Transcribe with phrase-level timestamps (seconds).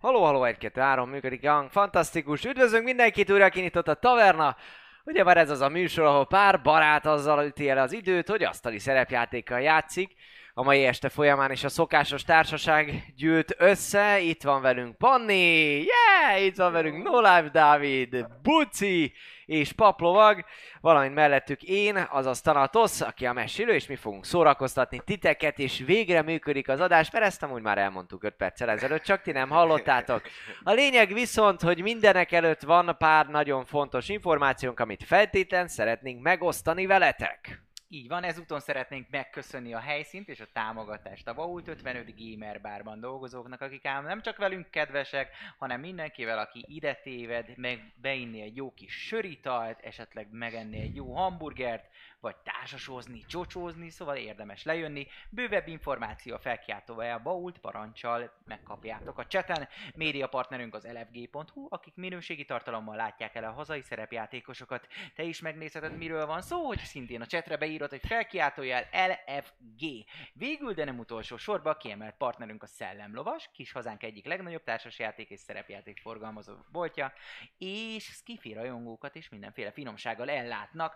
[0.00, 1.70] Haló, haló, 1, 2, 3, működik a hang.
[1.70, 2.44] Fantasztikus.
[2.44, 4.56] Üdvözlünk mindenkit, újra kinyitott a taverna.
[5.04, 8.42] Ugye már ez az a műsor, ahol pár barát azzal üti el az időt, hogy
[8.42, 10.14] asztali szerepjátékkal játszik.
[10.60, 14.20] A mai este folyamán is a szokásos társaság gyűlt össze.
[14.20, 16.44] Itt van velünk Panni, yeah!
[16.44, 19.12] Itt van velünk No Life Dávid, Buci
[19.46, 20.44] és Paplovag,
[20.80, 26.22] valamint mellettük én, azaz Tanatos, aki a mesélő, és mi fogunk szórakoztatni titeket, és végre
[26.22, 30.22] működik az adás, mert ezt amúgy már elmondtuk 5 perccel ezelőtt, csak ti nem hallottátok.
[30.62, 36.86] A lényeg viszont, hogy mindenek előtt van pár nagyon fontos információnk, amit feltétlen szeretnénk megosztani
[36.86, 37.69] veletek.
[37.92, 41.28] Így van, ezúton szeretnénk megköszönni a helyszínt és a támogatást.
[41.28, 46.64] A Vault 55 Gamer Bárban dolgozóknak, akik ám nem csak velünk kedvesek, hanem mindenkivel, aki
[46.68, 53.24] ide téved, meg beinni egy jó kis söritalt, esetleg megenni egy jó hamburgert, vagy társasozni,
[53.26, 55.06] csocsózni, szóval érdemes lejönni.
[55.30, 59.68] Bővebb információ a felkiáltóval a Bault parancsal megkapjátok a cseten.
[59.94, 64.86] Média partnerünk az lfg.hu, akik minőségi tartalommal látják el a hazai szerepjátékosokat.
[65.14, 70.04] Te is megnézheted, miről van szó, hogy szintén a csetre beírod, hogy felkiáltójel LFG.
[70.32, 75.40] Végül, de nem utolsó sorban kiemelt partnerünk a Szellemlovas, kis hazánk egyik legnagyobb társasjáték és
[75.40, 77.12] szerepjáték forgalmazó boltja,
[77.58, 80.94] és skifi rajongókat is mindenféle finomsággal ellátnak.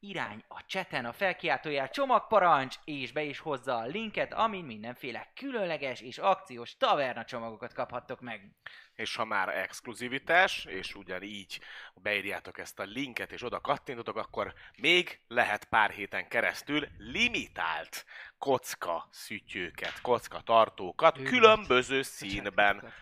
[0.00, 6.00] Irány a cseten a felkiáltójel csomagparancs, és be is hozza a linket, amin mindenféle különleges
[6.00, 8.50] és akciós taverna csomagokat kaphattok meg.
[8.94, 11.60] És ha már exkluzivitás, és ugyanígy
[11.94, 18.04] beírjátok ezt a linket, és oda kattintotok, akkor még lehet pár héten keresztül limitált
[18.38, 22.92] kocka szütyőket, kocka tartókat különböző színben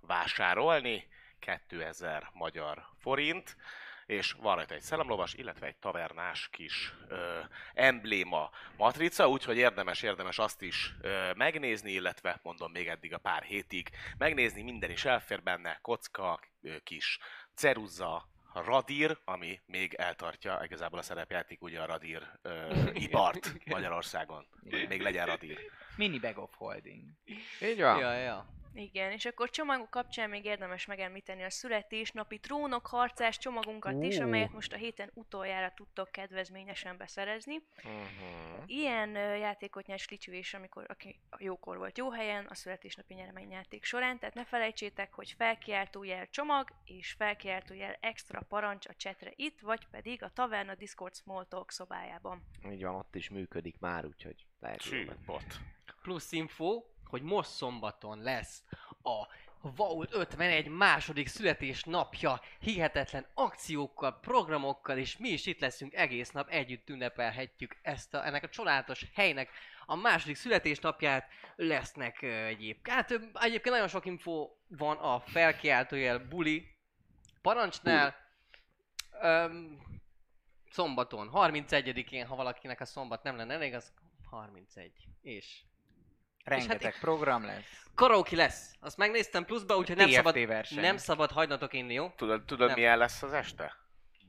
[0.00, 1.08] vásárolni.
[1.38, 3.56] 2000 magyar forint
[4.10, 7.38] és van rajta egy szellemlovas, illetve egy tavernás kis ö,
[7.74, 13.42] embléma matrica, úgyhogy érdemes, érdemes azt is ö, megnézni, illetve mondom még eddig a pár
[13.42, 17.18] hétig megnézni, minden is elfér benne, kocka, ö, kis
[17.54, 22.72] ceruza, radír, ami még eltartja igazából a szerepjáték ugye a radír ö,
[23.04, 24.46] ipart Magyarországon.
[24.88, 25.58] Még legyen radír.
[25.96, 27.04] Mini bag of holding.
[27.60, 27.98] Így van.
[27.98, 28.59] Ja, ja.
[28.74, 34.22] Igen, és akkor csomagok kapcsán még érdemes megemlíteni a születésnapi trónok harcás csomagunkat is, Ú.
[34.22, 37.62] amelyet most a héten utoljára tudtok kedvezményesen beszerezni.
[37.76, 38.62] Uh-huh.
[38.66, 43.84] Ilyen ö, játékot nyert Slicsi is, amikor aki jókor volt jó helyen a születésnapi nyereményjáték
[43.84, 49.86] során, tehát ne felejtsétek, hogy felkiáltójel csomag és felkiáltójel extra parancs a csetre itt, vagy
[49.90, 52.42] pedig a Taverna Discord Small Talk szobájában.
[52.70, 55.60] Így van, ott is működik már, úgyhogy lehet bot.
[56.02, 58.62] Plusz info, hogy most szombaton lesz
[59.02, 59.26] a
[59.62, 66.90] Vault 51 második születésnapja, hihetetlen akciókkal, programokkal, és mi is itt leszünk egész nap, együtt
[66.90, 69.50] ünnepelhetjük ezt a, ennek a csodálatos helynek
[69.86, 72.88] a második születésnapját, lesznek ö, egyéb.
[72.88, 76.66] Hát egyébként nagyon sok info van a felkiáltójel buli
[77.42, 78.14] parancsnál,
[79.22, 79.78] Öm,
[80.70, 83.92] szombaton, 31-én, ha valakinek a szombat nem lenne elég, az
[84.30, 84.92] 31.
[85.20, 85.62] És
[86.44, 87.64] Rengeteg hát- program lesz.
[87.94, 88.74] karaoke lesz.
[88.80, 90.80] Azt megnéztem pluszba, úgyhogy nem TFT szabad, verseny.
[90.80, 92.08] nem szabad hagynatok inni, jó?
[92.16, 92.76] Tudod, tudod Nem.
[92.76, 93.79] milyen lesz az este?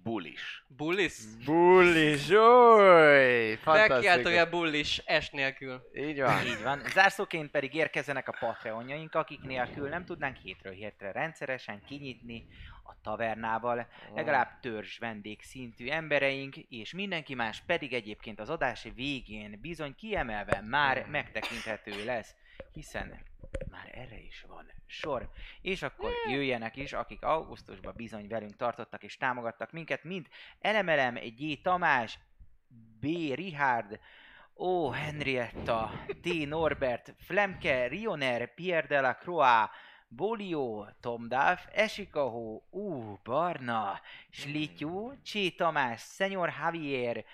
[0.04, 0.64] Bulis.
[0.68, 1.18] Bullis?
[1.46, 3.58] Bullis, oly!
[3.62, 5.82] Felkiáltója bullis, es nélkül.
[5.96, 6.46] Így van.
[6.46, 6.82] Így van.
[6.94, 12.48] Zárszóként pedig érkezzenek a Patreonjaink, akik nélkül nem tudnánk hétről hétre rendszeresen kinyitni
[12.84, 13.88] a tavernával.
[14.16, 20.62] Legalább törzs vendég szintű embereink, és mindenki más pedig egyébként az adás végén bizony kiemelve
[20.62, 22.36] már megtekinthető lesz,
[22.74, 23.26] hiszen
[23.72, 25.30] már erre is van sor.
[25.62, 30.30] És akkor jöjjenek is, akik augusztusban bizony velünk tartottak és támogattak minket, mint
[30.60, 31.62] Elemelem, G.
[31.62, 32.20] Tamás,
[33.00, 33.06] B.
[33.34, 34.00] Richard,
[34.56, 36.48] Ó, Henrietta, T.
[36.48, 39.70] Norbert, Flemke, Rioner, Pierre de la Croix,
[40.08, 47.26] Bolio, Tom Duff, Esikaho, Ú, Barna, Slityu, Csé Tamás, Senior Javier,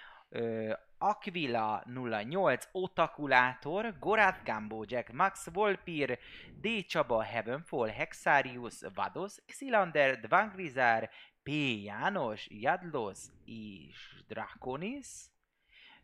[0.97, 6.19] Aquila 08, Otakulátor, Gorat Gambo, Jack, Max Volpir,
[6.62, 6.85] D.
[6.85, 11.10] Csaba, Heavenfall, Hexarius, Vados, Xilander, Dvangrizár,
[11.44, 11.50] P.
[11.83, 15.07] János, Jadlos és Draconis,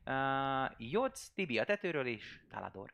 [0.05, 2.93] uh, Jodsz, Tibi a tetőről is, Talador.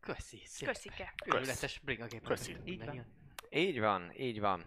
[0.00, 0.68] Köszi, szép.
[0.68, 1.14] Köszike!
[1.24, 2.22] Őrületes brigagép.
[2.22, 2.56] Köszi.
[2.64, 3.06] Így van.
[3.50, 4.64] Így van, így van.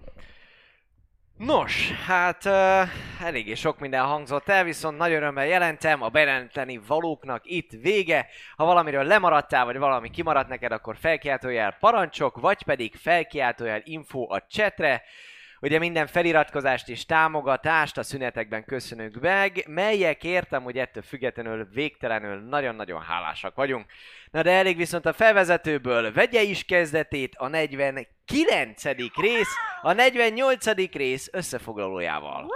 [1.46, 2.90] Nos, hát uh,
[3.26, 8.28] eléggé sok minden hangzott el, viszont nagy örömmel jelentem, a bejelenteni valóknak itt vége.
[8.56, 14.40] Ha valamiről lemaradtál, vagy valami kimaradt neked, akkor felkiáltójel parancsok, vagy pedig felkiáltójel info a
[14.50, 15.04] chatre.
[15.62, 22.40] Ugye minden feliratkozást és támogatást a szünetekben köszönünk meg, melyek értem, hogy ettől függetlenül végtelenül
[22.40, 23.86] nagyon-nagyon hálásak vagyunk.
[24.32, 28.84] Na de elég viszont a felvezetőből vegye is kezdetét a 49.
[29.16, 30.94] rész, a 48.
[30.94, 32.48] rész összefoglalójával.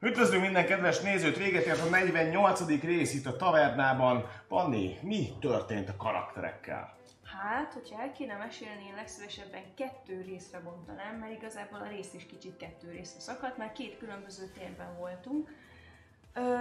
[0.00, 2.80] Üdvözlünk minden kedves nézőt, véget ért a 48.
[2.82, 4.24] rész itt a tavernában.
[4.48, 6.96] Panni, mi történt a karakterekkel?
[7.24, 12.26] Hát, hogyha el kéne mesélni, én legszívesebben kettő részre bontanám, mert igazából a rész is
[12.26, 15.48] kicsit kettő részre szakadt, mert két különböző térben voltunk.
[16.34, 16.56] Ö,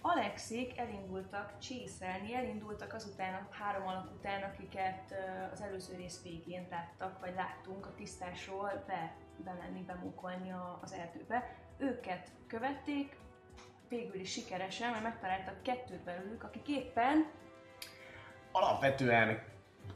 [0.00, 5.14] Alexék elindultak csészelni, elindultak azután a három alak után, akiket
[5.52, 9.14] az előző rész végén láttak, vagy láttunk a tisztásról be,
[9.44, 11.63] bemenni, bemúkolni a, az erdőbe.
[11.78, 13.16] Őket követték,
[13.88, 17.26] végül is sikeresen, mert megtaláltak kettőt belőlük, akik éppen
[18.52, 19.42] Alapvetően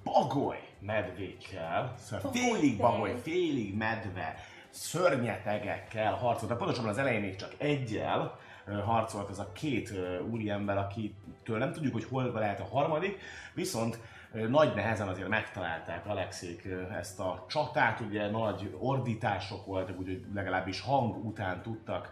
[0.04, 4.34] bagoly medvékkel, szóval Bagoly félig bagoly, félig medve,
[4.70, 6.58] szörnyetegekkel harcoltak.
[6.58, 8.38] Pontosabban az elején még csak egyel
[8.84, 9.92] harcolt ez a két
[10.30, 13.19] úriember, akitől nem tudjuk, hogy hol lehet a harmadik,
[13.54, 13.98] viszont
[14.32, 21.25] nagy nehezen azért megtalálták Alexék ezt a csatát, ugye nagy ordítások voltak, úgyhogy legalábbis hang
[21.25, 22.10] után tudtak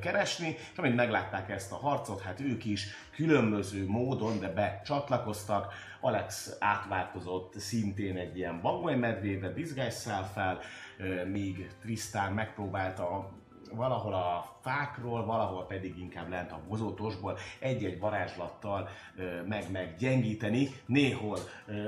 [0.00, 6.56] keresni, és amint meglátták ezt a harcot, hát ők is különböző módon, de becsatlakoztak, Alex
[6.60, 10.58] átváltozott szintén egy ilyen bagolymedvébe, disguise fel,
[11.24, 13.30] míg Tristan megpróbálta
[13.74, 21.38] valahol a fákról, valahol pedig inkább lent a bozótosból egy-egy varázslattal ö, meg meggyengíteni néhol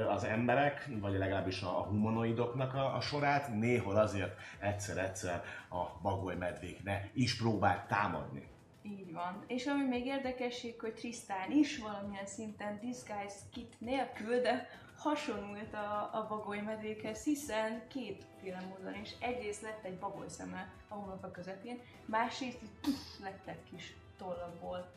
[0.08, 7.36] az emberek, vagy legalábbis a, humanoidoknak a, a sorát, néhol azért egyszer-egyszer a bagolymedvékne is
[7.36, 8.46] próbált támadni.
[8.82, 9.44] Így van.
[9.46, 16.10] És ami még érdekesség, hogy Trisztán is valamilyen szinten disguise kit nélkül, de hasonlult a,
[16.12, 19.10] a bagoly medvékhez, hiszen kétféle módon is.
[19.20, 24.90] Egyrészt lett egy bagoly szeme a homloka közepén, másrészt puff, lettek kis tollakból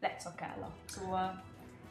[0.00, 0.70] lett szakálla.
[0.84, 1.42] Szóval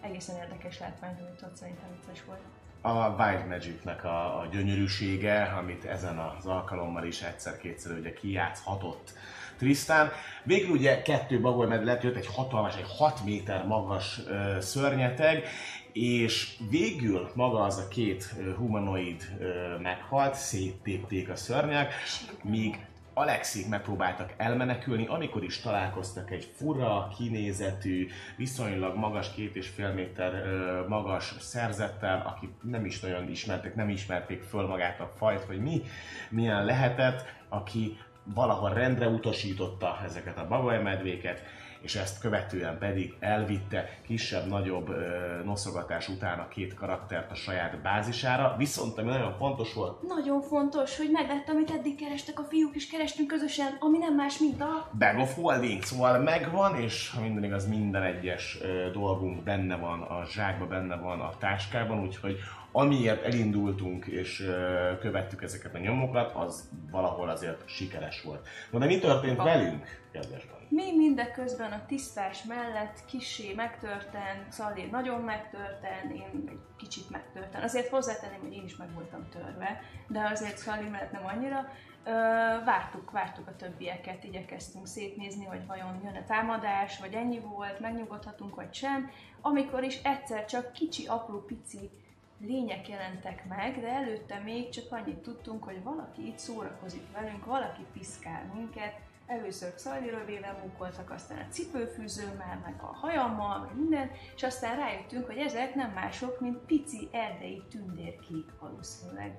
[0.01, 2.42] egészen érdekes látvány nyújtott, szerintem vicces volt.
[2.81, 9.13] a Wild Magicnek a, a gyönyörűsége, amit ezen az alkalommal is egyszer-kétszer ugye kijátszhatott
[9.57, 10.10] Tristan.
[10.44, 15.44] Végül ugye kettő bagolymedve lett, jött egy hatalmas, egy 6 méter magas ö, szörnyeteg,
[15.98, 19.38] és végül maga az a két humanoid
[19.82, 21.94] meghalt, széttépték a szörnyek,
[22.44, 29.94] míg Alexik megpróbáltak elmenekülni, amikor is találkoztak egy fura, kinézetű, viszonylag magas, két és fél
[29.94, 30.44] méter
[30.88, 35.82] magas szerzettel, aki nem is nagyon ismerték, nem ismerték föl magát a fajt, hogy mi,
[36.30, 41.44] milyen lehetett, aki valahol rendre utasította ezeket a bagolymedvéket,
[41.81, 44.89] és ezt követően pedig elvitte kisebb-nagyobb
[45.45, 50.97] noszogatás után a két karaktert a saját bázisára, viszont ami nagyon fontos volt, Nagyon fontos,
[50.97, 54.89] hogy meglett, amit eddig kerestek a fiúk, és kerestünk közösen, ami nem más, mint a...
[54.97, 58.57] Bag of Holding, szóval megvan, és ha minden igaz, minden egyes
[58.94, 62.38] dolgunk benne van a zsákban, benne van a táskában, úgyhogy
[62.71, 64.50] amiért elindultunk és
[65.00, 68.47] követtük ezeket a nyomokat, az valahol azért sikeres volt.
[68.71, 70.47] Na de mi történt velünk, kedves?
[70.69, 77.62] Mi mindeközben a tisztás mellett kisé megtörten, Szalé nagyon megtörten, én egy kicsit megtörten.
[77.62, 81.69] Azért hozzátenném, hogy én is meg voltam törve, de azért Szalé mellett nem annyira.
[82.66, 88.56] Vártuk, vártuk a többieket, igyekeztünk szétnézni, hogy vajon jön a támadás, vagy ennyi volt, megnyugodhatunk,
[88.56, 89.12] vagy sem.
[89.42, 91.89] Amikor is egyszer csak kicsi, apró, pici
[92.41, 97.86] lények jelentek meg, de előtte még csak annyit tudtunk, hogy valaki itt szórakozik velünk, valaki
[97.94, 104.75] piszkál minket, Először szajlirövével munkoltak, aztán a cipőfűzőmmel, meg a hajammal, meg minden, és aztán
[104.75, 109.36] rájöttünk, hogy ezek nem mások, mint pici erdei tündérkék valószínűleg.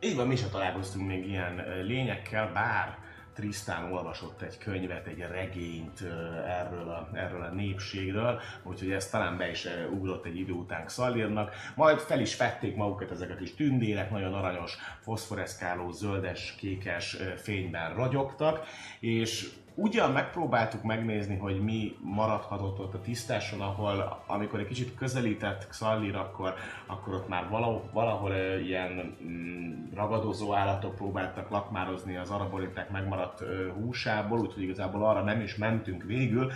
[0.00, 2.98] Így van, mi sem találkoztunk még ilyen lényekkel, bár
[3.36, 6.00] Trisztán olvasott egy könyvet, egy regényt
[6.46, 11.52] erről a, erről a népségről, úgyhogy ez talán be is ugrott egy idő után Szallírnak.
[11.74, 17.94] Majd fel is fették magukat ezek a kis tündérek, nagyon aranyos, foszforeszkáló, zöldes, kékes fényben
[17.94, 18.66] ragyogtak,
[19.00, 25.66] és ugyan megpróbáltuk megnézni, hogy mi maradhatott ott a tisztáson, ahol amikor egy kicsit közelített
[25.68, 26.54] Xallir, akkor,
[26.86, 28.32] akkor ott már valahol, valahol
[28.64, 35.56] ilyen mm, ragadozó állatok próbáltak lakmározni az araboliták megmaradt húsából, úgyhogy igazából arra nem is
[35.56, 36.52] mentünk végül,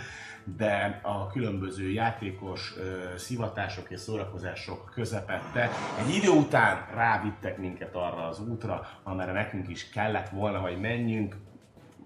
[0.57, 2.73] de a különböző játékos
[3.15, 9.89] szivatások és szórakozások közepette egy idő után rávittek minket arra az útra, amerre nekünk is
[9.89, 11.35] kellett volna, hogy menjünk,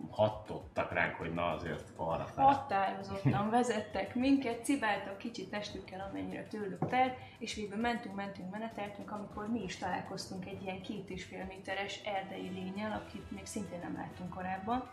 [0.09, 2.45] hattottak ránk, hogy na azért arra fel.
[2.45, 9.47] Határozottan vezettek minket, cibáltak kicsi testükkel, amennyire tőlük telt, és végül mentünk, mentünk, meneteltünk, amikor
[9.47, 13.95] mi is találkoztunk egy ilyen két és fél méteres erdei lényel, akit még szintén nem
[13.95, 14.89] láttunk korábban.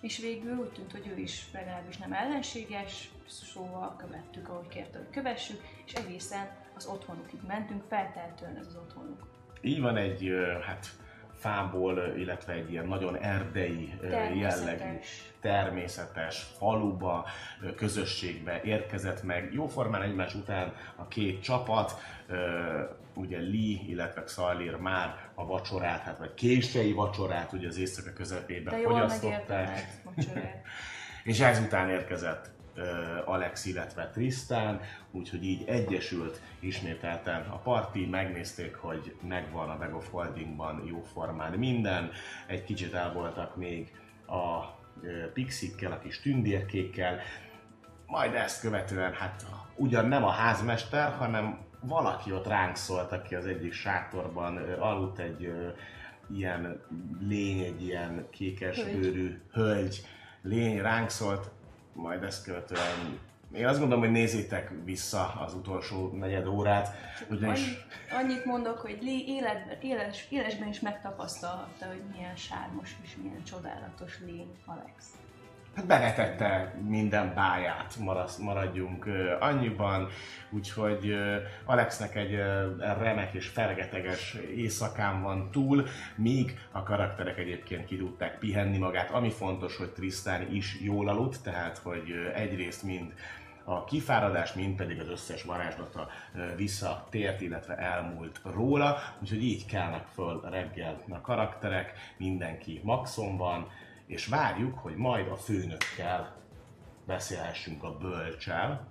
[0.00, 5.10] És végül úgy tűnt, hogy ő is legalábbis nem ellenséges, szóval követtük, ahogy kérte, hogy
[5.10, 9.26] kövessük, és egészen az otthonukig mentünk, felteltően ez az otthonuk.
[9.60, 10.30] Így van egy,
[10.66, 10.86] hát
[11.46, 13.94] fából, illetve egy ilyen nagyon erdei
[14.34, 14.98] jellegű,
[15.40, 16.46] Természetes.
[16.58, 17.26] faluba,
[17.76, 19.52] közösségbe érkezett meg.
[19.52, 21.94] Jóformán egymás után a két csapat,
[23.14, 28.82] ugye Lee, illetve Xalir már a vacsorát, hát vagy késői vacsorát ugye az éjszaka közepében
[28.82, 29.86] fogyasztották.
[31.24, 32.50] És ezután érkezett
[33.24, 34.80] Alex, illetve Tristan,
[35.16, 42.10] úgyhogy így egyesült ismételten a parti, megnézték, hogy megvan a Bag of Holdingban jóformán minden,
[42.46, 43.92] egy kicsit el voltak még
[44.26, 44.74] a
[45.32, 47.18] pixikkel, a kis tündérkékkel,
[48.06, 49.46] majd ezt követően, hát
[49.76, 55.52] ugyan nem a házmester, hanem valaki ott ránk szólt, aki az egyik sátorban aludt egy
[56.30, 56.80] ilyen
[57.20, 59.00] lény, egy ilyen kékes Hölgy.
[59.00, 60.00] bőrű hölgy,
[60.42, 61.50] lény ránk szólt,
[61.92, 63.18] majd ezt követően
[63.56, 66.94] én azt gondolom, hogy nézzétek vissza az utolsó negyed órát,
[67.30, 67.60] ugyanis
[68.10, 73.42] Annyi, annyit mondok, hogy Lee életben, éles, élesben is megtapasztalhatta, hogy milyen sármos és milyen
[73.44, 75.04] csodálatos lény Alex.
[75.74, 77.96] hát bevetette minden báját,
[78.38, 79.08] maradjunk
[79.40, 80.08] annyiban,
[80.50, 81.14] úgyhogy
[81.64, 82.34] Alexnek egy
[82.78, 85.86] remek és fergeteges éjszakán van túl,
[86.16, 91.42] míg a karakterek egyébként ki tudták pihenni magát, ami fontos, hogy Tristan is jól aludt,
[91.42, 93.12] tehát hogy egyrészt mind
[93.68, 96.08] a kifáradás, mind pedig az összes varázslata
[96.56, 103.68] visszatért, illetve elmúlt róla, úgyhogy így kelnek föl reggel a karakterek, mindenki maxon van,
[104.06, 106.36] és várjuk, hogy majd a főnökkel
[107.06, 108.86] beszélhessünk a bölcsel,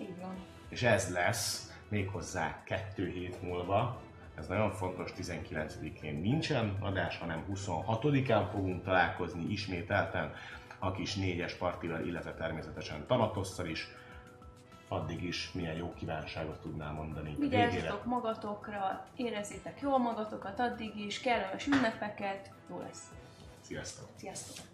[0.00, 0.34] Így van.
[0.68, 4.00] és ez lesz méghozzá kettő hét múlva.
[4.38, 10.32] Ez nagyon fontos, 19-én nincsen adás, hanem 26-án fogunk találkozni ismételten
[10.78, 13.88] a kis négyes partival, illetve természetesen Tanatosszal is.
[14.88, 21.66] Addig is milyen jó kívánságot tudnál mondani Vigyázzatok magatokra, érezzétek jól magatokat addig is, kellemes
[21.66, 23.12] ünnepeket, jó lesz.
[23.60, 24.08] Sziasztok!
[24.16, 24.66] Sziasztok!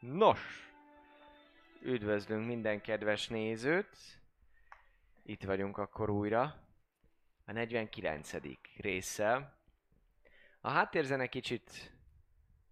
[0.00, 0.70] Nos,
[1.82, 3.96] üdvözlünk minden kedves nézőt.
[5.22, 6.54] Itt vagyunk akkor újra.
[7.44, 8.32] A 49.
[8.76, 9.58] résszel.
[10.60, 11.92] A háttérzene kicsit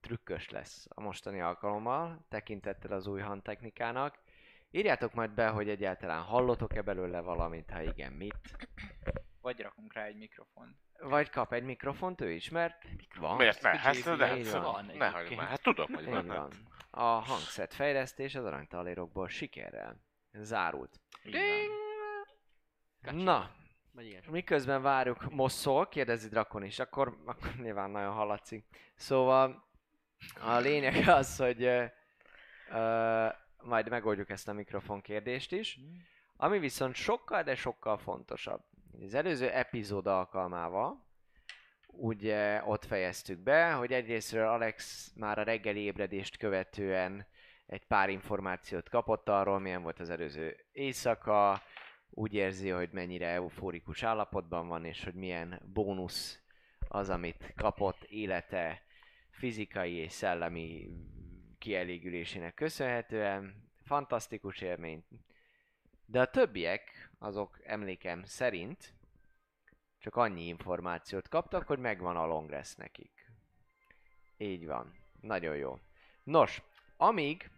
[0.01, 4.19] trükkös lesz a mostani alkalommal, tekintettel az új handtechnikának.
[4.71, 8.57] Írjátok majd be, hogy egyáltalán hallotok-e belőle valamit, ha igen, mit.
[9.47, 10.77] Vagy rakunk rá egy mikrofont.
[10.99, 12.85] Vagy kap egy mikrofont ő is, mert
[13.19, 13.37] van.
[13.37, 13.79] Miért ne?
[13.79, 14.85] Hát, JP, de, így van.
[14.85, 15.13] Ne egyébként.
[15.13, 15.49] hagyj már.
[15.49, 16.27] Hát tudom, hogy van.
[16.27, 16.53] van.
[16.91, 20.01] A hangszert fejlesztés az aranytalérokból sikerrel
[20.33, 21.01] zárult.
[23.01, 23.51] Na,
[24.31, 28.67] miközben várjuk Mosszol, kérdezi Drakon is, akkor, akkor nyilván nagyon hallatszik.
[28.95, 29.69] Szóval
[30.41, 31.85] a lényeg az, hogy ö,
[32.71, 33.29] ö,
[33.63, 35.79] majd megoldjuk ezt a mikrofon kérdést is.
[36.37, 38.63] Ami viszont sokkal, de sokkal fontosabb.
[39.05, 41.05] Az előző epizód alkalmával
[41.87, 47.27] ugye ott fejeztük be, hogy egyrésztről Alex már a reggeli ébredést követően
[47.67, 51.63] egy pár információt kapott arról, milyen volt az előző éjszaka,
[52.11, 56.41] úgy érzi, hogy mennyire euforikus állapotban van, és hogy milyen bónusz
[56.89, 58.83] az, amit kapott élete
[59.31, 60.91] fizikai és szellemi
[61.59, 63.65] kielégülésének köszönhetően.
[63.85, 65.05] Fantasztikus élmény.
[66.09, 68.95] De a többiek, azok emlékem szerint
[69.99, 73.31] csak annyi információt kaptak, hogy megvan a long rest nekik.
[74.37, 74.95] Így van.
[75.21, 75.79] Nagyon jó.
[76.23, 76.63] Nos,
[76.97, 77.51] amíg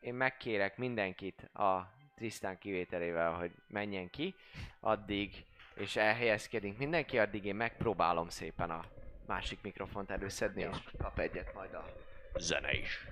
[0.00, 4.34] én megkérek mindenkit a Tristan kivételével, hogy menjen ki,
[4.80, 8.84] addig, és elhelyezkedünk mindenki, addig én megpróbálom szépen a
[9.26, 11.92] másik mikrofont előszedni, és kap egyet majd a
[12.36, 13.06] zene is.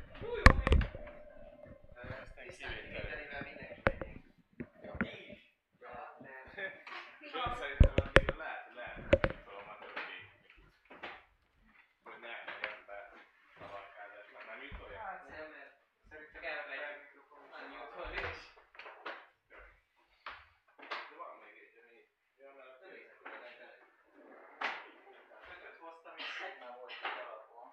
[7.32, 8.98] Sőt, szerintem azért lehet, lehet,
[9.44, 10.18] tudom a többi.
[12.04, 12.98] Hogy ne legyen be
[13.58, 15.18] szavarkázás, mert nem jut olyan.
[16.10, 16.18] De
[21.18, 21.98] van még egy, ami...
[22.40, 23.02] Ja, mert a többi.
[25.48, 27.70] Kötött hoztam, és már volt egy alapon.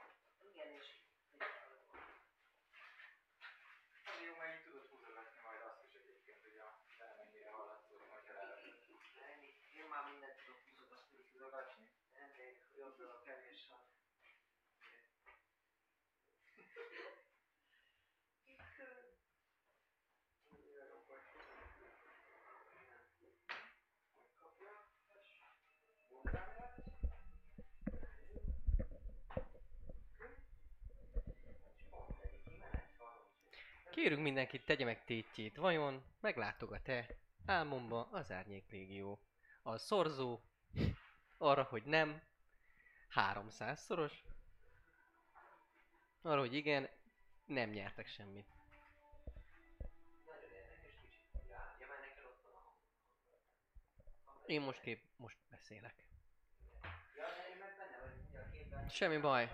[33.99, 35.57] Kérünk mindenkit, tegye meg tétjét.
[35.57, 37.05] Vajon meglátogat-e
[37.45, 39.19] álmomba az Árnyék Légió?
[39.61, 40.39] A szorzó
[41.37, 42.21] arra, hogy nem,
[43.15, 44.13] 300-szoros.
[46.21, 46.89] Arra, hogy igen,
[47.45, 48.47] nem nyertek semmit.
[54.45, 56.05] Én most kép, most beszélek.
[58.89, 59.49] Semmi baj.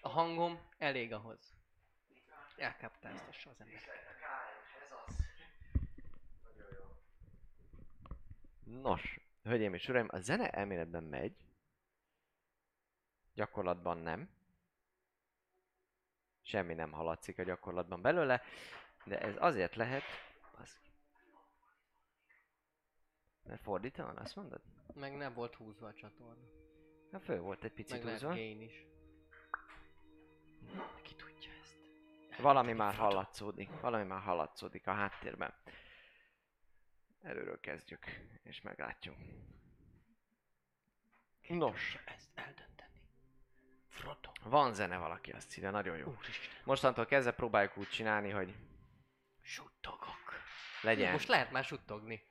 [0.00, 1.59] A hangom elég ahhoz.
[2.60, 3.80] Elkáptáztassa az ember.
[8.64, 11.36] Nos, hölgyeim és uraim, a zene elméletben megy.
[13.34, 14.30] Gyakorlatban nem.
[16.42, 18.42] Semmi nem haladszik a gyakorlatban belőle,
[19.04, 20.02] de ez azért lehet...
[20.52, 20.80] Az...
[23.42, 24.60] Mert fordítva van, azt mondod?
[24.94, 26.48] Meg nem volt húzva a csatorna.
[27.10, 28.28] Na föl volt egy picit Meg húzva.
[28.28, 28.86] gain is.
[31.02, 31.29] Ki tudja?
[32.40, 35.54] Valami már hallatszódik, valami már hallatszódik a háttérben.
[37.22, 38.04] Előről kezdjük,
[38.42, 39.16] és meglátjuk.
[41.48, 43.00] Nos, Ezt eldönteni.
[43.88, 44.30] Frodo.
[44.42, 46.06] van zene valaki, azt írja, nagyon jó.
[46.06, 46.50] Úristen.
[46.64, 48.54] Mostantól kezdve próbáljuk úgy csinálni, hogy
[49.42, 50.32] Suttogok.
[50.82, 51.12] legyen.
[51.12, 52.22] Most lehet már suttogni.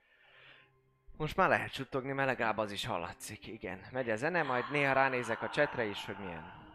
[1.18, 3.86] Most már lehet suttogni, mert legalább az is hallatszik, igen.
[3.92, 6.69] Megy a zene, majd néha ránézek a csetre is, hogy milyen.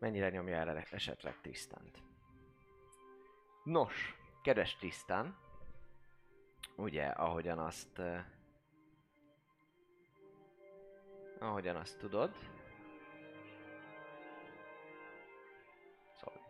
[0.00, 2.02] Mennyire nyomja el esetleg Trisztánt.
[3.64, 5.36] Nos, kedves Trisztán,
[6.76, 7.98] ugye, ahogyan azt...
[7.98, 8.18] Uh,
[11.38, 12.34] ahogyan azt tudod,
[16.14, 16.40] Szóval.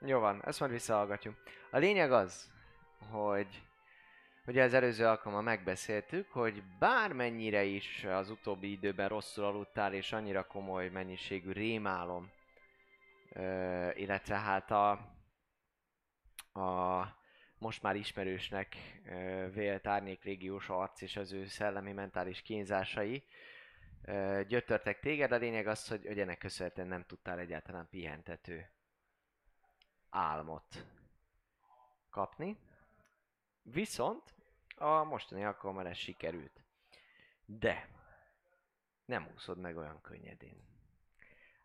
[0.00, 1.36] Jó van, ezt majd visszahallgatjuk.
[1.70, 2.52] A lényeg az,
[3.10, 3.62] hogy
[4.46, 10.46] ugye az előző alkalommal megbeszéltük, hogy bármennyire is az utóbbi időben rosszul aludtál, és annyira
[10.46, 12.30] komoly mennyiségű rémálom,
[13.32, 14.90] ö, illetve hát a,
[16.60, 17.22] a
[17.58, 18.76] most már ismerősnek
[19.06, 23.24] ö, vélt árnyékrégiós arc és az ő szellemi mentális kínzásai
[24.04, 25.32] ö, gyötörtek téged.
[25.32, 28.70] A lényeg az, hogy, hogy ennek köszönhetően nem tudtál egyáltalán pihentető
[30.10, 30.86] álmot
[32.10, 32.58] kapni.
[33.64, 34.34] Viszont
[34.76, 36.64] a mostani alkalommal ez sikerült.
[37.44, 37.88] De
[39.04, 40.64] nem úszod meg olyan könnyedén.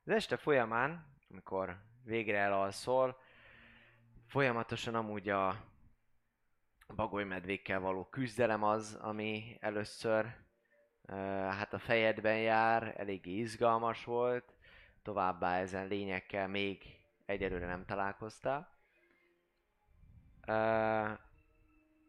[0.05, 3.21] Az este folyamán, amikor végre elalszol,
[4.27, 5.65] folyamatosan amúgy a
[6.95, 10.35] bagolymedvékkel való küzdelem az, ami először
[11.49, 14.57] hát a fejedben jár, eléggé izgalmas volt,
[15.01, 18.77] továbbá ezen lényekkel még egyelőre nem találkoztál.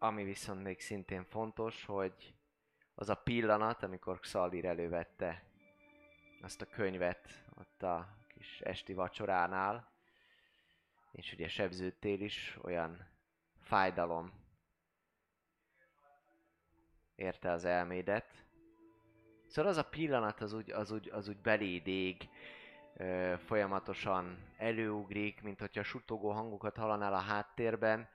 [0.02, 2.34] Ami viszont még szintén fontos, hogy
[2.94, 5.42] az a pillanat, amikor Xaldir elővette
[6.42, 9.92] azt a könyvet ott a kis esti vacsoránál,
[11.12, 13.08] és ugye sebződtél is, olyan
[13.60, 14.32] fájdalom
[17.14, 18.44] érte az elmédet.
[19.46, 22.28] Szóval az a pillanat az úgy, az úgy, az úgy beléd ég,
[22.96, 28.08] ö, folyamatosan előugrik, mint hogyha suttogó hangokat hallanál a háttérben,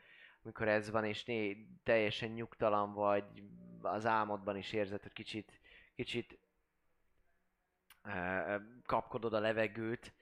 [0.45, 3.43] amikor ez van, és né, teljesen nyugtalan vagy,
[3.81, 5.59] az álmodban is érzed, hogy kicsit,
[5.95, 6.37] kicsit
[8.85, 10.13] kapkodod a levegőt,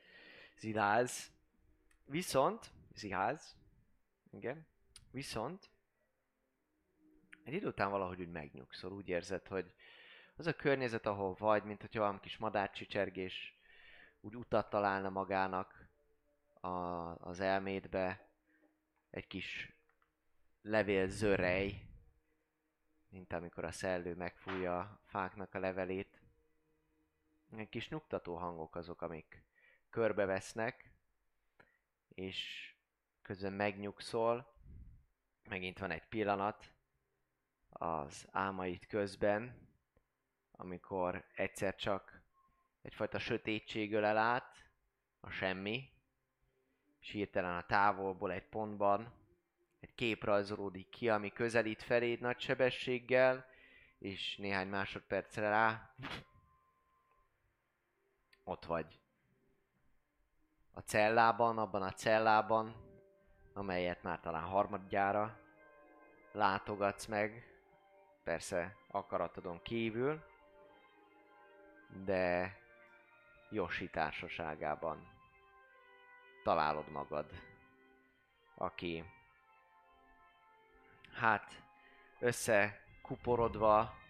[0.58, 1.32] ziláz.
[2.06, 3.56] Viszont, ziház,
[4.32, 4.66] igen,
[5.12, 5.70] viszont
[7.44, 9.74] egy idő után valahogy úgy megnyugszol, úgy érzed, hogy
[10.36, 13.58] az a környezet, ahol vagy, mint hogyha valami kis madárcsicsergés
[14.22, 15.88] úgy utat találna magának
[16.54, 16.68] a,
[17.28, 18.28] az elmédbe,
[19.10, 19.73] egy kis
[20.64, 21.82] levél zörej,
[23.10, 26.22] mint amikor a szellő megfújja a fáknak a levelét.
[27.56, 29.44] Egy kis nyugtató hangok azok, amik
[29.90, 30.92] körbevesznek,
[32.08, 32.72] és
[33.22, 34.54] közben megnyugszol,
[35.50, 36.72] megint van egy pillanat
[37.70, 39.68] az álmaid közben,
[40.52, 42.22] amikor egyszer csak
[42.82, 44.70] egyfajta sötétség ölel át,
[45.20, 45.92] a semmi,
[47.00, 49.23] és hirtelen a távolból egy pontban
[49.96, 53.46] kép rajzolódik ki, ami közelít feléd nagy sebességgel,
[54.00, 55.96] és néhány másodpercre rá
[58.44, 59.00] ott vagy.
[60.74, 62.76] A cellában, abban a cellában,
[63.54, 65.40] amelyet már talán harmadjára
[66.32, 67.48] látogatsz meg,
[68.24, 70.24] persze akaratodon kívül,
[72.04, 72.58] de
[73.50, 75.12] Yoshi társaságában
[76.44, 77.32] találod magad,
[78.56, 79.04] aki
[81.14, 81.64] hát
[82.20, 84.02] összekuporodva,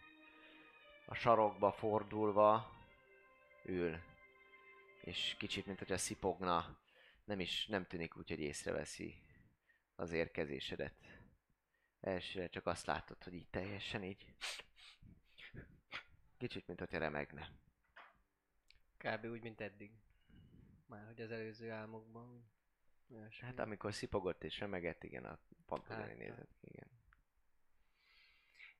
[1.06, 2.72] a sarokba fordulva,
[3.66, 4.00] ül.
[5.02, 6.78] És kicsit, mint hogyha szipogna.
[7.24, 9.22] Nem is, nem tűnik úgy, hogy észreveszi
[9.96, 10.96] az érkezésedet.
[12.02, 14.36] Elsőre csak azt látod, hogy így teljesen így.
[16.38, 17.50] Kicsit, mint hogyha remegne.
[18.98, 19.26] Kb.
[19.26, 19.92] úgy, mint eddig.
[20.86, 22.52] Már hogy az előző álmokban.
[23.10, 23.48] Olyasmi.
[23.48, 26.88] Hát amikor szipogott és remegett, igen, a pont Hát, nézett ki, igen.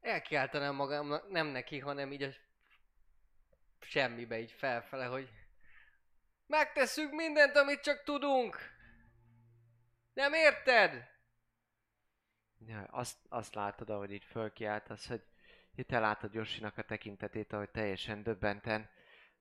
[0.02, 2.30] Elkiáltanám magamnak, nem neki, hanem így a
[3.80, 5.30] semmibe, így felfele, hogy
[6.48, 8.58] megtesszük mindent, amit csak tudunk.
[10.14, 11.12] Nem érted?
[12.68, 15.24] Ja, azt, azt látod, ahogy így fölkiáltasz, hogy
[15.76, 18.90] itt te látod Josinak a tekintetét, ahogy teljesen döbbenten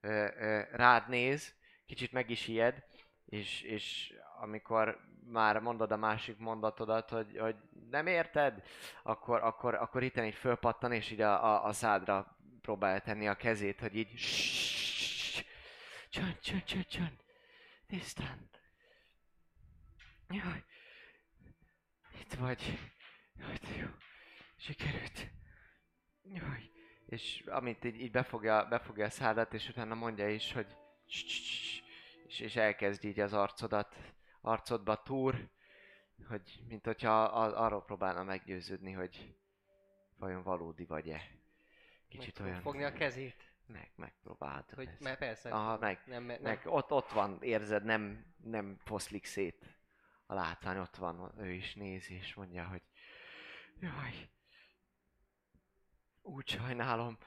[0.01, 2.83] ö, ö, rád néz, kicsit meg is ijed,
[3.25, 7.55] és, és amikor már mondod a másik mondatodat, hogy, hogy
[7.89, 8.63] nem érted,
[9.03, 13.35] akkor, akkor, akkor itt így fölpattan, és így a, a, a szádra próbálja tenni a
[13.35, 14.13] kezét, hogy így
[16.09, 17.23] csönd, csönd, csönd, csönd,
[17.87, 18.49] tisztán.
[20.29, 20.63] Jaj,
[22.19, 22.79] itt vagy.
[23.35, 23.87] Jaj, de jó.
[24.57, 25.31] Sikerült.
[26.23, 26.71] Jaj.
[27.05, 30.67] És amint így, így befogja, befogja a szádat, és utána mondja is, hogy
[31.07, 31.82] "Cs, cs, cs",
[32.25, 33.95] és, és elkezd így az arcodat,
[34.41, 35.49] arcodba túr,
[36.27, 39.35] hogy mint hogyha a, arról próbálna meggyőződni, hogy
[40.17, 41.21] vajon valódi vagy-e.
[42.07, 42.61] Kicsit Meg olyan...
[42.61, 43.51] Fogni a kezét.
[43.67, 44.69] Meg, megpróbálod.
[44.69, 44.99] Hogy, ezt.
[44.99, 45.49] mert persze.
[45.49, 49.65] Aha, meg, nem, nem, meg ott, ott van, érzed, nem, nem foszlik szét
[50.25, 52.81] a látvány, ott van, ő is nézi, és mondja, hogy
[53.79, 54.29] jaj,
[56.21, 57.17] úgy sajnálom,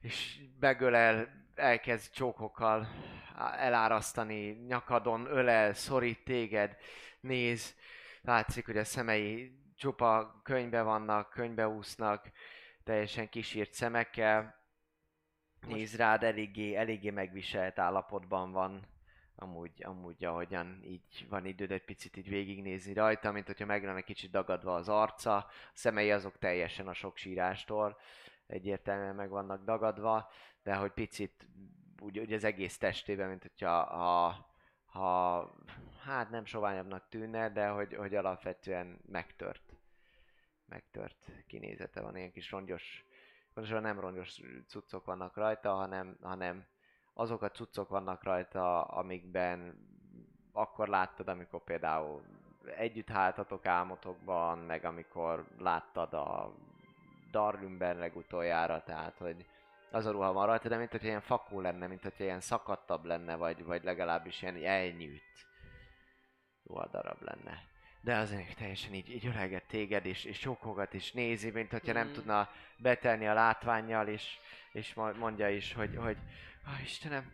[0.00, 2.88] és begölel, elkezd csókokkal
[3.56, 6.76] elárasztani, nyakadon ölel, szorít téged,
[7.20, 7.74] néz,
[8.22, 12.30] látszik, hogy a szemei csupa könybe vannak, könybe úsznak,
[12.84, 14.58] teljesen kisírt szemekkel,
[15.66, 18.86] néz rád, eléggé, eléggé megviselt állapotban van,
[19.36, 24.00] amúgy, amúgy ahogyan így van időd egy picit így végignézni rajta, mint hogyha meg lenne
[24.00, 27.98] kicsit dagadva az arca, a szemei azok teljesen a sok sírástól
[28.50, 30.30] egyértelműen meg vannak dagadva,
[30.62, 31.46] de hogy picit
[32.00, 34.46] úgy, úgy az egész testében, mint hogyha ha,
[34.84, 35.50] ha
[36.02, 39.74] hát nem soványabbnak tűnne, de hogy, hogy alapvetően megtört.
[40.66, 43.04] Megtört kinézete van, ilyen kis rongyos,
[43.54, 46.66] pontosan nem rongyos cuccok vannak rajta, hanem, hanem
[47.14, 49.88] azok a cuccok vannak rajta, amikben
[50.52, 52.22] akkor láttad, amikor például
[52.76, 56.54] együtt háltatok álmotokban, meg amikor láttad a
[57.30, 59.46] Darwinben legutoljára, tehát hogy
[59.90, 63.04] az a ruha van rajta, de mint hogyha ilyen fakó lenne, mint hogyha ilyen szakadtabb
[63.04, 65.22] lenne, vagy, vagy legalábbis ilyen elnyűjt
[66.64, 67.68] ruhadarab lenne.
[68.02, 71.92] De az még teljesen így, így öreget téged, és, és csókogat, és nézi, mint hogyha
[71.92, 72.12] nem Mm.
[72.12, 74.38] tudna betelni a látványjal, és,
[74.72, 76.16] és mo- mondja is, hogy, hogy
[76.64, 77.32] ah, Istenem,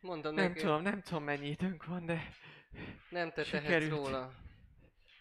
[0.00, 2.28] Mondom nem neki, tudom, nem tudom mennyi időnk van, de
[3.08, 3.90] nem te tehetsz sikerült.
[3.90, 4.32] róla.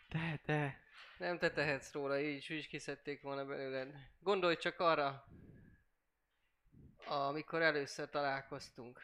[0.09, 0.79] de, de,
[1.19, 3.93] Nem te tehetsz róla, így is, kiszedték volna belőled.
[4.19, 5.25] Gondolj csak arra,
[7.07, 8.99] amikor először találkoztunk.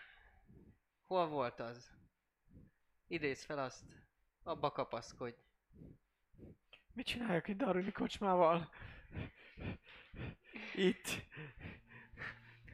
[1.05, 1.91] Hol volt az?
[3.07, 3.83] Idézz fel azt.
[4.43, 5.35] Abba kapaszkodj.
[6.93, 8.69] mit csináljak egy Darwini kocsmával?
[10.75, 11.07] Itt.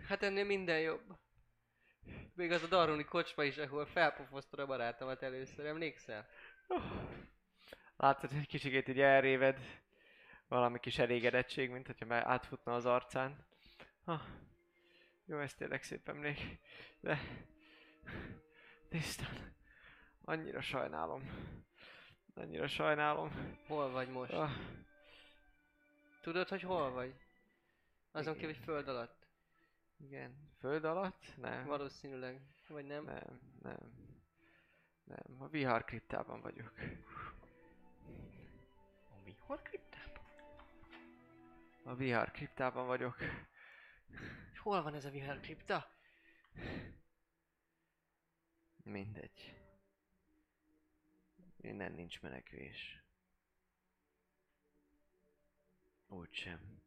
[0.08, 1.17] Hát ennél minden jobb.
[2.34, 6.27] Még az a Daruni kocsma is, ahol felpofoztad a barátomat először, emlékszel?
[8.02, 9.60] Látod, hogy kicsikét így elréved
[10.48, 13.46] valami kis elégedettség, mint hogyha már átfutna az arcán.
[14.04, 14.22] Ah,
[15.26, 16.60] jó, ez tényleg szép emlék.
[17.00, 17.20] De...
[18.90, 19.56] Tisztán.
[20.22, 21.30] Annyira sajnálom.
[22.34, 23.58] Annyira sajnálom.
[23.68, 24.32] Hol vagy most?
[24.34, 24.52] Ah,
[26.22, 27.14] Tudod, hogy hol vagy?
[28.12, 29.28] Azon kívül, hogy föld alatt.
[29.98, 30.50] igen.
[30.60, 31.38] Föld alatt?
[31.38, 31.66] Nem.
[31.66, 32.42] Valószínűleg.
[32.68, 33.04] Vagy nem?
[33.04, 33.80] Nem, nem.
[35.04, 36.74] Nem, a vihar kriptában vagyok.
[39.52, 40.24] A vihar kriptában?
[41.84, 43.18] A vihar kriptában vagyok.
[44.54, 45.92] És hol van ez a vihar kripta?
[48.84, 49.56] Mindegy.
[51.58, 53.04] Innen nincs menekvés.
[56.08, 56.82] Úgysem.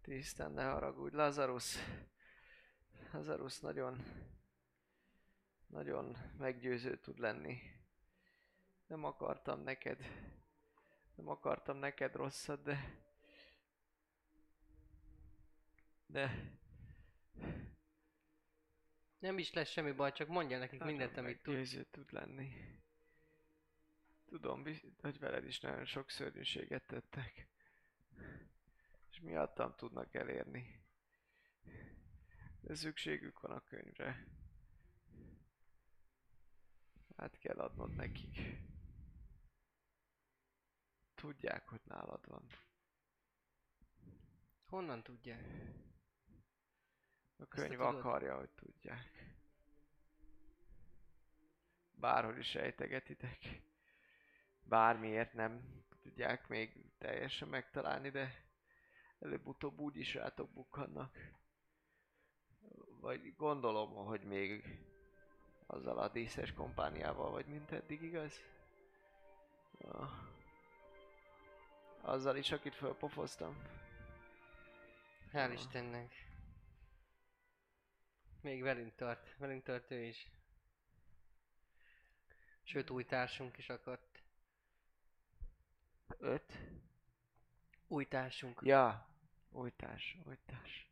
[0.00, 1.76] Tisztán ne haragudj, Lazarus.
[3.12, 4.04] Lazarus nagyon,
[5.66, 7.76] nagyon meggyőző tud lenni.
[8.86, 10.00] Nem akartam neked,
[11.14, 13.04] nem akartam neked rosszat, de...
[16.06, 16.54] De...
[19.18, 21.86] Nem is lesz semmi baj, csak mondja nekik Nagyon mindent, amit tud.
[21.90, 22.52] tud lenni.
[24.26, 24.64] Tudom,
[25.00, 27.48] hogy veled is nagyon sok szörnyűséget tettek.
[29.10, 30.84] És miattam tudnak elérni.
[32.60, 34.26] De szükségük van a könyvre.
[37.16, 38.64] Hát kell adnod nekik.
[41.16, 42.46] Tudják, hogy nálad van.
[44.66, 45.44] Honnan tudják?
[47.36, 49.34] A könyv akarja, hogy tudják.
[51.90, 53.62] Bárhol is sejtegetitek.
[54.62, 58.44] Bármiért nem tudják még teljesen megtalálni, de
[59.18, 61.16] előbb-utóbb úgy is rátok bukkannak.
[63.00, 64.80] Vagy gondolom, hogy még
[65.66, 68.40] azzal a díszes kompániával vagy, mint eddig, igaz?
[69.80, 70.34] Ah.
[72.00, 73.56] Azzal is, akit fölpofoztam.
[75.32, 75.50] Hál'.
[75.52, 76.26] Istennek.
[78.40, 80.30] Még velünk tart, velünk tart ő is.
[82.62, 84.22] Sőt, új társunk is akadt.
[86.18, 86.58] Öt?
[87.86, 88.60] Új társunk.
[88.64, 89.08] Ja,
[89.50, 90.90] új társ, új társ.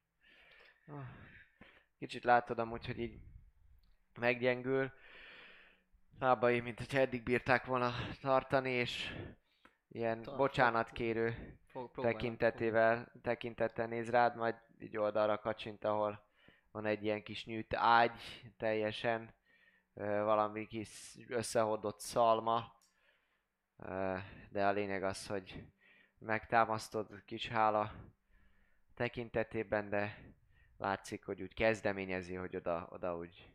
[0.86, 1.06] Ah.
[1.98, 3.20] Kicsit látod amúgy, hogy így
[4.14, 4.92] meggyengül.
[6.18, 9.14] Lábai, mint hogyha eddig bírták volna tartani, és
[9.94, 16.24] ilyen Tart- bocsánatkérő Fog, tekintetével, tekintettel néz rád, majd így oldalra kacsint, ahol
[16.70, 18.20] van egy ilyen kis nyűjt ágy,
[18.56, 19.34] teljesen
[19.94, 22.72] valami kis összehordott szalma,
[24.50, 25.64] de a lényeg az, hogy
[26.18, 27.92] megtámasztod kis hála
[28.94, 30.18] tekintetében, de
[30.76, 33.52] látszik, hogy úgy kezdeményezi, hogy oda, oda úgy,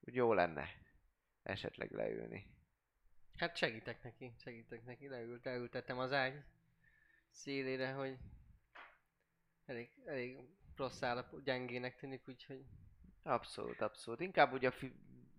[0.00, 0.68] úgy jó lenne
[1.42, 2.55] esetleg leülni.
[3.36, 6.42] Hát segítek neki, segítek neki, leült, leültettem az ágy
[7.30, 8.18] szélére, hogy
[9.66, 10.38] elég, elég
[10.76, 12.64] rossz állapot, gyengének tűnik, úgyhogy
[13.22, 14.20] Abszolút, abszolút.
[14.20, 14.70] Inkább ugye,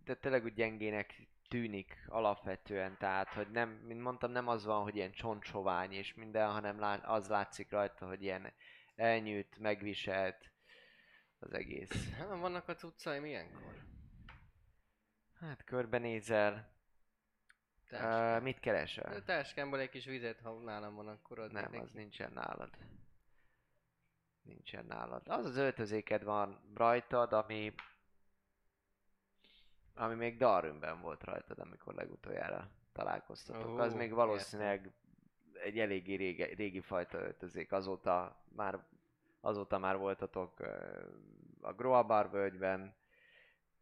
[0.04, 4.96] de tényleg úgy gyengének tűnik alapvetően, tehát, hogy nem, mint mondtam, nem az van, hogy
[4.96, 8.54] ilyen csontsovány és minden, hanem az látszik rajta, hogy ilyen
[8.96, 10.52] elnyűjt, megviselt
[11.40, 12.10] az egész.
[12.18, 13.86] hát vannak a cuccaim ilyenkor.
[15.40, 16.77] Hát körbenézel,
[17.90, 18.38] Táskám.
[18.38, 19.24] uh, mit A keresel?
[19.24, 21.84] táskámból egy kis vizet, ha nálam van, akkor adnék Nem, neki.
[21.84, 22.70] az nincsen nálad.
[24.42, 25.22] Nincsen nálad.
[25.28, 27.74] Az az öltözéked van rajtad, ami
[29.94, 33.70] ami még Darwinben volt rajtad, amikor legutoljára találkoztatok.
[33.70, 34.92] Ó, az még valószínűleg
[35.54, 37.72] egy eléggé régi, régi fajta öltözék.
[37.72, 38.80] Azóta már,
[39.42, 40.60] azóta már voltatok
[41.62, 42.96] a Groabar völgyben,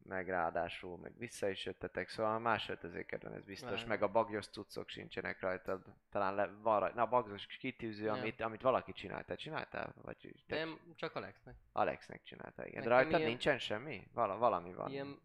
[0.07, 3.87] meg ráadásul meg vissza is jöttetek, szóval más öltözéked van, ez biztos, Várj.
[3.87, 5.93] meg a bagyos cuccok sincsenek rajtad.
[6.09, 8.19] Talán le, van rajta, na a bagyos kitűző, Nem.
[8.19, 9.25] amit, amit valaki csinált.
[9.25, 9.93] Te csináltál?
[10.01, 11.55] Vagy te Nem, csak Alexnek.
[11.71, 12.73] Alexnek csinálta, igen.
[12.83, 14.07] Nekem rajtad ilyen- nincsen semmi?
[14.13, 14.91] Val- valami van.
[14.91, 15.19] Ilyen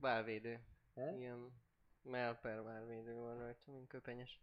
[0.00, 0.60] válvédő.
[0.94, 1.00] Hm?
[1.18, 1.52] Ilyen
[2.02, 4.40] melper válvédő van rajta, mint köpenyes.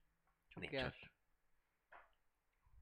[0.47, 1.09] Csukjás.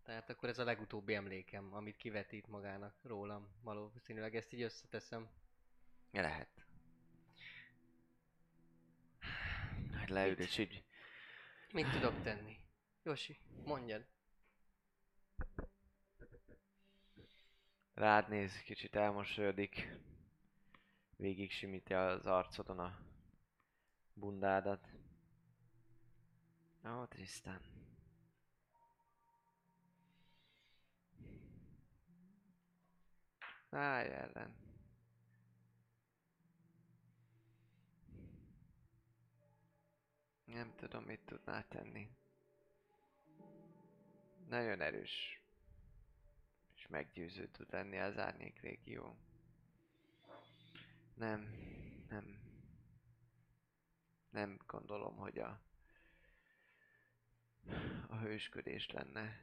[0.04, 3.48] Tehát akkor ez a legutóbbi emlékem, amit kivetít magának rólam.
[3.62, 5.30] Valószínűleg ezt így összeteszem.
[6.12, 6.62] Lehet.
[10.04, 10.84] Hogy leül és így
[11.72, 12.58] Mit tudok tenni?
[13.04, 14.06] Josi, mondjad.
[17.94, 19.98] rád néz, kicsit elmosolyodik.
[21.16, 23.00] Végig simítja az arcodon a
[24.13, 24.88] bundádat.
[26.86, 27.60] Ó, Tristan.
[33.70, 34.62] Állj ellen.
[40.54, 42.10] Nem tudom, mit tudnál tenni.
[44.48, 45.42] Nagyon erős
[46.76, 49.18] és meggyőző tud lenni az árnyék régió.
[51.13, 51.39] Nem,
[52.10, 52.39] nem,
[54.30, 55.62] nem gondolom, hogy a,
[58.08, 59.39] a hősködés lenne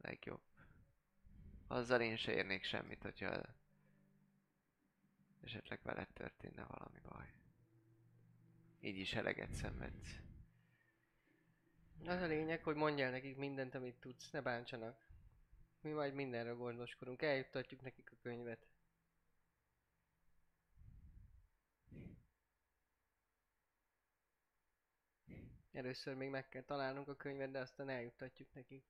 [0.00, 0.42] legjobb.
[1.66, 3.42] Azzal én se érnék semmit, hogyha
[5.40, 7.39] esetleg veled történne valami baj.
[8.80, 10.18] Így is eleget szenvedsz.
[12.04, 15.06] Az a lényeg, hogy mondjál nekik mindent, amit tudsz, ne bántsanak.
[15.80, 18.66] Mi majd mindenről gondoskodunk, eljuttatjuk nekik a könyvet.
[25.72, 28.84] Először még meg kell találnunk a könyvet, de aztán eljuttatjuk nekik.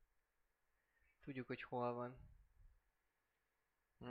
[1.21, 2.17] Tudjuk, hogy hol van.
[3.99, 4.07] Hm.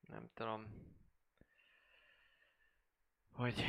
[0.00, 0.94] Nem tudom.
[3.36, 3.64] Hogy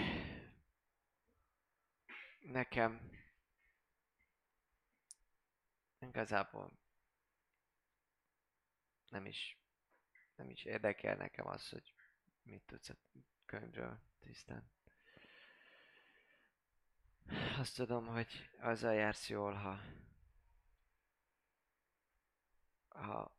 [2.39, 3.11] nekem
[5.99, 6.79] igazából
[9.09, 9.57] nem is
[10.35, 11.93] nem is érdekel nekem az, hogy
[12.43, 12.95] mit tudsz a
[13.45, 14.71] könyvről tisztán.
[17.57, 19.79] Azt tudom, hogy azzal jársz jól, ha
[22.87, 23.35] ha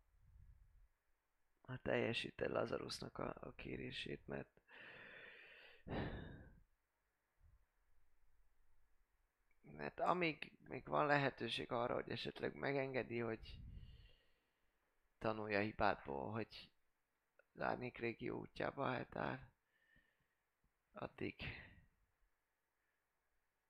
[1.60, 4.57] ha teljesíted Lazarusnak a, a kérését, mert
[9.76, 13.58] mert amíg még van lehetőség arra, hogy esetleg megengedi, hogy
[15.18, 16.70] tanulja hibádból, hogy
[17.52, 19.50] az árnyék régió útjába álltál,
[20.92, 21.34] addig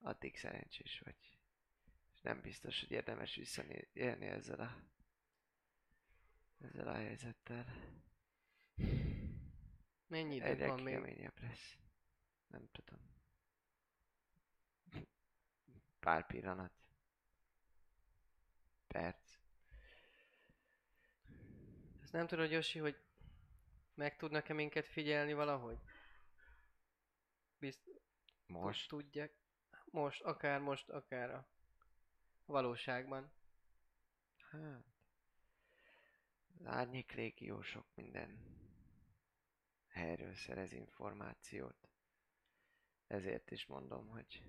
[0.00, 1.38] addig szerencsés vagy.
[2.14, 4.76] És nem biztos, hogy érdemes visszaélni ezzel a
[6.60, 7.64] ezzel a helyzettel.
[10.06, 11.30] Mennyi idő Egyre van még?
[11.40, 11.78] lesz.
[12.48, 12.98] Nem tudom.
[16.00, 16.72] Pár pillanat.
[18.86, 19.38] Perc.
[22.02, 22.96] Ezt nem tudod, Josi, hogy
[23.94, 25.78] meg tudnak-e minket figyelni valahogy?
[27.58, 27.80] Bizt...
[28.46, 28.88] Most?
[28.88, 29.32] Tudják.
[29.84, 31.48] Most, akár most, akár a
[32.44, 33.32] valóságban.
[34.50, 34.84] Hát.
[36.58, 38.38] Az árnyék légió sok minden
[39.88, 41.87] helyről szerez információt.
[43.08, 44.42] Ezért is mondom, hogy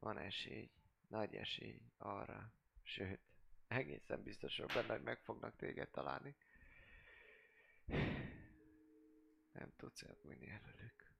[0.00, 0.70] van esély,
[1.08, 2.52] nagy esély arra,
[2.82, 3.20] sőt,
[3.68, 6.36] egészen biztos vagyok benne, hogy meg fognak téged találni.
[9.52, 11.12] Nem tudsz elbújni előlük.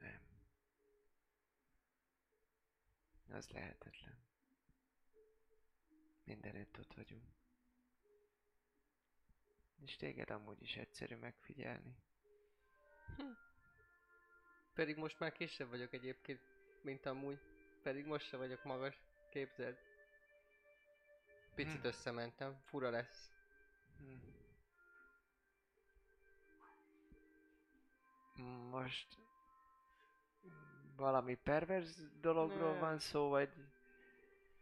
[0.00, 0.22] Nem.
[3.28, 4.24] Az lehetetlen.
[6.24, 7.34] Mindenütt ott vagyunk.
[9.80, 11.96] És téged amúgy is egyszerű megfigyelni.
[14.74, 16.40] Pedig most már kisebb vagyok egyébként,
[16.82, 17.38] mint amúgy.
[17.82, 19.00] Pedig most se vagyok magas.
[19.30, 19.76] Képzeld.
[21.54, 21.86] Picit Hm.
[21.86, 22.60] összementem.
[22.64, 23.32] Fura lesz.
[23.96, 24.30] Hm.
[28.70, 29.18] Most
[30.96, 31.88] valami pervers
[32.20, 32.80] dologról Nem.
[32.80, 33.52] van szó, vagy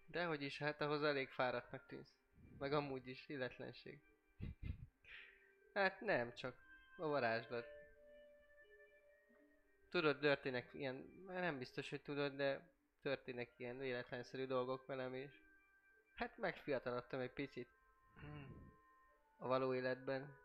[0.06, 2.14] Dehogy is, hát ahhoz elég fáradtnak tűnsz.
[2.58, 4.00] Meg amúgy is, illetlenség.
[5.74, 6.54] Hát nem, csak
[6.96, 7.79] a varázslat.
[9.90, 10.94] Tudod, történnek ilyen,
[11.26, 12.60] nem biztos, hogy tudod, de
[13.02, 15.30] történnek ilyen véletlenszerű dolgok velem is.
[16.14, 17.68] Hát megfiatalodtam egy picit
[19.38, 20.36] a való életben.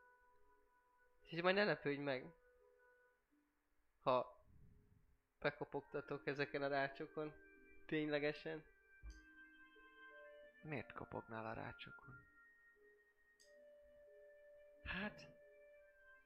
[1.24, 2.34] És majd ne lepődj meg,
[4.02, 4.44] ha
[5.40, 7.34] bekopogtatok ezeken a rácsokon.
[7.86, 8.64] Ténylegesen.
[10.64, 12.16] miért kopognál a rácsokon?
[14.84, 15.35] Hát,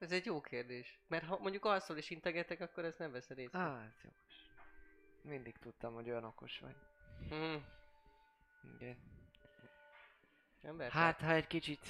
[0.02, 0.98] ez egy jó kérdés.
[1.08, 3.58] Mert ha mondjuk alszol és integetek, akkor ezt nem veszed észre.
[3.58, 4.48] Á, ez jogos.
[5.22, 6.76] Mindig tudtam, hogy olyan okos vagy.
[7.28, 7.64] Hmm.
[8.78, 8.96] Igen.
[10.62, 11.86] Ember, Hát, ha egy kicsit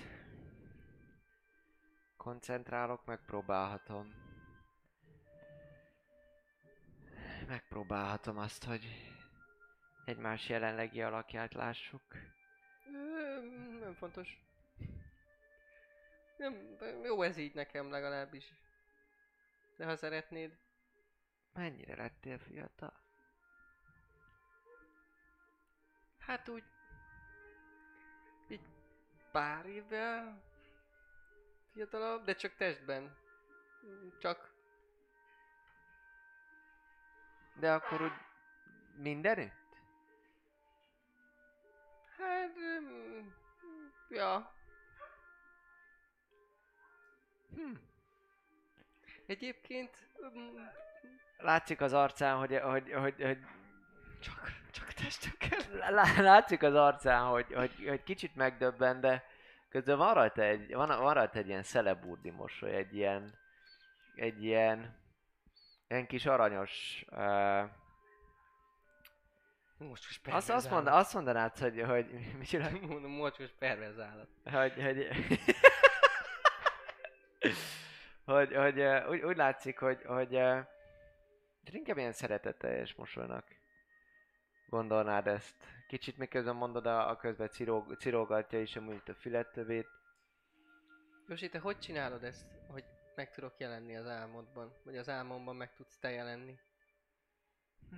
[2.16, 4.14] koncentrálok, megpróbálhatom.
[7.46, 8.84] Megpróbálhatom azt, hogy
[10.04, 12.02] egymás jelenlegi alakját lássuk.
[12.92, 13.40] Ö,
[13.80, 14.49] nem fontos.
[16.40, 18.52] Nem, jó ez így nekem legalábbis.
[19.76, 20.58] De ha szeretnéd,
[21.52, 22.92] Mennyire lettél fiatal?
[26.18, 26.64] hát úgy...
[28.48, 28.60] Így
[29.32, 30.42] pár évvel
[31.72, 33.16] fiatalabb, de csak testben.
[34.18, 34.54] Csak
[37.54, 38.12] De akkor úgy
[38.96, 39.76] mindenütt?
[42.16, 42.56] Hát...
[42.58, 43.28] mm,
[44.08, 44.59] Ja.
[47.64, 47.76] Hm.
[49.26, 49.90] Egyébként...
[50.38, 50.56] mm,
[51.38, 53.38] Látszik az arcán, hogy, hogy, hogy, hogy
[54.20, 55.90] Csak, csak testökkel.
[55.90, 59.24] lá- látszik az arcán, hogy, hogy, hogy kicsit megdöbben, de
[59.68, 63.38] közben van rajta egy, van, van rajta egy ilyen szeleburdi mosoly, egy ilyen,
[64.14, 64.98] egy ilyen,
[65.88, 67.64] ilyen kis aranyos, uh,
[69.78, 72.70] Mocskos azt, azt, mond, azt mondanád, hogy, hogy mit csinál?
[72.70, 74.28] Mondom, mocskos perverzálat.
[74.44, 75.08] hogy, hogy,
[78.30, 80.66] hogy, hogy úgy, úgy látszik, hogy, hogy uh,
[81.64, 83.46] inkább ilyen szeretetteljes mosolynak
[84.68, 85.56] gondolnád ezt.
[85.88, 89.88] Kicsit miközben mondod, a, a közben cirog, cirogatja is amúgy a fülettövét.
[91.28, 94.72] Josi, te hogy csinálod ezt, hogy meg tudok jelenni az álmodban?
[94.84, 96.58] Vagy az álmomban meg tudsz te jelenni?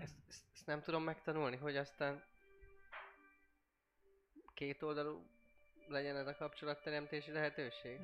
[0.01, 2.25] Ezt, ezt, ezt nem tudom megtanulni, hogy aztán
[4.55, 5.27] két oldalú
[5.89, 7.99] legyen ez a kapcsolatteremtési lehetőség?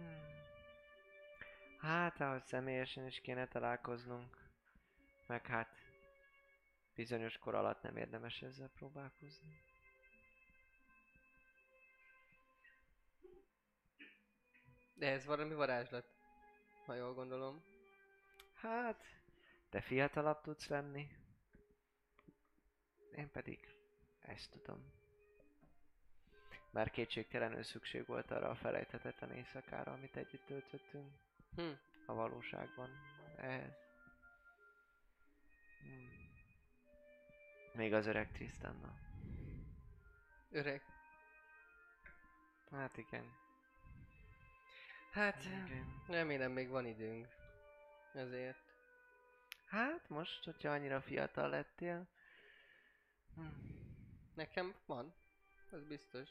[1.79, 4.37] Hát, ahogy személyesen is kéne találkoznunk.
[5.26, 5.68] Meg hát
[6.95, 9.61] bizonyos kor alatt nem érdemes ezzel próbálkozni.
[14.95, 16.05] De ez valami varázslat,
[16.87, 17.62] ha jól gondolom.
[18.55, 19.05] Hát,
[19.70, 21.09] te fiatalabb tudsz lenni.
[23.16, 23.76] Én pedig
[24.20, 24.93] ezt tudom.
[26.70, 31.26] Mert kétségtelenül szükség volt arra a felejthetetlen éjszakára, amit együtt töltöttünk
[31.59, 31.73] Hm.
[32.07, 32.91] a valóságban.
[33.37, 33.73] Ehhez.
[35.81, 36.11] Hmm.
[37.73, 38.99] Még az öreg Tristannal.
[40.51, 40.83] Öreg.
[42.71, 43.33] Hát igen.
[45.13, 46.03] Hát, igen.
[46.07, 47.29] remélem még van időnk.
[48.15, 48.75] Ezért.
[49.67, 52.09] Hát most, hogyha annyira fiatal lettél.
[53.35, 53.47] Hm.
[54.35, 55.15] Nekem van.
[55.73, 56.29] Ez biztos.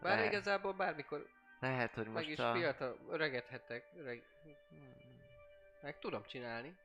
[0.00, 2.52] Bár Le- igazából bármikor Lehet, hogy meg most is a...
[2.52, 3.92] fiatal, öregedhetek.
[3.96, 4.22] Öreg...
[5.82, 6.76] Meg tudom csinálni.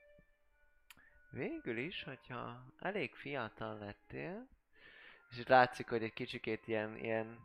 [1.32, 4.48] Végül is, hogyha elég fiatal lettél,
[5.30, 7.40] és itt látszik, hogy egy kicsikét ilyen, ilyen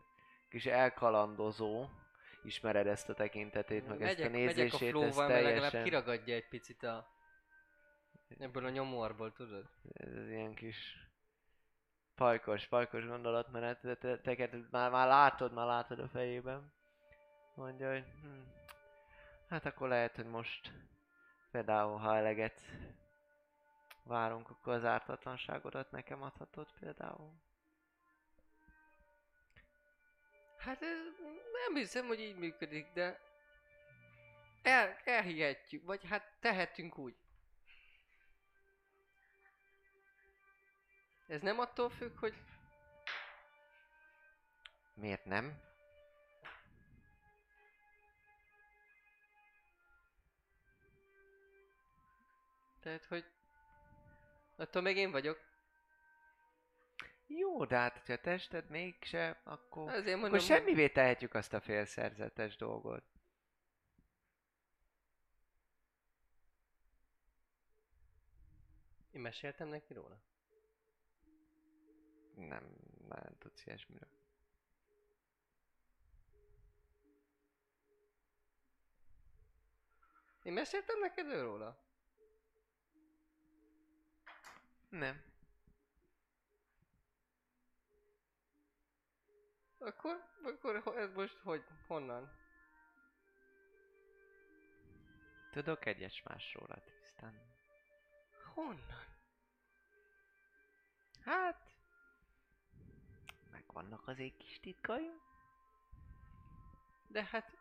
[0.48, 1.88] kis elkalandozó,
[2.42, 5.70] ismered ezt a tekintetét, meg ezt a megyek, megyek a nézését, ez flowval, mert legalább
[5.70, 7.06] teljesen, kiragadja egy picit a...
[8.38, 9.68] Ebből a nyomorból, tudod?
[9.92, 11.08] ez az ilyen kis
[12.14, 16.72] pajkos, pajkos gondolatmenet, te, te, teket már, már látod, már látod a fejében.
[17.58, 18.40] Mondja, hogy hm,
[19.48, 20.72] hát akkor lehet, hogy most
[21.50, 22.60] például, ha eleget
[24.02, 27.32] várunk, akkor az ártatlanságodat nekem adhatod például.
[30.58, 30.98] Hát ez
[31.66, 33.20] nem hiszem, hogy így működik, de...
[34.62, 37.16] El, elhihetjük, vagy hát tehetünk úgy.
[41.26, 42.34] Ez nem attól függ, hogy
[44.94, 45.67] Miért nem?
[52.88, 53.24] Tehát, hogy...
[54.56, 55.40] Attól még én vagyok.
[57.26, 61.60] Jó, de hát, hogyha a tested mégse, akkor, Azért mondom, akkor semmivé tehetjük azt a
[61.60, 63.04] félszerzetes dolgot.
[69.10, 70.22] Én meséltem neki róla?
[72.34, 72.76] Nem,
[73.08, 74.08] nem tudsz ilyesmiről.
[80.42, 81.86] Én meséltem neked ő róla?
[84.88, 85.22] Nem.
[89.78, 92.30] Akkor, akkor ez most hogy, honnan?
[95.50, 97.40] Tudok egyes másról, tisztán.
[98.54, 99.06] Honnan?
[101.20, 101.76] Hát...
[103.50, 105.20] Megvannak az ég kis titkaim.
[107.08, 107.56] De hát...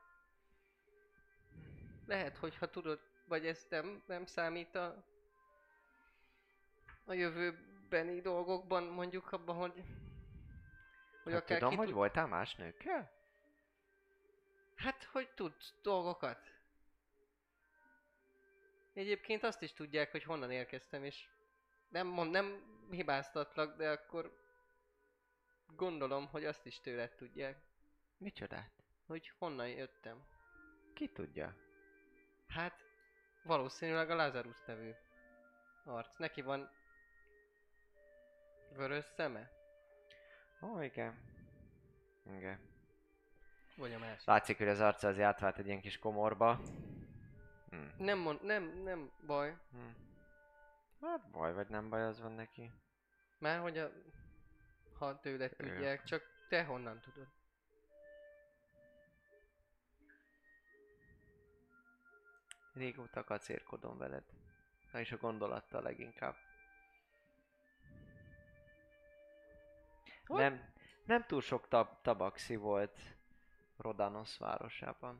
[2.06, 5.04] Lehet, hogyha tudod, vagy ez nem, nem számít a...
[7.08, 9.84] A jövőbeni dolgokban, mondjuk abban, hogy...
[11.24, 13.12] Hogy Hát akár tudom, ki hogy tud- voltál más nőkkel?
[14.76, 16.40] Hát, hogy tudsz dolgokat.
[18.94, 21.30] Egyébként azt is tudják, hogy honnan érkeztem, és
[21.90, 24.38] nem, mond, nem hibáztatlak, de akkor
[25.76, 27.58] gondolom, hogy azt is tőled tudják,
[28.18, 28.72] Micsodát?
[29.06, 30.26] hogy honnan jöttem.
[30.94, 31.56] Ki tudja?
[32.48, 32.84] Hát,
[33.44, 34.92] valószínűleg a Lazarus nevű
[35.84, 36.18] arc.
[36.18, 36.77] Neki van
[38.76, 39.50] vörös szeme?
[40.62, 41.20] Ó, igen.
[42.36, 42.60] Igen.
[43.78, 44.28] Vagy a másik?
[44.28, 46.60] Látszik, hogy az arca az átvált egy ilyen kis komorba.
[47.70, 48.04] Hm.
[48.04, 49.58] Nem mond, nem, nem baj.
[49.72, 50.06] Hm.
[51.02, 52.72] Hát baj vagy nem baj, az van neki.
[53.40, 53.92] Már hogy a...
[54.98, 57.28] Ha tőled tudják, csak te honnan tudod?
[62.74, 64.24] Régóta kacérkodom veled.
[64.92, 66.36] Na és a gondolattal leginkább.
[70.28, 70.74] Nem,
[71.06, 73.00] nem túl sok tab- tabaxi volt
[73.78, 75.20] Rodanos városában.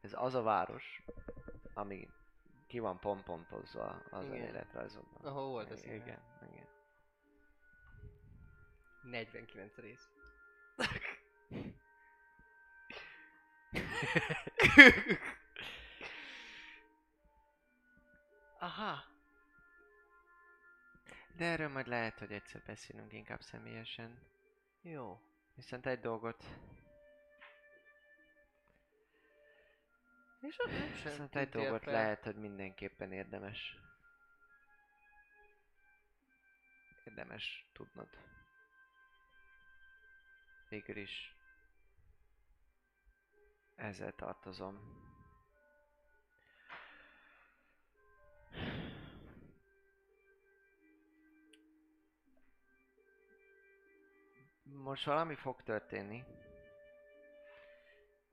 [0.00, 1.02] Ez az a város,
[1.74, 2.08] ami
[2.66, 4.36] ki van pompontozva az Igen.
[4.36, 5.32] életrajzokban.
[5.32, 6.22] Ahol volt az igen, igen.
[6.52, 6.66] igen.
[9.02, 10.10] 49 rész.
[18.60, 19.09] Aha.
[21.40, 24.18] De erről majd lehet, hogy egyszer beszélünk inkább személyesen.
[24.82, 25.20] Jó.
[25.54, 26.44] Viszont egy dolgot,
[30.40, 30.70] És ott
[31.02, 31.92] viszont egy dolgot fel.
[31.92, 33.78] lehet, hogy mindenképpen érdemes.
[37.04, 38.08] Érdemes tudnod.
[40.68, 41.36] Végül is
[43.74, 44.78] ezzel tartozom.
[54.82, 56.24] Most valami fog történni.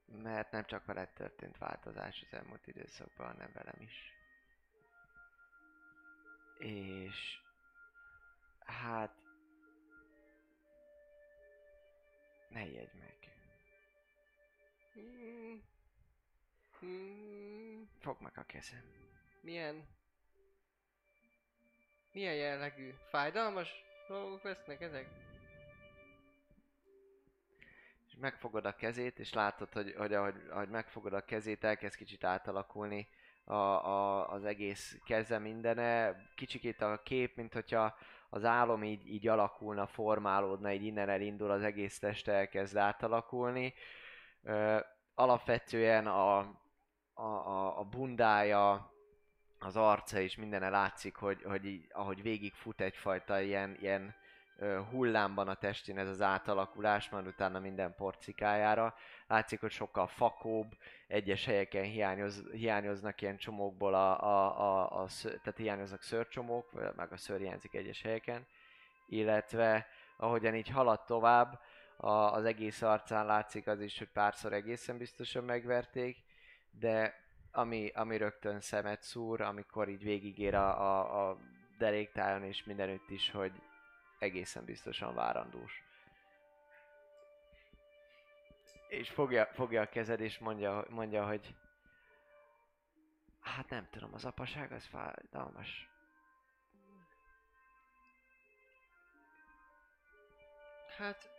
[0.05, 4.13] Mert nem csak veled történt változás az elmúlt időszakban, hanem velem is.
[6.57, 7.39] És...
[8.65, 9.15] Hát...
[12.49, 13.15] Ne ijedj meg.
[14.93, 15.63] Hmm.
[16.79, 17.89] Hmm.
[17.99, 18.83] Fogd meg a kezem.
[19.41, 19.87] Milyen...
[22.11, 22.93] Milyen jellegű?
[23.09, 23.69] Fájdalmas
[24.07, 25.27] dolgok lesznek ezek?
[28.17, 32.23] És megfogod a kezét, és látod, hogy, hogy ahogy, ahogy megfogod a kezét, elkezd kicsit
[32.23, 33.07] átalakulni
[33.43, 36.15] a, a, az egész keze mindene.
[36.35, 37.97] Kicsikét a kép, mint hogyha
[38.29, 43.73] az álom így, így alakulna, formálódna, így innen elindul, az egész teste elkezd átalakulni.
[44.43, 44.79] Ö,
[45.15, 46.37] alapvetően a,
[47.13, 48.93] a, a, a bundája,
[49.59, 54.15] az arca is mindene látszik, hogy, hogy így, ahogy végigfut egyfajta ilyen, ilyen
[54.91, 58.95] hullámban a testén ez az átalakulás, majd utána minden porcikájára.
[59.27, 60.77] Látszik, hogy sokkal fakóbb,
[61.07, 67.17] egyes helyeken hiányoz, hiányoznak ilyen csomókból a, a, a, a tehát hiányoznak szőrcsomók, meg a
[67.17, 68.47] szőr hiányzik egyes helyeken,
[69.07, 69.87] illetve
[70.17, 71.59] ahogyan így halad tovább,
[71.97, 76.17] a, az egész arcán látszik az is, hogy párszor egészen biztosan megverték,
[76.71, 81.37] de ami, ami rögtön szemet szúr, amikor így végigér a, a, a
[81.77, 83.51] deréktájon és mindenütt is, hogy
[84.19, 85.83] egészen biztosan várandós.
[88.87, 91.55] És fogja, fogja a kezed és mondja, mondja, hogy
[93.39, 95.89] hát nem tudom, az apaság az fájdalmas.
[100.97, 101.29] Hát...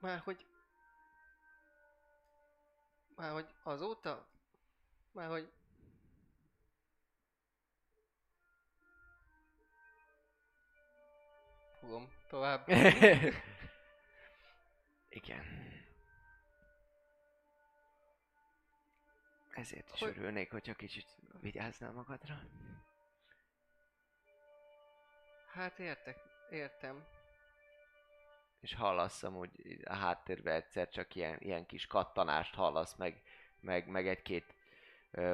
[0.00, 0.46] Már hogy...
[3.16, 4.26] Már hogy azóta...
[5.12, 5.52] Már hogy...
[11.86, 12.68] Fogom tovább.
[15.08, 15.44] Igen.
[19.50, 21.06] Ezért is Hogy- örülnék, hogyha kicsit
[21.40, 22.40] vigyáznál magadra.
[25.52, 26.16] Hát értek,
[26.50, 27.04] értem.
[28.60, 33.22] És hallasz amúgy így a háttérben egyszer csak ilyen, ilyen kis kattanást hallasz, meg,
[33.60, 34.54] meg, meg egy-két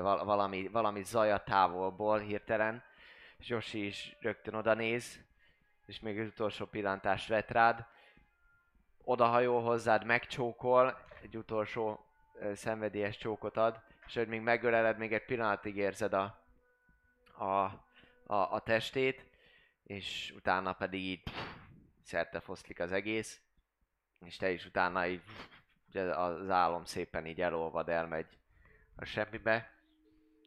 [0.03, 2.84] valami, valami zaj a távolból hirtelen.
[3.38, 5.30] Zsosi is rögtön oda néz,
[5.87, 7.87] és még az utolsó pillantást vet rád.
[9.05, 15.24] Odahajol hozzád, megcsókol, egy utolsó ö, szenvedélyes csókot ad, és hogy még megöleled, még egy
[15.24, 16.45] pillanatig érzed a,
[17.37, 17.45] a,
[18.26, 19.26] a, a testét,
[19.85, 21.22] és utána pedig így
[22.03, 23.41] szerte foszlik az egész,
[24.20, 25.22] és te is utána így
[25.89, 28.39] ugye az álom szépen így elolvad, elmegy
[28.97, 29.70] a semmibe,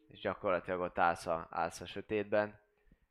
[0.08, 2.60] és gyakorlatilag ott állsz a, állsz a sötétben,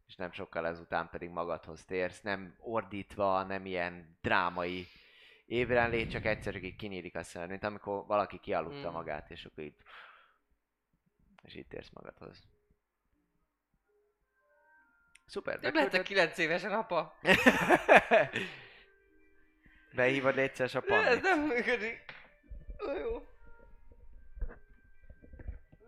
[0.08, 4.88] és nem sokkal ezután pedig magadhoz térsz, nem ordítva, nem ilyen drámai
[5.46, 8.94] ébrenlét, csak egyszer csak így kinyílik a szemed, mint amikor valaki kialudta Mm.
[8.94, 9.76] magát, és akkor így
[11.44, 12.44] és így térsz magadhoz.
[15.26, 17.14] Szuper, Nem lehetek 9 évesen, apa.
[19.96, 21.22] Behívod létszeres a Ez pannit.
[21.22, 22.04] nem működik.
[22.88, 23.28] Ó, jó.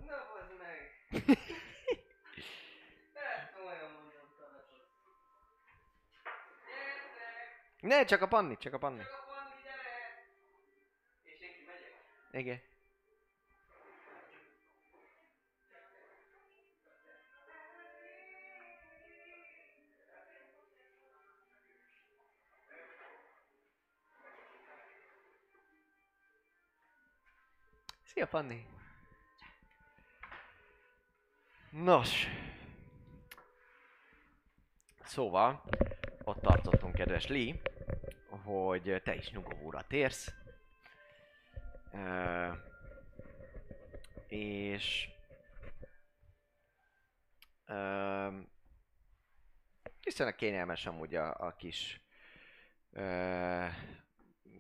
[0.06, 0.16] Na,
[0.60, 1.02] meg.
[7.88, 8.98] Ne, csak a panni, csak a panni.
[8.98, 10.28] Csak a Panni, gyere!
[11.24, 11.94] És én kimegyek.
[12.32, 12.62] Igen.
[28.04, 28.66] Szia, Panni!
[31.70, 32.28] Nos.
[35.04, 35.64] Szóval,
[36.24, 37.62] ott tartottunk, kedves Lee,
[38.48, 40.34] hogy te is nyugovóra térsz.
[41.92, 42.52] Ö,
[44.28, 45.10] és
[47.66, 48.28] ö,
[50.04, 52.02] viszonylag kényelmes amúgy a, a kis
[52.92, 53.66] ö,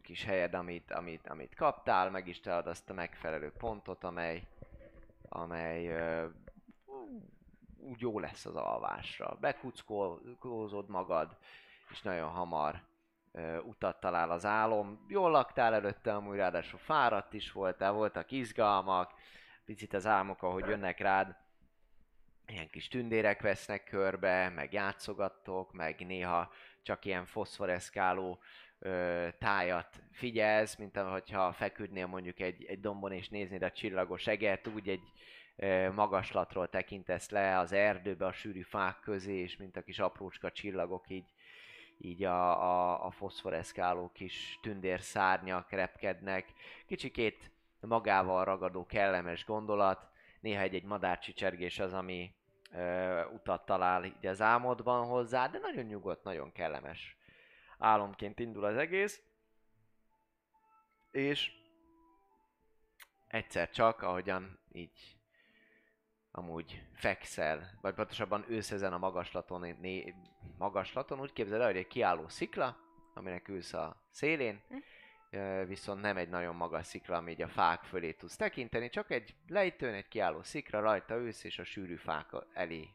[0.01, 4.47] kis helyed, amit, amit, amit kaptál, meg is találod azt a megfelelő pontot, amely,
[5.29, 6.27] amely ö,
[7.77, 9.37] úgy jó lesz az alvásra.
[9.39, 11.37] Bekuckózod magad,
[11.89, 12.81] és nagyon hamar
[13.63, 15.05] utat talál az álom.
[15.07, 19.13] Jól laktál előtte, amúgy ráadásul fáradt is voltál, voltak izgalmak,
[19.65, 21.35] picit az álmok, ahogy jönnek rád,
[22.47, 28.39] ilyen kis tündérek vesznek körbe, meg játszogattok, meg néha csak ilyen foszforeszkáló
[28.79, 34.67] ö, tájat figyelsz, mint ahogyha feküdnél mondjuk egy, egy dombon és néznéd a csillagos eget,
[34.67, 35.03] úgy egy
[35.55, 40.51] ö, magaslatról tekintesz le az erdőbe, a sűrű fák közé, és mint a kis aprócska
[40.51, 41.25] csillagok így,
[41.97, 46.53] így a, a, a foszforeszkáló kis tündérszárnyak repkednek.
[46.85, 50.07] Kicsikét magával ragadó kellemes gondolat,
[50.39, 52.31] néha egy-egy madárcsicsergés az, ami
[52.71, 57.17] ö, utat talál így az álmodban hozzá, de nagyon nyugodt, nagyon kellemes
[57.77, 59.21] álomként indul az egész.
[61.11, 61.51] És
[63.27, 65.16] egyszer csak, ahogyan így
[66.37, 70.13] amúgy fekszel, vagy pontosabban ősz ezen a magaslaton, né,
[70.57, 72.77] magaslaton, úgy képzeld el, hogy egy kiálló szikla,
[73.13, 74.61] aminek ülsz a szélén,
[75.29, 79.11] ö, viszont nem egy nagyon magas szikla, ami így a fák fölé tudsz tekinteni, csak
[79.11, 82.89] egy lejtőn, egy kiálló szikra, rajta ősz, és a sűrű fák elé,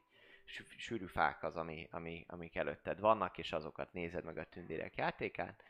[0.45, 4.97] sű- sűrű fák az, ami, ami, amik előtted vannak, és azokat nézed meg a tündérek
[4.97, 5.65] játékát.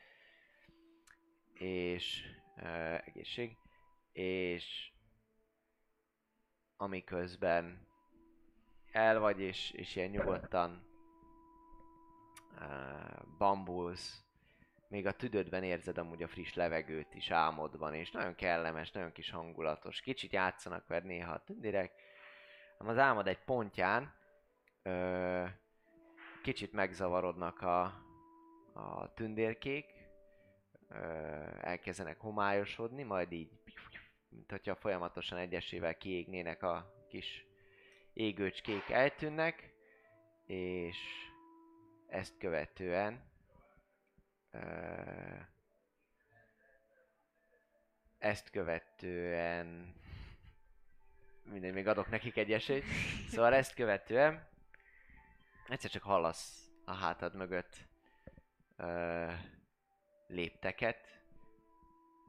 [1.54, 2.24] És
[2.56, 3.56] ö, egészség.
[4.12, 4.91] És
[6.82, 7.86] amiközben
[8.92, 10.86] el vagy, és, és ilyen nyugodtan
[12.54, 14.22] uh, bambulsz,
[14.88, 19.30] még a tüdődben érzed amúgy a friss levegőt is álmodban, és nagyon kellemes, nagyon kis
[19.30, 20.00] hangulatos.
[20.00, 21.92] Kicsit játszanak veled néha a tündérek,
[22.78, 24.14] ám az álmod egy pontján
[24.82, 25.44] ö,
[26.42, 27.82] kicsit megzavarodnak a,
[28.72, 29.86] a tündérkék,
[30.88, 30.96] ö,
[31.60, 33.62] elkezdenek homályosodni, majd így
[34.32, 37.46] mint hogyha folyamatosan egyesével kiégnének a kis
[38.12, 39.74] égőcskék eltűnnek,
[40.46, 40.96] és
[42.06, 43.30] ezt követően
[48.18, 49.94] ezt követően
[51.44, 52.84] mindegy, még adok nekik egy esélyt.
[53.28, 54.48] Szóval ezt követően
[55.68, 57.76] egyszer csak hallasz a hátad mögött
[58.76, 59.32] ö,
[60.26, 61.20] lépteket.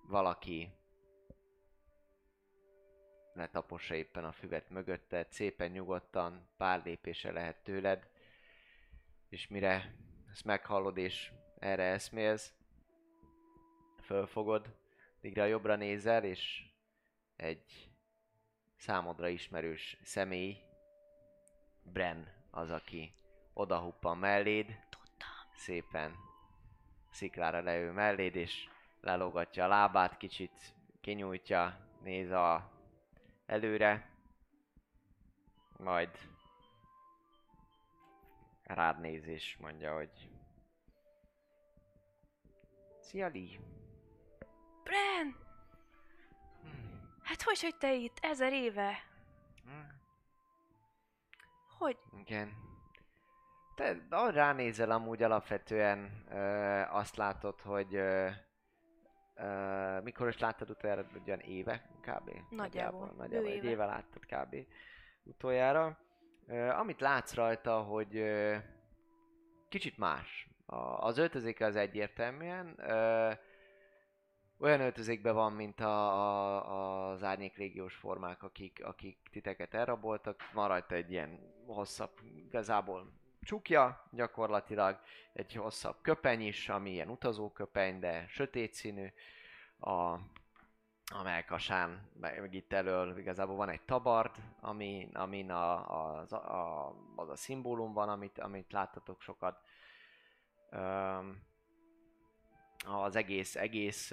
[0.08, 0.83] Valaki
[3.34, 8.08] letapossa éppen a füvet mögötted, szépen nyugodtan, pár lépése lehet tőled,
[9.30, 9.96] és mire
[10.32, 12.54] ezt meghallod és erre eszmélsz,
[14.02, 14.76] fölfogod,
[15.18, 16.64] addigra jobbra nézel, és
[17.36, 17.90] egy
[18.78, 20.58] számodra ismerős személy,
[21.84, 23.14] Bren az, aki
[23.54, 24.80] odahuppan melléd,
[25.56, 26.16] szépen
[27.12, 28.70] sziklára leül melléd, és
[29.02, 32.73] lelógatja a lábát, kicsit kinyújtja, néz a
[33.46, 34.10] előre,
[35.78, 36.10] majd
[38.64, 40.30] rád néz és mondja, hogy
[43.00, 43.60] Szia Lee!
[44.84, 45.36] Bren!
[47.24, 48.18] Hát hogy, hogy te itt?
[48.22, 49.04] Ezer éve?
[51.78, 51.98] Hogy?
[52.18, 52.54] Igen.
[53.76, 56.40] Te ránézel amúgy alapvetően ö,
[56.90, 58.30] azt látod, hogy ö,
[60.04, 62.32] mikor is láttad utoljára, ugyan éve kb.
[62.50, 63.14] Nagyjából.
[63.18, 63.70] Nagyjából Bő egy éve.
[63.70, 64.56] éve láttad kb.
[65.24, 65.98] utoljára.
[66.48, 68.56] Ö, amit látsz rajta, hogy ö,
[69.70, 70.48] kicsit más.
[70.66, 72.76] A, az öltözéke az egyértelműen.
[72.78, 73.32] Ö,
[74.60, 76.08] olyan öltözékben van, mint a,
[76.68, 80.52] a, az árnyék régiós formák, akik, akik titeket elraboltak.
[80.54, 83.12] Van rajta egy ilyen hosszabb, igazából
[83.44, 85.00] csukja gyakorlatilag,
[85.34, 89.08] egy hosszabb köpeny is, ami ilyen utazóköpeny, de sötét színű.
[89.78, 90.20] A,
[91.12, 97.30] a melkasán, meg, itt elől igazából van egy tabard, ami, amin a, az, a, az
[97.30, 99.62] a szimbólum van, amit, amit láttatok sokat.
[100.70, 101.42] Öm,
[102.86, 104.12] az egész, egész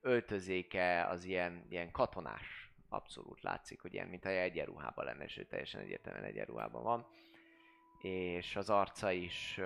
[0.00, 2.72] öltözéke az ilyen, ilyen katonás.
[2.88, 7.06] Abszolút látszik, hogy ilyen, mintha egyenruhában lenne, sőt teljesen egyértelműen egyenruhában van.
[8.02, 9.60] És az arca is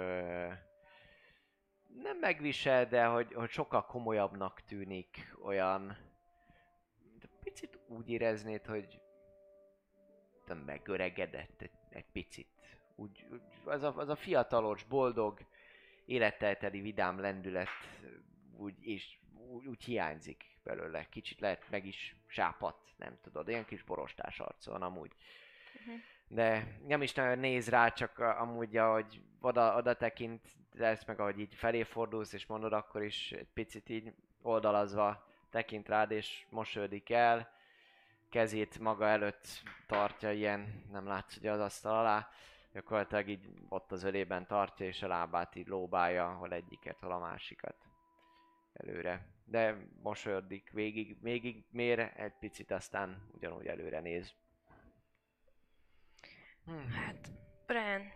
[2.02, 5.96] nem megvisel, de hogy, hogy sokkal komolyabbnak tűnik, olyan
[7.18, 9.00] de picit úgy éreznéd, hogy
[10.46, 12.48] nem megöregedett egy, egy picit.
[12.96, 13.26] Úgy,
[13.64, 15.46] az, a, az a fiatalos, boldog,
[16.04, 17.68] élettel teli vidám lendület
[18.56, 21.08] úgy, és úgy, úgy hiányzik belőle.
[21.08, 25.12] Kicsit lehet meg is sápat, nem tudod, olyan kis borostás arca van amúgy.
[25.84, 25.94] Mhm.
[26.32, 30.40] De nem is nagyon néz rá, csak amúgy, ahogy oda, oda tekint,
[30.72, 34.12] lesz meg ahogy így felé fordulsz, és mondod, akkor is egy picit így
[34.42, 37.52] oldalazva tekint rád, és mosolyodik el.
[38.30, 39.46] Kezét maga előtt
[39.86, 42.28] tartja ilyen, nem látsz ugye az asztal alá,
[42.72, 47.18] gyakorlatilag így ott az ölében tartja, és a lábát így lóbálja, hol egyiket, hol a
[47.18, 47.76] másikat
[48.72, 49.26] előre.
[49.44, 54.34] De mosolyodik végig, végig mér egy picit, aztán ugyanúgy előre néz.
[56.64, 56.90] Hmm.
[56.90, 57.30] Hát,
[57.66, 58.12] Bren,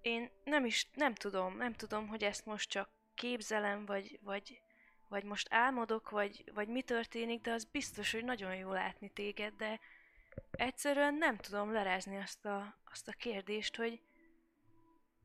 [0.00, 4.60] én nem is, nem tudom, nem tudom, hogy ezt most csak képzelem, vagy, vagy,
[5.08, 9.54] vagy most álmodok, vagy, vagy mi történik, de az biztos, hogy nagyon jó látni téged,
[9.54, 9.80] de
[10.50, 14.02] egyszerűen nem tudom lerázni azt a, azt a kérdést, hogy,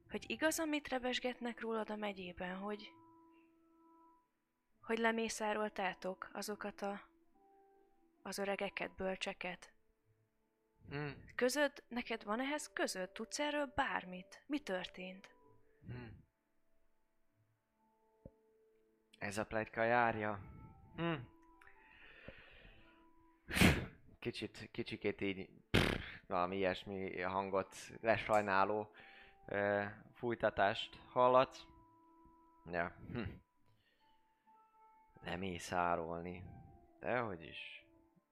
[0.10, 2.92] hogy igaz, amit revesgetnek rólad a megyében, hogy,
[4.82, 7.02] hogy lemészároltátok azokat a,
[8.24, 9.72] az öregeket, bölcseket.
[10.90, 11.16] Hmm.
[11.36, 13.10] Közöd, neked van ehhez közöd?
[13.10, 14.44] Tudsz erről bármit?
[14.46, 15.30] Mi történt?
[15.86, 16.24] Hmm.
[19.20, 20.40] Ez a plegyka járja.
[20.96, 21.14] Hm.
[24.20, 25.50] Kicsit, kicsikét így
[26.28, 28.92] valami ilyesmi hangot, lesajnáló
[29.46, 29.84] ö,
[30.14, 31.66] fújtatást hallatsz.
[32.72, 32.96] Ja.
[33.14, 33.22] Hm.
[35.24, 36.44] Nem észárolni.
[37.00, 37.86] Dehogy is.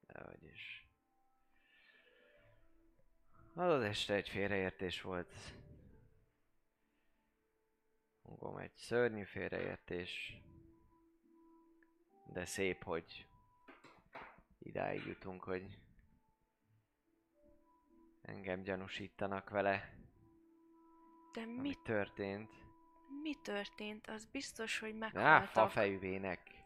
[0.07, 0.76] Dehogy is.
[3.57, 5.33] Az az este egy félreértés volt.
[8.21, 10.41] Húgom, egy szörnyű félreértés.
[12.25, 13.27] De szép, hogy
[14.59, 15.79] idáig jutunk, hogy
[18.21, 19.93] engem gyanúsítanak vele.
[21.33, 22.51] De mi, történt?
[23.21, 24.07] mi történt?
[24.07, 25.49] Az biztos, hogy Á, meghaltak.
[25.49, 26.63] fafejűvének.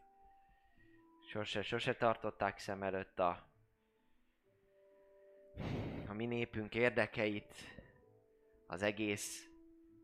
[1.28, 3.51] Sose, sose tartották szem előtt a...
[6.12, 7.54] A mi népünk érdekeit.
[8.68, 9.50] Az egész...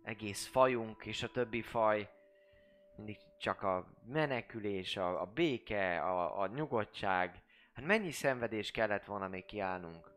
[0.04, 2.10] Egész fajunk és a többi faj.
[2.96, 7.44] Mindig csak a menekülés, a, a béke, a, a nyugodtság.
[7.74, 10.12] Hát mennyi szenvedés kellett volna még kiállnunk?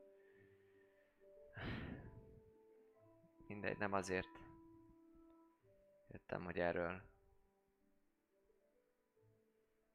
[3.47, 4.41] Mindegy, nem azért
[6.09, 7.03] jöttem, hogy erről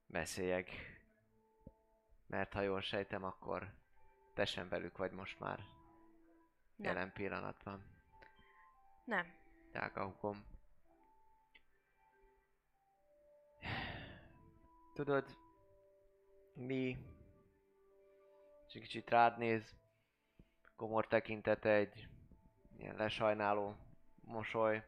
[0.07, 0.69] beszéljek.
[2.27, 3.73] Mert ha jól sejtem, akkor
[4.33, 5.59] te sem velük vagy most már.
[6.75, 6.93] Nem.
[6.93, 7.83] Jelen pillanatban.
[9.03, 9.33] Nem.
[9.71, 10.45] Drága hugom.
[14.93, 15.37] Tudod,
[16.53, 16.97] mi...
[18.67, 19.75] És egy kicsit rád néz,
[20.75, 22.07] komor tekintete egy
[22.77, 23.75] ilyen lesajnáló
[24.21, 24.83] mosoly.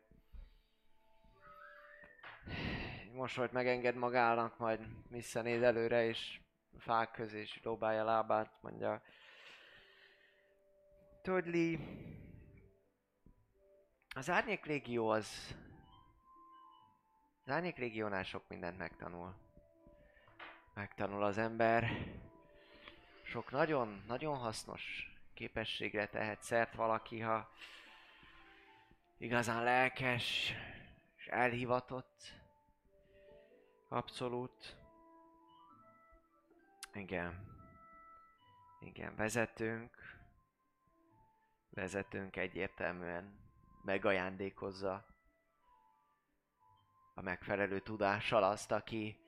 [3.02, 6.42] Egy mosolyt megenged magának, majd visszanéz előre, és
[6.78, 9.02] fák közé is dobálja a lábát, mondja.
[11.28, 11.80] Lee,
[14.16, 15.56] az Árnyék Légió az...
[17.44, 19.36] Az Árnyék Légiónál sok mindent megtanul.
[20.74, 21.90] Megtanul az ember.
[23.24, 27.52] Sok nagyon, nagyon hasznos képességre tehet szert valaki, ha
[29.18, 30.54] igazán lelkes
[31.18, 32.34] és elhivatott.
[33.88, 34.78] Abszolút.
[36.94, 37.56] Igen.
[38.80, 40.17] Igen, vezetőnk.
[41.78, 43.40] Vezetőnk egyértelműen
[43.84, 45.06] megajándékozza
[47.14, 49.20] a megfelelő tudással azt, aki,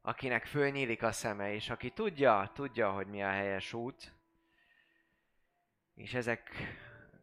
[0.00, 4.14] akinek fölnyílik a szeme, és aki tudja, tudja, hogy mi a helyes út.
[5.94, 6.50] És ezek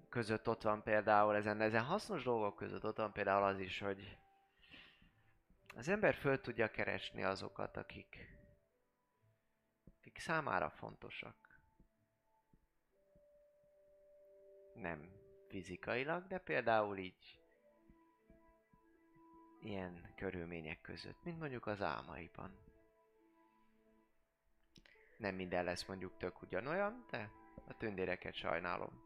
[0.09, 4.17] között ott van például, ezen, ezen hasznos dolgok között ott van például az is, hogy
[5.75, 8.17] az ember föl tudja keresni azokat, akik,
[9.97, 11.44] akik számára fontosak.
[14.75, 15.11] Nem
[15.47, 17.39] fizikailag, de például így
[19.61, 22.57] ilyen körülmények között, mint mondjuk az álmaiban.
[25.17, 27.31] Nem minden lesz mondjuk tök ugyanolyan, de
[27.67, 29.03] a tündéreket sajnálom.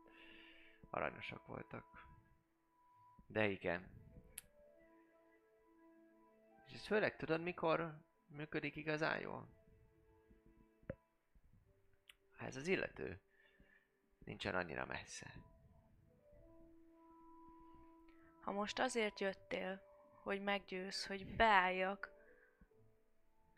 [0.90, 1.86] Aranyosak voltak.
[3.28, 3.88] De igen.
[6.66, 7.98] És ez főleg tudod, mikor
[8.28, 9.48] működik igazán jól?
[12.38, 13.20] Ha ez az illető
[14.26, 15.49] nincsen annyira messze.
[18.50, 19.82] Ha most azért jöttél,
[20.24, 22.12] hogy meggyőz, hogy beálljak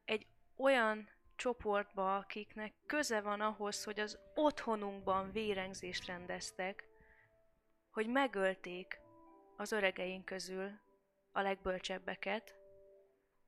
[0.06, 6.88] egy olyan csoportba, akiknek köze van ahhoz, hogy az otthonunkban vérengzést rendeztek,
[7.92, 9.00] hogy megölték
[9.58, 10.80] az öregeink közül
[11.32, 12.56] a legbölcsebbeket,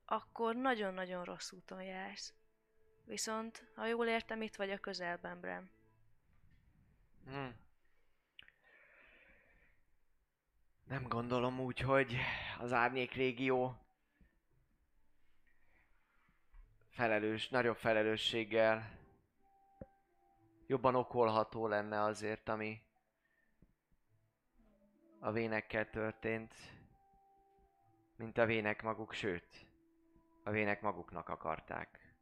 [0.04, 2.34] akkor nagyon-nagyon rossz úton jársz.
[3.04, 5.70] Viszont, ha jól értem, itt vagy a közelben, Bram.
[7.24, 7.48] Hm.
[10.94, 12.16] Nem gondolom úgy, hogy
[12.58, 13.76] az árnyék régió
[16.88, 18.98] felelős, nagyobb felelősséggel
[20.66, 22.82] jobban okolható lenne azért, ami
[25.18, 26.54] a vénekkel történt,
[28.16, 29.66] mint a vének maguk, sőt,
[30.44, 32.14] a vének maguknak akarták.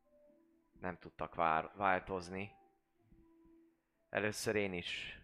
[0.81, 2.53] Nem tudtak vár- változni.
[4.11, 5.22] Először én is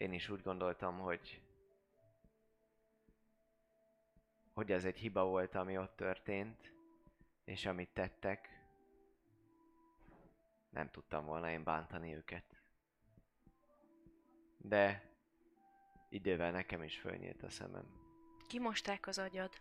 [0.00, 1.42] én is úgy gondoltam, hogy
[4.52, 6.74] hogy ez egy hiba volt, ami ott történt,
[7.44, 8.64] és amit tettek.
[10.70, 12.62] Nem tudtam volna én bántani őket.
[14.56, 15.10] De
[16.08, 17.84] idővel nekem is fölnyílt a szemem.
[18.46, 19.60] Kimosták az agyad.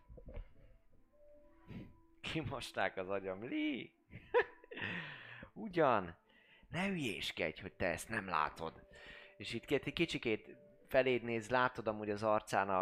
[2.21, 3.43] Kimosták az agyam.
[3.43, 3.91] Li!
[5.53, 6.15] Ugyan!
[6.67, 8.88] Ne hülyéskedj, hogy te ezt nem látod.
[9.39, 10.55] És itt két kicsikét
[10.87, 12.81] feléd néz, látod amúgy az arcán a,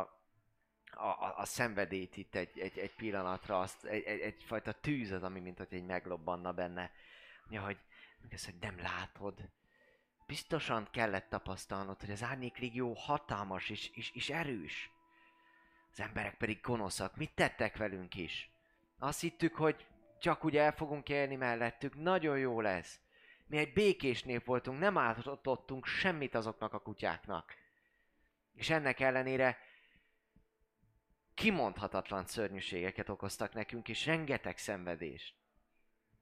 [0.91, 5.39] a, a, szenvedélyt itt egy, egy, egy pillanatra, azt, egy, egy, egyfajta tűz az, ami
[5.39, 6.91] mint hogy egy meglobbanna benne.
[7.49, 7.77] Ja, hogy,
[8.29, 9.49] hogy nem látod.
[10.27, 14.91] Biztosan kellett tapasztalnod, hogy az árnyéklégió hatalmas és, és, és erős.
[15.91, 17.15] Az emberek pedig gonoszak.
[17.15, 18.51] Mit tettek velünk is?
[18.99, 19.87] Azt hittük, hogy
[20.19, 22.99] csak úgy el fogunk élni mellettük, nagyon jó lesz.
[23.47, 27.53] Mi egy békés nép voltunk, nem átadottunk semmit azoknak a kutyáknak.
[28.53, 29.57] És ennek ellenére
[31.33, 35.35] kimondhatatlan szörnyűségeket okoztak nekünk, és rengeteg szenvedést.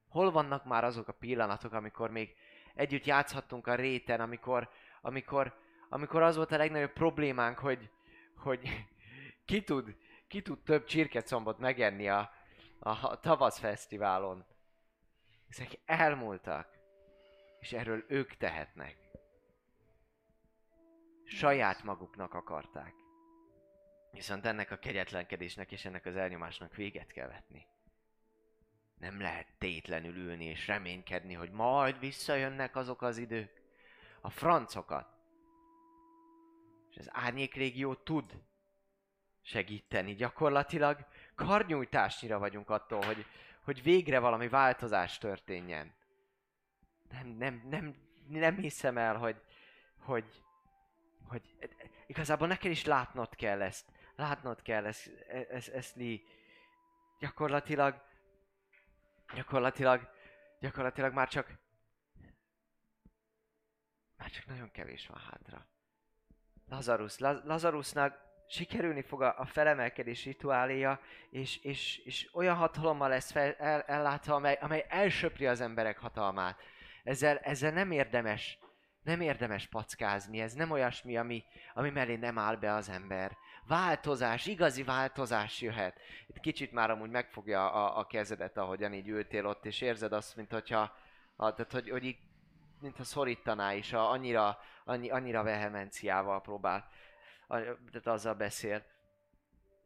[0.07, 2.35] Hol vannak már azok a pillanatok, amikor még
[2.73, 4.69] együtt játszhattunk a réten, amikor,
[5.01, 5.57] amikor,
[5.89, 7.89] amikor az volt a legnagyobb problémánk, hogy,
[8.35, 8.85] hogy
[9.45, 9.95] ki tud,
[10.27, 12.31] ki tud több csirkecombot megenni a,
[12.79, 14.45] a tavasz fesztiválon.
[15.49, 16.74] Ezek elmúltak,
[17.65, 18.97] és erről ők tehetnek.
[21.23, 22.93] Saját maguknak akarták.
[24.11, 27.65] Viszont ennek a kegyetlenkedésnek és ennek az elnyomásnak véget kell vetni.
[28.97, 33.61] Nem lehet tétlenül ülni és reménykedni, hogy majd visszajönnek azok az idők.
[34.21, 35.07] A francokat.
[36.89, 38.41] És az árnyékrégió tud
[39.41, 40.15] segíteni.
[40.15, 43.25] Gyakorlatilag karnyújtásnyira vagyunk attól, hogy,
[43.61, 45.93] hogy végre valami változás történjen.
[47.15, 47.95] Nem, nem, nem,
[48.27, 49.41] nem hiszem el, hogy,
[49.99, 50.43] hogy,
[51.27, 51.57] hogy
[52.07, 53.91] igazából neked is látnod kell ezt.
[54.15, 55.09] Látnod kell ezt,
[55.49, 56.17] ezt, ezt Lee.
[57.19, 58.01] Gyakorlatilag,
[59.33, 60.09] gyakorlatilag,
[60.59, 61.57] gyakorlatilag már csak,
[64.17, 65.67] már csak nagyon kevés van hátra.
[66.67, 70.99] Lazarus, Laz- Lazarusnak sikerülni fog a, a felemelkedés rituáléja,
[71.29, 76.59] és, és, és olyan hatalommal lesz fel, el, ellátva, amely, amely elsöpri az emberek hatalmát.
[77.05, 78.57] Ezzel, ezzel nem érdemes,
[79.03, 81.43] nem érdemes packázni, ez nem olyasmi, ami,
[81.73, 83.37] ami mellé nem áll be az ember.
[83.67, 85.99] Változás, igazi változás jöhet.
[86.27, 90.35] Itt kicsit már amúgy megfogja a, a kezedet, ahogyan így ültél ott, és érzed azt,
[90.35, 90.95] mint hogyha,
[91.35, 92.17] a, tehát, hogy, hogy így,
[92.81, 96.89] mintha szorítaná is, a, annyira, annyi, annyira vehemenciával próbál
[97.47, 98.83] tehát azzal beszél.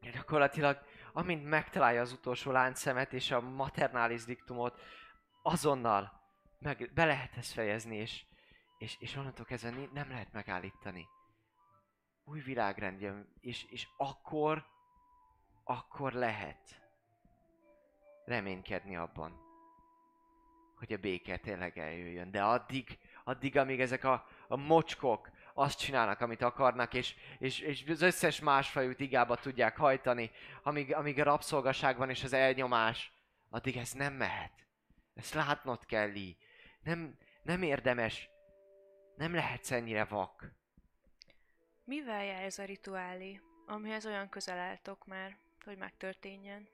[0.01, 0.81] Gyakorlatilag,
[1.13, 4.81] amint megtalálja az utolsó láncszemet és a maternális diktumot,
[5.41, 6.18] azonnal
[6.59, 8.23] meg, be lehet ezt fejezni, és,
[8.77, 11.07] és, és onnantól kezdve nem lehet megállítani.
[12.23, 14.65] Új világrend jön, és, és akkor,
[15.63, 16.81] akkor lehet
[18.25, 19.47] reménykedni abban,
[20.75, 22.31] hogy a béke tényleg eljöjjön.
[22.31, 27.83] De addig, addig, amíg ezek a, a mocskok, azt csinálnak, amit akarnak, és, és, és
[27.87, 30.31] az összes másfajú igába tudják hajtani,
[30.63, 33.11] amíg, amíg a rabszolgaság van és az elnyomás,
[33.49, 34.67] addig ez nem mehet.
[35.13, 36.35] Ezt látnod kell, Lee.
[36.83, 38.29] Nem, nem érdemes,
[39.15, 40.51] nem lehetsz ennyire vak.
[41.83, 46.69] Mivel jár ez a rituálé, amihez olyan közel álltok már, hogy megtörténjen?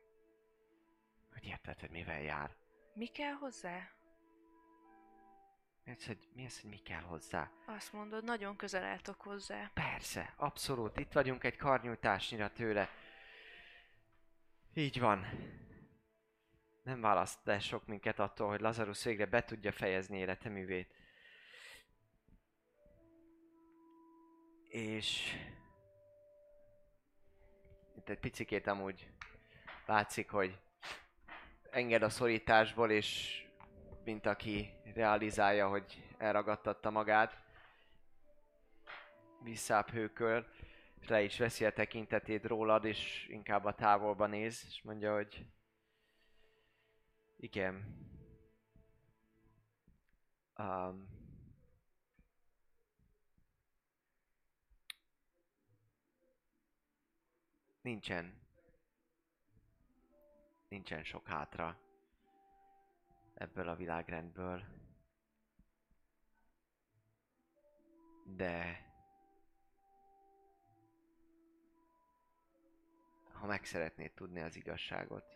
[1.34, 2.56] Hogy érted, hogy mivel jár?
[2.94, 3.90] Mi kell hozzá?
[5.84, 7.52] Mi az, hogy mi, az, hogy mi kell hozzá?
[7.66, 9.72] Azt mondod, nagyon közel álltok hozzá.
[9.74, 10.98] Persze, abszolút.
[10.98, 12.90] Itt vagyunk egy karnyújtásnyira tőle.
[14.74, 15.26] Így van.
[16.86, 20.94] Nem választ el sok minket attól, hogy Lazarus végre be tudja fejezni életeművét.
[24.68, 25.34] És...
[27.98, 29.10] Itt egy picikét amúgy
[29.86, 30.58] látszik, hogy
[31.72, 33.42] enged a szorításból, és
[34.04, 37.40] mint aki realizálja, hogy elragadtatta magát.
[39.44, 40.48] Visszább hőköl,
[41.08, 45.46] le is veszi a tekintetét rólad, és inkább a távolba néz, és mondja, hogy
[47.36, 48.04] igen.
[50.58, 51.08] Um,
[57.82, 58.44] nincsen.
[60.68, 61.80] Nincsen sok hátra
[63.34, 64.66] ebből a világrendből.
[68.26, 68.86] De
[73.32, 75.35] ha meg szeretnéd tudni az igazságot,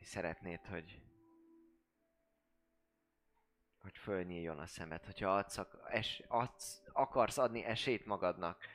[0.00, 1.02] és szeretnéd, hogy
[3.80, 8.66] hogy fölnyíljon a szemed, hogyha adsz, es, adsz, akarsz adni esélyt magadnak,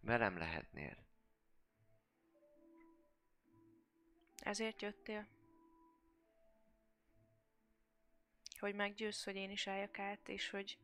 [0.00, 0.96] velem lehetnél.
[4.36, 5.36] Ezért jöttél?
[8.58, 10.78] hogy meggyőzz, hogy én is álljak át, és hogy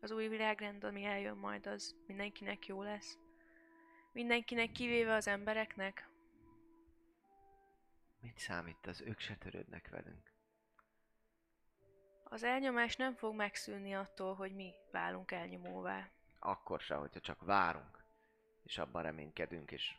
[0.00, 3.18] az új világrend, ami eljön majd, az mindenkinek jó lesz.
[4.12, 6.08] Mindenkinek kivéve az embereknek.
[8.26, 9.00] Mit számít az?
[9.00, 10.32] Ők se törődnek velünk.
[12.24, 16.08] Az elnyomás nem fog megszűnni attól, hogy mi válunk elnyomóvá.
[16.38, 18.04] Akkor se, hogyha csak várunk.
[18.62, 19.94] És abban reménykedünk, és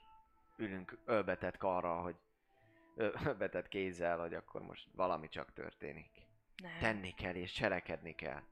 [0.58, 2.16] ülünk ölbetett karral, hogy
[3.26, 6.12] ölbetett kézzel, hogy akkor most valami csak történik.
[6.56, 6.80] Nem.
[6.80, 8.44] Tenni kell és cselekedni kell.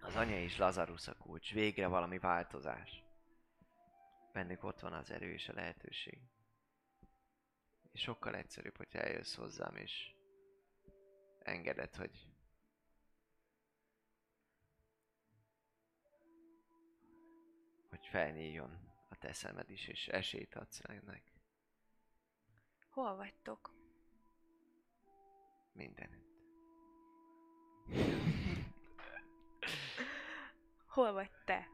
[0.00, 1.52] Az anya és Lazarus a kulcs.
[1.52, 3.03] Végre valami változás.
[4.34, 6.18] Bennük ott van az erő és a lehetőség.
[7.92, 10.14] És sokkal egyszerűbb, hogy eljössz hozzám, és
[11.38, 12.26] engeded, hogy
[17.88, 21.32] hogy felnyíljon a te szemed is, és esélyt adsz ennek
[22.88, 23.74] Hol vagytok?
[25.72, 26.32] mindenütt.
[30.86, 31.73] Hol vagy te?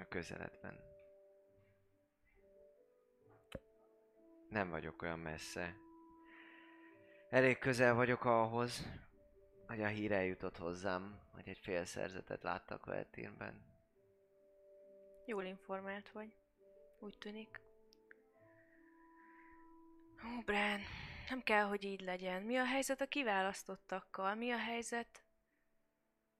[0.00, 0.80] A közeledben.
[4.48, 5.76] Nem vagyok olyan messze.
[7.30, 8.86] Elég közel vagyok ahhoz,
[9.66, 13.62] hogy a hír eljutott hozzám, hogy egy fél szerzetet láttak a etérben.
[15.26, 16.32] Jól informált vagy.
[16.98, 17.60] Úgy tűnik.
[20.24, 20.80] Ó, Brán,
[21.28, 22.42] nem kell, hogy így legyen.
[22.42, 24.34] Mi a helyzet a kiválasztottakkal?
[24.34, 25.24] Mi a helyzet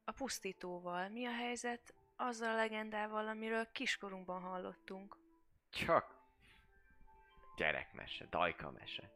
[0.05, 1.09] a pusztítóval?
[1.09, 5.17] Mi a helyzet azzal a legendával, amiről kiskorunkban hallottunk?
[5.71, 6.17] Csak
[7.57, 9.13] gyerekmese, dajka mese.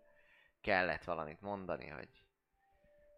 [0.61, 2.09] Kellett valamit mondani, hogy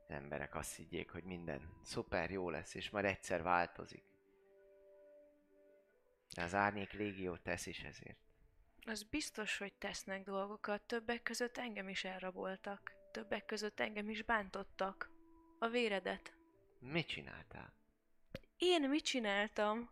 [0.07, 4.05] az emberek azt higgyék, hogy minden szuper jó lesz, és majd egyszer változik.
[6.35, 8.19] De az árnyék légió tesz is ezért.
[8.87, 10.83] Az biztos, hogy tesznek dolgokat.
[10.83, 12.93] Többek között engem is elraboltak.
[13.13, 15.11] Többek között engem is bántottak.
[15.59, 16.35] A véredet.
[16.79, 17.73] Mit csináltál?
[18.67, 19.91] Én mit csináltam?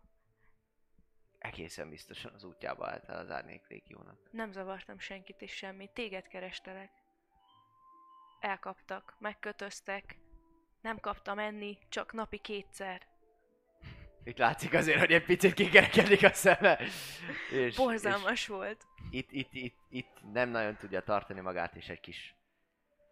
[1.38, 4.18] Egészen biztosan az útjába álltál az árnyék légiónak.
[4.30, 5.90] Nem zavartam senkit és semmit.
[5.90, 6.90] Téged kerestelek.
[8.40, 10.18] Elkaptak, megkötöztek.
[10.80, 13.06] Nem kaptam enni, csak napi kétszer.
[14.24, 16.78] Itt látszik azért, hogy egy picit kikerekedik a szeme.
[17.50, 18.86] És, Borzalmas volt.
[19.10, 22.34] és itt, itt, itt, itt nem nagyon tudja tartani magát, és egy kis...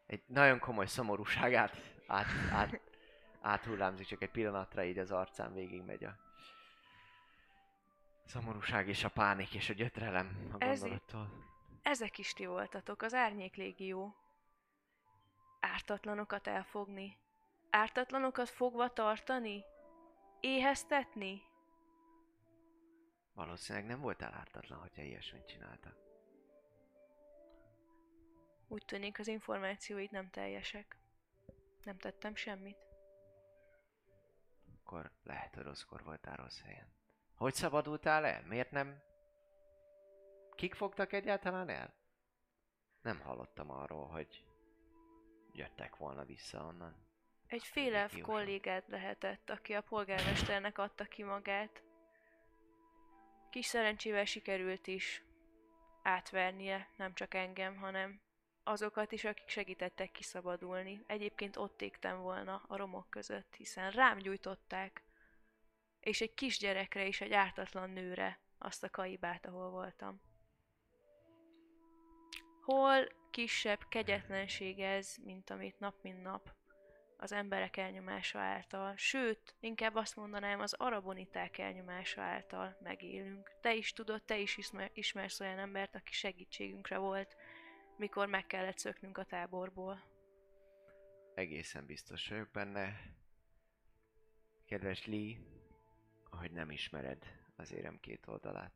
[0.07, 2.81] Egy nagyon komoly szomorúságát át, át,
[3.41, 6.17] áthullámzik, csak egy pillanatra így az arcán végig megy a
[8.25, 11.49] szomorúság és a pánik és a gyötrelem a Ez gondolattól.
[11.83, 14.15] Ezek is ti voltatok, az árnyék légió.
[15.61, 17.17] Ártatlanokat elfogni.
[17.71, 19.65] Ártatlanokat fogva tartani?
[20.41, 21.43] Éheztetni?
[23.33, 25.97] Valószínűleg nem voltál ártatlan, hogyha ilyesmit csináltak.
[28.69, 30.99] Úgy tűnik az információid nem teljesek.
[31.85, 32.90] Nem tettem semmit.
[34.91, 36.93] Akkor lehet, hogy rosszkor voltál rossz helyen.
[37.35, 38.43] Hogy szabadultál el?
[38.47, 39.03] Miért nem...
[40.55, 41.95] Kik fogtak egyáltalán el?
[43.03, 44.45] Nem hallottam arról, hogy
[45.53, 46.95] jöttek volna vissza onnan.
[47.47, 48.35] Egy félelv Légiósan.
[48.35, 51.83] kollégád lehetett, aki a polgármesternek adta ki magát.
[53.51, 55.25] Kis szerencsével sikerült is
[56.03, 58.21] átvernie, nem csak engem, hanem
[58.71, 61.05] azokat is, akik segítettek kiszabadulni.
[61.07, 65.03] Egyébként ott égtem volna a romok között, hiszen rám gyújtották,
[66.01, 70.21] és egy kisgyerekre is, egy ártatlan nőre azt a kaibát, ahol voltam.
[72.61, 76.55] Hol kisebb kegyetlenség ez, mint amit nap mint nap
[77.17, 83.51] az emberek elnyomása által, sőt, inkább azt mondanám, az araboniták elnyomása által megélünk.
[83.61, 87.37] Te is tudod, te is ismer, ismersz olyan embert, aki segítségünkre volt,
[88.01, 90.03] mikor meg kellett szöknünk a táborból.
[91.35, 93.01] Egészen biztos vagyok benne.
[94.65, 95.39] Kedves Lee,
[96.31, 97.25] ahogy nem ismered
[97.57, 98.73] az érem két oldalát.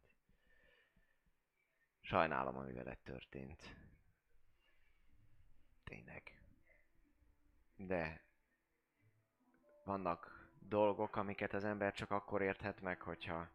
[2.01, 3.77] Sajnálom, ami veled történt.
[5.85, 6.43] Tényleg.
[7.77, 8.25] De
[9.85, 13.51] vannak dolgok, amiket az ember csak akkor érthet meg, hogyha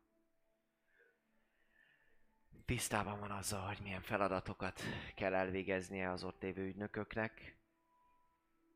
[2.65, 4.81] tisztában van azzal, hogy milyen feladatokat
[5.15, 7.57] kell elvégeznie az ott lévő ügynököknek,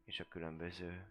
[0.06, 1.08] és a különböző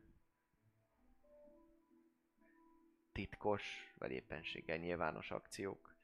[3.13, 5.97] titkos, vagy éppenséggel nyilvános akciók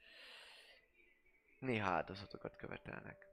[1.59, 3.27] néha áldozatokat követelnek.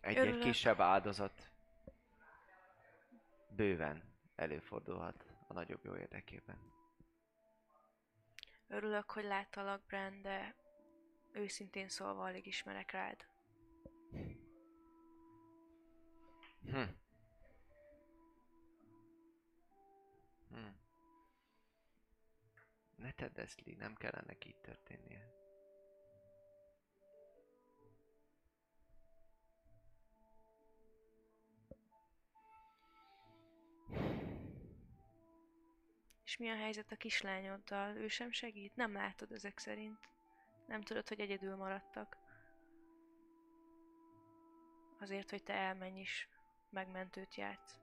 [0.00, 1.50] Egy-egy kisebb áldozat
[3.48, 4.02] bőven
[4.34, 6.77] előfordulhat a nagyobb jó érdekében.
[8.68, 10.54] Örülök, hogy láttalak, Brand, de
[11.32, 13.26] őszintén szólva alig ismerek rád.
[16.64, 16.82] Hm.
[20.50, 20.66] Hm.
[22.96, 25.37] Ne tedd ezt, Lee, nem kellene így történnie.
[36.38, 37.96] Mi a helyzet a kislányoddal?
[37.96, 38.76] Ő sem segít?
[38.76, 40.08] Nem látod ezek szerint.
[40.66, 42.16] Nem tudod, hogy egyedül maradtak.
[45.00, 46.28] Azért, hogy te elmenj is,
[46.70, 47.80] megmentőt játsz.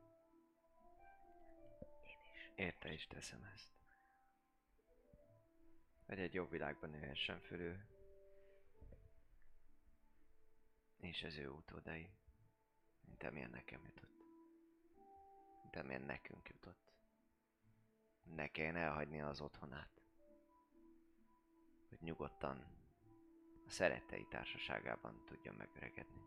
[2.03, 2.51] Én is.
[2.55, 3.73] Érte is teszem ezt.
[6.05, 7.87] Hogy egy jobb világban nőhessen föl ő.
[10.99, 12.09] És az ő utódai.
[13.01, 14.23] Mint amilyen nekem jutott.
[15.61, 16.84] Mint amilyen nekünk jutott.
[18.35, 20.01] Ne kelljen elhagyni az otthonát.
[21.89, 22.65] Hogy nyugodtan
[23.67, 26.21] a szerettei társaságában tudjon megöregedni.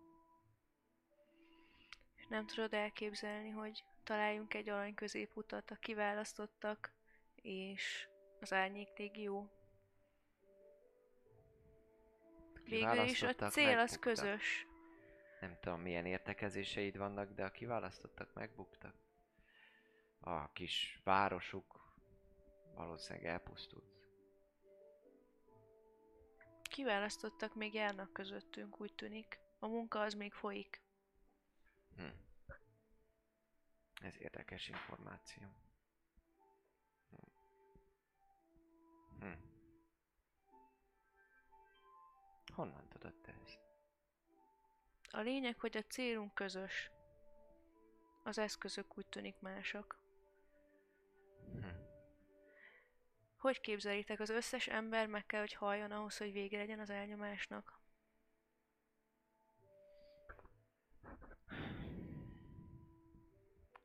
[2.29, 6.93] Nem tudod elképzelni, hogy találjunk egy arany középutat a kiválasztottak
[7.35, 8.09] és
[8.41, 9.51] az árnyék légió.
[12.65, 14.01] Végül is a cél az megbuktak.
[14.01, 14.67] közös.
[15.41, 18.95] Nem tudom milyen értekezéseid vannak, de a kiválasztottak megbuktak.
[20.21, 21.78] A kis városuk
[22.75, 23.99] valószínűleg elpusztult.
[26.63, 29.41] Kiválasztottak még járnak közöttünk, úgy tűnik.
[29.59, 30.83] A munka az még folyik.
[31.97, 32.07] Hm.
[34.03, 35.43] Ez érdekes információ.
[37.11, 37.17] Hm.
[39.21, 39.33] Hm.
[42.55, 43.61] Honnan tudod te ezt?
[45.11, 46.91] A lényeg, hogy a célunk közös.
[48.25, 49.99] Az eszközök úgy tűnik mások.
[51.53, 51.88] Hm.
[53.39, 57.81] Hogy képzelitek, az összes ember meg kell, hogy halljon ahhoz, hogy vége legyen az elnyomásnak?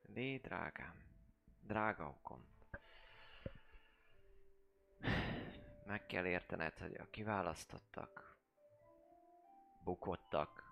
[0.02, 1.04] Lé, drágám,
[1.62, 2.46] drága okom.
[5.86, 8.38] Meg kell értened, hogy a kiválasztottak,
[9.84, 10.72] bukottak.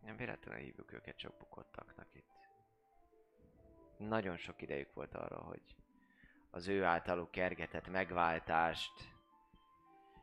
[0.00, 2.48] Nem véletlenül hívjuk őket csak bukottaknak itt.
[3.96, 5.77] Nagyon sok idejük volt arra, hogy
[6.50, 8.92] az ő általuk kergetett megváltást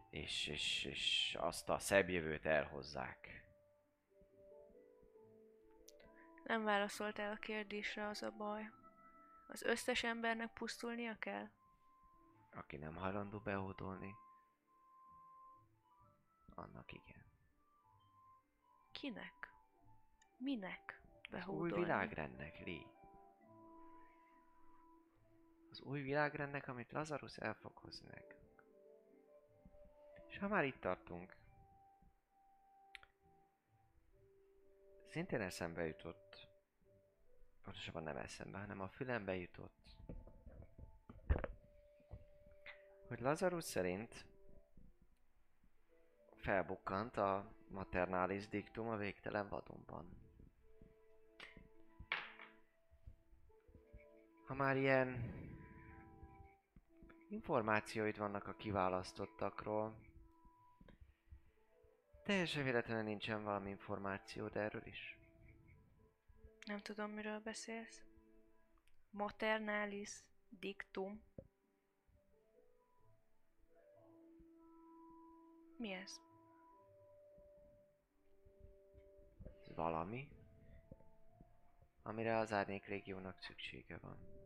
[0.09, 3.43] és, és, és azt a szebb jövőt elhozzák.
[6.43, 8.69] Nem válaszoltál a kérdésre, az a baj.
[9.47, 11.49] Az összes embernek pusztulnia kell?
[12.53, 14.15] Aki nem hajlandó behódolni,
[16.55, 17.25] annak igen.
[18.91, 19.53] Kinek?
[20.37, 21.83] Minek Az új behódolni?
[21.83, 22.94] világrendnek, Lee.
[25.75, 28.63] Az új világrendnek, amit Lazarus el fog hozni nekünk.
[30.27, 31.35] És ha már itt tartunk,
[35.07, 36.47] szintén eszembe jutott,
[37.63, 39.95] pontosabban nem eszembe, hanem a fülembe jutott,
[43.07, 44.25] hogy Lazarus szerint
[46.35, 50.17] felbukkant a maternalis diktum a végtelen vadonban.
[54.45, 55.43] Ha már ilyen
[57.29, 59.95] információid vannak a kiválasztottakról,
[62.23, 65.17] teljesen véletlenül nincsen valami információd erről is.
[66.65, 68.03] Nem tudom, miről beszélsz.
[69.11, 70.11] Maternalis
[70.49, 71.21] dictum.
[75.77, 76.21] Mi ez?
[79.43, 80.27] Ez valami,
[82.03, 84.44] amire az árnyék régiónak szüksége van.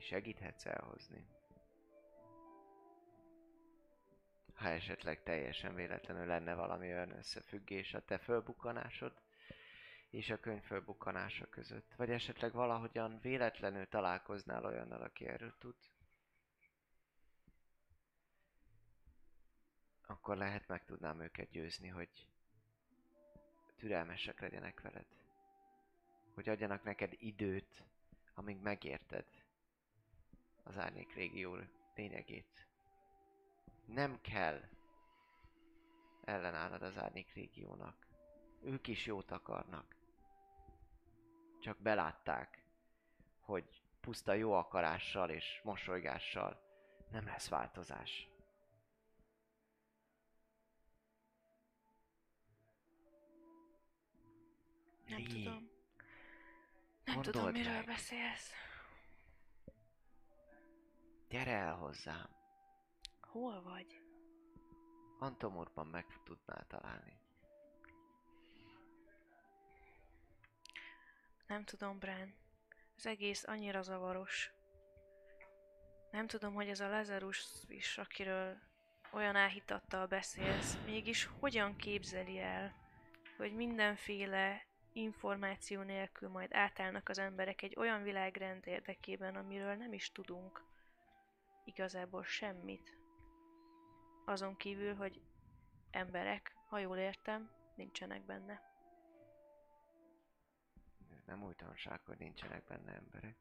[0.00, 1.26] Segíthetsz elhozni.
[4.54, 9.12] Ha esetleg teljesen véletlenül lenne valami olyan összefüggés a te fölbukkanásod
[10.10, 11.94] és a könyv fölbukkanása között.
[11.96, 15.76] Vagy esetleg valahogyan véletlenül találkoznál olyannal, aki erről tud.
[20.06, 22.28] Akkor lehet meg tudnám őket győzni, hogy
[23.76, 25.06] türelmesek legyenek veled.
[26.34, 27.82] Hogy adjanak neked időt,
[28.34, 29.45] amíg megérted
[30.66, 31.58] az árnyék régió
[31.94, 32.66] lényegét.
[33.86, 34.60] Nem kell
[36.24, 38.06] ellenállnod az árnyék régiónak.
[38.62, 39.96] Ők is jót akarnak.
[41.60, 42.64] Csak belátták,
[43.40, 46.60] hogy puszta jó akarással és mosolygással
[47.10, 48.28] nem lesz változás.
[55.06, 55.70] Nem Lee, tudom.
[57.04, 57.86] Nem gondold tudom, miről meg.
[57.86, 58.52] beszélsz.
[61.28, 62.28] Gyere el hozzám.
[63.20, 64.00] Hol vagy?
[65.18, 67.20] Antomorban meg tudnál találni.
[71.46, 72.34] Nem tudom, Bran.
[72.96, 74.50] Az egész annyira zavaros.
[76.10, 78.58] Nem tudom, hogy ez a Lazarus is, akiről
[79.12, 82.74] olyan áhítattal beszélsz, mégis hogyan képzeli el,
[83.36, 90.12] hogy mindenféle információ nélkül majd átállnak az emberek egy olyan világrend érdekében, amiről nem is
[90.12, 90.64] tudunk
[91.66, 92.98] igazából semmit.
[94.24, 95.22] Azon kívül, hogy
[95.90, 98.60] emberek, ha jól értem, nincsenek benne.
[101.26, 103.36] Nem újdonság, hogy nincsenek benne emberek.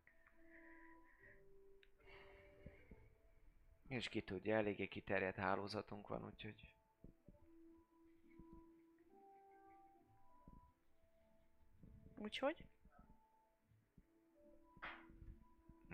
[3.87, 6.73] És ki tudja, eléggé kiterjedt hálózatunk van, úgyhogy...
[12.15, 12.65] Úgyhogy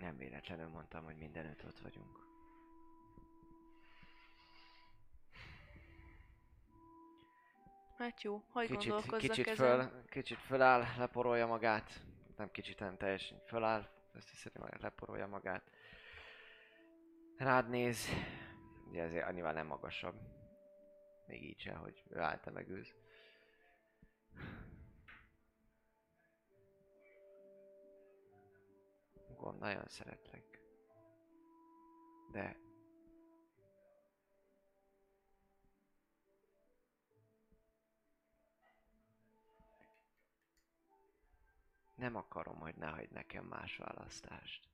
[0.02, 2.21] Nem véletlenül mondtam, hogy mindenütt ott vagyunk.
[8.02, 9.54] Hát jó, hagyj Kicsit, kicsit, ezen.
[9.56, 12.02] föl, kicsit föláll, leporolja magát.
[12.36, 13.88] Nem kicsit, nem teljesen föláll.
[14.14, 15.70] Ezt hiszem, hogy leporolja magát.
[17.36, 18.08] Rád néz.
[18.88, 20.14] Ugye ezért annyival nem magasabb.
[21.26, 22.94] Még így se, hogy ő állt meg ősz.
[29.36, 30.60] Gond, nagyon szeretlek.
[32.30, 32.56] De
[41.94, 44.68] nem akarom, hogy ne hagyd nekem más választást.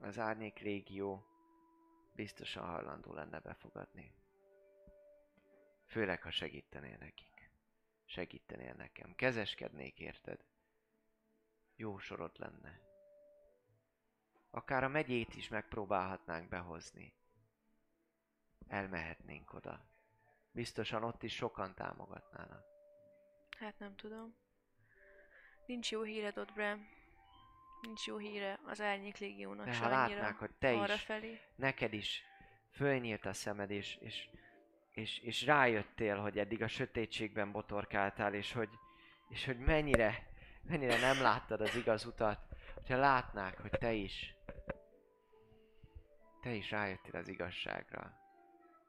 [0.00, 1.26] Az árnyék régió
[2.14, 4.14] biztosan hajlandó lenne befogadni.
[5.86, 7.50] Főleg, ha segítenél nekik.
[8.04, 9.14] Segítenél nekem.
[9.14, 10.44] Kezeskednék, érted?
[11.76, 12.80] Jó sorod lenne.
[14.50, 17.14] Akár a megyét is megpróbálhatnánk behozni.
[18.68, 19.95] Elmehetnénk oda.
[20.56, 22.64] Biztosan ott is sokan támogatnának.
[23.58, 24.34] Hát nem tudom.
[25.66, 26.88] Nincs jó híred ott, Bram.
[27.80, 31.40] Nincs jó híre az Árnyék Légiónak De se ha látnák, hogy te is, felé.
[31.56, 32.22] neked is
[32.70, 34.28] fölnyílt a szemed, és, és,
[34.90, 38.70] és, és rájöttél, hogy eddig a sötétségben botorkáltál, és hogy,
[39.28, 40.30] és hogy mennyire,
[40.62, 42.40] mennyire nem láttad az igaz utat,
[42.74, 44.34] hogyha látnák, hogy te is,
[46.40, 48.25] te is rájöttél az igazságra,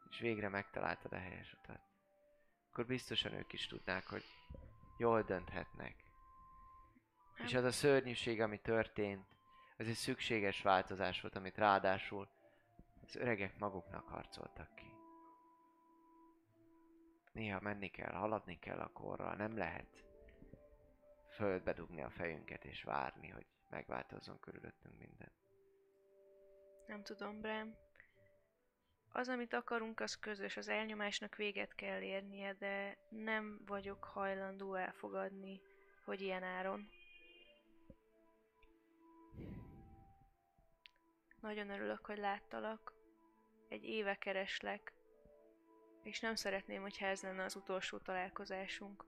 [0.09, 1.81] és végre megtaláltad a helyes utat,
[2.69, 4.23] akkor biztosan ők is tudnák, hogy
[4.97, 5.95] jól dönthetnek.
[7.35, 9.25] És az a szörnyűség, ami történt,
[9.77, 12.27] az egy szükséges változás volt, amit ráadásul
[13.03, 14.91] az öregek maguknak harcoltak ki.
[17.31, 20.05] Néha menni kell, haladni kell a korral, nem lehet
[21.29, 25.31] földbe dugni a fejünket és várni, hogy megváltozzon körülöttünk minden.
[26.87, 27.86] Nem tudom, Bram.
[29.11, 30.57] Az, amit akarunk, az közös.
[30.57, 35.61] Az elnyomásnak véget kell érnie, de nem vagyok hajlandó elfogadni,
[36.03, 36.89] hogy ilyen áron.
[41.39, 42.93] Nagyon örülök, hogy láttalak.
[43.67, 44.93] Egy éve kereslek.
[46.03, 49.05] És nem szeretném, hogyha ez lenne az utolsó találkozásunk.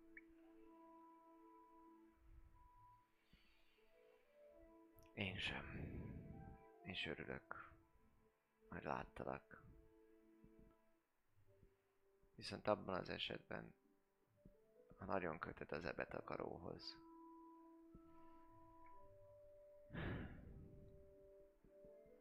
[5.13, 5.65] Én sem.
[6.83, 7.71] És örülök,
[8.69, 9.58] hogy láttalak.
[12.39, 13.73] Viszont abban az esetben,
[14.97, 16.97] ha nagyon kötött az ebetakaróhoz,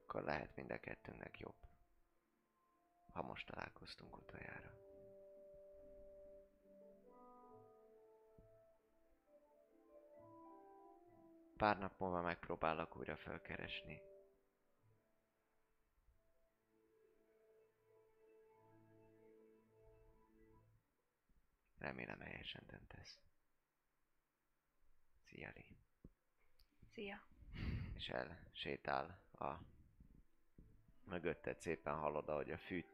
[0.03, 1.57] akkor lehet mind a kettőnknek jobb,
[3.13, 4.71] ha most találkoztunk utoljára.
[11.57, 14.03] Pár nap múlva megpróbálok újra felkeresni.
[21.79, 23.21] Remélem helyesen döntesz.
[25.25, 25.77] Szia, Lee.
[26.93, 27.23] Szia!
[27.95, 29.55] És el sétál a
[31.05, 32.85] mögötted szépen hallod, ahogy a fű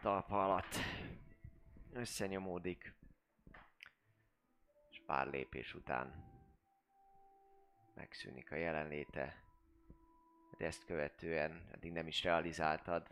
[0.00, 0.76] talpa alatt
[1.92, 2.94] összenyomódik.
[4.90, 6.34] És pár lépés után
[7.94, 9.44] megszűnik a jelenléte.
[10.58, 13.08] De ezt követően eddig nem is realizáltad,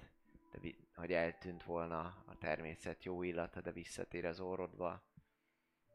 [0.50, 0.58] de
[0.94, 5.02] hogy eltűnt volna a természet jó illata, de visszatér az orrodba.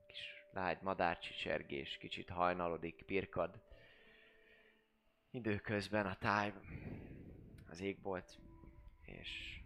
[0.07, 0.19] Kis
[0.51, 3.61] lágy madárcsicsergés, kicsit hajnalodik, pirkad.
[5.31, 6.53] Időközben a táj
[7.69, 8.39] az égbolt,
[9.01, 9.61] és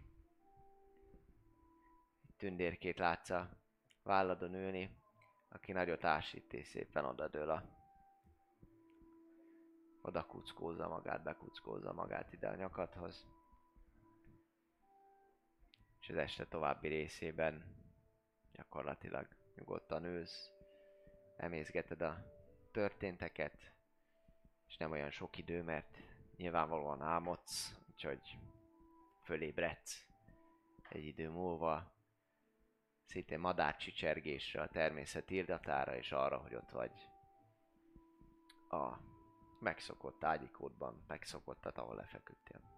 [2.36, 3.58] tündérkét látsz a
[4.02, 4.96] válladon ülni,
[5.48, 7.82] aki nagyot ásít és szépen odadől a
[10.02, 13.33] oda kuckózza magát, bekuckózza magát ide a nyakadhoz.
[16.04, 17.64] És az este további részében
[18.52, 20.52] gyakorlatilag nyugodtan ülsz,
[21.36, 22.24] emészgeted a
[22.70, 23.72] történteket,
[24.66, 25.98] és nem olyan sok idő, mert
[26.36, 28.38] nyilvánvalóan álmodsz, úgyhogy
[29.22, 30.06] fölébredsz
[30.88, 31.92] egy idő múlva
[33.04, 37.08] szintén madárcsicsergésre, a természet irdatára és arra, hogy ott vagy
[38.68, 38.98] a
[39.60, 42.73] megszokott ágyikódban, megszokottat, ahol lefeküdtél.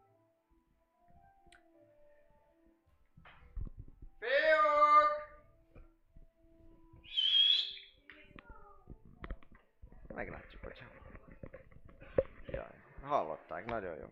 [13.07, 14.07] Hallották, nagyon jó.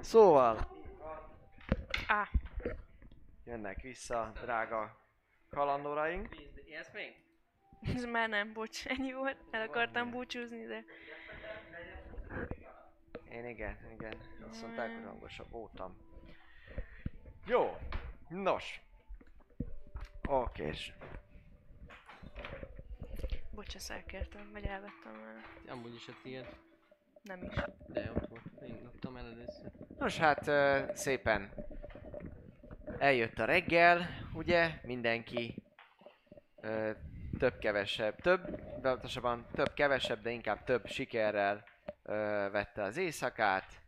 [0.00, 0.76] Szóval...
[2.06, 2.28] Á.
[3.44, 4.96] Jönnek vissza, drága
[5.50, 6.36] kalandoraink.
[6.64, 7.22] Élsz még?
[7.94, 9.36] Ez már nem, bocs, ennyi volt.
[9.50, 10.84] El akartam búcsúzni, de...
[13.30, 14.14] Én igen, igen.
[14.50, 15.96] Azt mondták, hogy hangosabb voltam.
[17.46, 17.76] Jó.
[18.28, 18.80] Nos.
[20.28, 20.92] Okés.
[23.50, 25.72] Bocs, ezt elkértem, vagy elvettem el.
[25.72, 26.46] Amúgy is a tiéd.
[27.28, 27.54] Nem is.
[27.86, 28.42] De ott volt.
[28.68, 29.70] Én kaptam el először.
[29.98, 30.50] Nos hát
[30.96, 31.52] szépen
[32.98, 34.70] eljött a reggel, ugye?
[34.82, 35.54] Mindenki
[37.38, 41.64] több-kevesebb, több, pontosabban több-kevesebb, de inkább több sikerrel
[42.02, 42.12] ö,
[42.52, 43.82] vette az éjszakát,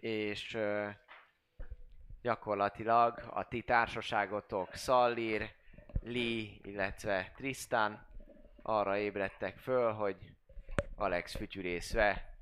[0.00, 0.88] és ö,
[2.22, 5.50] gyakorlatilag a ti társaságotok Szallír,
[6.02, 8.06] Lee, illetve Tristan
[8.62, 10.16] arra ébredtek föl, hogy
[11.00, 12.38] Alex fütyürészve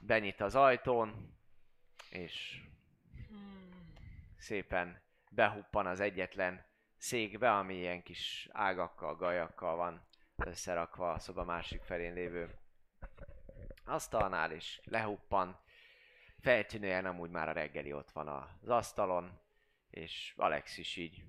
[0.00, 1.38] benyit az ajtón,
[2.10, 2.62] és
[4.36, 6.64] szépen behuppan az egyetlen
[6.96, 10.06] székbe, ami ilyen kis ágakkal, gajakkal van
[10.36, 12.58] összerakva a szoba másik felén lévő
[13.84, 15.60] asztalnál, és lehuppan.
[16.38, 19.40] Feltűnően amúgy már a reggeli ott van az asztalon,
[19.90, 21.24] és Alex is így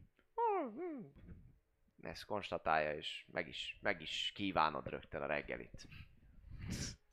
[2.02, 5.88] ezt konstatálja, és meg is, meg is kívánod rögtön a reggelit.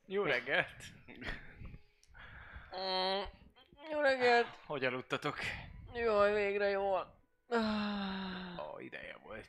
[0.07, 0.83] Jó reggelt!
[2.77, 3.23] Mm,
[3.93, 4.47] jó reggelt!
[4.65, 5.39] Hogy aludtatok?
[5.95, 7.15] Jaj, végre jól.
[7.49, 9.49] Ah, Ó, ideje volt.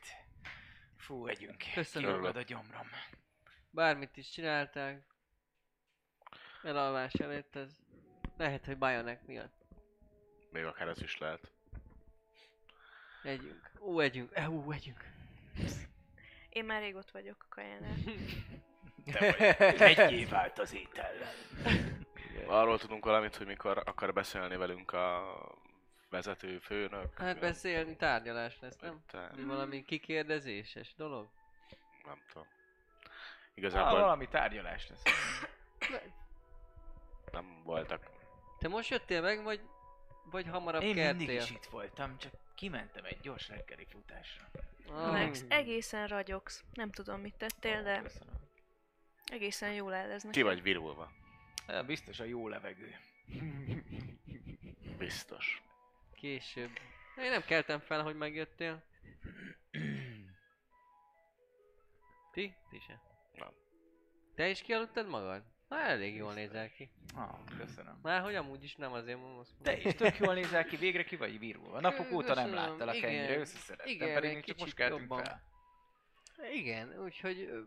[0.98, 1.64] Fú, együnk.
[1.74, 2.10] Köszönöm.
[2.10, 2.88] Kiragad a gyomrom.
[3.70, 5.06] Bármit is csinálták.
[6.64, 7.76] Elalvás előtt ez.
[8.38, 9.66] Lehet, hogy bajonek miatt.
[10.52, 11.52] Még akár ez is lehet.
[13.24, 13.72] Együnk.
[13.80, 14.32] Ú, együnk.
[14.48, 15.04] Ú, együnk.
[16.50, 17.96] Én már rég ott vagyok a kajánál.
[19.12, 19.36] Te
[19.78, 21.34] vagy egyé vált az étellel.
[22.48, 25.36] Arról tudunk valamit, hogy mikor akar beszélni velünk a
[26.10, 27.18] vezető főnök.
[27.20, 29.04] Hát beszélni tárgyalás lesz, nem?
[29.12, 31.28] Te, Mi valami kikérdezéses dolog?
[32.06, 32.48] nem tudom.
[33.04, 33.10] Ah,
[33.54, 35.02] Igazából valami tárgyalás lesz.
[37.32, 38.06] nem voltak.
[38.60, 39.62] Te most jöttél meg, vagy,
[40.32, 41.14] vagy hamarabb Én kertél?
[41.18, 44.46] mindig is itt voltam, csak kimentem egy gyors reggeli futásra.
[44.90, 46.64] Ah, Alex, egészen ragyogsz.
[46.74, 48.36] Nem tudom, mit tettél, de Köszönöm.
[49.32, 51.12] Egészen jól áll ez Ki vagy virulva?
[51.68, 52.96] Ja, Biztos a jó levegő.
[54.98, 55.62] Biztos.
[56.16, 56.70] Később.
[57.18, 58.84] Én nem keltem fel, hogy megjöttél.
[62.34, 62.56] Ti?
[62.70, 63.02] Ti se.
[63.34, 63.50] Nem.
[64.36, 65.44] Te is kialudtad magad?
[65.68, 66.90] Na, elég jól nézel ki.
[67.16, 68.00] Ah, köszönöm.
[68.02, 69.40] Már hogy amúgy is nem azért mondom.
[69.40, 71.80] azt Te is tök jól nézel ki, végre ki vagy virulva.
[71.80, 72.54] Napok óta nem Köszönöm.
[72.70, 73.10] láttalak Igen.
[73.10, 75.24] ennyire összeszerettem, Igen, pedig egy még csak kicsit most keltünk jobban.
[75.24, 75.42] fel.
[76.54, 77.62] Igen, úgyhogy ö,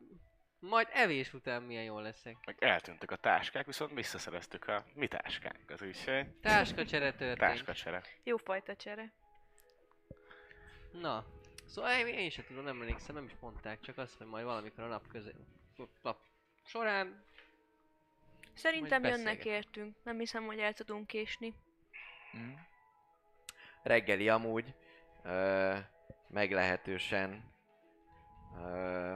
[0.61, 2.37] majd evés után milyen jól leszek.
[2.47, 5.71] Meg eltűntek a táskák, viszont visszaszereztük a mi táskánk.
[5.71, 7.39] Az úgyhogy Táskacsere történt.
[7.39, 8.03] táskacsere.
[8.23, 9.13] Jó fajta csere.
[10.93, 11.25] Na,
[11.67, 14.85] szóval én, én sem tudom, nem emlékszem, nem is mondták, csak azt, hogy majd valamikor
[14.85, 15.31] a nap közé,
[16.03, 16.19] nap
[16.65, 17.25] során
[18.55, 19.97] Szerintem jönnek értünk.
[20.03, 21.55] Nem hiszem, hogy el tudunk késni.
[22.33, 22.39] Hm?
[23.83, 24.75] reggeli amúgy
[25.23, 25.77] ö,
[26.29, 27.45] meglehetősen
[28.57, 29.15] ö,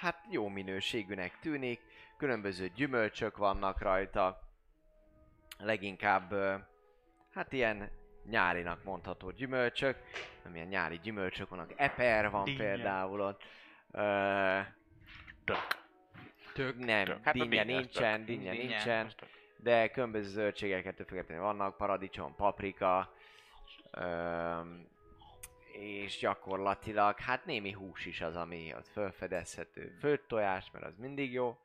[0.00, 1.80] hát jó minőségűnek tűnik,
[2.16, 4.40] különböző gyümölcsök vannak rajta,
[5.58, 6.54] leginkább ö,
[7.32, 7.90] hát ilyen
[8.24, 9.96] nyárinak mondható gyümölcsök,
[10.44, 12.58] nem ilyen nyári gyümölcsök vannak, eper van Dinnye.
[12.58, 13.42] például ott,
[13.90, 14.60] ö,
[15.44, 15.66] Tök.
[16.54, 17.20] tök, nem.
[17.22, 18.66] Hát dinnye nincsen, dinnye Dinnye.
[18.68, 19.12] nincsen,
[19.56, 23.12] de különböző zöldségeket függetlenül vannak, paradicsom, paprika,
[23.90, 24.86] öm,
[25.78, 29.96] és gyakorlatilag, hát némi hús is az, ami ott felfedezhető.
[29.98, 31.56] Főtt tojás, mert az mindig jó,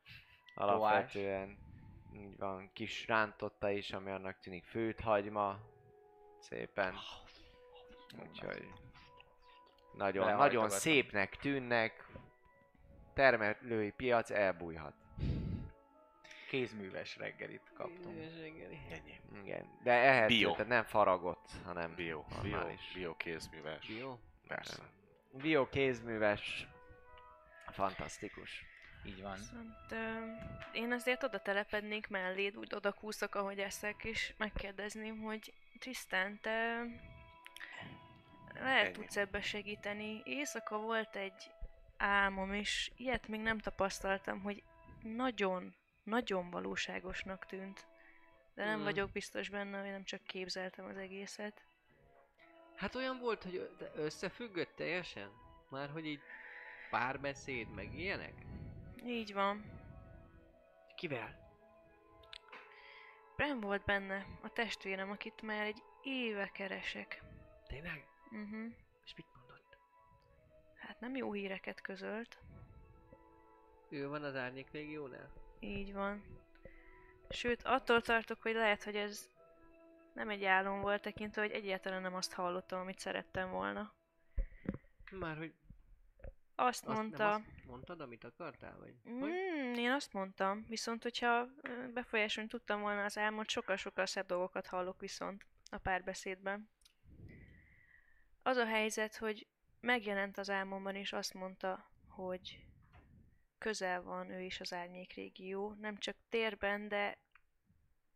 [0.56, 1.58] alapvetően.
[2.16, 5.60] Így van, kis rántotta is, ami annak tűnik főtt hagyma,
[6.40, 6.94] szépen.
[8.22, 8.68] Úgyhogy
[9.94, 12.08] nagyon, nagyon szépnek tűnnek,
[13.14, 14.94] termelői piac elbújhat.
[16.54, 18.18] Kézműves reggelit kaptunk.
[18.92, 19.20] Ennyi.
[19.44, 20.52] Igen, de ehető, Bio.
[20.52, 22.92] tehát nem faragott, hanem Bio, bio, normális.
[22.94, 23.88] bio kézműves.
[23.88, 24.20] Jó.
[24.48, 24.84] Persze.
[25.32, 26.68] Bio kézműves,
[27.72, 28.66] fantasztikus.
[29.06, 29.38] Így van.
[29.38, 29.98] Viszont ö,
[30.74, 36.84] én azért oda telepednék melléd, úgy oda kúszok, ahogy eszek, és megkérdezném, hogy Tristan, te
[38.54, 38.94] lehet Ennyi.
[38.94, 40.22] tudsz ebbe segíteni.
[40.26, 41.52] Éjszaka volt egy
[41.98, 44.64] álmom, és ilyet még nem tapasztaltam, hogy
[45.02, 47.88] nagyon, nagyon valóságosnak tűnt.
[48.54, 48.84] De nem Mm.
[48.84, 51.64] vagyok biztos benne, hogy nem csak képzeltem az egészet.
[52.76, 55.32] Hát olyan volt, hogy összefüggött teljesen?
[55.70, 56.22] Már hogy így
[56.90, 58.34] párbeszéd, meg ilyenek?
[59.06, 59.66] Így van.
[60.96, 61.42] Kivel?
[63.36, 67.22] Bren volt benne, a testvérem, akit már egy éve keresek.
[67.68, 68.08] Tényleg?
[68.32, 68.74] Uh-huh.
[69.06, 69.78] És mit mondott?
[70.76, 72.38] Hát nem jó híreket közölt.
[73.90, 75.32] Ő van az Árnyék Légiónál?
[75.64, 76.24] Így van.
[77.30, 79.30] Sőt, attól tartok, hogy lehet, hogy ez
[80.14, 83.94] nem egy álom volt tekintve, hogy egyáltalán nem azt hallottam, amit szerettem volna.
[85.12, 85.54] Már hogy
[86.56, 87.30] Azt azt mondta...
[87.30, 88.94] nem azt mondtad, amit akartál, vagy?
[89.04, 89.32] Hogy?
[89.32, 91.48] Mm, én azt mondtam, viszont hogyha
[91.94, 96.70] befolyásolni tudtam volna az álmot, sokkal-sokkal szebb dolgokat hallok viszont a párbeszédben.
[98.44, 99.48] Az a helyzet, hogy
[99.80, 102.66] megjelent az álmomban, és azt mondta, hogy
[103.64, 107.18] közel van ő is az árnyék régió, nem csak térben, de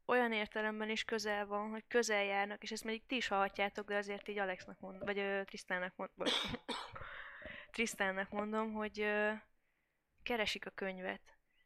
[0.05, 3.97] olyan értelemben is közel van, hogy közel járnak, és ezt még ti is hallhatjátok, de
[3.97, 6.31] azért így Alexnak mondom, vagy ö, Trisztának mondom, vagy
[7.75, 9.31] Trisztánnak mondom, hogy ö,
[10.23, 11.21] keresik a könyvet.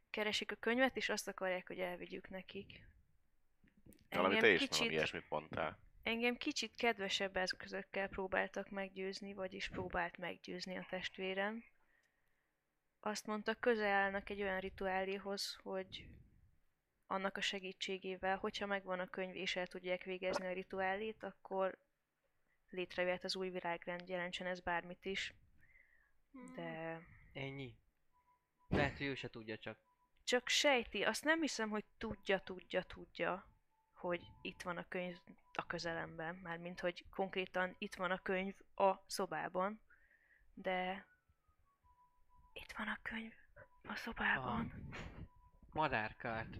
[0.09, 2.87] Keresik a könyvet, és azt akarják, hogy elvigyük nekik.
[4.09, 5.79] Valami te is valami ilyesmit mondtál.
[6.03, 11.63] engem kicsit kedvesebb eszközökkel próbáltak meggyőzni, vagyis próbált meggyőzni a testvérem.
[13.03, 16.07] Azt mondta, közel állnak egy olyan rituáléhoz, hogy
[17.07, 21.77] annak a segítségével, hogyha megvan a könyv és el tudják végezni a rituálét, akkor
[22.69, 25.33] létrejöhet az új világrend, jelentsen ez bármit is.
[26.55, 26.99] De
[27.33, 27.75] Ennyi.
[28.67, 29.77] Lehet, hogy ő se tudja csak.
[30.23, 33.45] csak sejti, azt nem hiszem, hogy tudja, tudja, tudja,
[33.93, 35.17] hogy itt van a könyv
[35.53, 39.81] a közelemben, mármint hogy konkrétan itt van a könyv a szobában,
[40.53, 41.05] de
[42.53, 43.33] itt van a könyv
[43.87, 44.73] a szobában.
[45.73, 46.55] Madárkárt.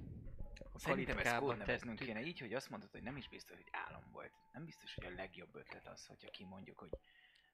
[0.73, 4.03] A Szerintem ezt kódneveznünk kéne így, hogy azt mondod, hogy nem is biztos, hogy álom
[4.11, 4.31] volt.
[4.53, 6.89] Nem biztos, hogy a legjobb ötlet az, hogyha kimondjuk, hogy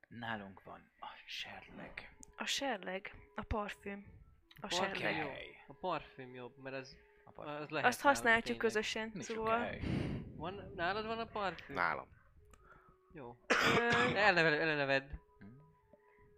[0.08, 2.16] nálunk van a serleg.
[2.38, 4.06] A serleg, a parfüm,
[4.56, 5.16] a Parfüm serleg.
[5.18, 5.30] jó.
[5.30, 5.56] Hely.
[5.68, 7.56] A parfüm jobb, mert az, A parfüm.
[7.56, 8.62] az lehet Azt használjuk tényleg.
[8.62, 9.70] közösen, Mi sok szóval...
[10.36, 11.76] Van, nálad van a parfüm?
[11.76, 12.08] Nálam.
[13.14, 13.38] Jó.
[14.16, 15.12] Elneved, elneved.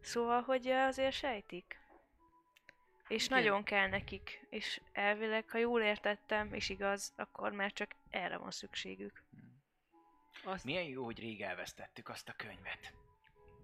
[0.02, 1.80] Szóval, hogy azért sejtik.
[3.10, 3.38] És Igen.
[3.38, 4.46] nagyon kell nekik.
[4.50, 9.24] És elvileg, ha jól értettem, és igaz, akkor már csak erre van szükségük.
[10.44, 12.94] Azt, Milyen jó, hogy rég elvesztettük azt a könyvet.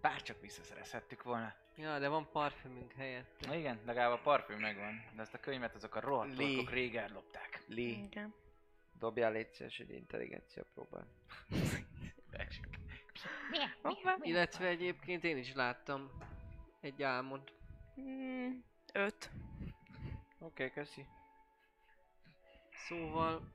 [0.02, 1.54] Bár csak visszaszerezhettük volna.
[1.76, 3.46] Ja, de van parfümünk helyett.
[3.46, 6.56] Na igen, legalább a parfüm megvan, de azt a könyvet azok a rohadt Li.
[6.56, 7.64] torkok rég ellopták.
[7.68, 8.34] Li, Igen.
[9.00, 11.08] dobjál légy szíves egy intelligencia próbát.
[13.82, 14.18] Hoppá.
[14.22, 16.12] Illetve egyébként én is láttam
[16.82, 17.54] egy álmot.
[18.02, 18.52] Mm,
[18.96, 19.32] öt.
[20.40, 21.06] Oké, okay, köszi.
[22.88, 23.54] Szóval,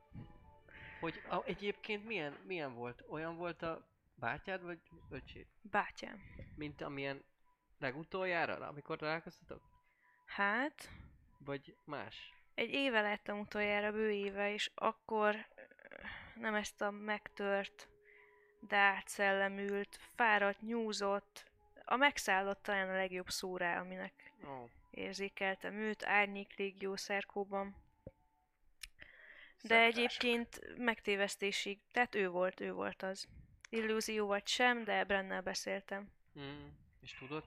[1.01, 3.05] hogy a, egyébként milyen, milyen volt?
[3.09, 4.81] Olyan volt a bátyád, vagy
[5.11, 5.47] öcséd?
[5.63, 6.23] Bátyám.
[6.57, 7.25] Mint amilyen
[7.79, 9.63] legutoljára, amikor találkoztatok?
[10.27, 10.91] Hát,
[11.39, 12.35] Vagy más?
[12.55, 15.47] egy éve láttam utoljára, bő éve, és akkor
[16.35, 17.89] nem ezt a megtört,
[18.61, 21.51] de átszellemült, fáradt, nyúzott,
[21.85, 27.77] a megszállott talán a legjobb szó rá, aminek oh, érzékeltem őt, árnyék légió szerkóban.
[29.63, 33.29] De egyébként megtévesztésig, tehát ő volt, ő volt az.
[33.69, 36.13] Illúzió vagy sem, de Brennel beszéltem.
[36.39, 36.67] mm,
[37.01, 37.45] és tudod?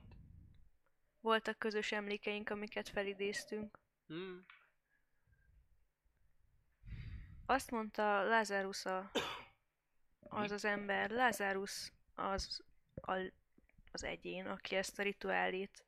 [1.20, 3.78] Voltak közös emlékeink, amiket felidéztünk.
[4.12, 4.38] Mm.
[7.46, 9.10] Azt mondta Lazarus a,
[10.20, 12.64] az az ember, Lazarus az
[12.94, 13.32] a,
[13.90, 15.84] az egyén, aki ezt a rituálét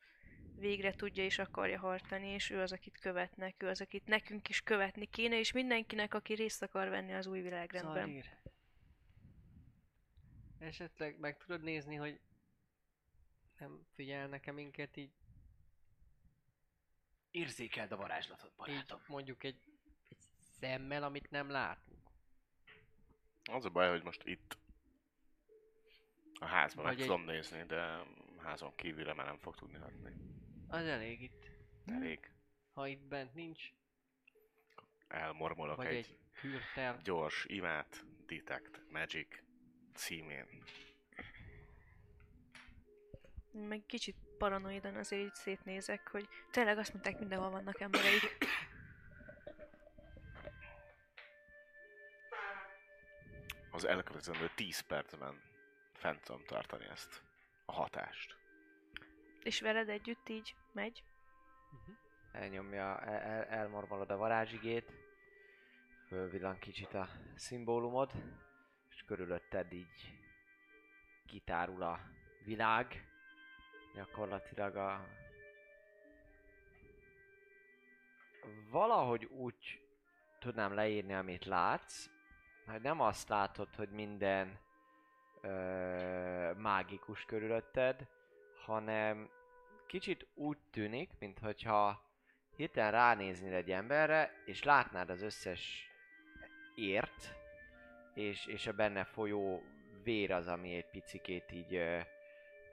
[0.58, 4.60] végre tudja és akarja hartani, és ő az, akit követnek, ő az, akit nekünk is
[4.60, 8.06] követni kéne, és mindenkinek, aki részt akar venni az új világrendben.
[8.06, 8.36] Szalír.
[10.58, 12.20] Esetleg meg tudod nézni, hogy
[13.58, 15.10] nem figyelnek-e minket így,
[17.30, 19.00] Érzékeld a varázslatot, így barátom.
[19.06, 19.60] mondjuk egy,
[20.08, 20.16] egy
[20.58, 22.02] szemmel, amit nem látunk.
[23.44, 24.58] Az a baj, hogy most itt
[26.40, 28.02] a házban meg Vagy egy- tudom nézni, de
[28.38, 30.12] házon kívülre már nem fog tudni hatni.
[30.68, 31.50] Az elég itt.
[31.86, 32.30] Elég.
[32.72, 33.72] Ha itt bent nincs,
[35.08, 37.00] Elmormolok vagy egy, egy hűrtel.
[37.04, 39.28] gyors imát Detect Magic
[39.94, 40.46] címén.
[43.50, 48.38] Meg kicsit paranoidan azért így szétnézek, hogy tényleg azt mondták, mindenhol vannak embereik.
[53.70, 55.42] Az elkövetkezendő 10 percben
[55.92, 57.22] fent tudom tartani ezt
[57.64, 58.36] a hatást.
[59.46, 61.04] És veled együtt így megy.
[62.32, 64.92] elnyomja, el, el, elmormalod a varázsigét,
[66.08, 68.12] fölvillan kicsit a szimbólumod,
[68.90, 70.18] és körülötted így
[71.26, 72.00] kitárul a
[72.44, 73.08] világ,
[73.94, 75.06] gyakorlatilag a...
[78.70, 79.80] Valahogy úgy
[80.38, 82.10] tudnám leírni, amit látsz,
[82.66, 84.58] hogy nem azt látod, hogy minden
[85.40, 88.14] ö, mágikus körülötted,
[88.66, 89.30] hanem
[89.86, 92.04] kicsit úgy tűnik, mintha
[92.56, 95.90] hirtelen ránéznél egy emberre, és látnád az összes
[96.74, 97.34] ért,
[98.14, 99.62] és, és a benne folyó
[100.02, 101.98] vér az, ami egy picikét így ö,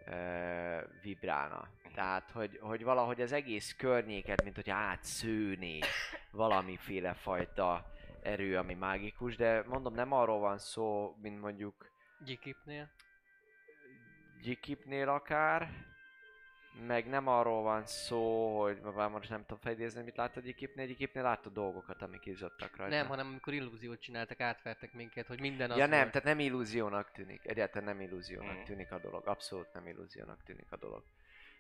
[0.06, 1.68] ö, vibrálna.
[1.94, 5.80] Tehát, hogy, hogy valahogy az egész környéket, mint hogy átszőné
[6.32, 7.86] valamiféle fajta
[8.22, 11.92] erő, ami mágikus, de mondom, nem arról van szó, mint mondjuk
[12.26, 12.90] Gyikipnél.
[14.44, 15.70] Gyikipnél akár,
[16.88, 21.24] meg nem arról van szó, hogy már most nem tudom felidézni, mit láttad Gyikipnél, Gyikipnél
[21.24, 22.96] láttad dolgokat, amik izottak rajta.
[22.96, 26.12] Nem, hanem amikor illúziót csináltak, átvertek minket, hogy minden az Ja nem, volt.
[26.12, 27.42] tehát nem illúziónak tűnik.
[27.46, 28.64] Egyáltalán nem illúziónak Mhm.
[28.64, 29.28] tűnik a dolog.
[29.28, 31.04] Abszolút nem illúziónak tűnik a dolog.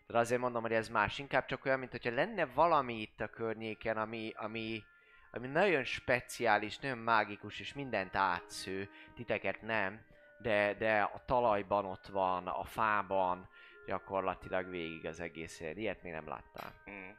[0.08, 1.20] Tehát azért mondom, hogy ez más.
[1.20, 4.84] Inkább csak olyan, mint hogyha lenne valami itt a környéken, ami, ami,
[5.32, 8.90] ami nagyon speciális, nagyon mágikus, és mindent átsző.
[9.16, 10.02] Titeket nem,
[10.44, 13.50] de, de a talajban ott van, a fában,
[13.86, 15.60] gyakorlatilag végig az egész.
[15.60, 16.74] Ilyet még nem láttál.
[16.90, 17.10] Mm.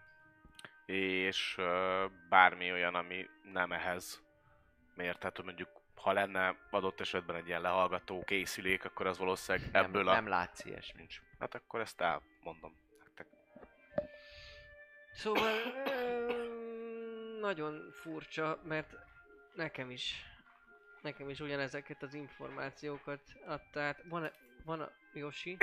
[0.86, 4.22] És ö, bármi olyan, ami nem ehhez
[4.94, 5.18] miért?
[5.18, 10.08] Tehát, mondjuk, ha lenne adott esetben egy ilyen lehallgató készülék, akkor az valószínűleg Nem, ebből
[10.08, 10.12] a...
[10.12, 10.96] nem látsz ilyesmit.
[10.96, 11.20] Nincs.
[11.38, 13.26] Hát akkor ezt elmondom nektek.
[15.12, 15.52] Szóval
[17.40, 18.94] nagyon furcsa, mert
[19.54, 20.33] nekem is
[21.04, 24.02] nekem is ugyanezeket az információkat adta át.
[24.08, 24.30] Van,
[24.64, 25.56] van a Yoshi,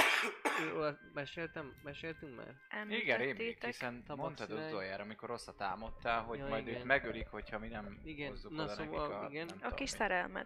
[0.61, 2.55] őről meséltem, meséltünk már?
[2.89, 6.79] Igen, rémlik, hiszen mondtad utoljára, amikor rosszat álmodtál, hogy Ja, majd igen.
[6.79, 9.27] őt megölik, hogyha mi nem Igen, hozzuk na oda szóval, nekik a...
[9.29, 9.47] igen.
[9.47, 9.99] A tudom kis mit.
[9.99, 10.45] szerelmed.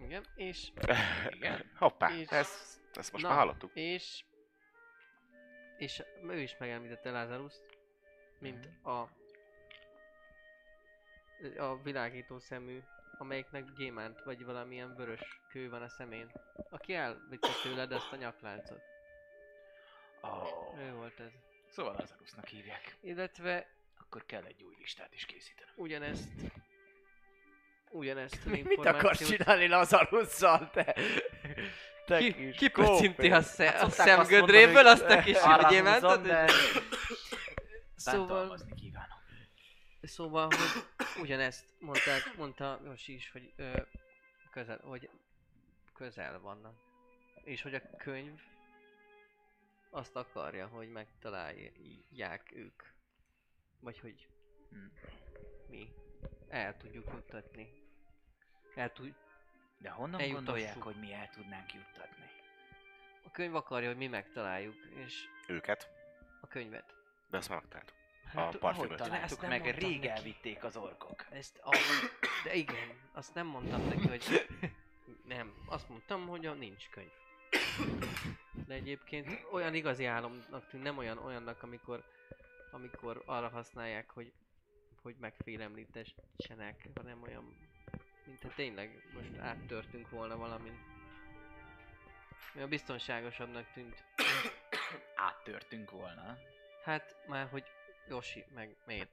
[0.00, 0.72] Igen, és,
[1.36, 1.70] Igen.
[1.76, 3.30] Hoppá, És- ezt, ezt most Na.
[3.30, 3.70] már hallottuk.
[3.74, 4.24] és,
[5.78, 7.54] és ő is megemlítette lazarus
[8.38, 9.08] mint a
[11.58, 12.82] a világító szemű,
[13.20, 16.30] amelyiknek gyémánt vagy valamilyen vörös kő van a szemén.
[16.70, 18.80] Aki elvitte tőled ezt a nyakláncot.
[20.20, 20.78] Oh.
[20.78, 21.32] Ő volt ez.
[21.68, 22.96] Szóval Lazarusnak hívják.
[23.00, 23.66] Illetve
[23.98, 25.70] Akkor kell egy új listát is készíteni.
[25.76, 26.28] ugyanezt
[27.90, 30.96] ugyanezt az Mit akarsz csinálni Lazarusszal, te?
[32.06, 33.30] te ki, kis kópé.
[33.30, 35.38] a, sze, Hát a azt szemgödréből mondani, azt a kis
[35.68, 36.22] gyémántot?
[36.22, 36.46] de
[37.94, 38.56] Szóval,
[40.02, 40.82] szóval, hogy
[41.16, 43.82] ugyanezt mondták, mondta Yoshi is, hogy ö,
[44.50, 45.10] közel, hogy
[45.94, 46.74] közel vannak.
[47.44, 48.40] És hogy a könyv
[49.90, 52.82] azt akarja, hogy megtalálják ők.
[53.80, 54.28] Vagy hogy
[54.70, 54.86] Hm.
[55.68, 55.92] mi
[56.48, 57.68] el tudjuk juttatni.
[58.74, 59.14] El tud,
[59.78, 60.46] De honnan Eljutassuk.
[60.46, 62.24] gondolják, hogy mi el tudnánk juttatni?
[63.24, 65.88] a könyv akarja, hogy mi megtaláljuk, és Őket,
[66.40, 66.94] a könyvet.
[67.30, 67.96] de ezt már megtaláltuk.
[68.34, 69.00] Hát, A parfümöt.
[69.00, 70.08] ahogy Találtuk meg, rég neki.
[70.08, 71.26] elvitték az orkok.
[71.30, 71.76] Ezt a...
[72.44, 74.46] De igen, azt nem mondtam neki, hogy...
[75.24, 77.10] Nem, azt mondtam, hogy a nincs könyv.
[78.66, 82.04] De egyébként olyan igazi álomnak tűnt, nem olyan olyannak, amikor,
[82.70, 84.32] amikor arra használják, hogy,
[85.02, 87.56] hogy megfélemlítessenek, hanem olyan,
[88.26, 90.78] mint ha tényleg most áttörtünk volna valamin.
[92.56, 94.04] Olyan biztonságosabbnak tűnt.
[95.16, 96.38] Áttörtünk volna.
[96.84, 97.64] Hát már, hogy
[98.10, 99.10] Yoshi, meg miért?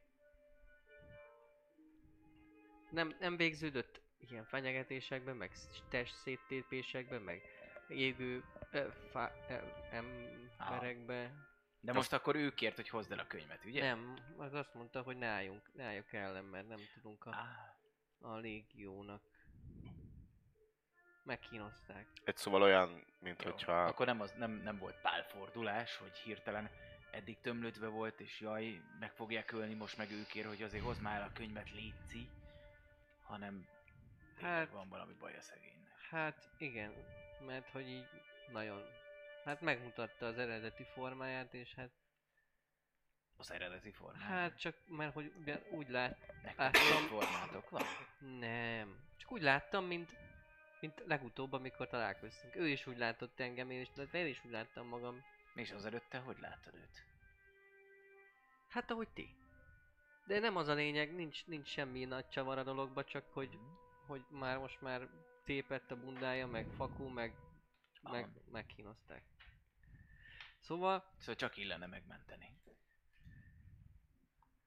[2.89, 5.51] Nem, nem végződött ilyen fenyegetésekben, meg
[5.89, 7.41] test széttépésekben, meg
[7.87, 9.57] égő ö, fá, ö,
[9.91, 11.31] emberekbe.
[11.79, 13.81] De most akkor ő kért, hogy hozd el a könyvet, ugye?
[13.81, 18.31] Nem, az azt mondta, hogy ne álljunk, ne álljunk ellen, mert nem tudunk a, Ah,
[18.31, 19.21] a légiónak.
[21.23, 22.07] Megkínozták.
[22.23, 23.51] Egy szóval olyan, mint jó.
[23.51, 23.83] hogyha...
[23.85, 26.69] Akkor nem, az, nem, nem volt pálfordulás, hogy hirtelen
[27.17, 31.01] eddig tömlödve volt, és jaj, meg fogják ölni, most meg ő kér, hogy azért hozd
[31.01, 32.29] már a könyvet, létszi.
[33.23, 33.67] Hanem
[34.41, 35.99] hát, van valami baj a szegénynek.
[36.09, 36.93] Hát igen,
[37.45, 38.07] mert hogy így
[38.51, 38.81] nagyon...
[39.45, 41.89] Hát megmutatta az eredeti formáját, és hát,
[43.37, 44.27] Az eredeti formában.
[44.27, 47.83] hát csak mert hogy ugye úgy lát, Nektek láttam- formátok van?
[48.39, 48.99] Nem.
[49.17, 50.15] Csak úgy láttam, mint,
[50.79, 52.55] mint legutóbb, amikor találkoztunk.
[52.55, 55.23] Ő is úgy látott engem, én is, de én is úgy láttam magam.
[55.55, 57.05] És az előtte hogy láttad őt?
[58.67, 59.35] Hát ahogy ti.
[60.25, 63.59] De nem az a lényeg, nincs, nincs semmi nagy csavar a dologba, csak hogy,
[64.05, 65.09] hogy már most már
[65.43, 67.33] tépett a bundája, meg fakú, meg,
[68.01, 68.33] meg Aha.
[68.51, 69.23] megkínozták.
[70.59, 72.55] Szóval, Szóval csak illene megmenteni.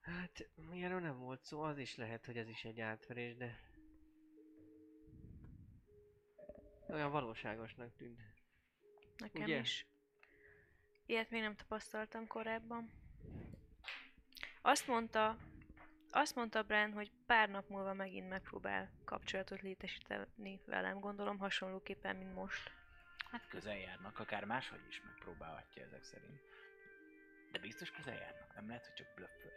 [0.01, 3.61] hát ilyenről nem volt szó, az is lehet, hogy ez is egy átverés, de...
[6.89, 8.21] Olyan valóságosnak tűnt.
[9.17, 9.59] Nekem Ugye?
[9.59, 9.87] is.
[11.07, 12.91] Ilyet még nem tapasztaltam korábban.
[14.63, 15.37] Azt mondta,
[16.11, 22.35] azt mondta Bran, hogy pár nap múlva megint megpróbál kapcsolatot létesíteni velem, gondolom hasonlóképpen, mint
[22.35, 22.71] most.
[23.31, 26.41] Hát közel járnak, akár máshogy is megpróbálhatja ezek szerint.
[27.53, 29.55] De biztos közel járnak, nem lehet, hogy csak blöffölt.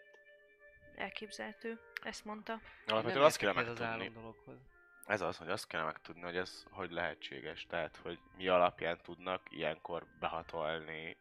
[0.96, 2.60] Elképzelhető, ezt mondta.
[2.88, 4.04] Alapvetően azt kéne értek ez az megtudni.
[4.04, 4.60] álom dologhoz.
[5.06, 7.66] Ez az, hogy azt kéne megtudni, hogy ez hogy lehetséges.
[7.66, 11.18] Tehát, hogy mi alapján tudnak ilyenkor behatolni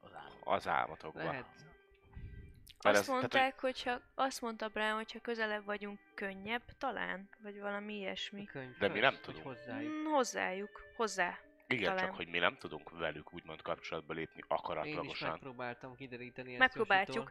[0.00, 0.38] Az állam.
[0.44, 1.24] az álmatokba.
[1.24, 1.67] Lehet.
[2.82, 7.60] Mert Azt ez- tehát, mondták, hogyha, azt mondta Bran, hogyha közelebb vagyunk, könnyebb talán, vagy
[7.60, 8.44] valami ilyesmi.
[8.44, 9.44] könyv De mi nem hogy tudunk.
[9.46, 9.92] hozzájuk.
[9.92, 11.38] Mm, hozzájuk, hozzá.
[11.66, 12.04] Igen, talán.
[12.06, 15.30] csak hogy mi nem tudunk velük úgymond kapcsolatba lépni Én is akaratlagosan.
[15.30, 17.08] megpróbáltam kideríteni ezt Megpróbáljuk.
[17.14, 17.30] Jositól.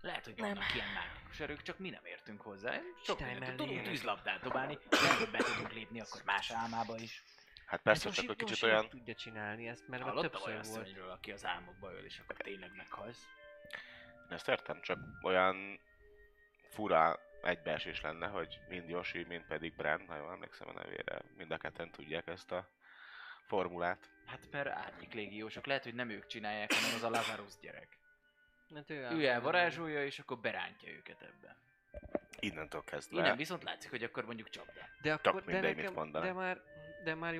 [0.00, 0.48] Lehet, hogy Nem.
[0.54, 2.80] vannak ilyen mágikus erők, csak mi nem értünk hozzá.
[3.02, 7.22] Sok mindent tudunk tűzlabdát dobálni, lehet, hogy be tudunk lépni akkor más álmába is.
[7.66, 8.88] Hát persze, Ez csak egy kicsit olyan...
[8.88, 10.74] tudja csinálni ezt, mert már Hallottam többször olyan volt.
[10.86, 13.26] szörnyről, aki az álmokba öl, és akkor tényleg meghalsz.
[14.28, 15.80] Ezt értem, csak olyan
[16.68, 21.50] fura egybeesés lenne, hogy mind Yoshi, mind pedig Bran, ha jól emlékszem a nevére, mind
[21.50, 22.68] a ketten tudják ezt a
[23.46, 24.10] formulát.
[24.26, 27.98] Hát mert árnyék légiósok, lehet, hogy nem ők csinálják, hanem az a Lazarus gyerek.
[28.74, 30.04] Hát ő, Ő elvarázsolja.
[30.04, 31.56] és akkor berántja őket ebbe.
[32.38, 33.18] Innentől kezdve.
[33.18, 34.80] Innen viszont látszik, hogy akkor mondjuk csapda.
[35.02, 36.28] De akkor, de mindegy, mit nekem, mondanak.
[36.28, 36.60] de már,
[37.04, 37.34] de már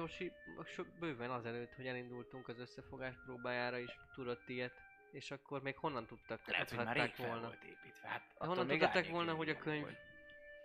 [0.65, 4.73] sok bőven azelőtt, hogy elindultunk az összefogás próbájára is tudott ilyet,
[5.15, 7.41] és akkor még honnan tudtak, Lehet, hogy már rég volna.
[7.41, 8.09] volt építve.
[8.09, 9.87] Hát honnan tudták volna, hogy a könyv.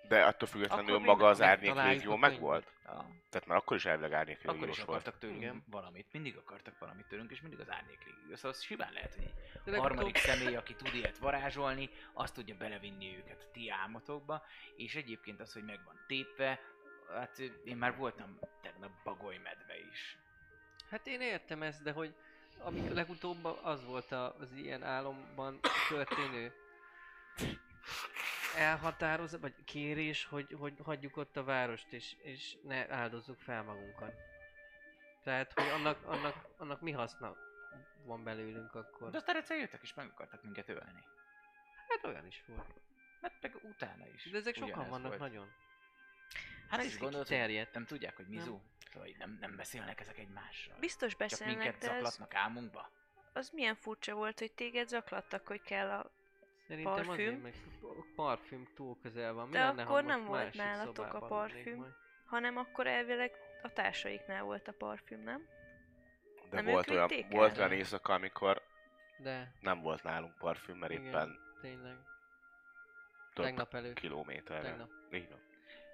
[0.07, 2.71] De attól függetlenül Akkor maga az árnyék légió meg volt?
[2.85, 3.09] Ja.
[3.29, 4.89] Tehát már akkor is elvileg árnyék Akkor is légiós volt.
[4.89, 5.63] akartak tőlünk Igen.
[5.69, 6.07] valamit.
[6.11, 8.35] Mindig akartak valamit tőlünk, és mindig az árnyék légió.
[8.35, 12.33] Szóval az simán lehet, hogy De a harmadik legutóbb- személy, aki tud ilyet varázsolni, azt
[12.33, 14.43] tudja belevinni őket a ti álmatokba,
[14.75, 16.59] és egyébként az, hogy meg van tépve,
[17.13, 20.17] hát én már voltam tegnap bagoly medve is.
[20.89, 22.15] Hát én értem ezt, de hogy
[22.59, 25.59] amik legutóbb az volt az ilyen álomban
[25.89, 26.53] történő
[28.55, 34.13] elhatározás, vagy kérés, hogy, hogy hagyjuk ott a várost, és, és ne áldozzuk fel magunkat.
[35.23, 37.35] Tehát, hogy annak, annak, annak mi haszna
[38.05, 39.09] van belőlünk akkor?
[39.09, 41.03] De aztán egyszer jöttek és meg akartak minket ölni.
[41.87, 42.81] Hát olyan is volt.
[43.21, 44.29] Hát meg utána is.
[44.29, 45.19] De ezek sokan vannak volt.
[45.19, 45.47] nagyon.
[46.69, 47.73] Hát Ez is gondolod, hogy terjedt.
[47.73, 48.59] nem tudják, hogy Mizu?
[48.93, 50.75] Szóval így nem, nem beszélnek ezek egymással.
[50.79, 52.89] Biztos Csak beszélnek, minket de ez, zaklatnak álmunkba.
[53.33, 56.11] az milyen furcsa volt, hogy téged zaklattak, hogy kell a...
[56.67, 57.11] Szerintem Parfüm?
[57.13, 59.45] azért, meg a parfüm túl közel van.
[59.47, 61.95] Mi De lenne, akkor nem volt nálatok a parfüm.
[62.25, 65.47] hanem akkor elvileg a társaiknál volt a parfüm, nem?
[66.49, 67.27] De Nem volt olyan, el?
[67.29, 68.61] volt olyan éjszaka, amikor
[69.17, 71.03] De, nem volt nálunk parfüm, mert Igen.
[71.05, 71.97] éppen tényleg.
[73.33, 73.99] több Tegnap előtt.
[73.99, 74.61] kilométerre.
[74.69, 74.89] Tegnap.
[75.11, 75.39] Így van.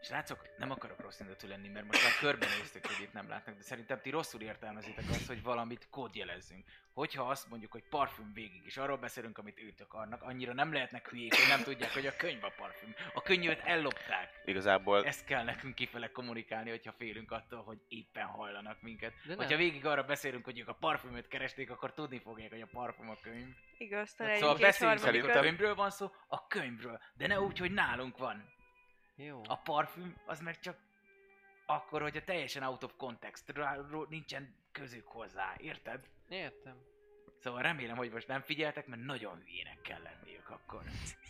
[0.06, 3.62] Srácok, nem akarok rossz indulatú lenni, mert most már körbenéztük, hogy itt nem látnak, de
[3.62, 6.66] szerintem ti rosszul értelmezitek azt, hogy valamit kódjelezzünk.
[6.94, 11.10] Hogyha azt mondjuk, hogy parfüm végig, és arról beszélünk, amit ők akarnak, annyira nem lehetnek
[11.10, 12.96] hülyék, hogy nem tudják, hogy a könyv a parfüm.
[13.14, 14.42] A könyvet ellopták.
[14.46, 19.14] Igazából Ezt kell nekünk kifele kommunikálni, hogyha félünk attól, hogy éppen hajlanak minket.
[19.26, 19.36] De.
[19.36, 23.10] Hogyha végig arra beszélünk, hogy ők a parfümöt keresték, akkor tudni fogják, hogy a parfüm
[23.10, 23.56] a könyv.
[23.78, 27.72] Igaz, Hát szóval beszéljünk, hogy a könyvről van szó, a könyvről, de ne úgy, hogy
[27.72, 28.54] nálunk van.
[29.16, 29.42] Jó.
[29.48, 30.78] A parfüm az meg csak
[31.66, 33.54] akkor, hogyha teljesen out of context,
[34.10, 36.10] nincsen közük hozzá, érted?
[36.30, 36.78] Értem.
[37.40, 40.82] Szóval remélem, hogy most nem figyeltek, mert nagyon hülyének kell lenniük akkor,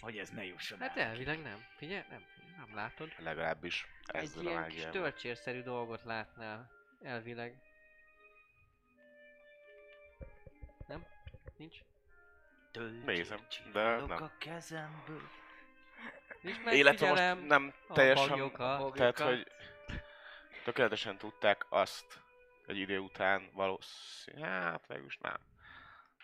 [0.02, 1.08] hogy ez ne jusson Hát el.
[1.08, 1.66] elvileg nem.
[1.76, 2.26] Figyelj, nem,
[2.58, 3.14] nem látod.
[3.18, 6.72] legalábbis Egy ezzel a ilyen kis töltsérszerű dolgot látnál.
[7.02, 7.62] Elvileg.
[10.88, 11.06] Nem?
[11.58, 11.78] Nincs?
[13.06, 14.24] Nézem, de csinálok nem.
[14.24, 15.30] a kezemből.
[16.72, 18.52] Illetve most nem a teljesen,
[18.94, 19.48] tehát hogy
[20.64, 22.20] tökéletesen tudták azt
[22.68, 25.38] egy idő után valószínűleg, hát végülis nem.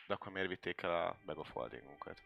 [0.07, 2.21] De akkor miért vitték el a Bag of Holdingunkat?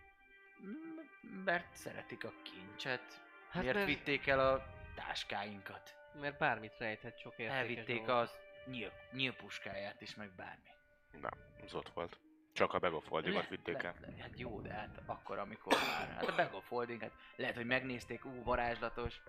[0.60, 3.02] M- Mert szeretik a kincset.
[3.02, 4.66] Hát Hát Miért mert- vitték el a
[4.96, 5.96] táskáinkat?
[6.20, 8.16] Mert bármit rejthet sok értékes Elvitték dolgot.
[8.24, 10.70] az nyíl, nyílpuskáját is, meg bármi.
[11.12, 11.32] Nem,
[11.66, 12.20] az ott volt.
[12.56, 13.95] Csak a Bag of Holdingot vitték el.
[14.02, 16.07] le- Hát jó, de hát akkor, amikor már...
[16.14, 19.22] Hát a Bag of Holding, hát lehet, hogy megnézték, ú, varázslatos.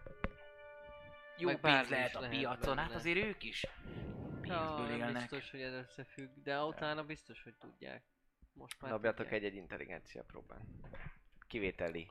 [1.38, 3.66] Jó Meg pénz lehet a lehet piacon, hát azért ők is
[4.40, 5.12] pénzből élnek.
[5.12, 8.02] biztos, hogy ez összefügg, de utána biztos, hogy tudják.
[8.52, 10.60] Most már Dobjatok egy-egy intelligencia próbán.
[11.48, 12.10] Kivételi.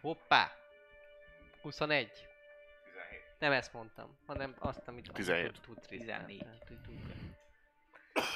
[0.00, 0.52] Hoppá!
[1.62, 2.10] 21.
[3.38, 5.52] Nem ezt mondtam, hanem azt, amit amit 17.
[5.52, 6.38] tud- tudsz 14.
[6.38, 7.00] Tehát, hogy tudod.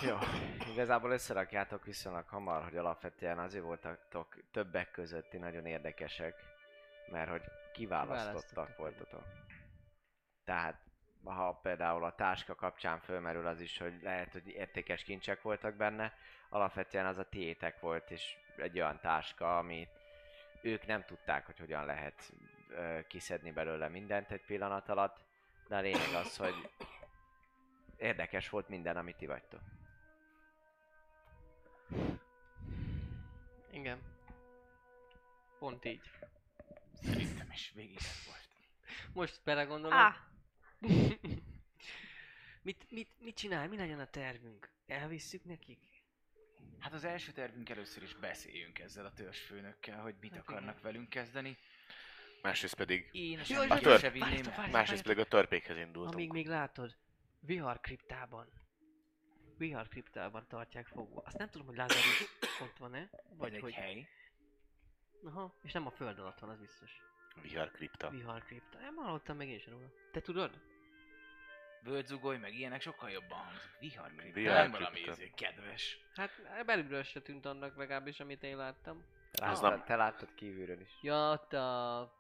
[0.02, 0.16] Jó,
[0.72, 6.34] igazából összerakjátok viszonylag hamar, hogy alapvetően azért voltatok többek közötti nagyon érdekesek,
[7.10, 7.42] mert hogy
[7.72, 9.24] kiválasztottak voltatok.
[10.44, 10.76] Tehát,
[11.24, 16.12] ha például a táska kapcsán fölmerül az is, hogy lehet, hogy értékes kincsek voltak benne,
[16.48, 19.90] alapvetően az a tiétek volt, és egy olyan táska, amit
[20.62, 22.32] ők nem tudták, hogy hogyan lehet
[22.68, 25.16] ö, kiszedni belőle mindent egy pillanat alatt,
[25.68, 26.70] de a lényeg az, hogy
[28.04, 29.60] érdekes volt minden, amit ti vagytok.
[33.70, 33.98] Igen.
[35.58, 36.10] Pont így.
[37.02, 38.48] Szerintem is végig ez volt.
[39.12, 39.98] Most belegondolok.
[39.98, 40.28] Á,
[42.62, 43.68] mit, mit, mit csinál?
[43.68, 44.68] Mi legyen a tervünk?
[44.86, 45.78] Elvisszük nekik?
[46.78, 50.82] Hát az első tervünk először is beszéljünk ezzel a törzsfőnökkel, hogy mit Hát akarnak igen.
[50.82, 51.56] velünk kezdeni.
[52.42, 56.14] Másrészt pedig, Én jaj, jaj, se vinném másrészt pedig a törpékhez indultunk.
[56.14, 56.96] Amíg még látod,
[57.46, 58.48] vihar kriptában.
[59.56, 61.22] Vihar kriptában tartják fogva.
[61.24, 62.20] Azt nem tudom, hogy Lazarus
[62.62, 63.10] ott van-e?
[63.36, 63.72] Vagy egy hogy...
[63.72, 64.08] hely.
[65.24, 67.02] Aha, és nem a föld alatt van, az biztos.
[67.42, 68.10] Vihar kripta.
[68.10, 68.78] Vihar kripta.
[68.78, 69.90] Nem hallottam meg én sem róla.
[70.12, 70.60] Te tudod?
[71.82, 73.70] Völgyzugoly, meg ilyenek sokkal jobban hangzik.
[73.80, 74.32] Viharkripta.
[74.32, 75.98] Vihar Nem valami izé kedves.
[76.14, 76.30] Hát
[76.66, 79.04] belülről se tűnt annak legalábbis, amit én láttam.
[79.32, 80.98] Láttad, nem- te láttad kívülről is.
[81.02, 82.12] Ja, ott a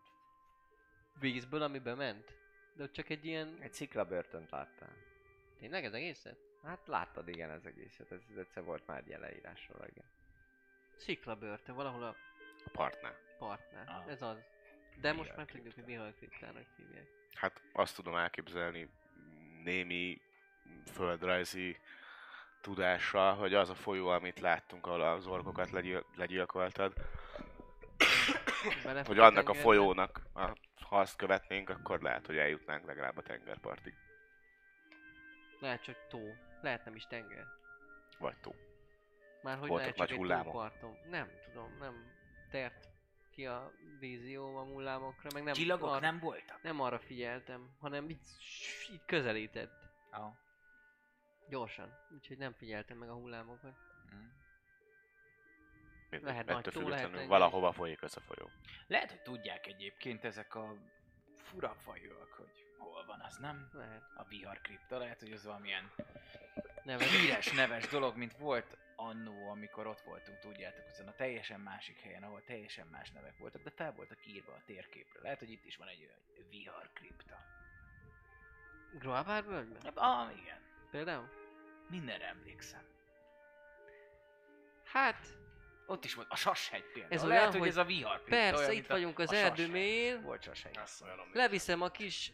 [1.20, 2.34] vízből, ami bement.
[2.76, 3.56] De ott csak egy ilyen...
[3.60, 4.92] Egy sziklabörtönt láttál.
[5.64, 6.36] Tényleg ez egészet?
[6.64, 10.04] Hát láttad igen ez egészet, ez ez egyszer volt már egy ilyen leírásról, igen.
[10.96, 12.14] Sziklabörte, valahol a
[12.64, 13.16] A partnál.
[13.38, 13.84] partnál.
[13.86, 14.10] Ah.
[14.12, 14.36] Ez az.
[15.00, 17.06] De most Vihar már tudjuk, hogy Vihar kriptának hívják.
[17.34, 18.88] Hát azt tudom elképzelni
[19.62, 20.20] némi
[20.92, 21.76] földrajzi
[22.60, 26.92] tudással, hogy az a folyó, amit láttunk, ahol az orkokat legyil- legyilkoltad,
[28.84, 29.60] Belefut hogy annak a tengerbe.
[29.60, 30.40] folyónak, a,
[30.80, 33.94] ha azt követnénk, akkor lehet, hogy eljutnánk legalább a tengerpartig.
[35.60, 36.20] Lehet csak tó.
[36.60, 37.46] Lehet nem is tenger.
[38.18, 38.54] Vagy tó.
[39.42, 40.44] Már hogy Voltak lehet csak nagy hullámok.
[40.44, 40.96] tóparton.
[41.10, 42.12] Nem tudom, nem
[42.50, 42.88] tért
[43.30, 46.62] ki a vízió a hullámokra, meg nem Csillagok arra, nem voltak?
[46.62, 48.20] nem arra figyeltem, hanem így,
[48.92, 49.82] így közelített.
[50.12, 50.32] Oh.
[51.48, 51.98] Gyorsan.
[52.14, 53.74] Úgyhogy nem figyeltem meg a hullámokat.
[54.14, 54.26] Mm.
[56.22, 58.50] Lehet nagy tó, lehet valahova folyik ez a folyó.
[58.86, 60.74] Lehet, hogy tudják egyébként ezek a
[61.34, 63.68] fura fajok, hogy hol van az, nem?
[63.72, 64.02] Lehet.
[64.16, 65.90] A viharkripta, lehet, hogy az valamilyen
[66.84, 67.20] Neves.
[67.20, 72.22] híres, neves dolog, mint volt annó, amikor ott voltunk, tudjátok, azon a teljesen másik helyen,
[72.22, 75.20] ahol teljesen más nevek voltak, de fel voltak írva a térképre.
[75.22, 77.38] Lehet, hogy itt is van egy olyan viharkripta.
[78.98, 79.92] Groabár völgyben?
[79.94, 80.58] Ah, igen.
[80.90, 81.28] Például?
[81.88, 82.82] Mindenre emlékszem.
[84.84, 85.26] Hát,
[85.86, 87.12] Ott is volt a sashegy például.
[87.14, 88.30] Ez olyan, lehet, hogy hogy ez a viharkripta.
[88.36, 90.22] persze, olyan, itt vagyunk az erdő mélyén.
[90.22, 90.78] Volt sashegy.
[91.32, 92.32] Leviszem a kis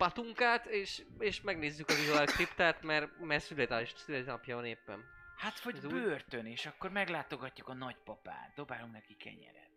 [0.00, 5.04] patunkát, és, és megnézzük a visual kriptát, mert, mert születás, születésnapja van éppen.
[5.36, 8.52] Hát vagy Ez úgy- börtön, és akkor meglátogatjuk a nagypapát.
[8.54, 9.58] Dobálunk neki kenyeret.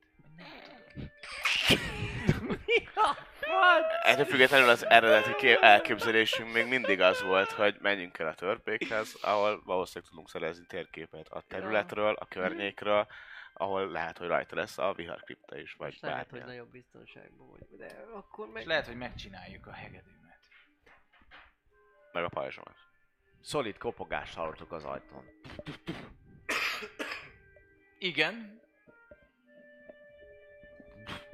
[4.04, 9.18] Ettől függetlenül az eredeti ké- elképzelésünk még mindig az volt, hogy menjünk el a törpékhez,
[9.22, 13.08] ahol valószínűleg tudunk szerezni térképet a területről, a környékről,
[13.64, 17.78] ahol lehet, hogy rajta lesz a viharkripta is, vagy Most lehet, hogy nagyobb biztonságban vagy,
[17.78, 18.62] de akkor meg...
[18.62, 20.40] És lehet, hogy megcsináljuk a hegedűmet.
[22.12, 22.76] Meg a pajzsomat.
[23.42, 25.26] Szolid kopogást hallottuk az ajtón.
[27.98, 28.62] Igen.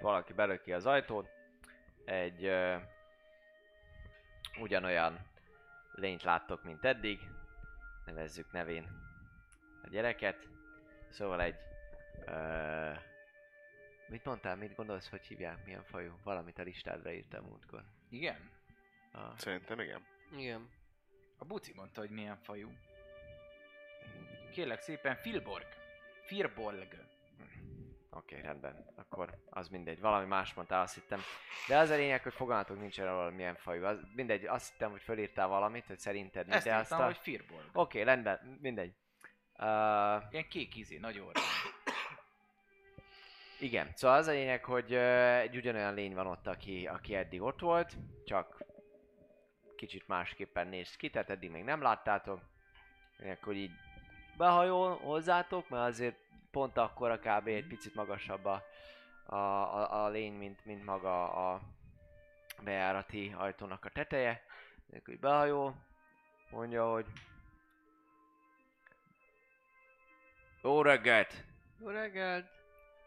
[0.01, 1.29] Valaki belöki az ajtót.
[2.05, 2.75] Egy ö,
[4.59, 5.19] ugyanolyan
[5.91, 7.19] lényt láttok, mint eddig.
[8.05, 8.87] Nevezzük nevén
[9.83, 10.47] a gyereket.
[11.09, 11.55] Szóval egy...
[12.29, 12.91] Ö,
[14.07, 16.19] mit mondtál, mit gondolsz, hogy hívják, milyen fajú?
[16.23, 17.83] Valamit a listádra írtam múltkor.
[18.09, 18.49] Igen.
[19.11, 20.05] A, Szerintem igen.
[20.37, 20.69] Igen.
[21.37, 22.71] A buci mondta, hogy milyen fajú.
[24.51, 25.67] Kérlek szépen, Filborg.
[26.25, 26.87] Firbolg.
[28.11, 28.85] Oké, okay, rendben.
[28.95, 29.99] Akkor az mindegy.
[29.99, 31.19] Valami más mondtál, azt hittem.
[31.67, 33.85] De az a lényeg, hogy fogalmatok nincs erről valamilyen fajú.
[33.85, 37.05] Az, mindegy, azt hittem, hogy fölírtál valamit, hogy szerinted mi, Ezt de azt írtam, a...
[37.05, 37.63] hogy Firbolg.
[37.73, 38.93] Oké, okay, rendben, mindegy.
[39.53, 41.39] Uh, Ilyen kék izé, nagy orra.
[43.59, 47.59] Igen, szóval az a lényeg, hogy egy ugyanolyan lény van ott, aki, aki eddig ott
[47.59, 47.93] volt,
[48.25, 48.63] csak
[49.75, 52.41] kicsit másképpen néz ki, tehát eddig még nem láttátok.
[53.25, 53.71] Akkor így
[54.37, 56.15] behajol hozzátok, mert azért
[56.51, 57.47] pont akkor kb.
[57.47, 58.63] egy picit magasabb a,
[59.25, 61.61] a, a, a lény, mint, mint maga a
[62.63, 64.43] bejárati ajtónak a teteje.
[64.93, 65.75] Akkor így behajol,
[66.51, 67.05] mondja, hogy
[70.61, 71.43] Jó reggelt!
[71.79, 72.58] Jó reggelt!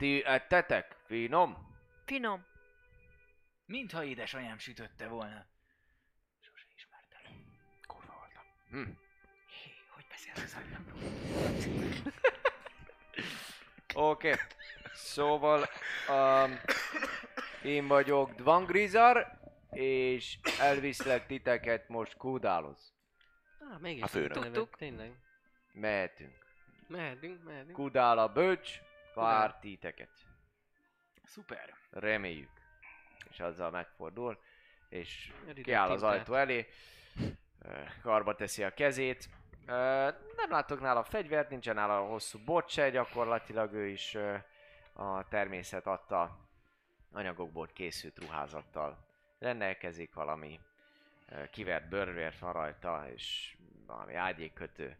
[0.02, 0.96] Ti ettetek?
[1.06, 1.56] Finom?
[2.04, 2.44] Finom.
[3.66, 5.46] Mintha édesanyám sütötte volna.
[6.40, 7.22] Sose ismertem.
[7.86, 8.44] Kurva voltam.
[8.70, 8.90] Hm.
[9.46, 10.98] Hé, hogy beszélsz az anyámról?
[14.10, 14.30] Oké.
[14.30, 14.40] Okay.
[14.94, 15.68] Szóval
[16.08, 16.60] um,
[17.62, 19.38] én vagyok Dvangrizar,
[19.70, 22.94] és elviszlek titeket most Kudához.
[23.58, 24.32] Ah, mégis A főnök.
[24.32, 24.76] Tudtuk.
[24.76, 25.12] Tényleg.
[25.72, 26.46] Mehetünk.
[26.88, 27.72] Mehetünk, mehetünk.
[27.72, 28.80] Kudál a bölcs,
[29.14, 30.10] vár titeket.
[31.24, 31.74] Szuper.
[31.90, 32.50] Reméljük.
[33.30, 34.42] És azzal megfordul,
[34.88, 36.66] és Eridő kiáll az ajtó elé,
[38.02, 39.28] karba teszi a kezét.
[40.36, 44.14] Nem látok nála fegyvert, nincsen nála hosszú bot se, gyakorlatilag ő is
[44.92, 46.38] a természet adta
[47.12, 49.06] anyagokból készült ruházattal
[49.38, 50.60] rendelkezik, valami
[51.50, 53.56] kivert bőrvért van rajta, és
[53.86, 54.96] valami ágyékkötő,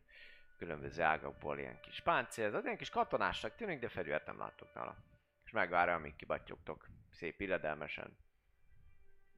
[0.62, 4.96] különböző ágakból ilyen kis páncél, az ilyen kis katonásnak tűnik, de fegyvert nem látok nála.
[5.44, 8.16] És megvárja, amíg kibattyogtok szép illedelmesen.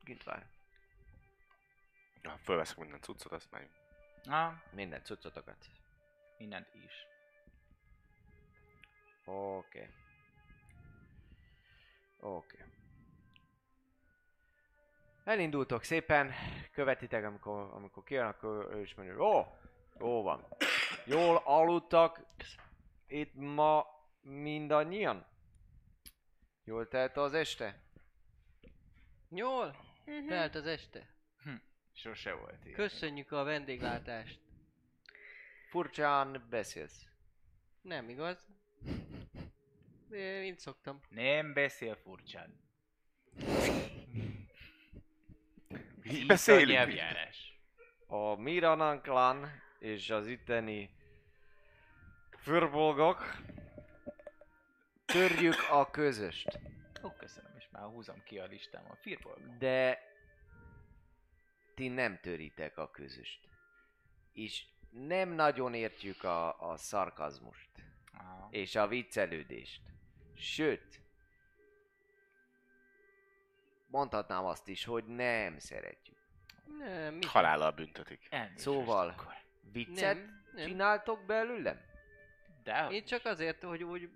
[0.03, 0.47] Kint vár.
[2.23, 3.73] Ja, fölveszek minden cuccot, azt megyünk.
[4.23, 5.67] Na, Minden cuccotokat.
[6.39, 7.07] mindent is.
[9.25, 9.79] Oké.
[9.79, 9.89] Okay.
[12.21, 12.57] Oké.
[12.57, 12.73] Okay.
[15.25, 16.33] Elindultok szépen,
[16.73, 19.47] követitek, amikor, amikor kijön, akkor ő is mondja, jó,
[19.99, 20.47] jó van.
[21.05, 22.27] Jól aludtak
[23.07, 23.87] itt ma
[24.21, 25.27] mindannyian?
[26.65, 27.83] Jól telt az este?
[29.29, 30.27] Jól, Mhm.
[30.27, 31.09] telt az este.
[31.93, 32.77] Sose volt ilyen.
[32.77, 34.41] Köszönjük a vendéglátást.
[35.71, 37.05] Furcsán beszélsz.
[37.83, 38.49] Nem igaz?
[40.11, 41.01] Én így szoktam.
[41.09, 42.61] Nem beszél furcsán.
[46.05, 47.01] A beszélünk.
[48.07, 50.91] A Miranan klan és az itteni
[52.37, 53.37] fürbolgok
[55.05, 56.59] törjük a közöst.
[57.03, 58.97] Ó, köszönöm, és már húzom ki a listámon.
[58.97, 59.57] Firbolg.
[59.59, 59.99] De
[61.75, 63.49] ti nem töritek a közöst.
[64.33, 67.71] És nem nagyon értjük a, a szarkazmust
[68.13, 68.49] Aha.
[68.51, 69.83] és a viccelődést.
[70.35, 71.01] Sőt,
[73.87, 76.19] mondhatnám azt is, hogy nem szeretjük.
[76.79, 78.27] Nem, mi Halállal büntetik.
[78.31, 79.44] Elnézést Szóval, akkor.
[79.75, 80.67] Viccet Nem, nem.
[80.67, 81.81] csináltok belőlem?
[82.63, 84.11] De Én csak azért, hogy úgy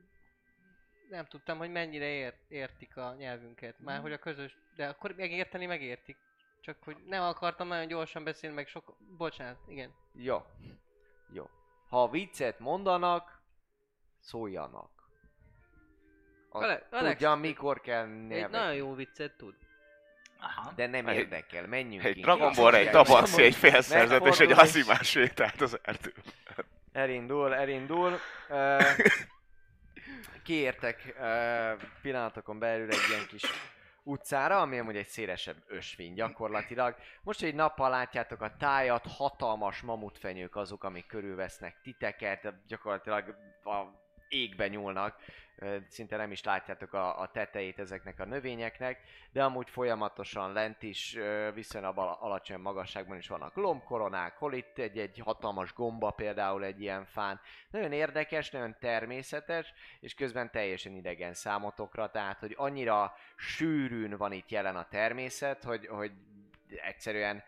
[1.11, 3.79] nem tudtam, hogy mennyire ért, értik a nyelvünket.
[3.81, 6.17] Már hogy a közös, de akkor megérteni megértik.
[6.61, 8.97] Csak hogy nem akartam nagyon gyorsan beszélni, meg sok...
[9.17, 9.95] Bocsánat, igen.
[10.13, 10.43] Jó.
[11.33, 11.51] Jó.
[11.89, 13.43] Ha viccet mondanak,
[14.19, 14.91] szóljanak.
[16.49, 18.51] A, Ale- Alex, tudja, mikor kell Egy nyelvet.
[18.51, 19.55] nagyon jó viccet tud.
[20.41, 20.73] Aha.
[20.77, 22.21] De nem Egy- érdekel, menjünk Egy.
[22.21, 26.13] Dragon Ball, egy tabaxi, egy félszerzet és egy azimás sétált az erdő.
[26.93, 28.19] Elindul, elindul.
[28.49, 28.83] Uh,
[30.45, 33.43] kiértek uh, pillanatokon belül egy ilyen kis
[34.03, 36.97] utcára, ami amúgy egy szélesebb ösvény gyakorlatilag.
[37.23, 43.35] Most, hogy nappal látjátok a tájat, hatalmas mamutfenyők azok, amik körülvesznek titeket, gyakorlatilag
[43.65, 45.17] a égbe nyúlnak,
[45.89, 49.01] szinte nem is látjátok a, a tetejét ezeknek a növényeknek,
[49.33, 51.19] de amúgy folyamatosan lent is,
[51.55, 56.81] viszonylag ala- alacsony magasságban is vannak lombkoronák, hol itt egy, egy hatalmas gomba például egy
[56.81, 57.41] ilyen fán.
[57.71, 64.51] Nagyon érdekes, nagyon természetes, és közben teljesen idegen számotokra, tehát hogy annyira sűrűn van itt
[64.51, 66.13] jelen a természet, hogy, hogy
[66.69, 67.43] egyszerűen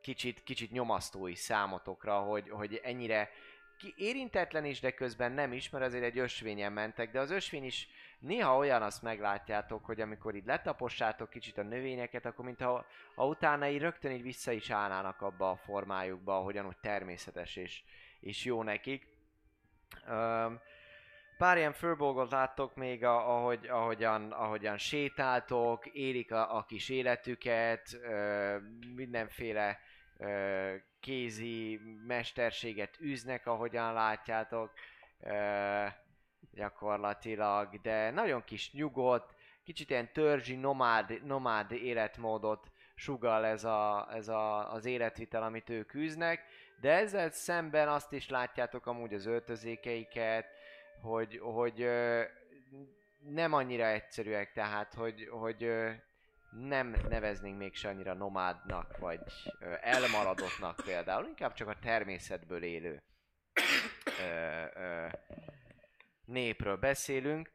[0.00, 3.30] kicsit, kicsit nyomasztó is számotokra, hogy, hogy ennyire
[3.84, 7.64] ki érintetlen is, de közben nem is, mert azért egy ösvényen mentek, de az ösvény
[7.64, 7.88] is
[8.18, 13.68] néha olyan, azt meglátjátok, hogy amikor így letapossátok kicsit a növényeket, akkor mintha ha utána
[13.68, 17.82] így rögtön így vissza is állnának abba a formájukba, ahogyan úgy természetes és,
[18.20, 19.06] és jó nekik.
[20.08, 20.60] Öm,
[21.38, 27.98] pár ilyen főbolgot láttok még, a- ahogy, ahogyan, ahogyan sétáltok, élik a, a kis életüket,
[28.02, 28.56] ö,
[28.94, 29.80] mindenféle
[30.18, 30.74] ö,
[31.04, 34.72] kézi mesterséget űznek, ahogyan látjátok,
[36.52, 44.28] gyakorlatilag, de nagyon kis nyugodt, kicsit ilyen törzsi, nomád, nomád életmódot sugal ez, a, ez
[44.28, 46.44] a, az életvitel, amit ők űznek,
[46.80, 50.46] de ezzel szemben azt is látjátok amúgy az öltözékeiket,
[51.02, 51.88] hogy, hogy
[53.18, 55.70] nem annyira egyszerűek, tehát hogy, hogy
[56.54, 59.20] nem neveznénk még se annyira nomádnak, vagy
[59.80, 63.02] elmaradottnak például, inkább csak a természetből élő
[64.20, 65.06] ö, ö,
[66.24, 67.52] népről beszélünk.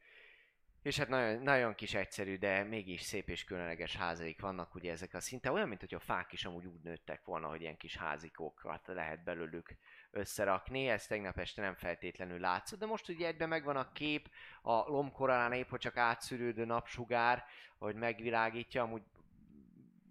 [0.81, 5.13] És hát nagyon, nagyon kis egyszerű, de mégis szép és különleges házaik vannak, ugye ezek
[5.13, 7.97] a szinte olyan, mint hogy a fák is amúgy úgy nőttek volna, hogy ilyen kis
[7.97, 9.75] házikókat lehet belőlük
[10.11, 10.87] összerakni.
[10.87, 14.29] Ez tegnap este nem feltétlenül látszott, de most ugye egyben megvan a kép,
[14.61, 17.43] a lombkoronán épp, hogy csak átszűrődő napsugár,
[17.77, 19.01] hogy megvilágítja, amúgy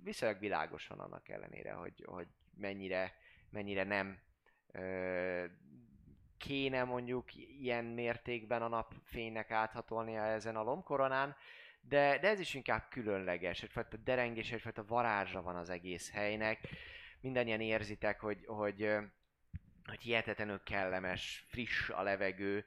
[0.03, 2.27] viszonylag világos van annak ellenére, hogy, hogy
[2.57, 3.15] mennyire,
[3.51, 4.19] mennyire nem
[4.73, 5.45] ö,
[6.39, 11.37] kéne mondjuk ilyen mértékben a napfénynek áthatolnia ezen a lombkoronán,
[11.81, 16.69] de, de ez is inkább különleges, egyfajta derengés, egyfajta varázsa van az egész helynek.
[17.21, 18.97] Mindannyian érzitek, hogy, hogy,
[19.89, 22.65] hogy hihetetlenül kellemes, friss a levegő,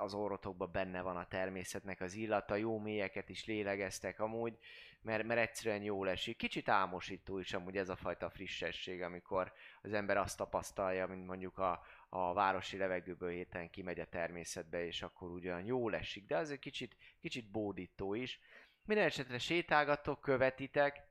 [0.00, 4.58] az orrotokban benne van a természetnek az illata, jó mélyeket is lélegeztek amúgy,
[5.02, 6.36] mert, mert egyszerűen jól esik.
[6.36, 11.58] Kicsit álmosító is amúgy ez a fajta frissesség, amikor az ember azt tapasztalja, mint mondjuk
[11.58, 16.50] a, a városi levegőből héten kimegy a természetbe, és akkor ugyan jól esik, de az
[16.50, 18.40] egy kicsit, kicsit bódító is.
[18.84, 21.02] Minden esetre sétálgatok, követitek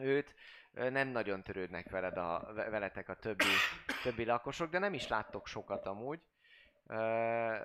[0.00, 0.34] őt,
[0.72, 3.44] nem nagyon törődnek veled a, ve- veletek a többi,
[4.06, 6.20] többi lakosok, de nem is láttok sokat amúgy.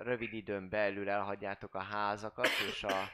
[0.02, 3.08] Rövid időn belül elhagyjátok a házakat, és a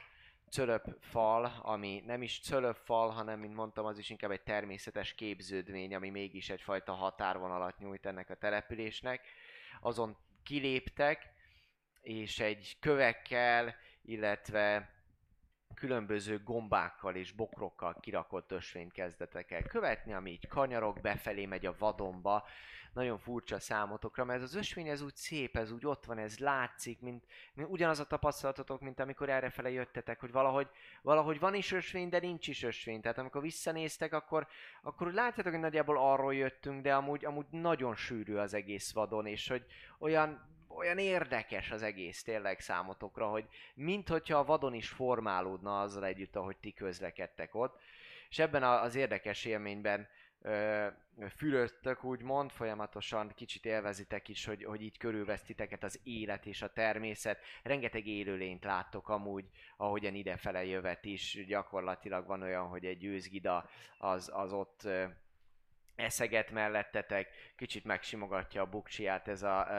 [0.51, 6.09] cölöpfal, ami nem is cölöpfal, hanem, mint mondtam, az is inkább egy természetes képződmény, ami
[6.09, 9.21] mégis egyfajta határvonalat nyújt ennek a településnek.
[9.81, 11.29] Azon kiléptek,
[12.01, 14.93] és egy kövekkel, illetve
[15.79, 21.75] különböző gombákkal és bokrokkal kirakott ösvényt kezdetek el követni, ami így kanyarok, befelé megy a
[21.77, 22.47] vadonba.
[22.93, 26.37] Nagyon furcsa számotokra, mert ez az ösvény ez úgy szép, ez úgy ott van, ez
[26.37, 30.67] látszik, mint, mint ugyanaz a tapasztalatotok, mint amikor errefele jöttetek, hogy valahogy,
[31.01, 33.01] valahogy van is ösvény, de nincs is ösvény.
[33.01, 34.47] Tehát amikor visszanéztek, akkor,
[34.81, 39.47] akkor látjátok, hogy nagyjából arról jöttünk, de amúgy, amúgy nagyon sűrű az egész vadon, és
[39.47, 39.65] hogy
[39.99, 46.35] olyan, olyan érdekes az egész tényleg számotokra, hogy minthogyha a vadon is formálódna azzal együtt,
[46.35, 47.79] ahogy ti közlekedtek ott.
[48.29, 50.07] És ebben az érdekes élményben
[50.41, 50.87] ö,
[51.35, 56.73] fülöztök, úgymond, folyamatosan kicsit élvezitek is, hogy, hogy így körülvesz titeket az élet és a
[56.73, 57.39] természet.
[57.63, 59.45] Rengeteg élőlényt láttok amúgy,
[59.77, 61.45] ahogyan idefele jövet is.
[61.47, 64.87] Gyakorlatilag van olyan, hogy egy őzgida az, az ott
[65.99, 69.73] eszeget mellettetek, kicsit megsimogatja a bukcsiját ez a,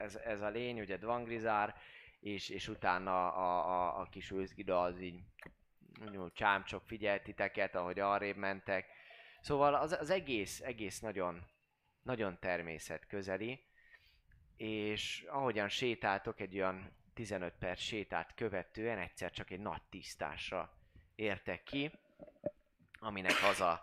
[0.00, 1.74] ez, ez a lény, ugye Dvangrizár,
[2.20, 5.20] és, és utána a, a, a kis őzgida az így
[6.00, 8.86] mondjuk csámcsok figyelt titeket, ahogy arrébb mentek.
[9.40, 11.46] Szóval az, az egész, egész nagyon,
[12.02, 13.60] nagyon természetközeli,
[14.56, 20.72] és ahogyan sétáltok egy olyan 15 perc sétát követően egyszer csak egy nagy tisztásra
[21.14, 21.90] értek ki,
[22.98, 23.78] aminek az a,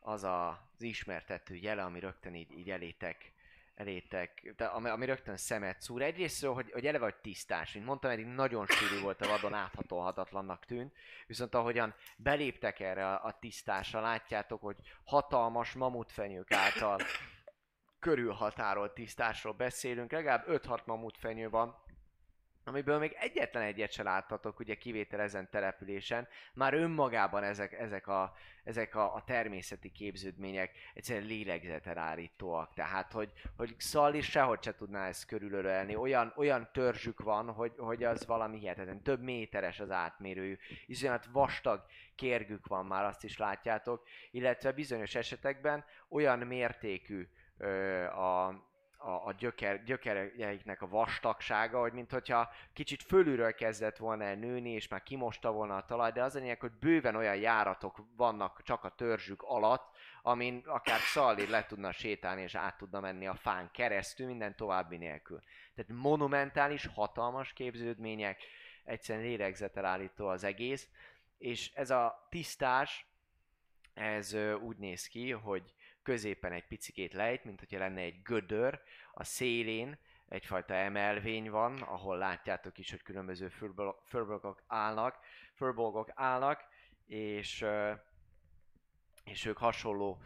[0.00, 3.32] az, a, az ismertető jele, ami rögtön így, így elétek,
[3.74, 6.02] elétek, de ami, ami rögtön szemet szúr.
[6.02, 10.64] Egyrésztről, hogy, hogy eleve vagy tisztás, mint mondtam, eddig nagyon sűrű volt a vadon, áthatolhatatlannak
[10.64, 10.92] tűnt,
[11.26, 17.00] viszont ahogyan beléptek erre a, a tisztásra, látjátok, hogy hatalmas mamutfenyők által
[17.98, 21.76] körülhatárolt tisztásról beszélünk, legalább 5-6 mamutfenyő van,
[22.68, 28.34] amiből még egyetlen egyet se láttatok, ugye kivétel ezen településen, már önmagában ezek, ezek, a,
[28.64, 32.74] ezek a, a természeti képződmények egyszerűen lélegzeten állítóak.
[32.74, 35.96] Tehát, hogy, hogy Szalli sehogy se tudná ezt körülölelni.
[35.96, 39.02] Olyan, olyan törzsük van, hogy, hogy az valami hihetetlen.
[39.02, 40.58] Több méteres az átmérőjű.
[40.86, 41.84] Iszonyat vastag
[42.14, 44.06] kérgük van már, azt is látjátok.
[44.30, 47.28] Illetve bizonyos esetekben olyan mértékű
[47.58, 48.66] ö, a,
[48.98, 54.88] a, a gyöker, gyökereiknek a vastagsága, hogy mintha kicsit fölülről kezdett volna el nőni, és
[54.88, 58.84] már kimosta volna a talaj, de az a lényeg, hogy bőven olyan járatok vannak csak
[58.84, 63.70] a törzsük alatt, amin akár Szalli le tudna sétálni, és át tudna menni a fán
[63.72, 65.42] keresztül, minden további nélkül.
[65.74, 68.42] Tehát monumentális, hatalmas képződmények,
[68.84, 70.88] egyszerűen lélegzetel állító az egész,
[71.38, 73.06] és ez a tisztás,
[73.94, 75.74] ez úgy néz ki, hogy
[76.08, 78.80] középen egy picikét lejt, mint hogyha lenne egy gödör,
[79.12, 79.98] a szélén
[80.28, 83.48] egyfajta emelvény van, ahol látjátok is, hogy különböző
[84.04, 85.18] förbolgok állnak,
[85.54, 86.64] förbolgok állnak,
[87.06, 87.64] és,
[89.24, 90.20] és ők hasonló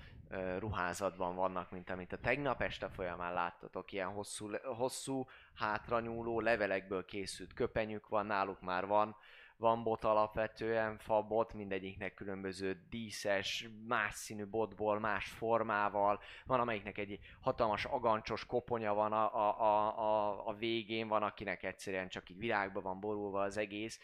[0.59, 7.53] ruházatban vannak, mint amit a tegnap este folyamán láttatok, ilyen hosszú, hosszú hátranyúló levelekből készült
[7.53, 9.17] köpenyük van, náluk már van,
[9.63, 17.19] van bot alapvetően, fabot, mindegyiknek különböző díszes, más színű botból, más formával, van amelyiknek egy
[17.41, 22.81] hatalmas agancsos koponya van a, a, a, a, végén, van akinek egyszerűen csak így virágba
[22.81, 24.01] van borulva az egész.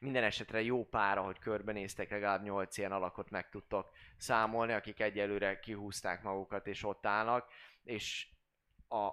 [0.00, 5.58] Minden esetre jó pár, ahogy körbenéztek, legalább 8 ilyen alakot meg tudtok számolni, akik egyelőre
[5.58, 7.50] kihúzták magukat és ott állnak,
[7.84, 8.28] és
[8.88, 9.10] a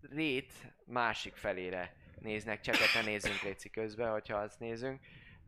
[0.00, 0.52] rét
[0.84, 5.00] másik felére néznek, csetet ne nézzünk Léci közben, hogyha azt nézünk.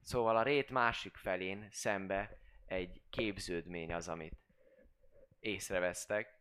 [0.05, 4.36] Szóval a rét másik felén szembe egy képződmény az, amit
[5.40, 6.39] észrevesztek.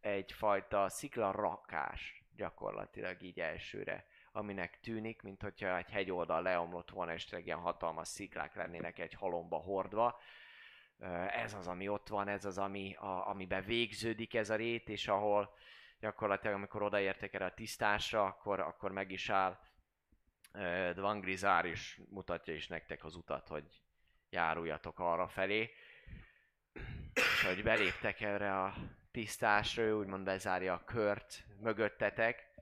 [0.00, 7.24] Egyfajta szikla rakás gyakorlatilag így elsőre, aminek tűnik, mint hogyha egy hegyoldal leomlott volna, és
[7.24, 10.20] tényleg ilyen hatalmas sziklák lennének egy halomba hordva.
[11.28, 15.08] Ez az, ami ott van, ez az, ami, a, amiben végződik ez a rét, és
[15.08, 15.54] ahol
[16.00, 19.58] gyakorlatilag, amikor odaértek erre a tisztásra, akkor, akkor meg is áll
[20.94, 23.82] Dvan Grizár, és mutatja is nektek az utat, hogy
[24.30, 25.70] járuljatok arra felé.
[27.14, 28.74] És hogy beléptek erre a
[29.10, 32.54] tisztásra, ő úgymond bezárja a kört mögöttetek,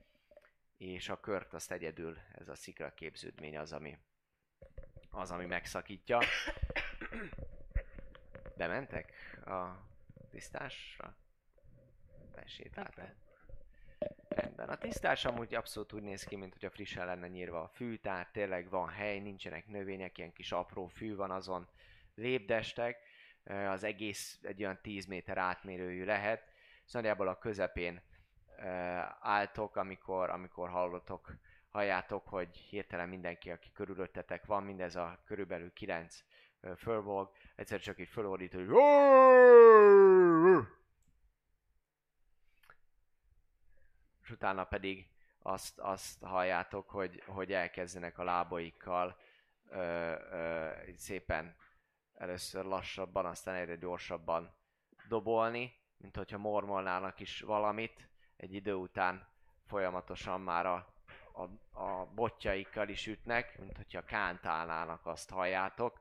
[0.77, 3.97] és a kört azt egyedül ez a szikra képződmény az, ami,
[5.09, 6.19] az, ami megszakítja.
[8.57, 9.13] Bementek
[9.45, 9.87] a
[10.29, 11.15] tisztásra?
[12.35, 13.24] Besétáltak.
[14.27, 14.69] Rendben.
[14.69, 18.31] A tisztás amúgy abszolút úgy néz ki, mint hogyha frissen lenne nyírva a fű, tehát
[18.31, 21.67] tényleg van hely, nincsenek növények, ilyen kis apró fű van azon,
[22.15, 22.97] lépdestek,
[23.45, 26.43] az egész egy olyan 10 méter átmérőjű lehet,
[26.85, 28.01] és nagyjából a közepén
[29.19, 31.35] álltok, amikor, amikor hallotok,
[31.69, 36.23] halljátok, hogy hirtelen mindenki, aki körülöttetek van, mindez a körülbelül 9
[36.77, 38.67] fölvolg, egyszer csak így fölordít, hogy
[44.25, 49.17] és utána pedig azt, azt halljátok, hogy, hogy elkezdenek a lábaikkal
[49.69, 49.77] ö,
[50.31, 51.55] ö, szépen
[52.13, 54.55] először lassabban, aztán egyre gyorsabban
[55.07, 58.09] dobolni, mint hogyha mormolnának is valamit.
[58.37, 59.27] Egy idő után
[59.65, 60.93] folyamatosan már a,
[61.33, 61.43] a,
[61.81, 65.99] a botjaikkal is ütnek, mint hogyha kántálnának, azt halljátok.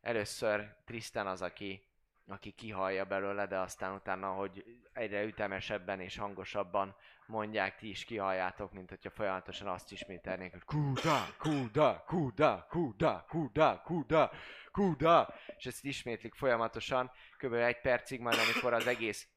[0.00, 1.87] Először Tristan az, aki,
[2.28, 6.96] aki kihallja belőle, de aztán utána, hogy egyre ütemesebben és hangosabban
[7.26, 13.82] mondják, ti is kihalljátok, mint hogyha folyamatosan azt ismételnék, hogy kuda, kuda, kuda, kuda, kuda,
[13.84, 14.30] kuda,
[14.72, 17.52] kuda, és ezt ismétlik folyamatosan, kb.
[17.52, 19.28] egy percig, majd amikor az egész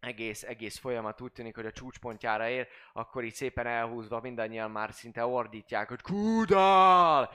[0.00, 4.92] egész, egész folyamat úgy tűnik, hogy a csúcspontjára ér, akkor így szépen elhúzva mindannyian már
[4.92, 7.30] szinte ordítják, hogy kudal!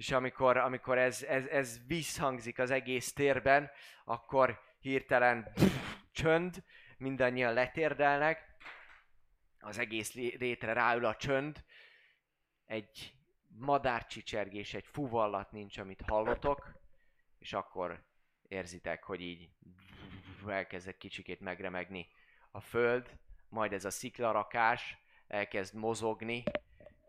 [0.00, 3.70] És amikor, amikor ez, ez, ez visszhangzik az egész térben,
[4.04, 6.64] akkor hirtelen pff, csönd,
[6.98, 8.56] mindannyian letérdelnek,
[9.58, 11.64] az egész lé- rétre ráül a csönd,
[12.66, 13.14] egy
[13.48, 16.72] madárcsicsergés, egy fuvallat nincs, amit hallotok,
[17.38, 18.04] és akkor
[18.48, 19.50] érzitek, hogy így
[20.46, 22.08] elkezdett kicsikét megremegni
[22.50, 23.18] a föld,
[23.48, 26.42] majd ez a sziklarakás elkezd mozogni,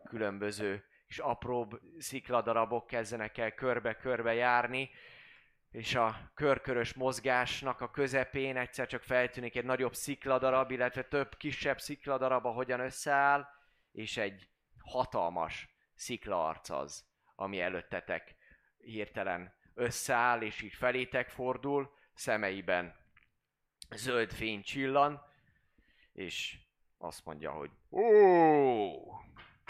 [0.08, 4.90] különböző és apróbb szikladarabok kezdenek el körbe-körbe járni,
[5.70, 11.80] és a körkörös mozgásnak a közepén egyszer csak feltűnik egy nagyobb szikladarab, illetve több kisebb
[11.80, 13.46] szikladarab, ahogyan összeáll,
[13.92, 14.48] és egy
[14.78, 17.04] hatalmas sziklaarc az,
[17.36, 18.34] ami előttetek
[18.78, 22.94] hirtelen összeáll, és így felétek fordul, szemeiben
[23.90, 25.22] zöld fény csillan,
[26.12, 26.58] és
[26.98, 28.02] azt mondja, hogy ó,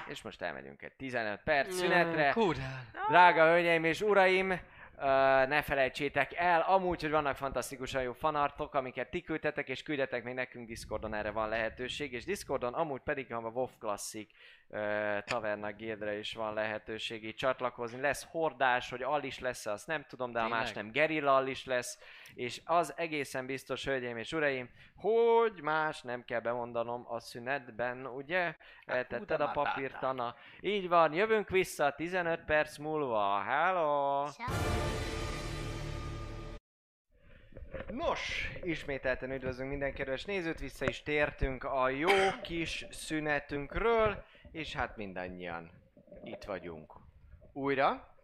[0.07, 2.31] és most elmegyünk egy 15 perc szünetre.
[2.31, 2.85] Kurál.
[3.09, 4.57] Drága hölgyeim és uraim, ö,
[5.47, 10.35] ne felejtsétek el, amúgy, hogy vannak fantasztikusan jó fanartok, amiket ti küldtetek, és küldetek még
[10.35, 14.31] nekünk Discordon, erre van lehetőség, és Discordon amúgy pedig a WoW Classic
[15.24, 18.01] Taverna Guildre is van lehetőség így csatlakozni.
[18.01, 21.47] Lesz hordás, hogy all is lesz azt nem tudom, de a más nem gerilla all
[21.47, 21.99] is lesz,
[22.35, 28.57] és az egészen biztos, hölgyeim és uraim, hogy más nem kell bemondanom a szünetben, ugye?
[28.85, 30.35] Eltetted a papírt, Anna.
[30.61, 33.43] Így van, jövünk vissza 15 perc múlva.
[33.43, 34.27] Hello!
[37.90, 42.09] Nos, ismételten üdvözlünk minden kedves nézőt, vissza is tértünk a jó
[42.43, 45.70] kis szünetünkről, és hát mindannyian
[46.24, 46.93] itt vagyunk
[47.53, 48.16] újra.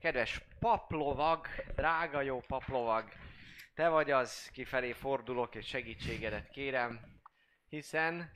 [0.00, 3.08] Kedves paplovag, drága jó paplovag,
[3.74, 7.00] te vagy az, kifelé fordulok és segítségedet kérem,
[7.68, 8.30] hiszen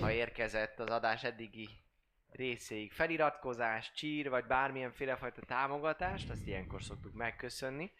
[0.00, 1.68] ha érkezett az adás eddigi
[2.30, 7.92] részéig feliratkozás, csír, vagy bármilyen fajta támogatást, azt ilyenkor szoktuk megköszönni.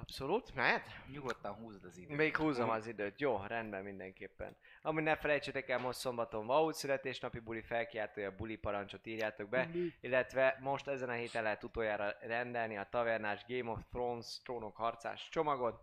[0.00, 0.86] Abszolút, mehet?
[1.12, 2.16] Nyugodtan húzd az időt.
[2.16, 3.20] Még húzom az időt.
[3.20, 4.56] Jó, rendben mindenképpen.
[4.82, 9.70] Amúgy ne felejtsétek el, most szombaton Vaut születésnapi buli felkiáltója buli parancsot írjátok be,
[10.00, 15.28] illetve most ezen a héten lehet utoljára rendelni a tavernás Game of Thrones trónok harcás
[15.28, 15.80] csomagot.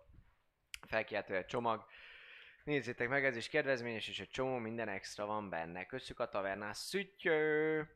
[0.87, 1.85] Felkiáltója csomag.
[2.63, 5.85] Nézzétek meg, ez is kedvezményes, és egy csomó minden extra van benne.
[5.85, 7.87] Köszük a tavernás szüttyő!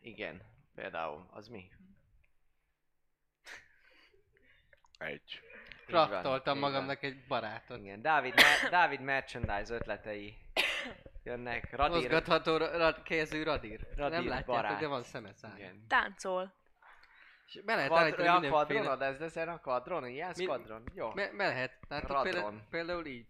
[0.00, 0.42] Igen,
[0.74, 1.70] például, az mi?
[5.06, 5.40] Egy.
[5.86, 7.78] Kraftoltam magamnak egy barátot.
[7.78, 10.36] Igen, Dávid, Mer- Dávid merchandise ötletei
[11.24, 11.76] jönnek.
[11.76, 13.80] Radír, Mozgatható ra- ra- kezű radír.
[13.96, 14.80] Radír Nem látjátok, barát.
[14.80, 15.84] de van szeme igen.
[15.88, 16.52] Táncol.
[17.46, 18.80] És be lehet Quad- állítani mindenféle...
[18.80, 20.06] quadronod, ez leszel a quadron?
[20.06, 20.82] Ilyen Mi- quadron?
[20.94, 21.10] Jó.
[21.10, 21.72] Be, be lehet.
[21.88, 23.26] Például, például így.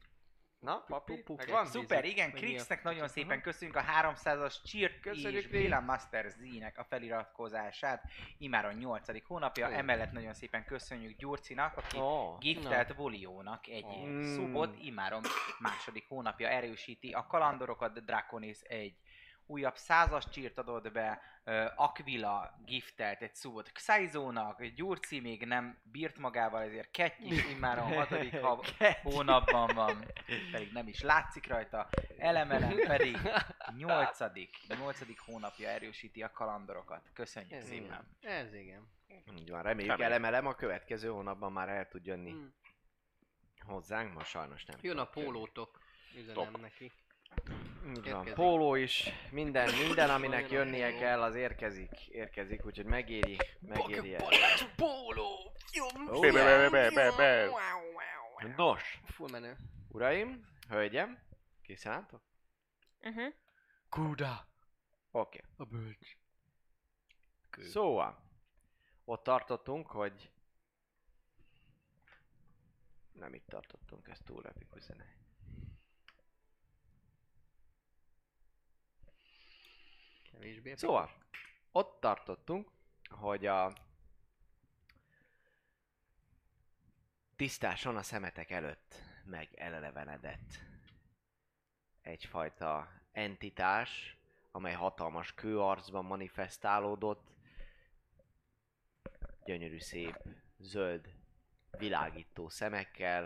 [0.62, 1.62] Na, papi, megvan?
[1.62, 1.78] Vízi.
[1.78, 3.40] Szuper, igen, a- Krixnek nagyon szépen Aha.
[3.40, 5.50] köszönjük a 300-as Cheer Köszönjük, és.
[5.50, 8.04] Vélan Master Z-nek a feliratkozását.
[8.38, 9.24] Imáron 8.
[9.26, 9.70] hónapja, Ó.
[9.70, 14.22] emellett nagyon szépen köszönjük Gyurcinak, aki Ó, giftelt Voliónak egy Mm.
[14.22, 15.20] szubot, imárom
[15.58, 18.94] második hónapja erősíti a kalandorokat, Draconis egy
[19.52, 26.18] újabb százas csírt adott be, uh, Aquila giftelt egy szubot Xaizónak, Gyurci még nem bírt
[26.18, 30.04] magával, ezért Kettyis immáron hatodik hav- hónapban van,
[30.52, 31.88] pedig nem is látszik rajta,
[32.18, 33.18] Elemelen pedig
[33.76, 37.10] nyolcadik, nyolcadik hónapja erősíti a kalandorokat.
[37.14, 38.06] Köszönjük Ez szépen!
[38.20, 38.32] igen.
[38.32, 38.88] Ez igen.
[39.08, 40.00] Így van, reméljük Reméljük.
[40.00, 42.44] elemelem a következő hónapban már el tud jönni Hm.
[43.66, 44.78] hozzánk, ma sajnos nem.
[44.82, 45.80] Jön a pólótok.
[46.16, 46.60] Üzenem Tok.
[46.60, 46.92] neki.
[47.86, 48.34] Érkezik.
[48.34, 54.28] póló is, minden, minden aminek jönnie kell, az érkezik, érkezik, úgyhogy megéri, megéri el.
[54.76, 55.52] póló!
[56.20, 57.48] Be, be, be, be, be, be.
[58.56, 59.56] Nos, Full menő.
[59.88, 61.18] uraim, hölgyem,
[61.62, 62.22] kiszálltok?
[63.00, 63.34] Uh-huh.
[63.88, 64.48] Kuda.
[65.10, 65.44] Oké.
[65.56, 66.16] A bölcs.
[67.58, 68.18] Szóval,
[69.04, 70.30] ott tartottunk, hogy
[73.12, 75.21] nem itt tartottunk, ez túl epikus zene.
[80.32, 80.74] Kevésbé.
[80.74, 81.10] Szóval,
[81.72, 82.70] ott tartottunk,
[83.10, 83.72] hogy a
[87.36, 88.94] tisztáson a szemetek előtt
[89.24, 90.60] meg elelevenedett
[92.00, 94.16] egyfajta entitás,
[94.50, 97.30] amely hatalmas kőarcban manifestálódott,
[99.44, 100.18] gyönyörű szép,
[100.58, 101.14] zöld,
[101.78, 103.24] világító szemekkel.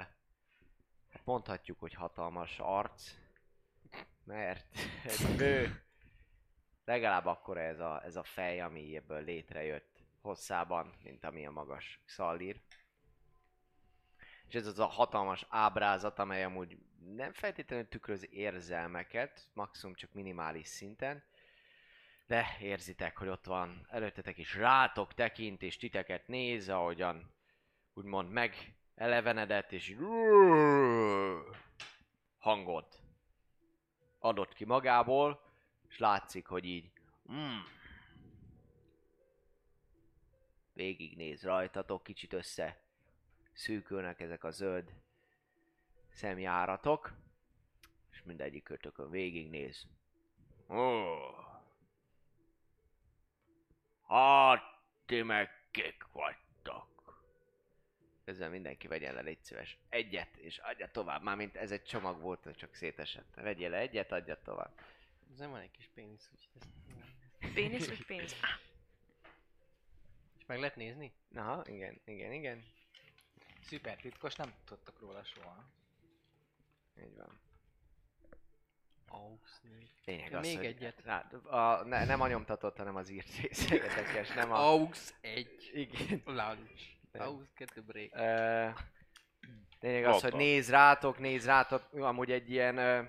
[1.08, 3.14] Hát mondhatjuk, hogy hatalmas arc,
[4.24, 4.66] mert
[5.04, 5.85] egy nő
[6.86, 12.00] legalább akkora ez a, ez a fej, ami ebből létrejött hosszában, mint ami a magas
[12.04, 12.60] Xallír.
[14.48, 16.78] És ez az a hatalmas ábrázat, amely amúgy
[17.14, 21.24] nem feltétlenül tükröz érzelmeket, maximum csak minimális szinten,
[22.26, 27.34] de érzitek, hogy ott van előttetek is rátok tekint, és titeket néz, ahogyan
[27.94, 29.96] úgymond meg elevenedett, és
[32.38, 33.00] hangot
[34.18, 35.45] adott ki magából,
[35.96, 36.90] és látszik, hogy így
[37.32, 37.58] mm,
[40.72, 42.80] végignéz rajtatok, kicsit össze
[43.52, 44.92] szűkülnek ezek a zöld
[46.08, 47.12] szemjáratok,
[48.10, 49.86] és mindegyik kötökön végignéz.
[50.66, 51.44] Oh.
[54.08, 54.62] Hát,
[55.06, 57.24] ti meg kik vagytok.
[58.24, 59.78] Ezzel mindenki vegyen le, légy szíves.
[59.88, 61.22] Egyet, és adja tovább.
[61.22, 63.34] Mármint ez egy csomag volt, csak szétesett.
[63.34, 64.80] Vegyél le egyet, adja tovább.
[65.36, 66.62] Ezen van egy kis pénisz, úgyhogy
[67.40, 67.54] ezt...
[67.54, 68.36] Pénisz vagy pénz?
[68.42, 68.48] Ah,
[70.38, 71.12] És meg lehet nézni?
[71.34, 72.64] Aha, igen, igen, igen.
[73.60, 75.64] Szuper titkos, nem tudtak róla soha.
[77.00, 77.40] Így van.
[79.62, 79.90] Négy.
[80.04, 81.02] Lényeg az, még hogy egyet.
[81.04, 83.70] Rá, a, ne, nem a nyomtatott, hanem az írt rész.
[83.70, 84.56] Érdekes, nem a...
[84.56, 85.70] Aux, egy.
[85.74, 86.22] Igen.
[86.24, 86.96] Lunch.
[87.12, 88.10] Aux, kettő break.
[88.14, 88.68] Ö,
[89.80, 93.02] lényeg az, hogy néz rátok, néz rátok, amúgy egy ilyen ö,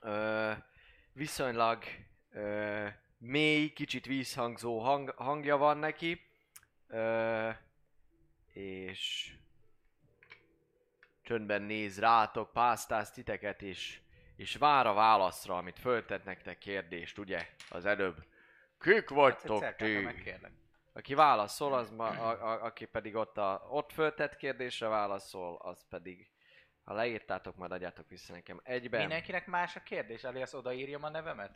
[0.00, 0.52] ö,
[1.18, 1.84] viszonylag
[2.32, 2.86] ö,
[3.18, 6.20] mély, kicsit vízhangzó hang, hangja van neki,
[6.88, 7.48] ö,
[8.52, 9.32] és
[11.22, 14.00] csöndben néz rátok, pásztáz titeket, és,
[14.36, 18.24] és vár a válaszra, amit föltett nektek kérdést, ugye, az előbb.
[18.80, 20.36] Kik vagytok meg ti?
[20.92, 25.84] Aki válaszol, az ma, a, a, aki pedig ott, a, ott föltett kérdésre válaszol, az
[25.88, 26.30] pedig,
[26.88, 29.00] ha leírtátok, majd adjátok vissza nekem egyben.
[29.00, 31.50] Mindenkinek más a kérdés, alias odaírjam a nevemet?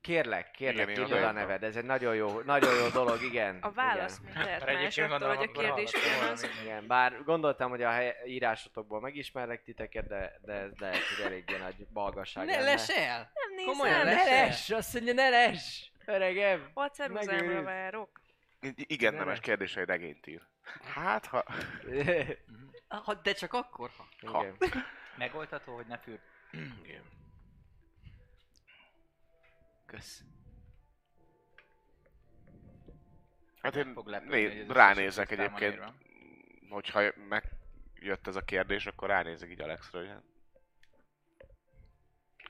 [0.00, 1.04] Kérlek, kérlek, igen.
[1.04, 3.58] oda a neved, ez egy nagyon jó, nagyon jó dolog, igen.
[3.60, 4.44] A válasz igen.
[4.44, 6.46] Mert más attól, hogy a kérdés ugyanaz?
[6.62, 11.56] Igen, bár gondoltam, hogy a hely, írásotokból megismerlek titeket, de, de ez lehet, hogy eléggé
[11.56, 12.64] nagy balgasság Ne lenne.
[12.64, 13.32] les el!
[13.34, 14.14] Nem Komolyan nézem!
[14.14, 14.26] lesz?
[14.26, 14.70] Ne les!
[14.70, 15.92] Azt mondja, ne les!
[16.04, 16.70] Öregem!
[17.12, 17.64] Megőrült.
[17.64, 18.20] várok.
[18.74, 19.42] Igen, Ne nemes ne.
[19.42, 20.42] kérdései regényt ír.
[20.94, 21.44] Hát, ha...
[23.02, 23.90] Ha, de csak akkor,
[24.22, 24.44] ha.
[24.44, 24.56] Igen.
[25.16, 26.20] Megoldható, hogy ne fűr.
[26.84, 27.02] Igen.
[29.86, 30.22] Kösz.
[33.62, 35.94] Hát én Fog lepődni, hogy ez né- összes ránézek egyébként, írva.
[36.68, 40.22] hogyha megjött ez a kérdés, akkor ránézek így Alexra, hogy hát...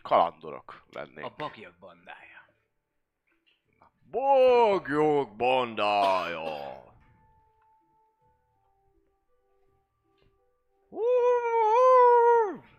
[0.02, 1.24] Kalandorok lennék.
[1.24, 2.46] A bagyok bandája.
[4.10, 6.93] Bogyók bandája!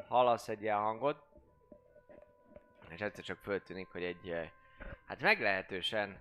[0.08, 1.24] Hallasz egy ilyen hangot,
[2.90, 4.52] és egyszer csak föltűnik, hogy egy eh,
[5.06, 6.20] hát meglehetősen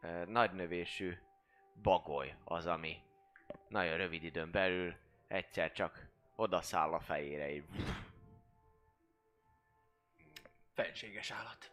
[0.00, 1.18] eh, nagy növésű
[1.82, 3.02] bagoly az, ami
[3.68, 4.94] nagyon rövid időn belül
[5.28, 6.06] egyszer csak
[6.36, 7.50] oda száll a fejére.
[7.50, 7.64] Így.
[10.74, 11.72] Fenséges állat.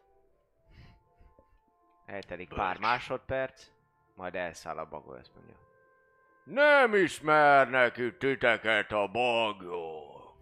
[2.06, 2.61] Eltelik Bölcs.
[2.61, 3.72] pár másodperc,
[4.15, 5.62] majd elszáll a bagoly, azt mondja.
[6.44, 10.11] Nem ismernek itt titeket a bagyok.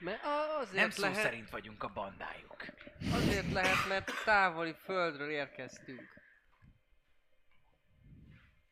[0.00, 0.24] Mert
[0.60, 2.64] azért Nem szó lehet, szerint vagyunk a bandájuk.
[3.12, 6.18] azért lehet, mert távoli földről érkeztünk.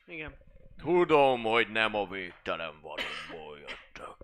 [0.07, 0.37] Igen.
[0.77, 4.17] Tudom, hogy nem a végtelen vadonból jöttek.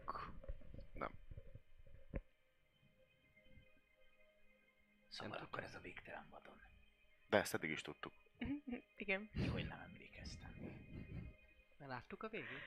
[5.08, 6.60] Szóval akkor ez a végtelen vadon.
[7.28, 8.12] De ezt eddig is tudtuk.
[8.96, 9.30] Igen.
[9.32, 10.50] Mi, hogy nem emlékeztem.
[11.78, 12.62] Mert láttuk a végét?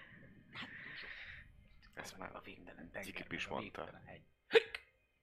[1.94, 3.82] Ezt meg már a végtelen tenger, Cikip meg is a mondta.
[3.82, 4.22] végtelen hegy.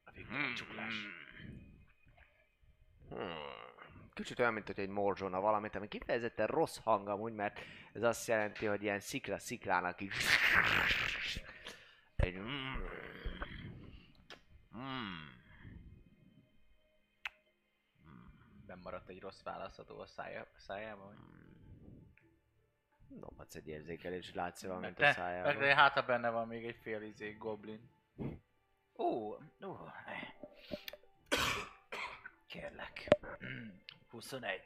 [0.05, 0.95] A végtelen csuklás.
[3.09, 3.63] Hmm.
[4.15, 7.61] Kicsit olyan, mint hogy egy morzsona valamit, ami kifejezetten rossz hang amúgy, mert
[7.93, 10.13] ez azt jelenti, hogy ilyen szikla sziklának így...
[12.17, 12.39] Egy...
[12.39, 12.75] Mm.
[14.77, 15.33] Mm.
[18.75, 21.07] Ben maradt egy rossz választható a szája, szájában.
[21.07, 21.17] vagy?
[23.19, 25.59] Dobhatsz egy érzékelés, látsz valamit a szájában.
[25.59, 27.91] de hát ha benne van még egy fél izé goblin.
[28.97, 29.33] Ó,
[29.63, 29.77] ó,
[30.07, 30.35] eh.
[32.47, 33.09] Kérlek.
[34.11, 34.63] 21.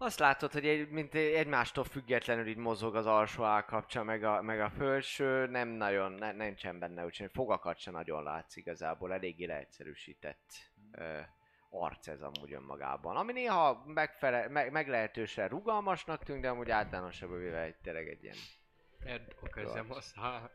[0.00, 4.60] Azt látod, hogy egy, mint egymástól függetlenül így mozog az alsó állkapcsa, meg a, meg
[4.60, 10.70] a felső, nem nagyon, ne, nincsen benne, úgyhogy fogakat se nagyon látsz igazából, eléggé leegyszerűsített
[10.92, 11.18] ö,
[11.70, 13.16] arc ez amúgy önmagában.
[13.16, 18.36] Ami néha megfele, meg, meglehetősen rugalmasnak tűnik, de amúgy általánosabb véve egy tényleg egy ilyen
[19.04, 20.50] Edd a kezem a számra.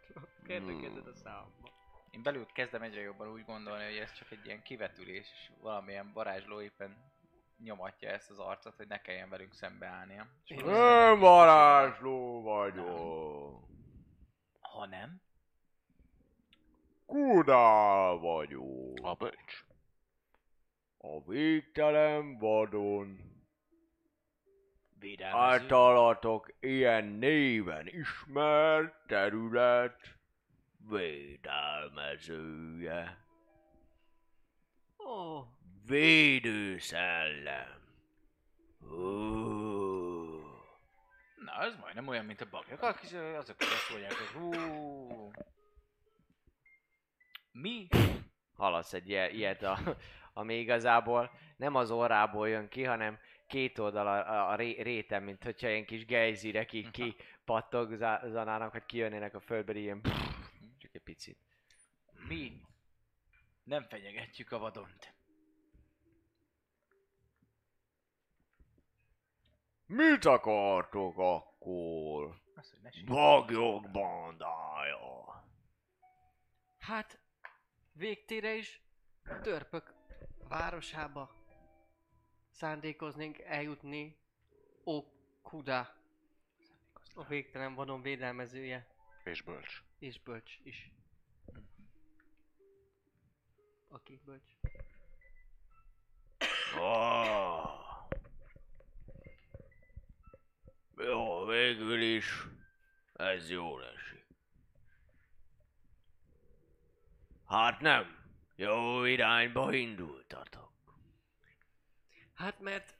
[0.45, 1.72] Kérd a kezed a számba.
[2.11, 6.11] Én belül kezdem egyre jobban úgy gondolni, hogy ez csak egy ilyen kivetülés, és valamilyen
[6.14, 7.12] varázsló éppen
[7.64, 10.27] nyomatja ezt az arcot, hogy ne kelljen velünk szembeállnia.
[10.48, 13.68] Nem varázsló vagyok.
[14.60, 15.22] Ha nem,
[17.06, 18.98] Kudál vagyok.
[19.02, 19.65] A bölcs.
[20.98, 23.31] A végtelen vadon.
[24.99, 25.40] védelmező.
[25.40, 30.18] Általatok ilyen néven ismert terület
[30.90, 33.26] védelmezője.
[34.98, 35.44] Ó,
[35.85, 37.81] Védőszellem.
[38.91, 39.64] Ó.
[41.35, 44.51] Na, ez majdnem olyan, mint a bagyok, akik azok azt mondják, hogy hú...
[47.51, 47.88] Mi?
[48.53, 49.77] Hallasz egy ilyen, ilyet, a,
[50.34, 55.23] ami igazából nem az orrából jön ki, hanem két oldal a, a, a ré, réten,
[55.23, 57.15] mint hogyha ilyen kis gejzirek így ki
[57.45, 60.01] pattogzanának, hogy kijönnének a földbe, ilyen
[60.77, 61.38] csak egy picit.
[62.27, 62.61] Mi?
[63.64, 65.14] Nem fenyegetjük a vadont.
[69.95, 72.41] Mit akartok akkor?
[72.56, 73.14] Azt, hogy ne.
[73.14, 75.45] Bagyok bandája.
[76.80, 77.20] hát
[77.91, 78.82] végtére is
[79.41, 79.94] törpök
[80.48, 81.36] városába
[82.49, 84.18] szándékoznénk eljutni
[84.84, 85.95] Okuda.
[87.15, 88.88] A végtelen vadon védelmezője
[89.24, 89.84] És bölcs.
[89.99, 90.91] és bölcs is.
[93.88, 94.52] Aki bölcs.
[96.80, 97.82] Ah.
[100.98, 102.44] Jó, végül is
[103.14, 104.26] ez jól esik.
[107.48, 108.18] Hát nem,
[108.56, 110.72] jó irányba indultatok.
[112.34, 112.95] Hát mert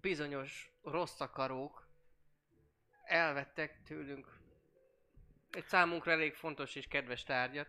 [0.00, 1.88] bizonyos rossz akarók
[3.04, 4.36] elvettek tőlünk
[5.50, 7.68] egy számunkra elég fontos és kedves tárgyat.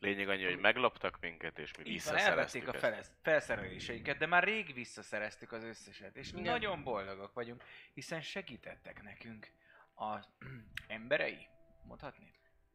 [0.00, 2.30] Lényeg annyi, hogy megloptak minket, és mi van, visszaszereztük
[2.62, 6.42] elvették a felesz- felszereléseinket, de már rég visszaszereztük az összeset, és Igen.
[6.42, 7.62] nagyon boldogok vagyunk,
[7.94, 9.50] hiszen segítettek nekünk
[9.94, 10.28] az
[10.88, 11.46] emberei,
[11.82, 12.32] mondhatni?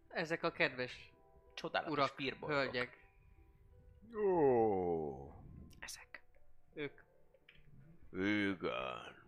[0.07, 1.11] Ezek a kedves
[1.53, 2.57] Csodálatos urak, pirbolgok.
[2.57, 3.03] hölgyek,
[4.11, 5.33] Jó,
[5.79, 6.21] Ezek.
[6.73, 7.01] ők
[8.11, 9.23] igen.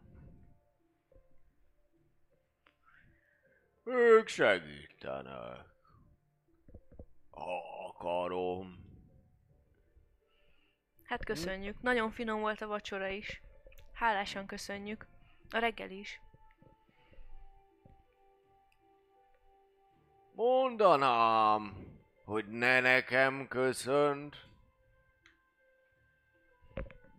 [3.84, 5.66] Ők segítenek.
[7.30, 8.86] Ha akarom.
[11.04, 11.82] Hát köszönjük.
[11.82, 13.42] Nagyon finom volt a vacsora is.
[13.94, 15.08] Hálásan köszönjük.
[15.50, 16.22] A reggel is.
[20.36, 21.74] Mondanám,
[22.26, 24.36] hogy ne nekem köszönt,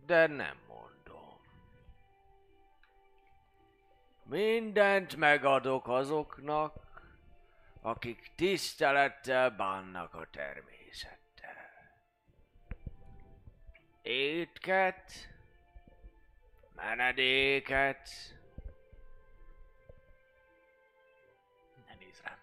[0.06, 1.40] de nem mondom.
[4.24, 6.87] Mindent megadok azoknak,
[7.88, 11.56] akik tisztelettel bánnak a természettel.
[14.02, 15.12] Étket,
[16.74, 18.08] menedéket,
[21.98, 22.38] néz rám.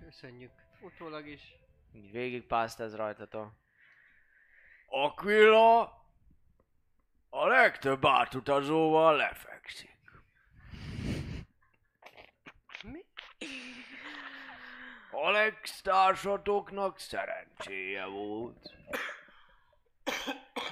[0.00, 0.52] Köszönjük.
[0.80, 1.56] Utólag is.
[1.92, 2.46] Így végig
[2.80, 3.52] ez rajtatok.
[4.86, 5.80] Aquila
[7.28, 9.91] a legtöbb átutazóval lefekszik.
[15.10, 18.74] Alex társatoknak szerencséje volt.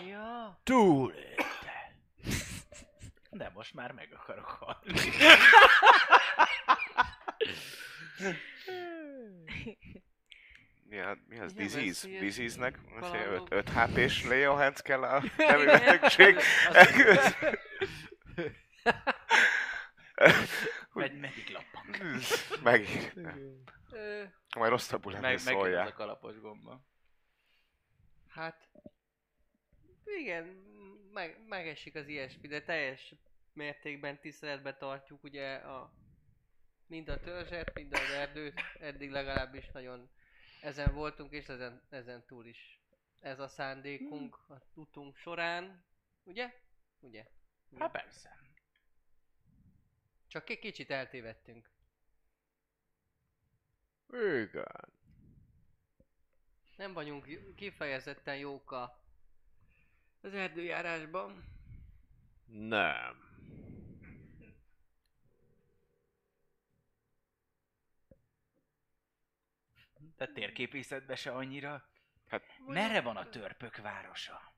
[0.08, 0.60] Ja.
[0.64, 1.94] Túlélte.
[3.30, 4.92] De most már meg akarok halni.
[10.82, 11.52] Mi, a, mi az?
[11.52, 12.08] Igen, Disease?
[12.08, 12.78] Disease-nek?
[13.00, 13.48] kalandok.
[13.50, 16.36] 5 HP-s Leo Hands kell a nevű betegség.
[20.92, 21.96] Megy, meddig lappang.
[22.62, 22.86] Meg.
[23.90, 24.24] Ö,
[24.56, 25.56] Majd rosszabbul lenni Meg,
[25.86, 26.84] a kalapos gomba.
[28.28, 28.68] hát...
[30.04, 30.44] Igen,
[31.12, 33.14] meg, megesik az ilyesmi, de teljes
[33.52, 35.92] mértékben tiszteletbe tartjuk ugye a
[36.86, 40.10] mind a törzset, mind az erdőt, eddig legalábbis nagyon
[40.60, 42.80] ezen voltunk, és ezen, ezen túl is.
[43.20, 45.84] Ez a szándékunk a utunk során,
[46.22, 46.52] ugye?
[47.00, 47.26] Ugye?
[47.78, 48.38] Hát persze.
[50.30, 51.70] Csak egy kicsit eltévedtünk.
[54.12, 54.92] Igen.
[56.76, 59.02] Nem vagyunk kifejezetten jók a
[60.20, 61.44] az erdőjárásban.
[62.46, 63.28] Nem.
[70.16, 71.88] Te térképészetbe se annyira.
[72.26, 74.54] Hát- Merre van a törpök városa?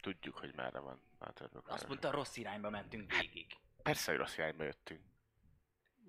[0.00, 3.56] Tudjuk, hogy merre van a törpök Azt mondta, rossz irányba mentünk végig.
[3.82, 5.00] Persze, hogy rossz irányba jöttünk.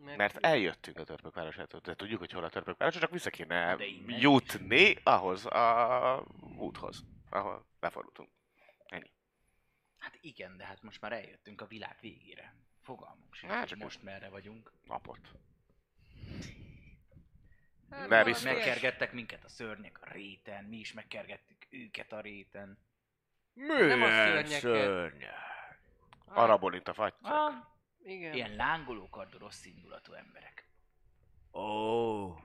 [0.03, 3.29] Mert, Mert eljöttünk a törpök városától, de tudjuk, hogy hol a törpök városa, csak vissza
[3.29, 6.25] kéne innen jutni ahhoz a
[6.57, 8.29] úthoz, ahol befordultunk.
[9.97, 12.55] Hát igen, de hát most már eljöttünk a világ végére.
[12.81, 14.71] Fogalmunk sincs, Hát most merre vagyunk.
[14.87, 15.31] Napot.
[17.89, 18.43] Hát de biztos.
[18.43, 22.77] Megkergettek minket a szörnyek a réten, mi is megkergettük őket a réten.
[23.53, 24.59] Nem a Milyen szörnyeket.
[24.59, 25.33] szörnyek?
[26.33, 27.13] Arra borít a fagy.
[27.21, 27.53] Ah,
[28.03, 28.33] Igen.
[28.33, 30.67] ilyen lángoló kardú rossz indulatú emberek.
[31.51, 32.35] Ó.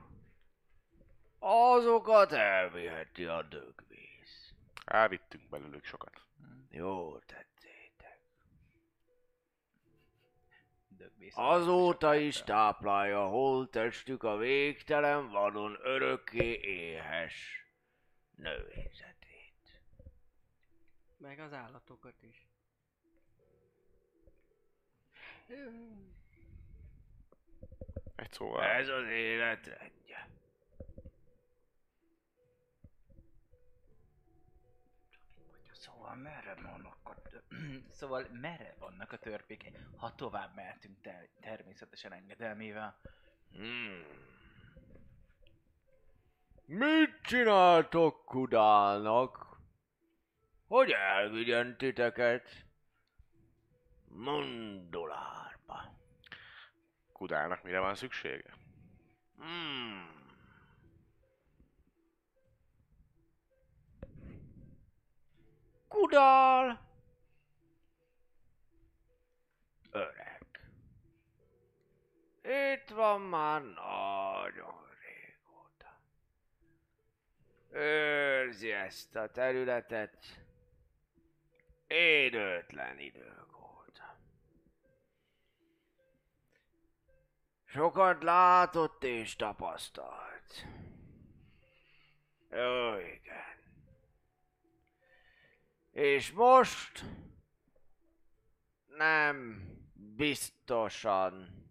[1.39, 4.55] Azokat elviheti a dögvész.
[4.85, 6.23] Elvittünk belőlük sokat.
[6.71, 8.21] Jól tettétek.
[10.89, 11.35] Dögvész.
[11.37, 17.67] Azóta is táplálja holttestük a végtelen vadon örökké éhes
[18.37, 19.83] növényzetét.
[21.17, 22.48] Meg az állatokat is.
[28.17, 28.63] Egy szóval.
[28.63, 30.29] Ez az életrendje.
[35.73, 37.43] Szóval merre vannak a tör...
[37.91, 43.01] Szóval merre vannak a törpék, ha tovább mehetünk ter- természetesen engedelmével.
[43.53, 44.05] Hmm.
[46.65, 49.47] Mit csináltok Kudálnak?
[50.67, 52.68] Hogy elvigyen titeket?
[54.19, 55.97] Mondolárba.
[57.13, 58.55] Kudálnak mire van szüksége?
[59.37, 60.27] Hmm.
[65.89, 66.87] Kudál!
[69.91, 70.47] Öreg.
[72.43, 76.01] Itt van már nagyon régóta.
[77.71, 80.47] Őrzi ezt a területet
[81.87, 83.58] édőtlen idők
[87.71, 90.67] Sokat látott és tapasztalt.
[92.51, 93.57] Jó, igen.
[95.91, 97.05] És most
[98.87, 99.63] nem
[99.95, 101.65] biztosan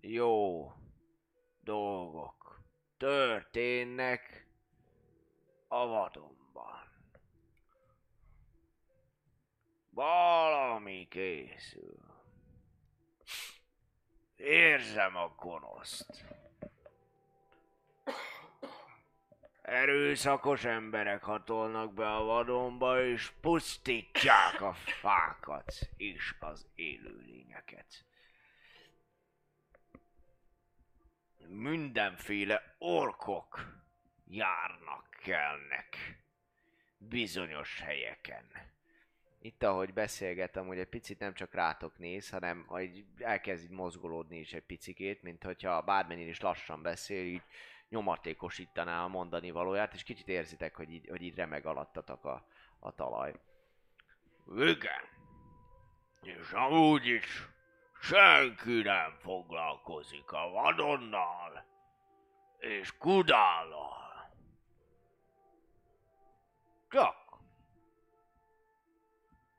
[0.00, 0.72] jó
[1.60, 2.60] dolgok
[2.96, 4.46] történnek
[5.68, 6.92] a vadonban.
[9.90, 12.03] Valami készül.
[14.44, 16.24] Érzem a gonoszt.
[19.62, 28.04] Erőszakos emberek hatolnak be a vadonba, és pusztítják a fákat és az élőlényeket.
[31.46, 33.82] Mindenféle orkok
[34.26, 35.96] járnak, kelnek
[36.96, 38.73] bizonyos helyeken.
[39.44, 44.38] Itt, ahogy beszélgetem, hogy egy picit nem csak rátok néz, hanem hogy elkezd így mozgolódni
[44.38, 47.42] is egy picikét, mint hogyha bármennyire is lassan beszél, így
[47.88, 52.46] nyomatékosítaná a mondani valóját, és kicsit érzitek, hogy így, hogy így remeg alattatok a,
[52.78, 53.34] a talaj.
[54.56, 55.02] Igen.
[56.22, 57.48] És amúgy is
[58.00, 61.64] senki nem foglalkozik a vadonnal
[62.58, 64.32] és kudállal.
[66.90, 67.23] Csak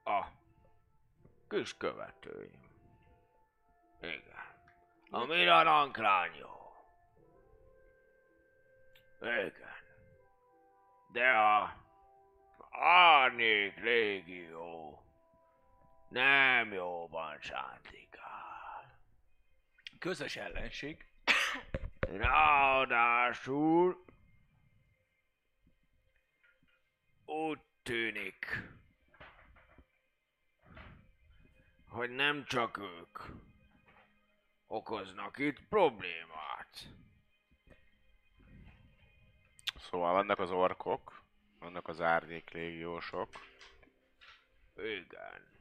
[0.06, 0.26] a
[1.48, 2.69] kis követőim.
[4.02, 4.44] Igen.
[5.10, 6.73] A Miranankrán jó.
[9.22, 9.73] Igen.
[11.11, 11.84] De a
[12.80, 15.03] Árnyék légió
[16.10, 18.99] nem jóban sántikál.
[19.99, 21.06] Közös ellenség.
[21.99, 23.45] Ráadásul
[27.26, 28.74] úgy tűnik,
[31.95, 33.19] hogy nem csak ők
[34.67, 36.88] okoznak itt problémát.
[39.76, 41.23] Szóval vannak az orkok,
[41.59, 43.30] vannak az árnyék légiósok,
[44.76, 45.53] Igen.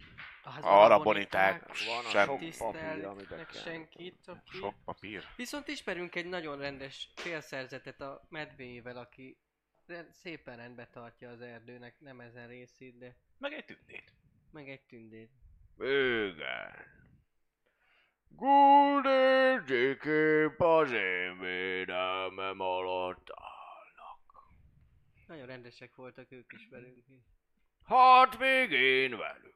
[0.44, 2.26] Az a araboniták, Van a sem,
[2.58, 3.46] papír, kell.
[3.52, 4.56] senkit, aki...
[4.56, 5.24] sok papír.
[5.36, 9.38] Viszont ismerünk egy nagyon rendes félszerzetet a medvéjével, aki
[10.10, 14.12] szépen rendbe tartja az erdőnek, nem ezen részét, de Meg egy tündét.
[14.50, 15.30] meg egy tündét.
[15.78, 16.72] Igen.
[18.28, 24.48] Guldécsikép az én védelmem alatt állnak.
[25.26, 27.04] Nagyon rendesek voltak ők is velünk.
[27.84, 29.54] Hát még én velük.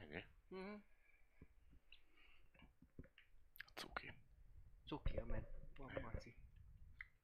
[0.00, 0.24] Ennyi.
[0.48, 0.74] Mhm.
[3.74, 4.12] Cuki.
[4.86, 5.46] Cuki a med.
[5.78, 6.34] a Maci.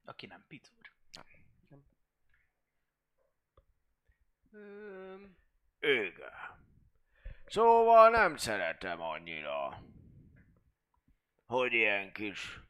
[0.04, 0.94] Aki nem picur.
[4.52, 5.36] Öm,
[5.86, 6.32] Igen.
[7.46, 9.82] Szóval nem szeretem annyira,
[11.46, 12.60] hogy ilyen kis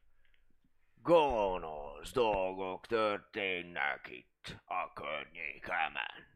[1.02, 6.34] gonosz dolgok történnek itt a környékemen.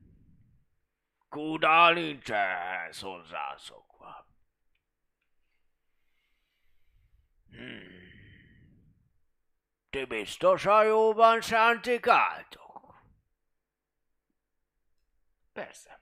[1.29, 4.27] Kudál nincs ehhez hozzászokva.
[7.51, 8.09] Hmm.
[9.91, 13.03] Ti biztosan jóban sántikáltok?
[15.53, 16.00] Persze.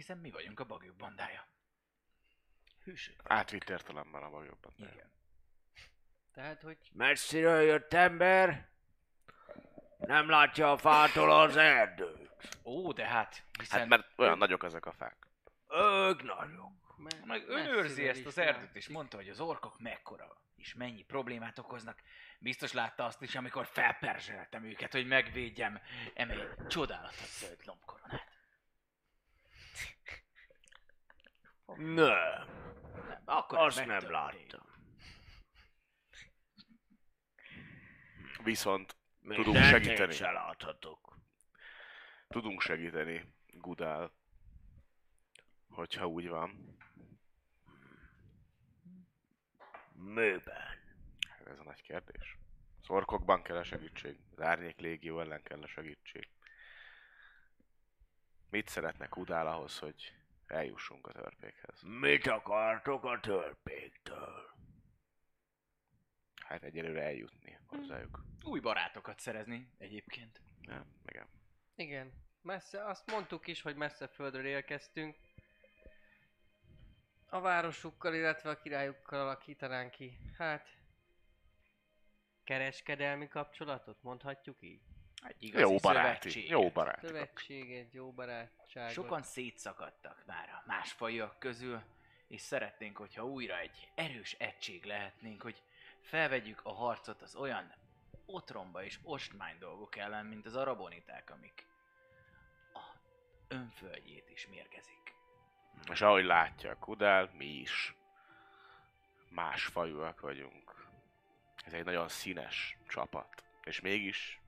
[0.00, 1.46] Hiszen mi vagyunk a bagyok bandája.
[2.84, 3.20] Hűsök.
[3.24, 4.72] Átvitt értelemben a jobban.
[4.76, 5.10] Igen.
[6.32, 8.68] tehát, hogy Messziről jött ember,
[9.98, 12.30] nem látja a fától az erdőt.
[12.62, 15.26] Ó, de hát, hiszen Hát mert olyan nagyok ezek a fák.
[15.70, 16.96] Ők nagyok.
[16.96, 20.74] me- meg ön őrzi messziről ezt az erdőt, és mondta, hogy az orkok mekkora és
[20.74, 22.02] mennyi problémát okoznak.
[22.38, 25.80] Biztos látta azt is, amikor felperzseltem őket, hogy megvédjem
[26.14, 28.29] eme csodálatos zöld lombkoronát.
[31.76, 34.52] Nem, Nem, akkor azt nem megtörtént.
[34.52, 34.68] láttam.
[38.42, 40.12] Viszont Még Tudunk segíteni.
[40.12, 41.18] se láthatok.
[42.28, 44.12] tudunk segíteni Gudál,
[45.68, 46.76] hogyha úgy van.
[49.92, 50.62] Műben.
[51.28, 52.36] Hát Ez a nagy kérdés.
[52.82, 56.28] Az orkokban kell a segítség, az árnyék légió ellen kell a segítség.
[58.50, 60.14] Mit szeretne Gudál ahhoz, hogy
[60.50, 61.82] eljussunk a törpékhez?
[61.82, 64.50] Mit akartok a törpéktől?
[66.46, 68.24] Hát egyelőre eljutni hozzájuk.
[68.44, 70.40] Új barátokat szerezni egyébként.
[70.60, 71.26] Nem, igen.
[71.74, 72.12] Igen,
[72.42, 75.16] messze, azt mondtuk is, hogy messze földről érkeztünk.
[77.26, 80.18] A városukkal, illetve a királyukkal alakítanánk ki.
[80.36, 80.78] Hát...
[82.44, 84.82] Kereskedelmi kapcsolatot, mondhatjuk így?
[85.22, 87.06] Egy igazi Jó baráti, jó baráti.
[87.06, 88.92] Szövetséget, jó barátságot.
[88.92, 91.82] Sokan szétszakadtak már a más fajok közül,
[92.28, 95.62] és szeretnénk, hogyha újra egy erős egység lehetnénk, hogy
[96.00, 97.74] felvegyük a harcot az olyan
[98.26, 101.66] otromba és ostmány dolgok ellen, mint az araboniták, amik
[102.72, 102.80] a
[103.48, 105.14] önföldjét is mérgezik.
[105.90, 107.94] És ahogy látja Kudál, mi is
[109.28, 110.88] más fajúak vagyunk.
[111.64, 113.44] Ez egy nagyon színes csapat.
[113.64, 114.40] És mégis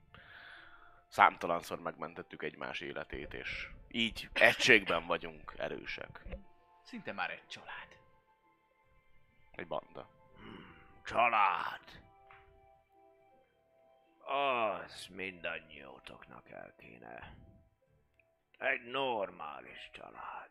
[1.12, 6.22] számtalanszor megmentettük egymás életét, és így egységben vagyunk erősek.
[6.82, 7.98] Szinte már egy család.
[9.50, 10.08] Egy banda.
[11.04, 12.02] Család.
[14.24, 17.36] Az mindannyiótoknak el kéne.
[18.58, 20.50] Egy normális család.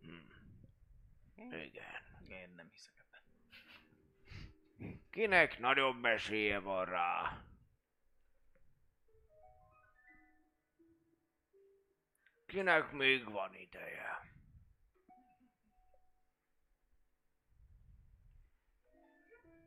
[0.00, 1.52] Hm.
[1.52, 2.02] Igen.
[2.28, 3.22] Én nem hiszek ebben.
[5.10, 7.40] Kinek nagyobb esélye van rá?
[12.56, 14.34] Kinek még van ideje?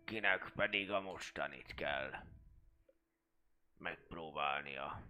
[0.05, 2.11] Kinek pedig a mostanit kell
[3.77, 5.01] megpróbálnia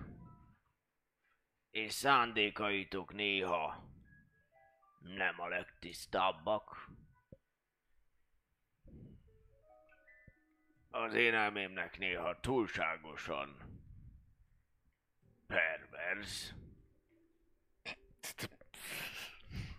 [1.70, 3.92] és szándékaitok néha
[5.04, 6.88] nem a legtisztábbak.
[10.90, 13.56] Az én elmémnek néha túlságosan
[15.46, 16.52] pervers.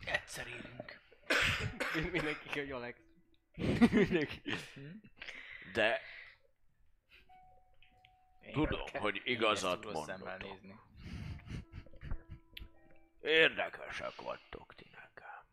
[0.05, 1.01] Egyszer élünk.
[1.93, 2.99] Mind- Mindenki, hogy Alex.
[5.73, 6.01] De
[8.41, 10.37] Én tudom, hogy igazat mondotok.
[10.41, 10.79] nézni.
[13.21, 15.43] Érdekesek vagytok ti nekem.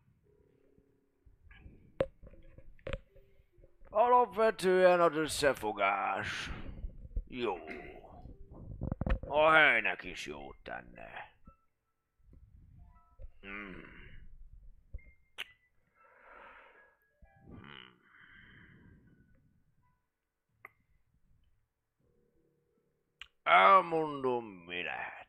[3.95, 6.49] Alapvetően az összefogás
[7.27, 7.57] jó.
[9.27, 11.31] A helynek is jót tenne.
[13.41, 13.83] Hmm.
[17.47, 17.99] Hmm.
[23.43, 25.22] Elmondom, mi lehet.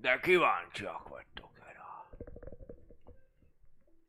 [0.00, 1.84] De kíváncsiak vagytok erre.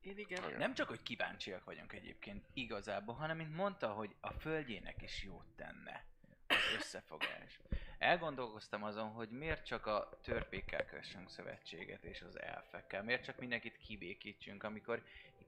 [0.01, 0.57] Én igen.
[0.57, 5.45] Nem csak, hogy kíváncsiak vagyunk egyébként igazából, hanem mint mondta, hogy a földjének is jót
[5.55, 6.05] tenne
[6.47, 7.59] az összefogás.
[7.97, 13.77] Elgondolkoztam azon, hogy miért csak a törpékkel kössünk szövetséget és az elfekkel, miért csak mindenkit
[13.77, 15.03] kibékítsünk, amikor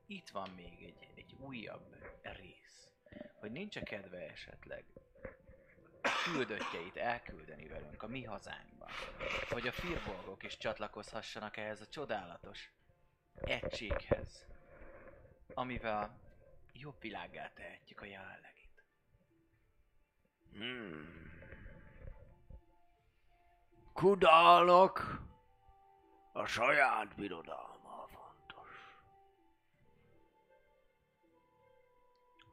[0.06, 2.88] itt van még egy, egy újabb rész.
[3.40, 4.86] Hogy nincs a kedve esetleg
[6.24, 8.90] küldöttjeit elküldeni velünk a mi hazánkba.
[9.50, 12.72] Hogy a firbolgok is csatlakozhassanak ehhez a csodálatos
[13.36, 14.46] egységhez,
[15.54, 16.20] amivel
[16.74, 18.84] jobb világgá tehetjük a jelenlegit.
[20.54, 21.32] Hmm.
[23.94, 25.22] Kudálnak
[26.34, 28.70] a saját birodalma fontos.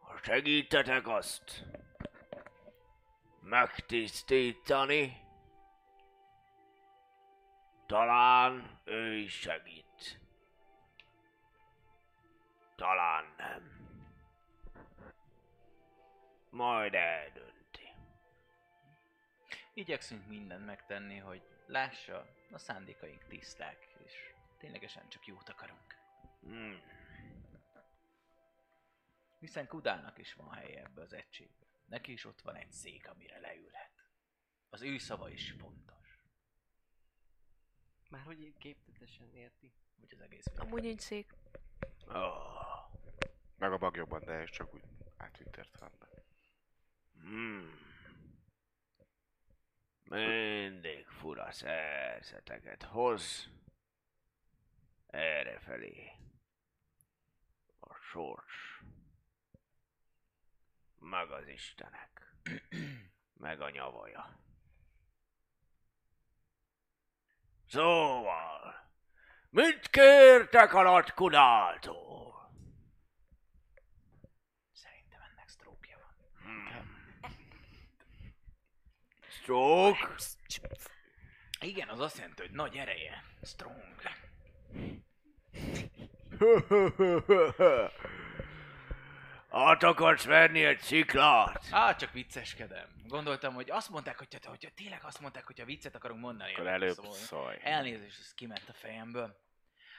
[0.01, 1.65] Ha segítetek azt
[3.49, 5.21] megtisztítani,
[7.87, 10.21] talán ő is segít.
[12.77, 13.77] Talán nem.
[16.51, 17.93] Majd eldönti.
[19.75, 24.13] Igyekszünk mindent megtenni, hogy lássa, a szándékaink tiszták, és
[24.59, 25.97] ténylegesen csak jót akarunk.
[26.41, 26.81] Hmm.
[29.39, 31.58] Hiszen Kudának is van helye ebbe az egységbe.
[31.89, 33.93] Neki is ott van egy szék, amire leülhet.
[34.69, 36.19] Az ő szava is fontos.
[38.09, 39.73] Már hogy így képletesen érti.
[40.03, 40.67] Úgy az egész világ.
[40.67, 41.35] Amúgy nincs szék.
[42.07, 42.93] Oh.
[43.57, 44.83] Meg a bagyokban, de ez csak úgy
[45.17, 46.09] átvitt értelemben.
[47.13, 47.87] Hmm.
[50.05, 53.51] Mindig fura szerzeteket hoz.
[55.07, 56.11] Errefelé.
[57.81, 58.83] A sors.
[60.99, 62.35] Meg az istenek.
[63.45, 64.41] Meg a nyavaja.
[67.69, 68.75] Szóval,
[69.51, 72.53] mit kértek a nagy kudáltól?
[74.73, 76.13] Szerintem ennek sztrókja van.
[79.29, 80.15] Stroke?
[81.61, 83.25] Igen, az azt jelenti, hogy nagy ereje.
[83.43, 83.95] Strong.
[89.51, 91.67] Át akarsz venni egy sziklát?
[91.71, 92.89] Á, csak vicceskedem.
[93.07, 96.53] Gondoltam, hogy azt mondták, hogy te, hogyha tényleg azt mondták, hogy viccet akarunk mondani.
[96.53, 97.15] Akkor előbb szólni.
[97.15, 97.57] szólj.
[97.63, 99.47] Elnézést, ez kiment a fejemből.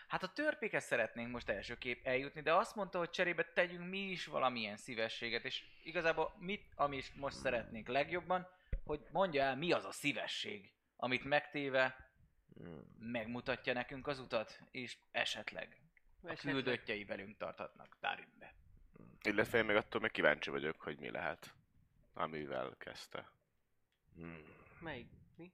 [0.08, 4.26] Hát a törpéket szeretnénk most elsőképp eljutni, de azt mondta, hogy cserébe tegyünk mi is
[4.26, 8.48] valamilyen szívességet, és igazából mit, amit most szeretnénk legjobban,
[8.84, 12.12] hogy mondja el, mi az a szívesség, amit megtéve
[13.00, 15.78] megmutatja nekünk az utat, és esetleg
[16.24, 18.54] a küldöttjei velünk tarthatnak Darimbe.
[19.24, 21.54] Illetve én még attól még kíváncsi vagyok, hogy mi lehet,
[22.14, 23.32] amivel kezdte.
[24.16, 24.44] Hmm.
[24.80, 25.10] Melyik?
[25.36, 25.54] Mi?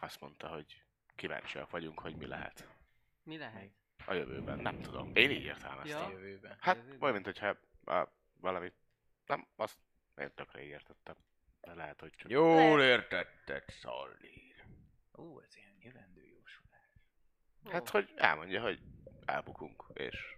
[0.00, 0.82] Azt mondta, hogy
[1.14, 2.68] kíváncsiak vagyunk, hogy mi lehet
[3.22, 3.70] Mi lehet?
[4.06, 4.58] a jövőben.
[4.58, 5.10] Nem tudom.
[5.14, 5.98] Én így értelmeztem.
[5.98, 6.06] Ja.
[6.06, 6.56] A jövőben.
[6.60, 8.72] Hát, olyan, mint hogyha a, valami...
[9.26, 9.78] Nem, azt
[10.16, 11.16] én tökre így értettem.
[11.60, 12.30] De lehet, hogy csak...
[12.30, 14.64] Jól értetted, Szallír.
[15.16, 16.90] Ó, ez ilyen jövendő jósolás.
[17.70, 18.80] Hát, hogy elmondja, hogy
[19.24, 20.36] elbukunk, és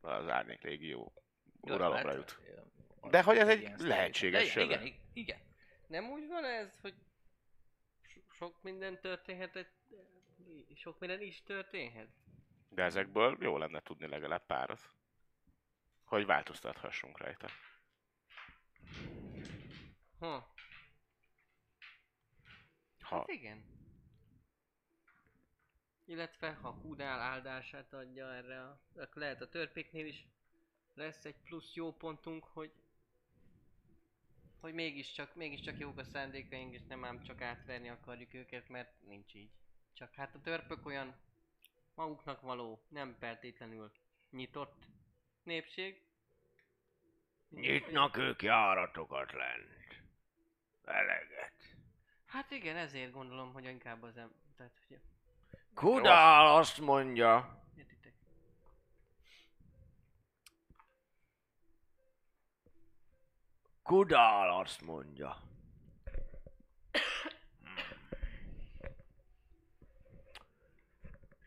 [0.00, 1.12] az árnyék légió Jó,
[1.60, 2.38] uralomra jut.
[3.10, 5.38] De hogy ez egy lehetséges igen, igen, igen.
[5.86, 6.94] Nem úgy van ez, hogy
[8.02, 9.72] so- sok minden történhetett,
[10.74, 12.08] sok minden is történhet?
[12.68, 14.80] De ezekből jó lenne tudni legalább párat.
[16.04, 17.48] Hogy változtathassunk rajta.
[20.18, 20.54] Ha,
[23.10, 23.64] Ha hát igen.
[26.04, 30.26] Illetve ha Kudál áldását adja erre, a, akkor lehet a törpéknél is
[31.00, 32.72] lesz egy plusz jó pontunk, hogy
[34.60, 39.34] hogy mégiscsak, mégiscsak jók a szándékaink, és nem ám csak átverni akarjuk őket, mert nincs
[39.34, 39.50] így.
[39.92, 41.14] Csak hát a törpök olyan
[41.94, 43.92] maguknak való, nem feltétlenül
[44.30, 44.84] nyitott
[45.42, 46.02] népség.
[47.48, 50.02] Nyitnak ők járatokat lent.
[50.84, 51.76] Eleget.
[52.26, 54.32] Hát igen, ezért gondolom, hogy inkább az em...
[54.56, 55.00] Tehát, hogy
[55.74, 58.14] Kudál azt mondja, értitek?
[63.90, 65.36] Kudál azt mondja.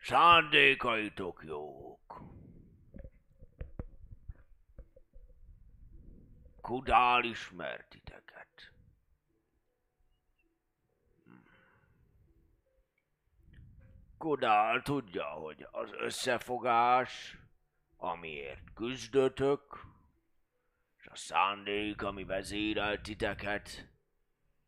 [0.00, 2.20] Szándékaitok jók.
[6.60, 8.72] Kudál ismer titeket.
[14.18, 17.38] Kudál tudja, hogy az összefogás,
[17.96, 19.92] amiért küzdötök,
[21.14, 23.88] a szándék, ami vezérel titeket,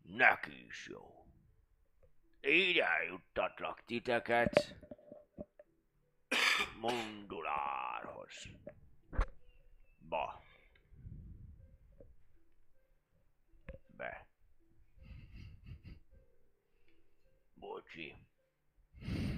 [0.02, 1.26] neki is jó.
[2.41, 4.75] Így eljuttatlak titeket
[6.81, 8.49] Mondulárhoz.
[10.08, 10.42] Ba.
[13.97, 14.26] Be.
[17.55, 18.16] Bocsi.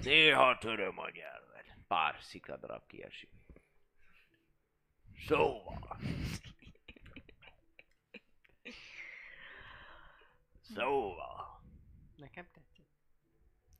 [0.03, 1.65] Néha töröm a nyelved.
[1.87, 3.29] Pár szikladarab kiesik.
[5.27, 5.99] Szóval.
[10.73, 11.61] Szóval.
[12.15, 12.85] Nekem tetszik.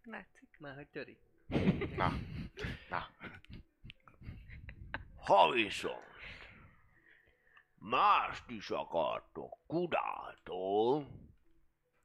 [0.04, 0.58] Látszik.
[0.60, 1.18] Már hogy töri.
[1.96, 2.12] Na,
[2.90, 3.08] na.
[5.18, 6.10] Ha viszont
[7.80, 11.08] mást is akartok Kudától,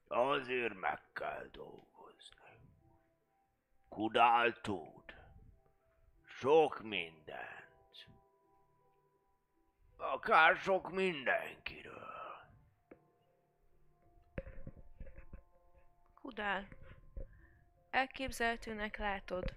[0.08, 2.58] azért meg kell dolgozni.
[3.88, 5.14] Kudál tud
[6.26, 8.08] sok mindent.
[9.96, 12.13] Akár sok mindenkiről.
[16.34, 16.68] Kudál.
[17.90, 19.54] Elképzelhetőnek látod,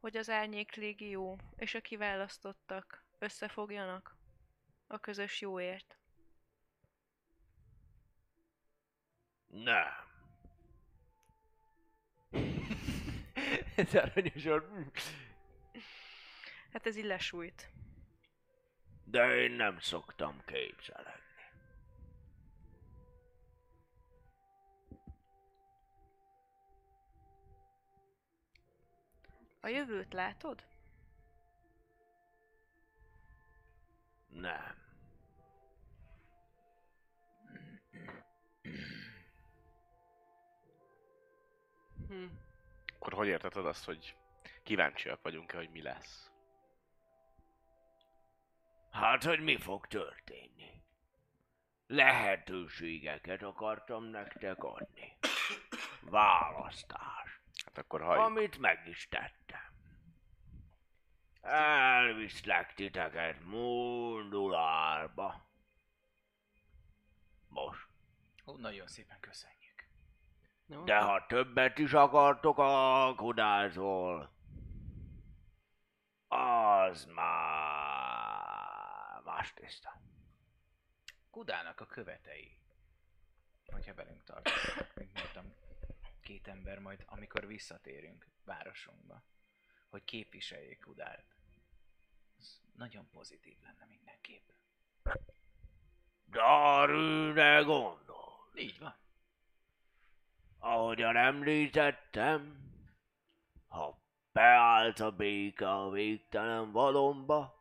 [0.00, 4.16] hogy az Árnyék Légió és a kiválasztottak összefogjanak
[4.86, 5.98] a közös jóért.
[9.46, 9.92] Nem.
[13.76, 15.00] Ez aranyos volt.
[16.72, 17.70] Hát ez így lesújt.
[19.04, 21.25] De én nem szoktam képzelni.
[29.66, 30.64] A jövőt látod?
[34.28, 34.74] Nem.
[42.08, 42.24] Hm.
[42.94, 44.16] Akkor hogy érteted azt, hogy
[44.62, 46.30] kíváncsiak vagyunk-e, hogy mi lesz?
[48.90, 50.82] Hát, hogy mi fog történni?
[51.86, 55.16] Lehetőségeket akartam nektek adni.
[56.00, 57.35] Választás.
[57.66, 58.24] Hát akkor halljuk.
[58.24, 59.60] Amit meg is tettem.
[61.40, 65.46] Elviszlek titeket Mundulárba.
[67.48, 67.86] Most.
[68.46, 69.88] Ó, nagyon szépen köszönjük.
[70.84, 74.34] De ha többet is akartok a kudázol,
[76.28, 80.00] az már más tiszta.
[81.30, 82.58] Kudának a követei,
[83.66, 85.54] hogyha velünk tartanak, mint mondtam,
[86.26, 89.22] két ember majd, amikor visszatérünk városunkba,
[89.88, 91.36] hogy képviseljék Kudárt.
[92.38, 94.48] Ez nagyon pozitív lenne mindenképp.
[96.28, 98.50] Darűne gondol.
[98.54, 98.96] Így van.
[100.58, 102.70] Ahogyan említettem,
[103.68, 107.54] ha beállt a béke a végtelen valomba,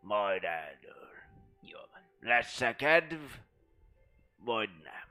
[0.00, 1.10] majd eldől.
[1.60, 2.02] Jól van.
[2.20, 3.32] Lesz-e kedv,
[4.36, 5.05] vagy nem?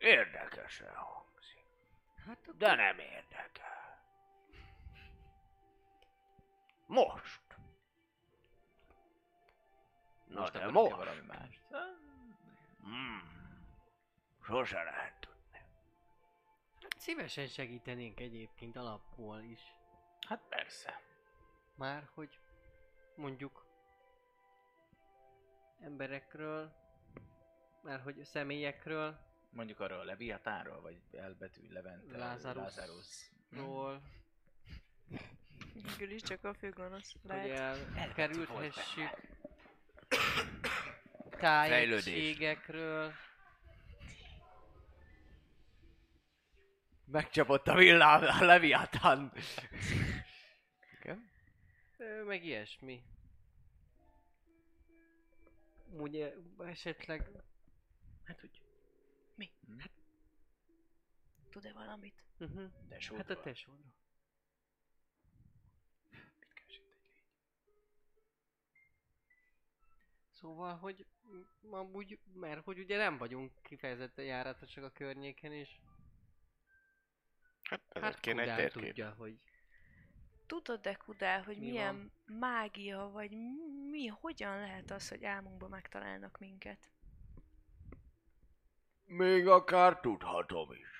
[0.00, 1.64] Érdekesen hangzik,
[2.26, 2.56] Hát akkor...
[2.56, 4.02] de nem érdekel.
[6.86, 7.40] Most.
[10.26, 10.94] Na Most de most.
[10.96, 11.60] valami mást?
[12.82, 13.22] Hmm.
[14.42, 15.64] Sose lehet tudni.
[16.82, 19.74] Hát szívesen segítenénk egyébként alapból is.
[20.28, 21.00] Hát persze.
[21.74, 22.38] Már hogy
[23.16, 23.66] mondjuk
[25.80, 26.72] emberekről,
[27.82, 33.30] már hogy személyekről, Mondjuk arról a Leviatánról, vagy elbetű Levente, Lazarusról, Lazarus.
[35.72, 37.96] Végül is csak a főgonosz hogy lehet.
[37.96, 39.10] elkerülhessük
[41.30, 42.04] Fejlődés.
[42.04, 43.12] tájegységekről,
[47.10, 49.32] Megcsapott a villám, a Leviathan.
[51.00, 51.30] Igen?
[51.96, 53.02] Ö, meg ilyesmi.
[55.90, 57.30] Ugye esetleg...
[58.24, 58.59] Hát úgy.
[61.50, 62.22] Tud-e valamit?
[62.38, 62.70] Uh-huh.
[62.88, 63.18] Tesódról.
[63.18, 63.94] Hát a tesódról.
[70.28, 71.06] Szóval, hogy
[71.70, 75.78] amúgy, mert hogy ugye nem vagyunk kifejezetten járatosak a környéken, és
[77.62, 78.82] Hát hát kéne egy térkép.
[78.82, 79.38] tudja, hogy
[80.46, 83.30] Tudod-e, Kudál, hogy Mi milyen mágia, vagy
[83.90, 86.90] mi, hogyan lehet az, hogy álmunkban megtalálnak minket?
[89.04, 90.99] Még akár tudhatom is.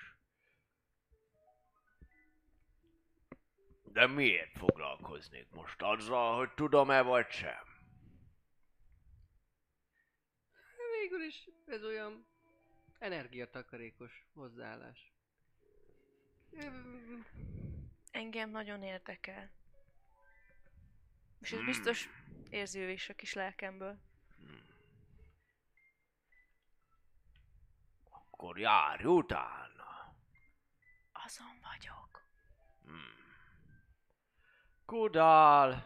[3.93, 7.69] De miért foglalkoznék most azzal, hogy tudom-e vagy sem?
[11.01, 12.25] végül is ez olyan
[12.99, 15.11] energiatakarékos hozzáállás.
[18.11, 19.51] Engem nagyon érdekel.
[21.39, 22.09] És ez biztos
[22.49, 23.99] érzi ő is a kis lelkemből.
[28.09, 30.15] Akkor járj utána.
[31.11, 32.25] Azon vagyok.
[34.91, 35.83] Kudál!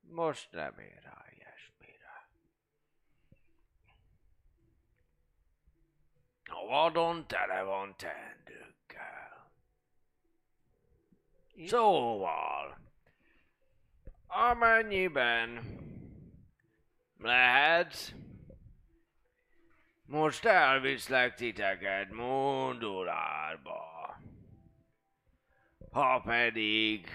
[0.00, 2.28] Most nem ér rá ilyesmire.
[6.44, 9.52] A vadon tele van teendőkkel.
[11.52, 11.68] És?
[11.68, 12.78] Szóval,
[14.26, 15.78] amennyiben
[17.18, 18.12] lehetsz,
[20.04, 24.01] most elviszlek titeket Mundulárba.
[25.92, 27.08] Ha pedig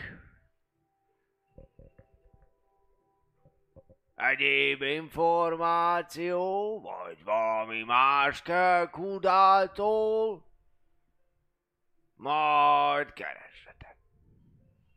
[4.16, 10.46] egyéb információ, vagy valami más kell Kudáltól,
[12.16, 13.98] majd keressetek.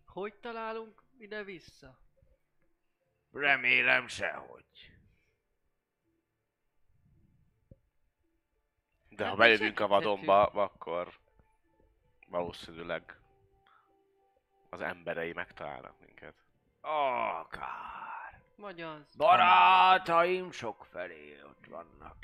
[0.07, 1.99] Hogy találunk ide-vissza?
[3.33, 4.65] Remélem sehogy.
[9.09, 11.19] De ha Hát bejövünk a vadonba, akkor
[12.27, 13.20] valószínűleg
[14.71, 16.35] az emberei megtalálnak minket.
[16.81, 18.43] Akár.
[18.57, 19.15] Vagy az?
[19.17, 22.17] Barátaim sok felé ott vannak.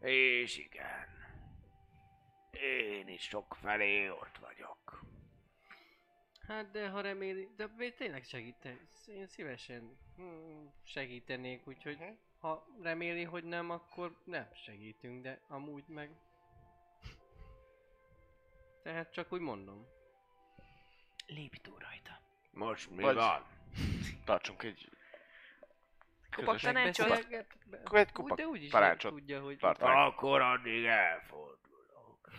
[0.00, 1.20] És igen.
[2.50, 5.04] Én is sok felé ott vagyok.
[6.46, 11.98] Hát de ha reméli, de tényleg segíten, én szívesen hm, segítenék, úgyhogy
[12.38, 16.10] ha reméli, hogy nem, akkor nem segítünk, de amúgy meg...
[18.82, 19.86] Tehát csak úgy mondom.
[21.26, 22.20] Lépj túl rajta.
[22.50, 23.44] Most mi Vagy- van?
[24.24, 24.88] Tartsunk egy
[26.30, 27.10] Kupak közös tanácsot.
[27.10, 27.46] Egy
[27.92, 29.56] Úgy, kupak de úgyis tanácsot tudja, hogy...
[29.58, 30.12] tartanánk.
[30.12, 32.30] Akkor addig elfordulok.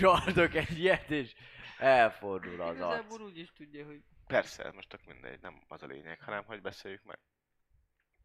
[0.00, 1.34] Csaltok egy ilyet, és
[1.78, 3.20] elfordul az Igazából arc.
[3.30, 7.02] úgy is tudja, hogy Persze, most tök mindegy, nem az a lényeg, hanem hogy beszéljük
[7.04, 7.18] meg.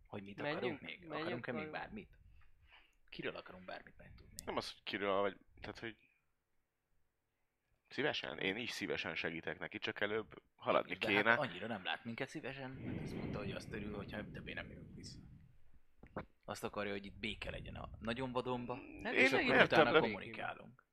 [0.08, 1.00] Hogy mit Menjünk- akarunk még?
[1.00, 2.10] menjünk Akarunk-e még bármit?
[3.10, 4.36] Kiről akarunk bármit megtudni?
[4.46, 5.98] Nem az, hogy kiről, vagy, tehát, hogy
[7.88, 11.30] szívesen, én is szívesen segítek neki, csak előbb haladni De kéne.
[11.30, 14.70] Hát annyira nem lát minket szívesen, mert azt mondta, hogy azt örül, hogyha többé nem
[14.70, 15.18] jövünk vissza.
[16.46, 20.84] Azt akarja, hogy itt béke legyen a nagyon vadonba, Hát és akkor értem, utána kommunikálunk.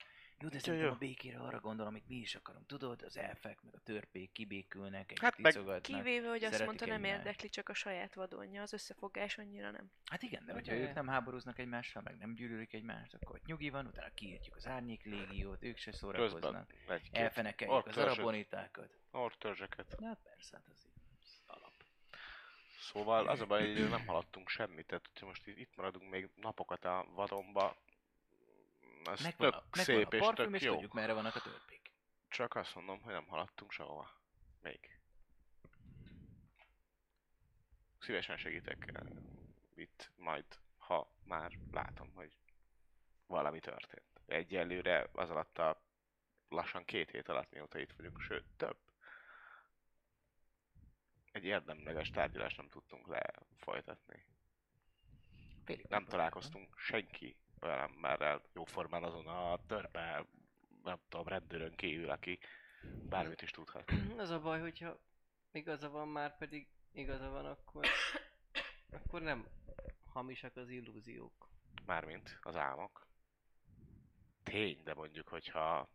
[0.41, 2.67] Jó, de szerintem a békére arra gondol, amit mi is akarunk.
[2.67, 5.81] Tudod, az elfek, meg a törpék kibékülnek, egy Hát meg-.
[5.81, 7.19] Kivéve, hogy azt mondta, nem egymást.
[7.19, 9.91] érdekli csak a saját vadonja, az összefogás annyira nem.
[10.05, 13.47] Hát igen, de hogyha de- ők nem háborúznak egymással, meg nem gyűlölik egymást, akkor ott
[13.47, 16.75] nyugi van, utána kiírtjuk az árnyék légiót, ők se szórakoznak.
[17.13, 18.91] Elfenekeljük az arabonitákat.
[19.11, 19.97] orktörzsöket.
[20.03, 20.87] Hát persze, hát az
[21.23, 21.73] az alap.
[22.81, 26.29] Szóval az a baj, hogy nem haladtunk semmit, tehát hogyha most itt itt maradunk még
[26.37, 27.77] napokat a vadonba,
[29.07, 30.73] az Megvan tök a, megvan szép a és parfüm, tök és jó.
[30.73, 31.93] tudjuk merre vannak a törpék.
[32.29, 34.11] Csak azt mondom, hogy nem haladtunk sehova.
[34.63, 34.99] Még.
[37.99, 39.03] Szívesen segítek eh,
[39.75, 40.45] itt majd,
[40.77, 42.37] ha már látom, hogy
[43.27, 44.21] valami történt.
[44.27, 45.83] Egyelőre az alatt a
[46.49, 48.79] lassan két hét alatt, mióta itt vagyunk, sőt több.
[51.33, 54.25] Egy érdemleges tárgyalást nem tudtunk lefolytatni.
[55.65, 60.27] Félig Nem találkoztunk senki olyan emberrel jóformán azon a törpe,
[60.83, 62.39] nem tudom, rendőrön kívül, aki
[63.09, 63.93] bármit is tudhat.
[64.17, 65.01] Az a baj, hogyha
[65.53, 67.87] igaza van már pedig igaza van, akkor,
[68.91, 69.47] akkor nem
[70.05, 71.49] hamisak az illúziók.
[71.87, 73.07] Mármint az álmok.
[74.43, 75.89] Tény, de mondjuk, hogyha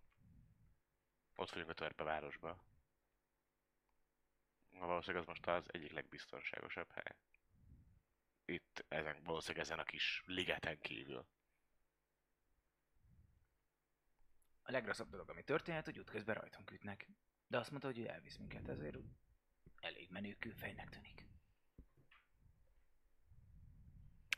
[1.35, 2.64] ott vagyunk a törpevárosba,
[4.69, 7.15] valószínűleg az most az egyik legbiztonságosabb hely.
[8.45, 11.25] Itt ezen, valószínűleg ezen a kis ligeten kívül.
[14.69, 17.07] A legrosszabb dolog, ami történhet, hogy útközben rajtunk ütnek.
[17.48, 18.98] De azt mondta, hogy ő elvisz minket, ezért
[19.81, 21.25] elég menő külfejnek tűnik.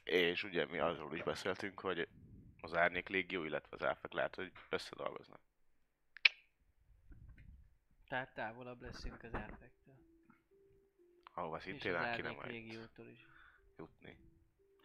[0.03, 2.07] És ugye mi arról is beszéltünk, hogy
[2.61, 5.41] az Árnyék Légió, illetve az elfek lehet, hogy összedolgoznak.
[8.07, 9.95] Tehát távolabb leszünk az elfektől.
[11.33, 13.25] Ahova És szintén az el kéne majd légiótól is.
[13.77, 14.17] jutni.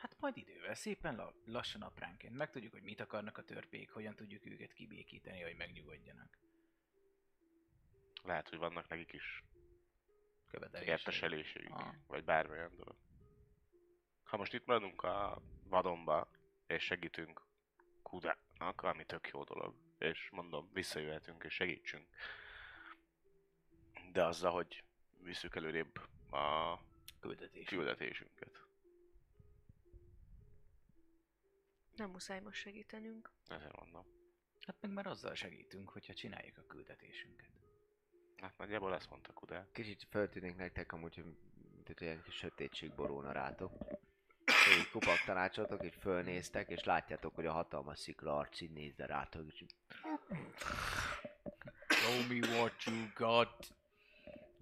[0.07, 2.37] Hát majd idővel, szépen la- lassan apránként.
[2.37, 6.39] Megtudjuk, hogy mit akarnak a törpék, hogyan tudjuk őket kibékíteni, hogy megnyugodjanak.
[8.23, 9.45] Lehet, hogy vannak nekik is
[10.51, 10.93] Követelései.
[10.93, 11.95] érteselésük, Ah.
[12.07, 12.97] vagy bármilyen dolog.
[14.25, 16.31] Ha most itt maradunk a vadonba,
[16.67, 17.43] és segítünk
[18.03, 22.07] Kudának, ami tök jó dolog, és mondom, visszajöhetünk és segítsünk.
[24.13, 24.85] De azzal, hogy
[25.19, 25.97] visszük előrébb
[26.33, 26.79] a
[27.21, 27.67] Küldetés.
[27.69, 28.66] küldetésünket.
[31.97, 33.31] Nem muszáj most segítenünk.
[33.49, 34.05] Ezért mondom.
[34.67, 37.51] Hát meg már azzal segítünk, hogyha csináljuk a küldetésünket.
[38.37, 39.67] Hát nagyjából ezt mondta Kudá.
[39.73, 41.25] Kicsit feltűnik nektek amúgy, hogy
[41.75, 43.73] mint hogy ilyen kis sötétség borulna rátok.
[44.79, 49.47] Így kupak tanácsoltok, így fölnéztek, és látjátok, hogy a hatalmas szikla arc így nézze rátok,
[49.53, 49.75] és így
[51.89, 53.75] Show me what you got.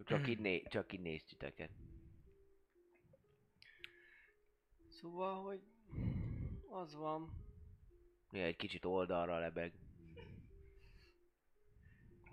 [0.05, 1.71] csak így, né- csak így néz titeket.
[4.89, 5.61] Szóval, hogy
[6.75, 7.31] az van,
[8.31, 9.73] Néha egy kicsit oldalra lebeg.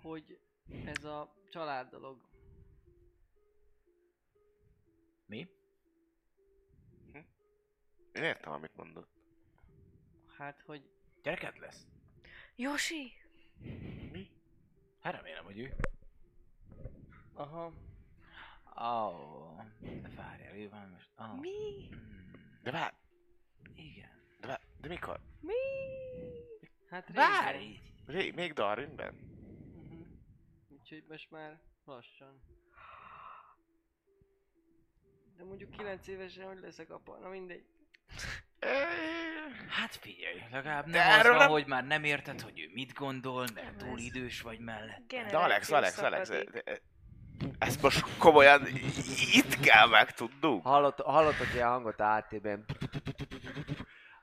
[0.02, 0.38] hogy
[0.84, 2.30] ez a család dolog,
[5.26, 5.48] Mi?
[8.12, 9.10] Én értem, amit mondott.
[10.36, 10.90] hát, hogy
[11.22, 11.86] Gyereked lesz?
[12.56, 13.12] Josi!
[15.00, 15.74] Hát remélem, hogy ő.
[17.32, 17.64] aha,
[18.80, 21.10] Ó, oh, de várjál, ő van most.
[21.16, 21.40] Oh.
[21.40, 21.88] Mi?
[21.90, 22.30] Hmm,
[22.62, 22.94] De vár,
[23.74, 24.21] igen.
[24.82, 25.20] De, de mikor?
[25.40, 25.52] Mi?
[26.90, 27.58] hát Várj!
[27.58, 27.80] régen.
[28.06, 29.14] Ré, még Darwinben?
[29.14, 30.00] Mhm.
[30.68, 32.40] Úgyhogy most már lassan.
[35.36, 37.18] De mondjuk 9 évesen hogy leszek apa?
[37.18, 37.64] Na mindegy.
[39.68, 42.70] Hát figyelj, legalább De nem az erről van, nem- hogy már nem érted, hogy ő
[42.72, 45.06] mit gondol, mert Nem túl idős vagy mellett.
[45.06, 46.80] De Alex, Alex, Alex, de- de-
[47.58, 48.66] ezt most komolyan
[49.32, 50.62] itt kell megtudnunk.
[50.66, 52.64] Hallott, hallottok ilyen hangot a háttérben,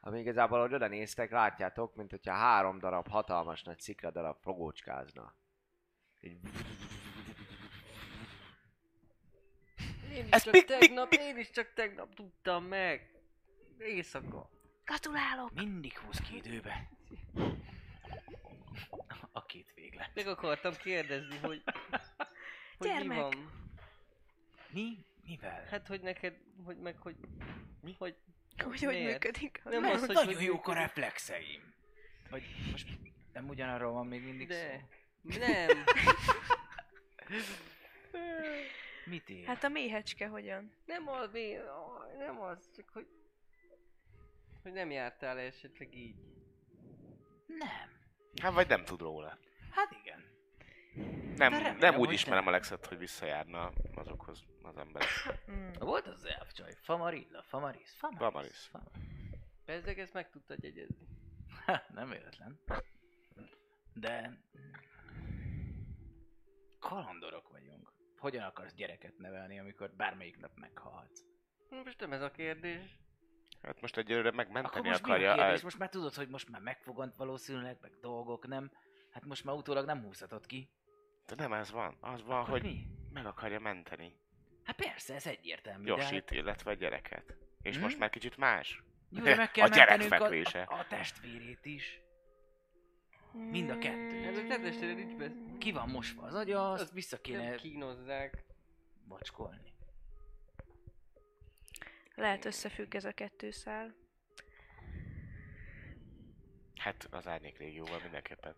[0.10, 5.36] ami igazából, hogy oda néztek, látjátok, mint hogyha három darab hatalmas nagy szikra darab fogócskázna.
[6.20, 6.40] Így
[10.12, 13.12] Én is Ez csak mi- mi- tegnap, én is csak tegnap tudtam meg.
[13.78, 14.50] Éjszaka.
[14.86, 15.54] Gratulálok!
[15.54, 16.90] Mindig húz ki időbe.
[19.32, 20.12] A két véglet.
[20.16, 21.64] Meg akartam kérdezni, hogy,
[22.78, 23.52] hogy mi van.
[24.70, 25.06] Mi?
[25.26, 25.66] Mivel?
[25.70, 27.16] Hát, hogy neked, hogy meg, hogy...
[27.82, 27.96] Mi?
[27.98, 28.16] Hogy
[28.64, 29.12] Hogy hogy Miért?
[29.12, 29.62] működik?
[29.64, 31.74] Nem Mert az, hogy nagyon hogy jók a reflexeim.
[32.30, 32.88] Vagy most
[33.34, 34.56] nem ugyanarról van még mindig De.
[34.56, 35.40] szó?
[35.40, 35.68] Nem.
[39.06, 39.46] Mit ér?
[39.46, 40.74] Hát a méhecske hogyan?
[40.86, 41.56] Nem az, mi,
[42.18, 43.08] nem az, csak hogy...
[44.64, 46.16] Hogy nem jártál esetleg így.
[47.46, 47.98] Nem.
[48.42, 49.38] Hát vagy nem tud róla.
[49.72, 50.24] Hát igen.
[51.36, 55.10] Nem, remélem, nem úgy ismerem te- Alexet, hogy visszajárna azokhoz az emberek.
[55.52, 55.72] Mm.
[55.80, 56.74] Volt az elfcsaj.
[56.82, 58.20] Famarilla, Famaris, Famaris.
[58.28, 58.58] Famaris.
[58.58, 59.10] Famaris.
[59.66, 61.08] Bezzeg ezt meg tudtad jegyezni.
[61.66, 62.60] Ha, nem véletlen.
[63.94, 64.38] De...
[66.80, 67.92] Kalandorok vagyunk.
[68.18, 71.26] Hogyan akarsz gyereket nevelni, amikor bármelyik nap meghalsz?
[71.70, 72.98] Most nem ez a kérdés.
[73.62, 75.32] Hát most egyelőre Akkor megmenteni most mi akarja.
[75.32, 75.60] a kérdés?
[75.62, 78.72] a- Most már tudod, hogy most már megfogant valószínűleg, meg dolgok, nem?
[79.12, 80.70] Hát most már utólag nem húzhatod ki.
[81.30, 81.98] De nem ez van.
[82.00, 82.86] Az van, Akkor hogy mi?
[83.14, 84.14] meg akarja menteni.
[84.64, 85.84] Hát persze, ez egyértelmű.
[85.84, 87.36] de Josit, hát- illetve a gyereket.
[87.62, 87.82] És Hm?
[87.82, 88.84] most már kicsit más.
[89.10, 90.62] Jó, de meg kell A gyerek fekvése.
[90.62, 92.02] A, a, a testvérét is.
[93.34, 94.24] Mind a kettő.
[94.24, 95.32] Ez a kedvesére nincs be.
[95.58, 98.44] Ki van mosva az agya, azt Azt vissza kéne kínozzák.
[99.08, 99.74] vacskolni.
[102.16, 103.96] Lehet összefügg ez a kettő szál.
[106.76, 108.56] Hát az árnyék régióval mindenképpen.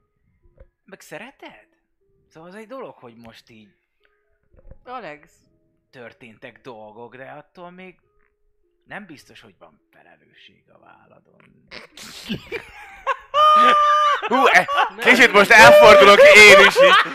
[0.85, 1.67] Meg szereted?
[2.31, 3.75] Szóval az egy dolog, hogy most így
[4.83, 5.31] Alex,
[5.89, 7.99] történtek dolgok, de attól még
[8.85, 11.67] nem biztos, hogy van felelősség a válladon.
[14.27, 17.11] Hú, e, kicsit most elfordulok én is így.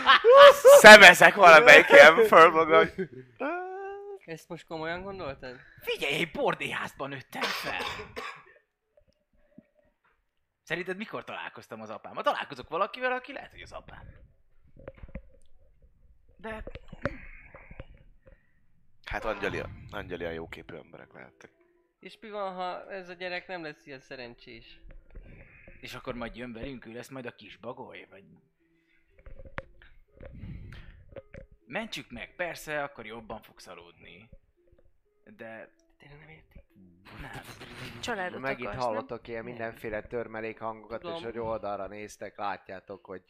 [0.79, 2.87] Szemezek valamelyik ilyen föl magam.
[2.95, 3.09] hogy-
[4.25, 5.59] ezt most komolyan gondoltad?
[5.81, 7.81] Figyelj, egy bordéházban nőttem fel!
[10.63, 12.23] Szerinted mikor találkoztam az apámmal?
[12.23, 14.26] Találkozok valakivel, aki lehet, hogy az apám.
[16.47, 16.63] De
[19.05, 21.51] Hát Angelia, Angelia jóképű emberek lehettek.
[21.99, 24.79] És mi van, ha ez a gyerek nem lesz ilyen szerencsés?
[25.81, 28.23] És akkor majd jön velünk, ő lesz majd a kis bagoly, vagy...
[31.65, 34.29] Mentsük meg, persze, akkor jobban fogsz aludni.
[35.23, 36.63] De Tényleg nem érti.
[37.21, 37.41] nem.
[38.01, 41.17] Családot Megint akarsz, hallottok ilyen mindenféle törmelék hangokat, Tudom.
[41.17, 43.23] és hogy oldalra néztek, látjátok, hogy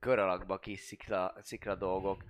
[0.00, 2.24] kör alakba kis szikla, szikla dolgok,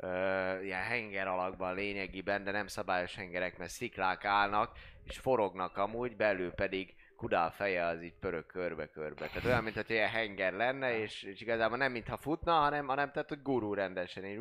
[0.00, 6.16] ö, ilyen henger alakban lényegiben, de nem szabályos hengerek, mert sziklák állnak, és forognak amúgy,
[6.16, 9.26] belül pedig Kudál feje az így pörög körbe-körbe.
[9.26, 13.28] Tehát olyan, mintha ilyen henger lenne, és, és igazából nem mintha futna, hanem, hanem tehát,
[13.28, 14.38] hogy gurú rendesen így...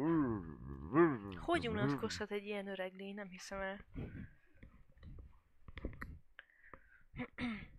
[1.40, 3.14] Hogy unatkozhat egy ilyen öreg lény?
[3.14, 3.78] Nem hiszem el.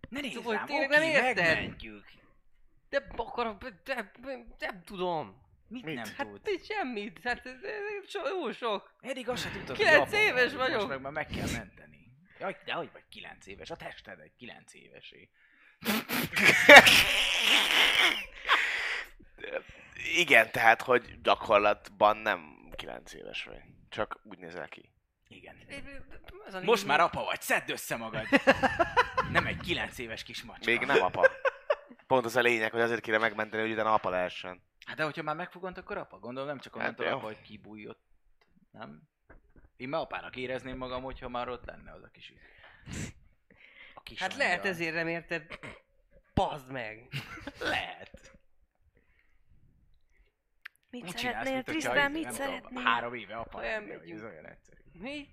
[0.09, 1.45] Ne nézz rám, tényleg oké, nem érted?
[1.45, 2.05] megmentjük.
[2.89, 5.40] De akarom, de, de, de, nem tudom.
[5.71, 5.95] Mit, Mit?
[5.95, 6.45] nem Hát tudsz?
[6.45, 8.95] nincs semmit, hát ez- ez so, jó sok.
[9.01, 10.75] Eddig azt se tudtad, Kilenc hogy apa éves vagy, vagyok.
[10.77, 12.07] Most meg már meg kell menteni.
[12.39, 13.69] Jaj, de hogy vagy 9 éves?
[13.69, 15.29] A tested egy 9 évesé.
[20.15, 23.61] Igen, tehát, hogy gyakorlatban nem 9 éves vagy.
[23.89, 24.89] Csak úgy nézel ki.
[25.27, 25.55] Igen.
[26.63, 28.25] Most már apa vagy, szedd össze magad.
[29.31, 30.71] Nem egy 9 éves kis macska.
[30.71, 31.27] Még nem apa.
[32.07, 34.61] Pont az a lényeg, hogy azért kéne megmenteni, hogy utána apa lehessen.
[34.91, 36.19] Hát de hogyha már megfogant, akkor apa.
[36.19, 37.11] Gondolom nem csak onnantól jó.
[37.17, 38.01] apa, hogy kibújott.
[38.71, 39.01] Nem?
[39.75, 42.33] Én már apának érezném magam, hogyha már ott lenne az a kis...
[43.93, 44.47] A kis Hát angyal.
[44.47, 45.59] lehet ezért nem érted.
[46.33, 47.07] Bazd meg.
[47.59, 48.39] Lehet.
[50.89, 51.95] Mit Mit csinálsz, szeretnél, Trisztán?
[51.95, 52.83] nem Mit szeretnél?
[52.83, 53.57] Három éve apa.
[53.57, 53.91] Olyan.
[53.91, 54.81] Ez olyan egyszerű.
[54.93, 55.27] Mi?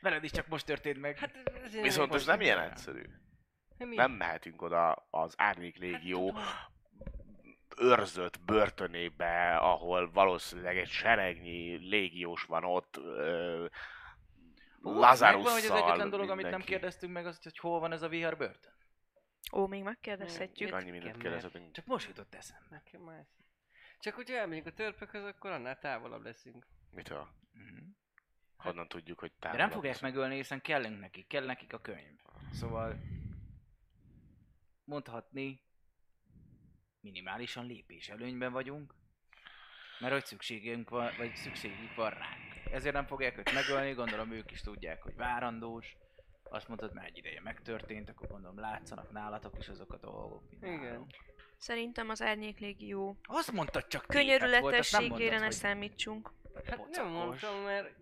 [0.00, 1.18] Veled is csak most történt meg.
[1.18, 1.32] Hát
[1.82, 3.02] Viszont ez nem ilyen egyszerű.
[3.78, 3.94] mi?
[3.96, 6.70] Nem mehetünk oda az Árnyék Légió Hát,
[7.78, 13.66] őrzött börtönébe, ahol valószínűleg egy seregnyi légiós van ott, ö,
[14.80, 16.66] Hú, megvan, hogy az Lazarusszal, egyetlen dolog, amit nem mindenki.
[16.66, 18.72] kérdeztünk meg, az, hogy hol van ez a vihar börtön.
[19.52, 20.72] Ó, még megkérdezhetjük.
[20.74, 21.72] Annyi mindent kérdezhetünk.
[21.72, 22.82] Csak most jutott eszembe.
[23.98, 26.66] Csak hogyha elmegyünk a törpökhöz, akkor annál távolabb leszünk.
[26.90, 27.28] Mitől?
[27.52, 27.84] Mhm.
[28.56, 29.58] Honnan tudjuk, hogy De távol.
[29.58, 32.18] nem fogják megölni, hiszen kellünk nekik, kell nekik a könyv.
[32.52, 32.96] Szóval
[34.84, 35.62] mondhatni,
[37.02, 38.94] minimálisan lépés előnyben vagyunk,
[39.98, 42.72] mert hogy szükségünk van, vagy szükségük van ránk.
[42.72, 45.96] Ezért nem fogják őt megölni, gondolom ők is tudják, hogy várandós.
[46.42, 50.42] Azt mondtad, már egy ideje megtörtént, akkor gondolom látszanak nálatok is azok a dolgok.
[50.50, 50.80] Igen.
[50.80, 51.10] nálunk.
[51.56, 56.32] Szerintem az Árnyék Légió Azt mondtad csak könyörületességére ne hogy számítsunk.
[56.64, 57.96] Hát nem mondtam, mert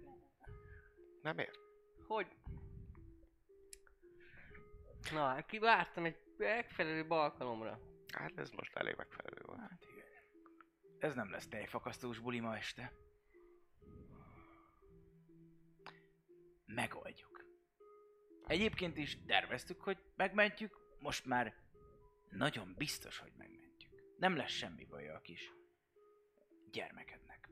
[1.23, 1.51] Nem ér?
[2.07, 2.27] hogy...
[5.13, 7.90] Na, kivártam egy megfelelő alkalomra.
[8.13, 9.59] Hát ez most elég megfelelő volt.
[9.61, 10.07] Hát igen.
[10.99, 12.93] Ez nem lesz tejfakasztós buli ma este.
[16.67, 17.45] Megoldjuk.
[18.47, 21.55] Egyébként is terveztük, hogy megmentjük, most már
[22.31, 23.93] nagyon biztos, hogy megmentjük.
[24.19, 25.53] Nem lesz semmi baj a kis
[26.73, 27.49] gyermekednek.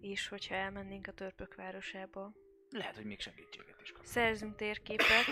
[0.00, 2.32] És hogyha elmennénk a törpök városába,
[2.70, 4.04] Lehet, hogy még segítséget is kap.
[4.04, 5.26] szerzünk térképet,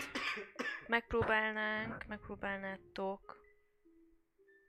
[0.89, 3.37] megpróbálnánk, megpróbálnátok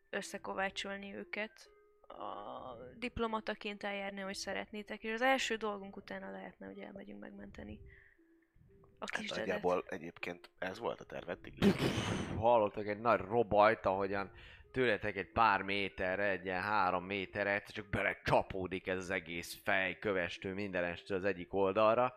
[0.09, 1.69] összekovácsolni őket,
[2.07, 7.79] a diplomataként eljárni, hogy szeretnétek, és az első dolgunk utána lehetne, hogy elmegyünk megmenteni
[8.99, 9.45] a Hát kisdedet.
[9.45, 11.53] nagyjából egyébként ez volt a terv eddig.
[12.37, 14.31] hallottak egy nagy robajt, ahogyan
[14.71, 19.99] tőletek egy pár méterre, egy ilyen három méterre, csak bele csapódik ez az egész fej,
[19.99, 22.13] kövestő mindenestől az egyik oldalra,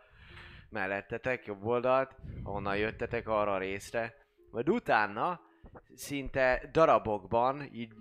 [0.72, 4.14] mellettetek, jobb oldalt, ahonnan jöttetek arra a részre,
[4.50, 5.40] majd utána
[5.94, 7.92] szinte darabokban, így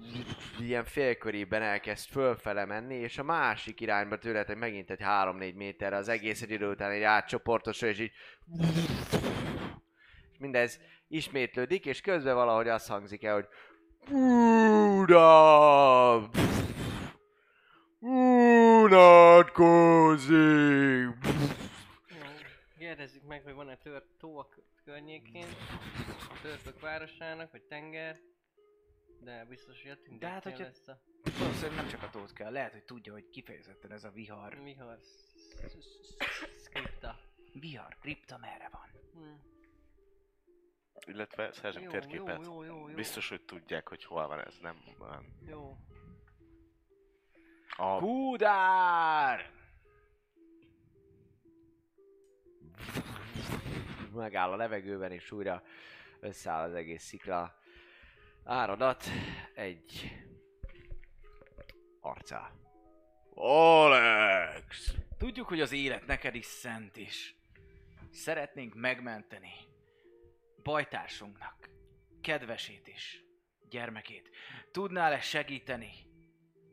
[0.59, 6.07] ilyen félkörében elkezd fölfele menni, és a másik irányba tőletek megint egy 3-4 méterre az
[6.07, 8.11] egész idő után egy átcsoportosul, és így
[10.31, 13.47] és mindez ismétlődik, és közben valahogy azt hangzik el, hogy
[14.09, 15.19] Buda!
[18.79, 19.51] Unatkozik!
[22.91, 25.45] Kérdezzük meg, hogy van-e tör, tó a kö- környékén,
[26.29, 28.19] a törpök városának, vagy tenger.
[29.19, 30.99] De biztos, hogy a De hát, hogyha- lesz a
[31.39, 34.63] Valószínűleg nem csak a tót kell, lehet, hogy tudja, hogy kifejezetten ez a vihar.
[34.63, 34.97] vihar
[36.63, 37.19] skripta.
[37.53, 38.89] Vihar, kripta merre van?
[39.13, 39.33] Hm.
[41.11, 42.45] Illetve szerzünk Jó, térképet.
[42.45, 42.95] jó, jó, jó, jó.
[42.95, 45.25] Biztos, hogy tudják, hogy hol van ez, nem olyan.
[45.47, 45.77] Jó.
[47.77, 49.51] A Kudár!
[54.13, 55.63] Megáll a levegőben, és újra
[56.19, 57.59] összeáll az egész szikla
[58.43, 59.05] áradat
[59.53, 60.11] egy
[61.99, 62.51] arcá.
[63.33, 64.95] Alex!
[65.17, 67.35] Tudjuk, hogy az élet neked is szent is.
[68.11, 69.53] Szeretnénk megmenteni
[70.63, 71.69] bajtársunknak
[72.21, 73.23] kedvesét is,
[73.69, 74.29] gyermekét.
[74.71, 75.91] Tudnál-e segíteni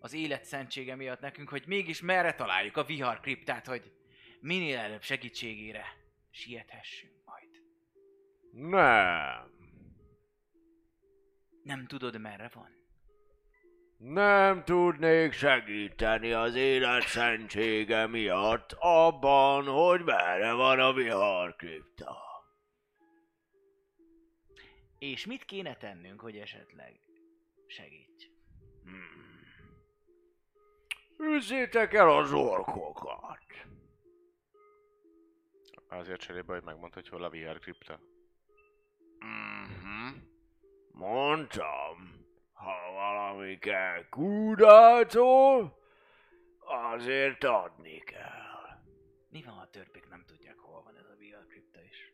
[0.01, 3.93] az élet szentsége miatt nekünk, hogy mégis merre találjuk a vihar kriptát, hogy
[4.41, 5.98] minél előbb segítségére
[6.39, 7.49] siethessünk majd.
[8.51, 9.57] Nem.
[11.63, 12.77] Nem tudod, merre van?
[13.97, 22.17] Nem tudnék segíteni az élet szentsége miatt abban, hogy merre van a viharkripta.
[24.99, 27.01] És mit kéne tennünk, hogy esetleg
[27.67, 28.25] segíts?
[28.85, 29.27] Hmm.
[31.19, 33.39] Üzzétek el az orkokat.
[35.89, 38.01] Azért cserébe, hogy megmondta, hogy hol a VR kripta.
[39.19, 40.17] Mhm.
[40.93, 45.79] Mondtam, ha valami kell kúdától,
[46.59, 48.49] azért adni kell.
[49.31, 52.13] Mi van, ha a törpék nem tudják, hol van ez a vihar kripta is?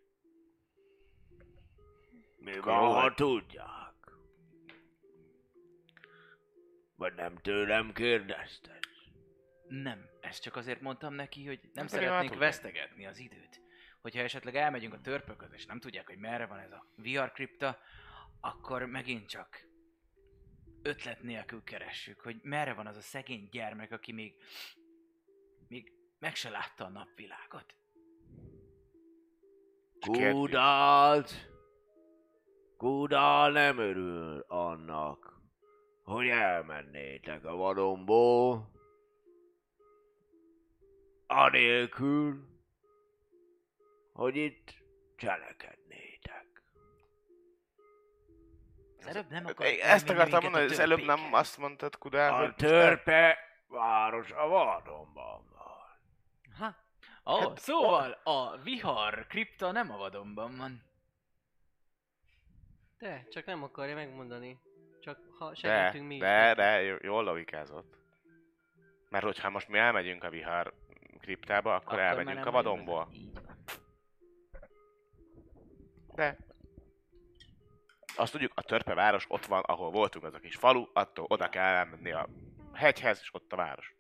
[2.36, 3.94] Mi Akkor van, ha tudják?
[6.97, 8.78] Vagy nem tőlem kérdezted?
[9.69, 13.64] Nem, ezt csak azért mondtam neki, hogy nem szeretnénk vesztegetni az időt.
[14.05, 17.78] Hogyha esetleg elmegyünk a törpökhöz, és nem tudják, hogy merre van ez a VR kripta,
[18.41, 19.66] akkor megint csak
[20.83, 24.34] ötlet nélkül keressük, hogy merre van az a szegény gyermek, aki még,
[25.68, 27.74] még meg se látta a napvilágot.
[30.00, 31.50] Kúdált!
[32.76, 35.41] Kúdál nem örül annak,
[36.02, 38.70] hogy elmennétek a vadonból,
[41.26, 42.53] anélkül,
[44.15, 44.75] hogy itt
[45.17, 46.47] cselekednétek.
[48.99, 52.33] Az előbb nem akar Ezt akartam mondani, a hogy az előbb nem azt mondtad, Kudál,
[52.34, 52.55] A hogy...
[52.55, 55.73] törpe város a vadonban van.
[56.59, 56.76] Ha?
[57.33, 60.83] Ó, Hát, szóval a vihar kripta nem a vadonban van.
[62.99, 64.59] De, csak nem akarja megmondani.
[65.01, 66.20] Csak ha De, segítünk mi is.
[66.20, 67.97] de, de, jó- jól logikázott.
[69.09, 70.75] Mert hogyha most mi elmegyünk a vihar
[71.20, 73.09] kriptába, akkor, Akkor elmegyünk a vadonból.
[73.12, 73.53] Így van.
[76.15, 76.36] De.
[78.17, 81.75] Azt tudjuk, a törpeváros ott van, ahol voltunk, az a kis falu, attól oda kell
[81.75, 82.28] elmenni a
[82.73, 83.94] hegyhez, és ott a város.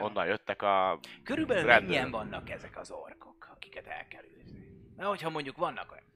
[0.00, 0.98] Onnan jöttek a...
[1.24, 1.88] Körülbelül Rendőr.
[1.88, 4.66] mennyien vannak ezek az orkok, akiket el kell űzni?
[4.96, 6.08] Mert hogyha mondjuk vannak olyan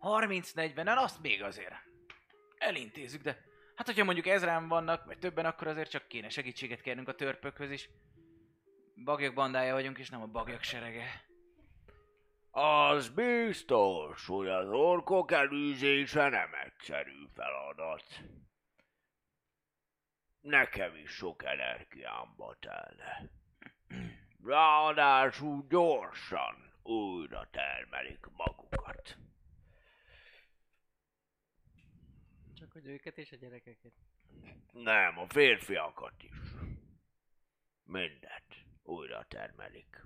[0.00, 1.74] 30-40-en, azt még azért
[2.58, 3.38] elintézzük, de
[3.74, 7.70] hát hogyha mondjuk ezrán vannak, vagy többen, akkor azért csak kéne segítséget kérnünk a törpökhöz
[7.70, 7.90] is.
[9.04, 11.24] Bagyok bandája vagyunk, és nem a bagyok serege.
[12.58, 18.22] Az biztos, hogy az orkok elűzése nem egyszerű feladat.
[20.40, 23.30] Nekem is sok energiámba telne.
[24.44, 29.16] Ráadásul gyorsan újra termelik magukat.
[32.54, 33.92] Csak hogy őket és a gyerekeket.
[34.72, 36.38] Nem, a férfiakat is.
[37.82, 40.04] Mindet újra termelik.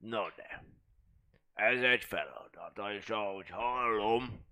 [0.00, 0.64] No de,
[1.54, 4.46] ez egy feladata, és ahogy hallom,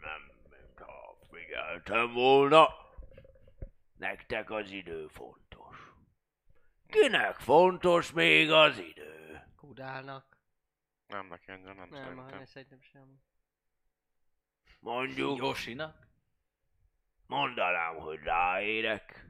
[0.00, 2.68] nem mintha figyeltem volna,
[3.96, 5.92] nektek az idő fontos.
[6.86, 9.42] Kinek fontos még az idő?
[9.56, 10.36] Kudálnak.
[11.06, 12.36] Nem, neki annyira nem, Nem, szerintem.
[12.36, 13.22] nem, szerintem sem.
[14.80, 16.06] Mondjuk, Josinak?
[17.26, 19.26] mondanám, hogy ráérek,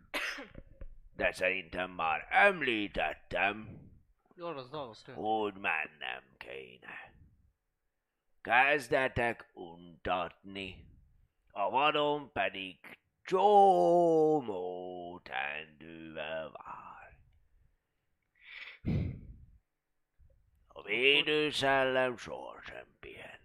[1.17, 3.87] de szerintem már említettem,
[4.41, 5.17] Orosz, orosz, orosz.
[5.17, 7.13] hogy mennem kéne.
[8.41, 10.87] Kezdetek untatni,
[11.51, 17.19] a vadon pedig csomó tendővel vár.
[20.67, 23.41] A védőszellem sohasem pihen.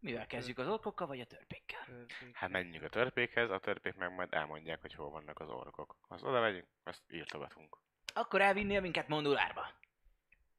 [0.00, 1.86] Mivel kezdjük az orkokkal, vagy a törpékkel?
[2.32, 5.96] Hát menjünk a törpékhez, a törpék meg majd elmondják, hogy hol vannak az orkok.
[6.08, 7.78] Az oda megyünk, azt írtogatunk.
[8.14, 9.66] Akkor elvinnél minket Mondulárba.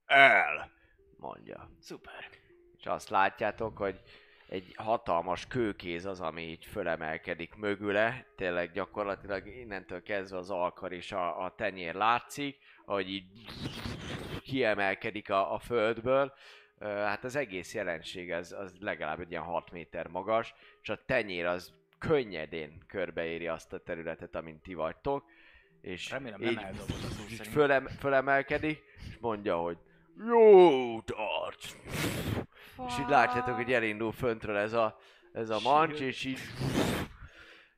[0.08, 0.72] El,
[1.18, 1.70] mondja.
[1.80, 2.30] Szuper.
[2.78, 4.02] És azt látjátok, hogy
[4.50, 11.12] egy hatalmas kőkéz az, ami így fölemelkedik mögüle, tényleg gyakorlatilag innentől kezdve az alkar és
[11.12, 13.26] a, a tenyér látszik, ahogy így
[14.44, 16.34] kiemelkedik a, a földből.
[16.80, 21.46] Hát az egész jelenség az, az legalább egy ilyen 6 méter magas, és a tenyér
[21.46, 25.26] az könnyedén körbeéri azt a területet, amint ti vagytok,
[25.82, 29.78] és Remélem nem így, szó így fölem, fölemelkedik, és mondja, hogy
[30.26, 31.78] jó tart!
[32.88, 34.98] És így látjátok, hogy elindul föntről ez a,
[35.32, 36.40] ez a mancs, és így...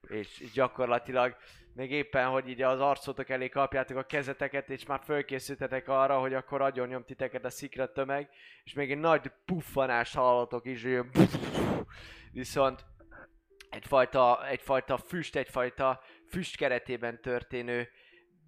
[0.07, 1.35] És gyakorlatilag
[1.73, 6.33] még éppen, hogy így az arcotok elé kapjátok a kezeteket, és már fölkészültetek arra, hogy
[6.33, 8.29] akkor adjon nyom titeket a szikra tömeg,
[8.63, 11.05] és még egy nagy puffanás hallatok is, hogy
[12.31, 12.85] viszont
[13.69, 17.89] egyfajta, egyfajta füst, egyfajta füst keretében történő,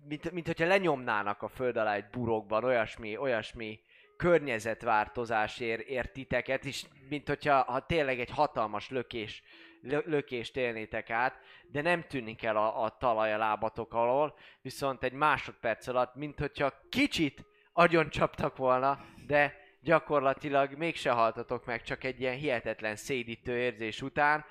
[0.07, 3.79] mint, mint hogyha lenyomnának a föld alá egy burokban, olyasmi, olyasmi
[4.17, 9.43] környezetváltozás ér, ér titeket, és mint hogyha ha tényleg egy hatalmas lökés,
[9.81, 11.39] lö, lökést élnétek át,
[11.71, 16.39] de nem tűnik el a, a talaj a lábatok alól, viszont egy másodperc alatt, mint
[16.39, 23.57] hogyha kicsit agyon csaptak volna, de gyakorlatilag mégse haltatok meg, csak egy ilyen hihetetlen szédítő
[23.57, 24.45] érzés után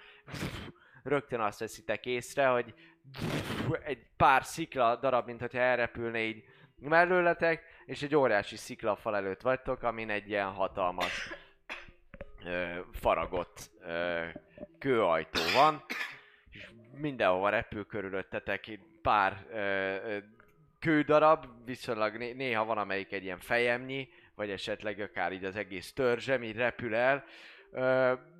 [1.02, 2.74] rögtön azt veszitek észre, hogy
[3.84, 6.44] egy pár szikla darab, mint hogyha elrepülne így
[6.76, 11.30] mellőletek, és egy óriási sziklafal előtt vagytok, amin egy ilyen hatalmas
[12.44, 14.26] ö, faragott ö,
[14.78, 15.84] kőajtó van,
[16.50, 20.18] és mindenhova repül körülöttetek egy pár ö, ö,
[20.78, 25.92] kődarab, viszonylag né- néha van amelyik egy ilyen fejemnyi, vagy esetleg akár így az egész
[25.92, 27.24] törzsem, így repül el.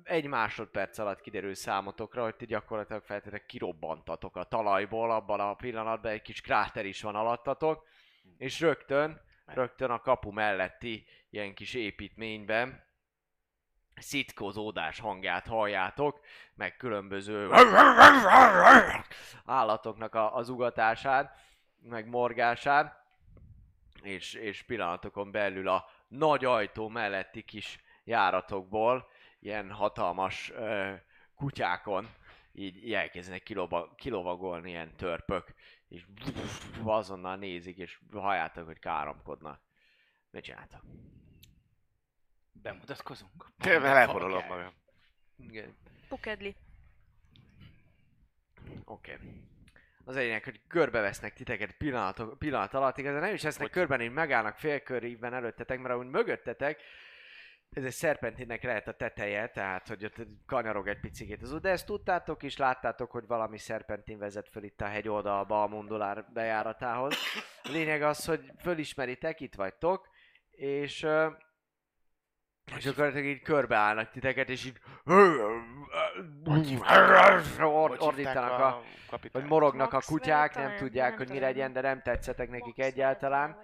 [0.03, 6.11] Egy másodperc alatt kiderül számotokra, hogy ti gyakorlatilag feltétlenül kirobbantatok a talajból, abban a pillanatban
[6.11, 7.87] egy kis kráter is van alattatok,
[8.37, 12.83] és rögtön, rögtön a kapu melletti ilyen kis építményben
[13.95, 16.19] szitkozódás hangját halljátok,
[16.53, 17.49] meg különböző
[19.45, 21.37] állatoknak a, az ugatását,
[21.81, 23.05] meg morgását,
[24.01, 29.10] és, és pillanatokon belül a nagy ajtó melletti kis járatokból
[29.41, 30.93] ilyen hatalmas ö,
[31.35, 32.09] kutyákon
[32.53, 35.53] így, így elkezdenek kilova, kilovagolni ilyen törpök,
[35.87, 36.05] és
[36.83, 39.61] azonnal nézik, és halljátok, hogy káromkodnak.
[40.29, 40.83] Mit csináltak?
[42.51, 43.51] Bemutatkozunk.
[43.57, 44.73] Leporolom magam.
[45.37, 45.75] Igen.
[46.07, 46.55] Pukedli.
[48.85, 49.13] Oké.
[49.13, 49.27] Okay.
[50.03, 54.57] Az lényeg, hogy körbevesznek titeket pillanatok, pillanat alatt, igazán nem is lesznek körben, hogy megállnak
[54.57, 56.81] félkörívben előttetek, mert ahogy mögöttetek,
[57.75, 61.69] ez egy szerpentinnek lehet a teteje, tehát hogy ott kanyarog egy picit az út, de
[61.69, 66.25] ezt tudtátok és láttátok, hogy valami szerpentin vezet föl itt a hegy oldalba a Mundulár
[66.33, 67.15] bejáratához.
[67.63, 70.09] A lényeg az, hogy fölismeritek, itt vagytok,
[70.49, 71.07] és
[72.77, 74.79] és akkor így körbeállnak titeket, és így
[77.59, 78.81] Or- ordítanak a,
[79.31, 82.87] vagy morognak a kutyák, nem tudják, nem hogy mi legyen, de nem tetszetek nekik Max
[82.87, 83.57] egyáltalán.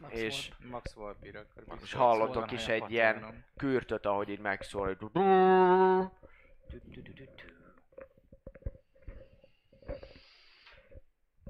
[0.00, 0.94] Max És- Vol- Max
[1.36, 3.44] akkor És van is egy ilyen-.
[3.56, 4.96] Kürtöt, ahogy így megszól, hogy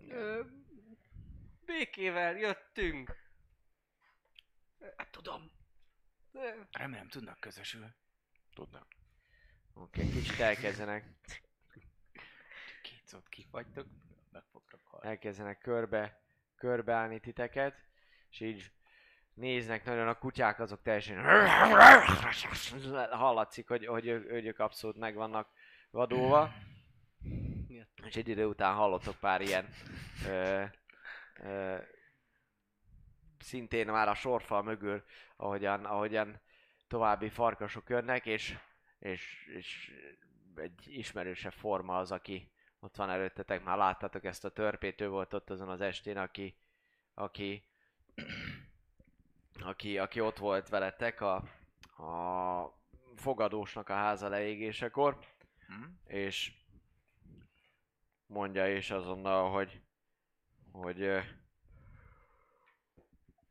[0.08, 0.42] Ö,
[1.66, 3.16] békével jöttünk.
[4.96, 5.50] Hát tudom.
[6.72, 7.86] Remélem tudnak közösül.
[8.54, 8.86] Tudnak.
[9.74, 11.04] Oké, okay, kicsit elkezdenek,
[12.82, 13.86] Két szót kik vagytok,
[14.32, 15.06] meg fogtok halni.
[15.08, 16.20] elkezdenek körbe,
[16.56, 17.74] körbeállni titeket,
[18.34, 18.70] és így
[19.34, 21.24] néznek nagyon a kutyák, azok teljesen
[23.10, 25.48] hallatszik, hogy, hogy, hogy ők abszolút meg vannak
[25.90, 26.52] vadulva.
[28.04, 29.68] És egy idő után hallottok pár ilyen
[30.26, 30.64] ö,
[31.42, 31.76] ö,
[33.38, 35.04] szintén már a sorfal mögül,
[35.36, 36.40] ahogyan, ahogyan
[36.88, 38.58] további farkasok jönnek, és,
[38.98, 39.92] és, és
[40.54, 45.34] egy ismerősebb forma az, aki ott van előttetek, már láttatok ezt a törpét, ő volt
[45.34, 46.56] ott azon az estén, aki,
[47.14, 47.68] aki,
[49.60, 51.34] aki, aki ott volt veletek a,
[52.02, 52.78] a
[53.16, 55.18] fogadósnak a háza leégésekor,
[55.66, 55.84] Hm?
[56.06, 56.52] és
[58.26, 59.80] mondja is azonnal, hogy
[60.72, 61.22] hogy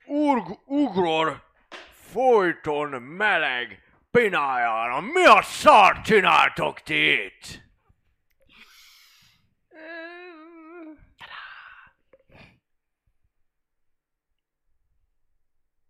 [0.06, 1.44] Urg, ugror,
[1.92, 7.62] folyton meleg, pinájára, mi a szart csináltok ti itt?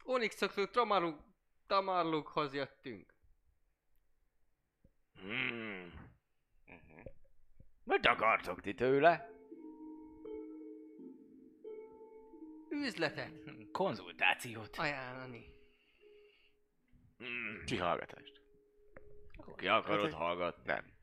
[0.04, 1.20] Onyxokról Tamarluk,
[1.68, 3.14] Tamarlukhoz jöttünk.
[5.20, 5.94] Hmm.
[7.84, 9.30] Mit akartok ti tőle?
[12.70, 13.32] Üzletet
[13.72, 14.78] Konzultációt.
[14.78, 15.46] ajánlani.
[17.18, 17.64] Hmm.
[17.66, 18.42] Kihallgatást.
[19.56, 20.64] Ki akarod Hát, hallgatni?
[20.66, 20.94] Nem.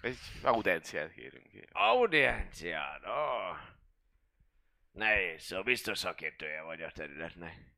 [0.00, 1.50] Egy audenciát kérünk.
[1.72, 3.56] Audiencián, oh.
[4.92, 7.71] Nehéz, szóval biztos szakértője vagy a területnek.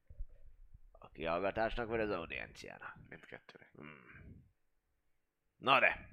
[1.14, 2.96] Kihallgatásnak vagy az audienciának?
[3.08, 3.70] Mindkettőnek.
[3.76, 4.44] Hmm.
[5.56, 6.08] Na de,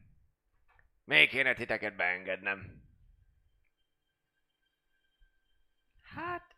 [1.03, 2.81] még kéne titeket beengednem.
[6.01, 6.55] Hát,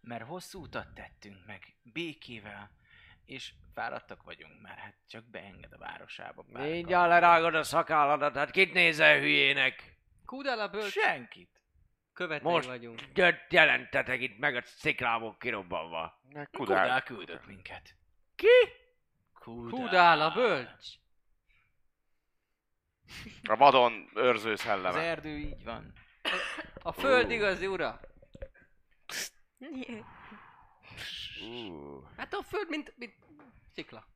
[0.00, 2.70] Mert hosszú utat tettünk meg, békével,
[3.24, 6.44] és fáradtak vagyunk már, hát csak beenged a városába.
[6.46, 9.96] Mindjárt lerágod a szakálladat, hát kit nézel hülyének?
[10.24, 11.57] Kudala bölcs, Senkit.
[12.18, 13.00] Követői Most vagyunk.
[13.48, 16.22] Jelentetek itt meg a sziklámok kirobbanva.
[16.32, 16.46] Kudál.
[16.50, 17.94] Kudál küldött minket.
[18.34, 18.46] Ki?
[19.32, 20.86] Kudala bölcs!
[23.42, 25.00] A vadon őrző Az szelleme.
[25.00, 25.92] erdő így van.
[26.82, 28.00] A föld igazi ura.
[31.40, 33.14] Uh, Hát a föld, mint, mint
[33.72, 34.06] szikla.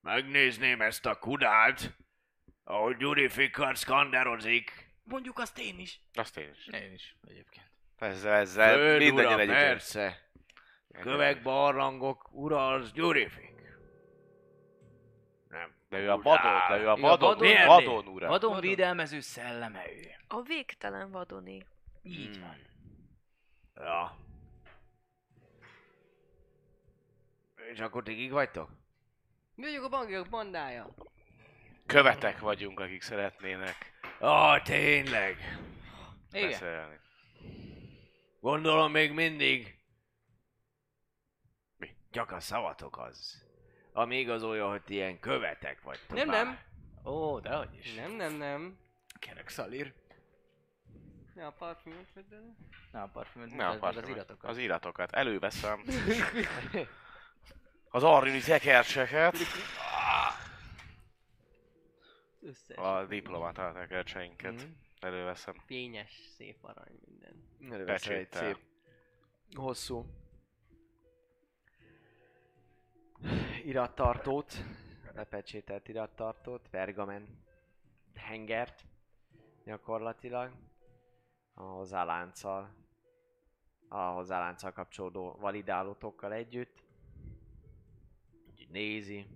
[0.00, 1.96] Megnézném ezt a kudát,
[2.64, 4.93] ahogy Gyurifikar skanderozik.
[5.04, 6.00] Mondjuk azt én is.
[6.14, 6.66] Azt én is.
[6.66, 7.66] Én is egyébként.
[7.98, 10.28] Ezzel, ezzel Föld mindannyian ura, persze.
[11.00, 13.52] Kövek, barlangok, ura az Gyurifik.
[15.48, 15.74] Nem.
[15.88, 18.28] De ő a vadon, de ő a Ő a vadon, vadon- vadon, vadon ura.
[18.28, 18.60] Vadon Vadon.
[18.68, 20.10] védelmező szelleme ő.
[20.28, 21.66] A végtelen vadoni.
[22.02, 22.40] Így Hmm.
[22.40, 22.56] van.
[23.86, 24.18] Ja.
[27.72, 28.70] És akkor ti kik vagytok?
[29.54, 30.94] Mi vagyok a bankjak bandája.
[31.86, 35.58] Követek vagyunk, akik szeretnének Ah, tényleg.
[36.32, 36.50] Igen.
[36.50, 36.98] beszélni.
[38.40, 39.78] Gondolom még mindig.
[41.76, 41.96] Mi?
[42.10, 43.42] Csak a szavatok az.
[43.92, 46.58] Ami igazolja, hogy ti ilyen követek vagytok Nem, nem.
[47.04, 47.94] Ó, dehogy is.
[47.94, 48.78] Nem, nem, nem.
[49.18, 49.94] Kerek szalír.
[51.36, 52.56] Ja, a parfümöt el.
[52.92, 54.08] Na a parfümöt, Ne a az parfümöt.
[54.08, 54.50] iratokat.
[54.50, 55.12] Az iratokat.
[55.12, 55.84] Előveszem.
[57.90, 59.36] Az arrini tekercseket.
[62.44, 62.76] Összes.
[62.76, 64.52] A diplomata tekercseinket.
[64.52, 64.70] Mhm.
[65.00, 65.54] Előveszem.
[65.66, 67.72] Fényes, szép arany minden.
[67.72, 68.58] előveszel egy szép,
[69.54, 70.06] hosszú
[73.64, 74.54] irattartót,
[75.14, 77.44] lepecsételt irattartót, pergamen
[78.14, 78.84] hengert
[79.64, 80.52] gyakorlatilag
[81.54, 82.74] a hozzálánccal,
[83.88, 86.82] a hozzálánccal kapcsolódó validálótokkal együtt.
[88.50, 89.26] Úgyhogy nézi.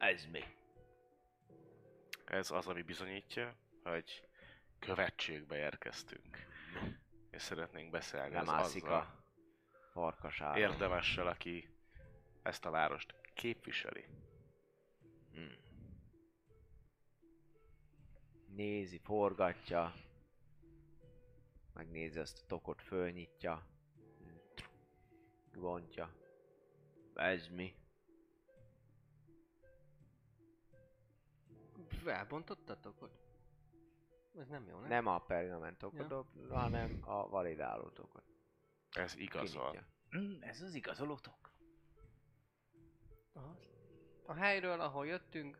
[0.00, 0.44] Ez mi?
[2.24, 4.28] Ez az, ami bizonyítja, hogy
[4.78, 6.38] követségbe érkeztünk.
[7.30, 9.24] És szeretnénk beszélni az Lemászik azzal a
[9.92, 10.58] farkasára.
[10.58, 11.68] érdemessel, aki
[12.42, 14.04] ezt a várost képviseli.
[15.32, 15.56] Hmm.
[18.46, 19.94] Nézi, forgatja.
[21.74, 23.66] Megnézi azt a tokot, fölnyitja.
[25.52, 26.14] Bontja.
[27.14, 27.74] Ez mi?
[32.06, 33.28] Elbontottatok ott?
[34.38, 34.88] Ez nem jó, nem?
[34.88, 36.58] Nem a pergamentokat, ja.
[36.58, 38.24] hanem a validálótokat.
[38.90, 39.84] Ez igazol.
[40.16, 41.50] Mm, ez az igazolótok.
[43.32, 43.56] Aha.
[44.26, 45.58] A helyről, ahol jöttünk,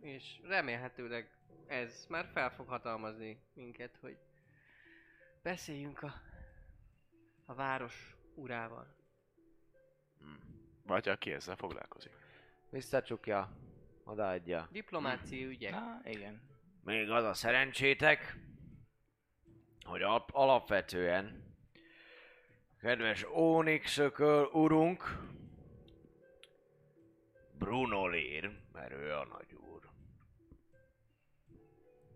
[0.00, 1.30] és remélhetőleg
[1.66, 4.18] ez már fel fog hatalmazni minket, hogy
[5.42, 6.12] beszéljünk a,
[7.44, 8.98] a város urával.
[10.86, 12.12] Vagy aki ezzel foglalkozik.
[12.70, 13.52] Visszacsukja,
[14.10, 14.68] odaadja.
[14.70, 15.70] Diplomáciai ügyek.
[15.70, 16.40] Na, igen.
[16.84, 18.36] Még az a szerencsétek,
[19.84, 21.54] hogy al- alapvetően
[22.80, 25.18] kedves Onyxököl urunk,
[27.58, 29.90] Bruno Lér, mert ő a nagy úr.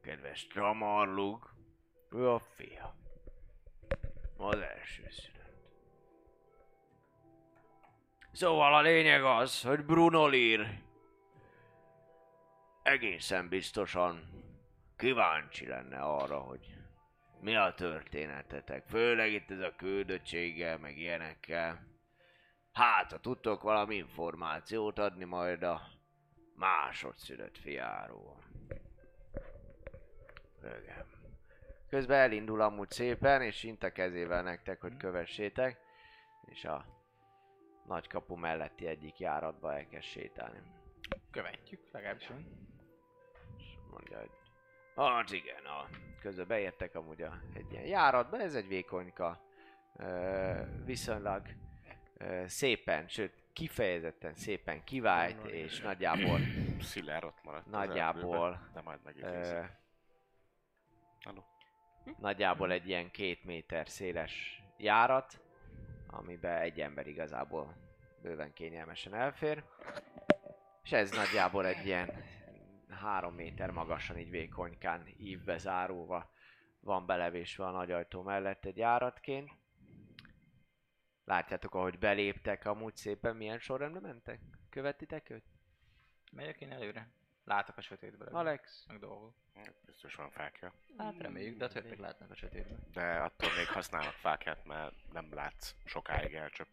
[0.02, 1.54] Kedves Tramarlug,
[2.10, 2.96] ő a fia.
[4.36, 5.32] Az első szület.
[8.32, 10.82] Szóval a lényeg az, hogy Bruno Lear
[12.84, 14.42] egészen biztosan
[14.96, 16.76] kíváncsi lenne arra, hogy
[17.40, 18.86] mi a történetetek.
[18.88, 21.86] Főleg itt ez a küldöttséggel, meg ilyenekkel.
[22.72, 25.82] Hát, ha tudtok valami információt adni majd a
[26.54, 28.44] másodszülött fiáról.
[30.62, 31.06] Igen.
[31.88, 35.78] Közben elindul amúgy szépen, és int a kezével nektek, hogy kövessétek.
[36.44, 36.84] És a
[37.86, 40.62] nagy kapu melletti egyik járatba elkezd sétálni.
[41.30, 42.72] Követjük, legalábbis én.
[43.94, 44.30] Mondja, hogy
[44.94, 45.88] hát igen, a...
[46.20, 49.40] közben beértek amúgy a, egy ilyen járatba, ez egy vékonyka,
[49.96, 50.52] ö,
[50.84, 51.46] viszonylag
[52.16, 56.40] ö, szépen, sőt kifejezetten szépen kivált, és nagyjából
[56.80, 57.66] Szilár ott maradt.
[57.66, 59.82] Nagyjából, erdőben, De majd ö, megidézik.
[61.20, 61.42] Hello.
[62.18, 65.40] nagyjából egy ilyen két méter széles járat,
[66.06, 67.76] amiben egy ember igazából
[68.22, 69.64] bőven kényelmesen elfér.
[70.82, 72.24] És ez nagyjából egy ilyen
[73.04, 76.32] három méter magasan így vékonykán ívbe zárulva
[76.80, 79.50] van belevésve a nagy ajtó mellett egy járatként.
[81.24, 84.40] Látjátok, ahogy beléptek, amúgy szépen milyen sorrendben mentek?
[84.70, 85.44] Követitek őt?
[86.32, 87.08] Megyek én előre.
[87.44, 88.28] Látok a sötétben.
[88.28, 88.84] Alex?
[88.86, 89.34] Meg dolgok.
[89.86, 90.74] Biztos van fákja.
[90.96, 92.78] Hát reméljük, de a többiek látnak a sötétben.
[92.92, 96.68] De attól még használnak fákját, mert nem látsz sokáig elcsöp.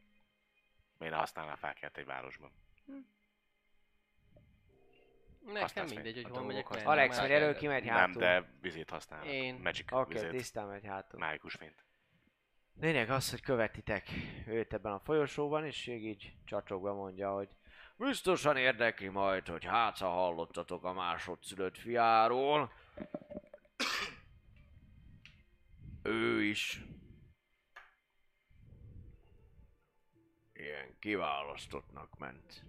[0.97, 2.51] Miért ne használnál fákját egy városban?
[5.45, 6.69] Nekem mindegy, hogy hol megyek.
[6.69, 8.21] merre, Alex, mert elő kimegy Nem, hátul.
[8.21, 9.27] de vizét használnak.
[9.27, 9.55] Én.
[9.63, 11.19] Magic Oké, okay, tisztán megy hátul.
[11.19, 11.85] Mágikus fényt.
[12.79, 14.09] Lényeg az, hogy követitek
[14.47, 17.49] őt ebben a folyosóban, és még így csacsogva mondja, hogy
[17.97, 22.71] biztosan érdekli majd, hogy hát ha hallottatok a másodszülött fiáról.
[26.03, 26.81] Ő is
[30.53, 32.63] ilyen kiválasztottnak ment.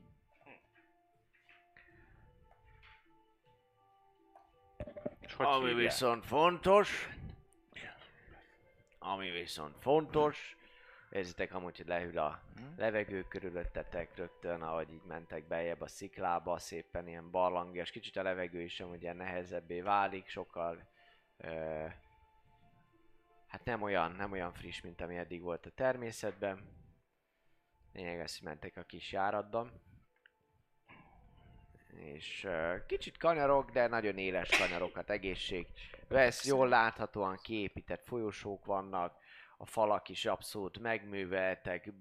[5.33, 5.91] És hogy Ami hívják?
[5.91, 7.09] viszont fontos,
[8.99, 10.57] ami viszont fontos,
[11.11, 12.43] érzitek amúgy, hogy lehűl a
[12.77, 18.61] levegő körülöttetek rögtön, ahogy így mentek beljebb a sziklába, szépen ilyen barlangias, kicsit a levegő
[18.61, 20.89] is amúgy ilyen nehezebbé válik, sokkal
[21.37, 21.87] ö,
[23.47, 26.61] hát nem olyan, nem olyan friss, mint ami eddig volt a természetben.
[27.93, 29.92] Lényeg az, hogy mentek a kis járatban.
[31.97, 35.67] És uh, kicsit kanyarok, de nagyon éles kanyarokat, egészség.
[36.09, 39.17] Vesz, jól láthatóan kiépített folyosók vannak,
[39.57, 41.93] a falak is abszolút megműveltek,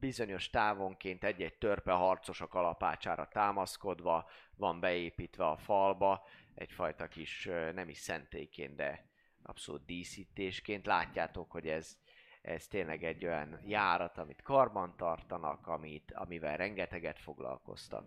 [0.00, 7.88] bizonyos távonként egy-egy törpe harcos a kalapácsára támaszkodva, van beépítve a falba, egyfajta kis, nem
[7.88, 9.06] is szentélyként, de
[9.42, 10.86] abszolút díszítésként.
[10.86, 11.96] Látjátok, hogy ez,
[12.42, 18.06] ez tényleg egy olyan járat, amit karban tartanak, amit, amivel rengeteget foglalkoztak.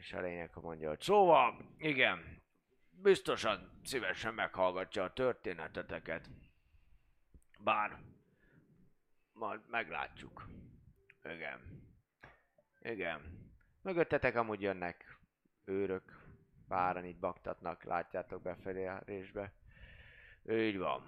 [0.00, 2.42] És a lényeg, hogy mondja, hogy szóval, igen,
[2.90, 6.30] biztosan szívesen meghallgatja a történeteteket.
[7.58, 7.98] Bár
[9.32, 10.46] majd meglátjuk.
[11.24, 11.82] Igen.
[12.80, 13.48] Igen.
[13.82, 15.18] Mögöttetek amúgy jönnek
[15.64, 16.34] őrök,
[16.68, 19.52] páran itt baktatnak, látjátok befelé a résbe.
[20.48, 21.04] Így van.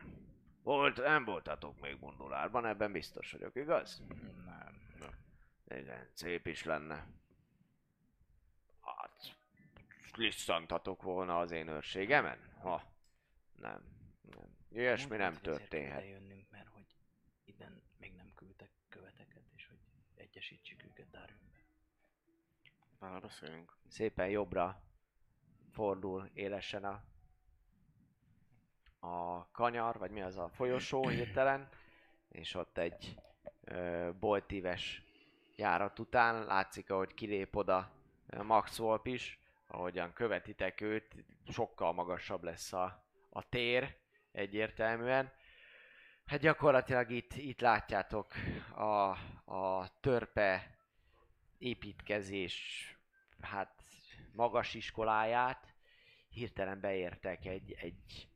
[0.63, 4.03] Volt, nem voltatok még Mundulárban, ebben biztos vagyok, igaz?
[4.45, 4.81] Nem.
[5.81, 7.07] Igen, szép is lenne.
[10.17, 12.39] Lisszantatok volna az én őrségemen?
[12.61, 12.83] Ha,
[13.57, 13.83] nem,
[14.21, 14.57] nem.
[14.69, 16.05] Ilyesmi nem történhet.
[16.05, 16.87] jönnünk, mert hogy
[17.45, 19.79] iden még nem küldtek követeket, és hogy
[20.15, 21.65] egyesítsük őket Darwinbe.
[22.99, 23.77] Már beszélünk.
[23.89, 24.83] Szépen jobbra
[25.73, 27.03] fordul élesen a,
[29.09, 31.69] a kanyar, vagy mi az a folyosó hirtelen,
[32.29, 33.15] és ott egy
[33.65, 35.03] ö, boltíves
[35.57, 37.91] járat után látszik, ahogy kilép oda
[38.43, 39.39] Max Wolf is,
[39.73, 43.97] ahogyan követitek őt, sokkal magasabb lesz a, a tér
[44.33, 45.33] egyértelműen.
[46.25, 48.33] Hát gyakorlatilag itt, itt látjátok
[48.75, 49.11] a,
[49.55, 50.79] a törpe
[51.59, 52.87] építkezés
[53.41, 53.85] hát
[54.33, 55.75] magas iskoláját,
[56.29, 58.29] hirtelen beértek egy, egy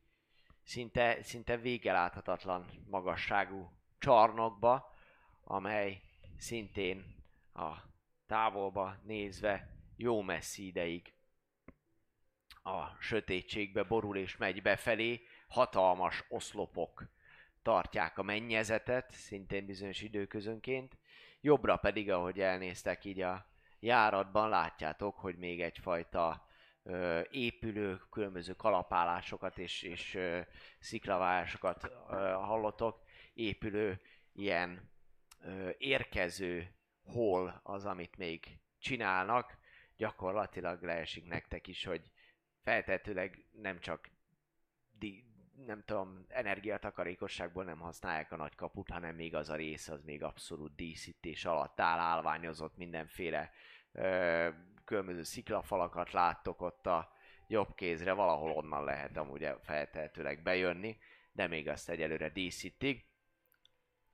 [0.63, 4.93] szinte, szinte végeláthatatlan magasságú csarnokba,
[5.43, 6.01] amely
[6.37, 7.15] szintén
[7.53, 7.75] a
[8.25, 11.15] távolba nézve jó messzi ideig
[12.67, 17.03] a sötétségbe borul és megy befelé, hatalmas oszlopok
[17.61, 20.97] tartják a mennyezetet, szintén bizonyos időközönként.
[21.41, 23.45] Jobbra pedig, ahogy elnéztek így a
[23.79, 26.47] járatban, látjátok, hogy még egyfajta
[26.83, 30.39] ö, épülő, különböző kalapálásokat és, és ö,
[30.79, 33.03] sziklaválásokat ö, hallotok.
[33.33, 34.01] Épülő
[34.33, 34.91] ilyen
[35.41, 36.73] ö, érkező
[37.03, 39.57] hol az, amit még csinálnak.
[39.97, 42.11] Gyakorlatilag leesik nektek is, hogy
[42.67, 44.09] feltetőleg nem csak
[44.99, 45.25] di-
[45.65, 50.23] nem tudom, energiatakarékosságból nem használják a nagy kaput, hanem még az a rész, az még
[50.23, 53.51] abszolút díszítés alatt áll, állványozott mindenféle
[53.91, 54.49] ö,
[54.85, 57.11] különböző sziklafalakat láttok ott a
[57.47, 60.97] jobb kézre, valahol onnan lehet amúgy feltehetőleg bejönni,
[61.31, 63.05] de még azt egyelőre díszítik,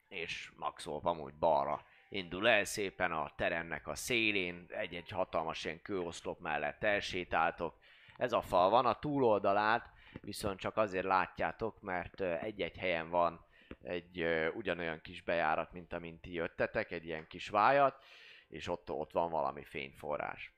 [0.07, 6.39] és maxolva amúgy balra indul el szépen a teremnek a szélén, egy-egy hatalmas ilyen kőoszlop
[6.39, 7.75] mellett elsétáltok.
[8.17, 13.45] Ez a fal van, a túloldalát viszont csak azért látjátok, mert egy-egy helyen van
[13.81, 18.03] egy ugyanolyan kis bejárat, mint amint ti jöttetek, egy ilyen kis vájat,
[18.47, 20.53] és ott, ott van valami fényforrás.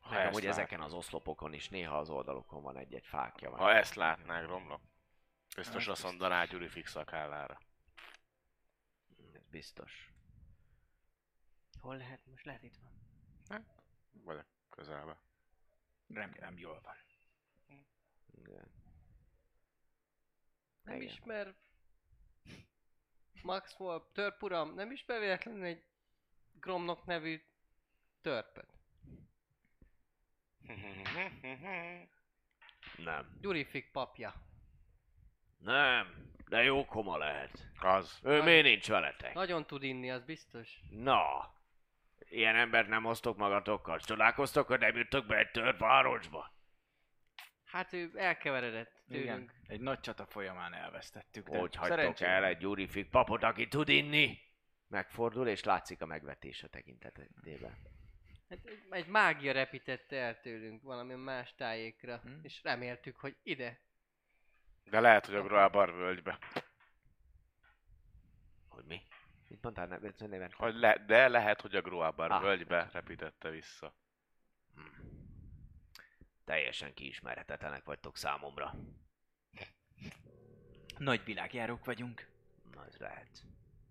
[0.00, 3.56] Ha Meg amúgy ezeken az oszlopokon is néha az oldalukon van egy-egy fákja.
[3.56, 4.80] Ha ezt látnák, romlok.
[5.56, 7.60] Biztos Hát, azt mondaná Gyuri fix a kállára.
[9.34, 10.12] Ez biztos.
[11.80, 12.20] Hol lehet?
[12.26, 13.62] Most lehet itt van.
[14.24, 15.18] Vagy a közelbe.
[16.08, 16.96] Remélem jól van.
[18.30, 18.70] Igen.
[20.82, 21.08] Nem Igen.
[21.08, 21.54] ismer...
[23.42, 25.84] Max Wolf, törpuram, nem ismer véletlenül egy
[26.52, 27.42] Gromnok nevű
[28.20, 28.78] törpöt?
[32.96, 33.38] Nem.
[33.40, 34.34] Gyurifik papja.
[35.58, 37.68] Nem, de jó koma lehet.
[37.80, 38.18] Az.
[38.22, 39.34] Ő miért nincs veletek?
[39.34, 40.80] Nagyon tud inni, az biztos.
[40.90, 41.53] Na,
[42.28, 43.98] ilyen embert nem hoztok magatokkal.
[44.00, 46.52] Csodálkoztok, hogy nem jöttök be egy törvárosba?
[47.64, 49.24] Hát ő elkeveredett tőlünk.
[49.24, 49.50] Igen.
[49.66, 51.48] Egy nagy csata folyamán elvesztettük.
[51.48, 54.38] De Hogy hagytok szerencsére- el egy gyurifik papot, aki tud inni?
[54.88, 57.76] Megfordul, és látszik a megvetés a tekintetében.
[58.48, 62.30] Hát egy, egy mágia repítette el tőlünk valami más tájékra, Hm.
[62.42, 63.80] és reméltük, hogy ide.
[64.84, 66.38] De lehet, hogy a Groabar völgybe.
[68.68, 69.00] Hogy mi?
[69.48, 70.52] Mit mondtál ne- ne- néven?
[70.56, 72.42] Hogy le, de lehet, hogy a Groabar Ah.
[72.42, 73.94] völgybe repítette vissza.
[76.44, 78.74] Teljesen kiismerhetetlenek vagytok számomra.
[80.98, 82.28] Nagy világjárók vagyunk.
[82.74, 83.42] Na, ez lehet.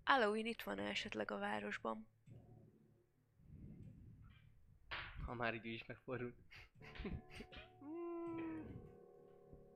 [0.04, 2.06] Halloween itt van esetleg a városban?
[5.26, 6.34] Ha már így is megfordult.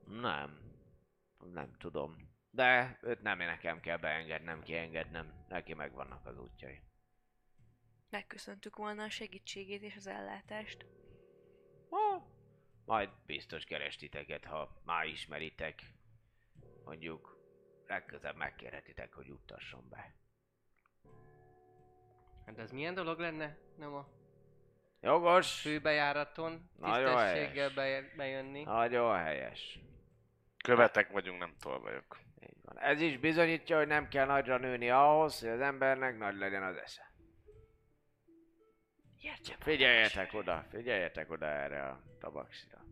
[0.05, 0.59] Nem.
[1.53, 2.28] Nem tudom.
[2.49, 5.45] De őt nem nekem kell beengednem, kiengednem.
[5.47, 6.81] Neki megvannak az útjai.
[8.09, 10.85] Megköszöntük volna a segítségét és az ellátást.
[11.89, 12.27] Ha,
[12.85, 15.81] majd biztos keres titeket, ha már ismeritek.
[16.83, 17.37] Mondjuk
[17.87, 20.13] legközelebb megkérhetitek, hogy juttasson be.
[22.45, 23.57] Hát ez milyen dolog lenne?
[23.77, 24.07] Nem a
[25.01, 25.61] Jogos!
[25.61, 28.03] főbejáraton Nagyon tisztességgel helyes.
[28.09, 28.63] be, bejönni.
[28.63, 29.79] Nagyon helyes.
[30.63, 32.19] Követek vagyunk, nem tolvajok.
[32.41, 32.79] Így van.
[32.79, 36.75] Ez is bizonyítja, hogy nem kell nagyra nőni ahhoz, hogy az embernek nagy legyen az
[36.75, 37.07] esze.
[39.59, 42.85] Figyeljetek oda, figyeljetek oda erre a tabaxira.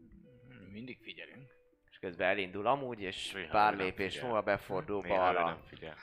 [0.71, 1.51] Mindig figyelünk.
[1.91, 4.27] És közben elindul amúgy, és Néha pár lépés figyel.
[4.27, 5.45] múlva befordul Néha balra.
[5.45, 5.95] nem figyel.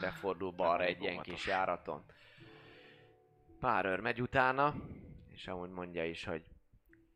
[0.00, 2.04] befordul balra Nem egy ilyen kis járaton.
[3.60, 4.74] Pár őr megy utána,
[5.32, 6.44] és amúgy mondja is, hogy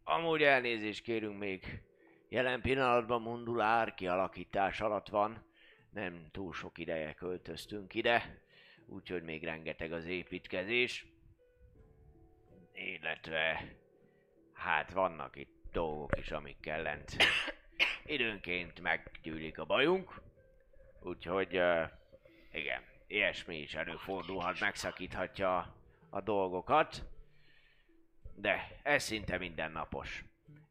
[0.04, 1.82] amúgy elnézést kérünk még,
[2.28, 5.46] jelen pillanatban Mundulár kialakítás alatt van,
[5.90, 8.42] nem túl sok ideje költöztünk ide,
[8.86, 11.06] úgyhogy még rengeteg az építkezés,
[12.72, 13.64] illetve
[14.52, 17.16] hát vannak itt dolgok is, amikkel lent
[18.04, 20.22] időnként meggyűlik a bajunk,
[21.02, 21.90] úgyhogy uh,
[22.52, 25.76] igen, ilyesmi is előfordulhat, megszakíthatja
[26.10, 27.04] a dolgokat,
[28.34, 30.24] de ez szinte mindennapos.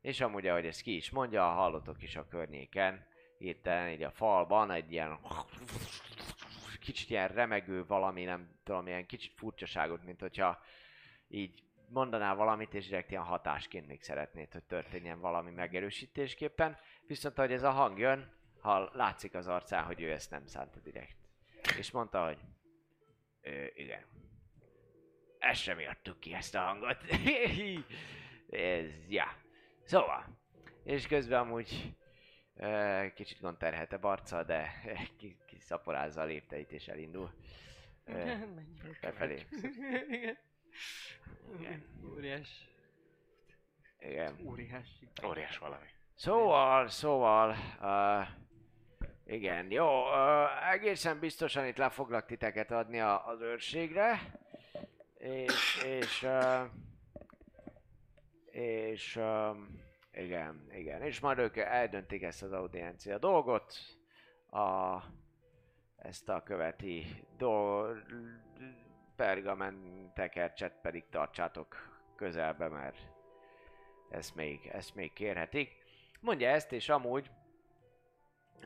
[0.08, 4.72] És amúgy, ahogy ezt ki is mondja, hallotok is a környéken, hirtelen így a falban
[4.72, 5.19] egy ilyen
[6.80, 10.61] kicsit ilyen remegő valami, nem tudom, ilyen kicsit furcsaságot, mint hogyha
[11.27, 16.77] így mondanál valamit, és direkt ilyen hatásként még szeretnéd, hogy történjen valami megerősítésképpen.
[17.08, 20.80] Viszont ahogy ez a hang jön, ha látszik az arcán, hogy ő ezt nem szánta
[20.80, 21.18] direkt.
[21.77, 22.38] És mondta, hogy
[23.42, 24.06] Ö, igen.
[25.40, 26.98] Ezt sem írtuk ki, ezt a hangot.
[28.50, 29.45] Ez, ja.
[29.88, 30.25] Szóval.
[30.83, 31.95] És közben amúgy
[32.56, 34.82] ö, kicsit gond terhelte Barca, de
[35.17, 37.32] ki- kiszaporázza a lépteit és elindul.
[38.06, 38.98] Menjünk.
[39.01, 39.45] befelé.
[40.09, 40.38] Igen.
[41.59, 41.85] Igen.
[42.14, 42.69] Óriás.
[43.99, 44.40] Igen.
[44.45, 44.88] Óriás.
[45.25, 45.85] Óriás valami.
[46.16, 48.27] Szóval, szóval, uh,
[49.25, 54.19] igen, jó, uh, egészen biztosan itt le foglak titeket adni a, az őrségre,
[55.17, 56.61] és, és, uh,
[58.58, 63.74] és, um, igen, igen, és majd ők eldöntik ezt az audiencia dolgot,
[64.50, 64.98] a,
[65.95, 67.06] ezt a követi
[67.38, 68.03] dolg,
[69.16, 71.76] pergamentekercset pedig tartsátok
[72.16, 72.98] közelbe, mert
[74.10, 75.76] ezt még, ezt még kérhetik.
[76.19, 77.30] Mondja ezt, és amúgy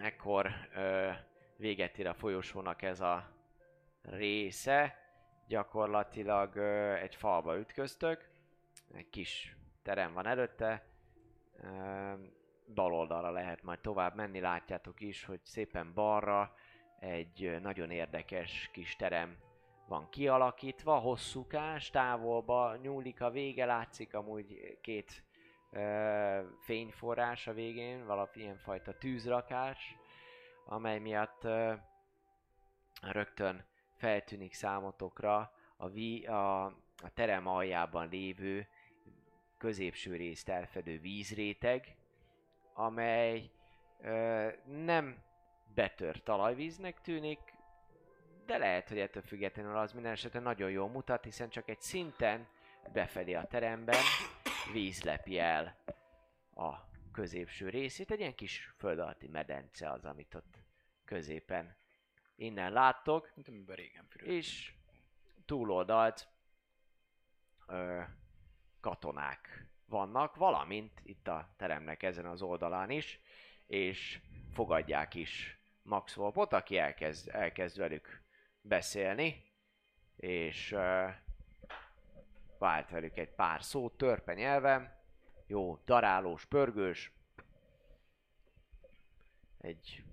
[0.02, 1.10] ekkor ö,
[1.58, 3.32] véget ér a folyosónak ez a
[4.02, 5.00] része.
[5.48, 8.30] Gyakorlatilag ö, egy falba ütköztök.
[8.94, 10.85] Egy kis terem van előtte.
[11.61, 12.14] Ö,
[12.74, 16.53] bal oldalra lehet majd tovább menni, látjátok is, hogy szépen balra
[17.00, 19.38] egy nagyon érdekes kis terem
[19.88, 25.24] van kialakítva, hosszúkás, távolba nyúlik a vége, látszik amúgy két
[25.72, 29.95] ö, fényforrás a végén, valamilyen fajta tűzrakás,
[30.66, 31.74] amely miatt ö,
[33.01, 33.66] rögtön
[33.98, 36.66] feltűnik számotokra a, ví, a,
[37.03, 38.68] a terem aljában lévő
[39.61, 41.95] középső részt elfedő vízréteg,
[42.73, 43.51] amely
[44.01, 45.23] ö, nem
[45.73, 47.40] betört talajvíznek tűnik,
[48.45, 52.48] de lehet, hogy ettől függetlenül az minden esetre nagyon jól mutat, hiszen csak egy szinten
[52.93, 54.03] befelé a teremben
[54.73, 55.77] víz lepi el
[56.56, 56.73] a
[57.11, 58.11] középső részét.
[58.11, 60.57] Egy ilyen kis föld alatti medence az, amit ott
[61.06, 61.75] középen
[62.35, 64.38] innen láttok, Mint amiben régen fürödtünk.
[64.38, 64.73] és
[65.45, 66.27] túloldalt
[67.67, 68.01] ö,
[68.82, 73.19] katonák vannak, valamint itt a teremnek ezen az oldalán is,
[73.68, 74.19] és
[74.53, 78.22] fogadják is Max Volpot, aki elkezd, elkezd velük
[78.61, 79.43] beszélni,
[80.16, 81.08] és ö,
[82.58, 85.00] vált velük egy pár szót törpe nyelven,
[85.48, 87.11] jó, darálós, pörgős,
[89.58, 90.03] egy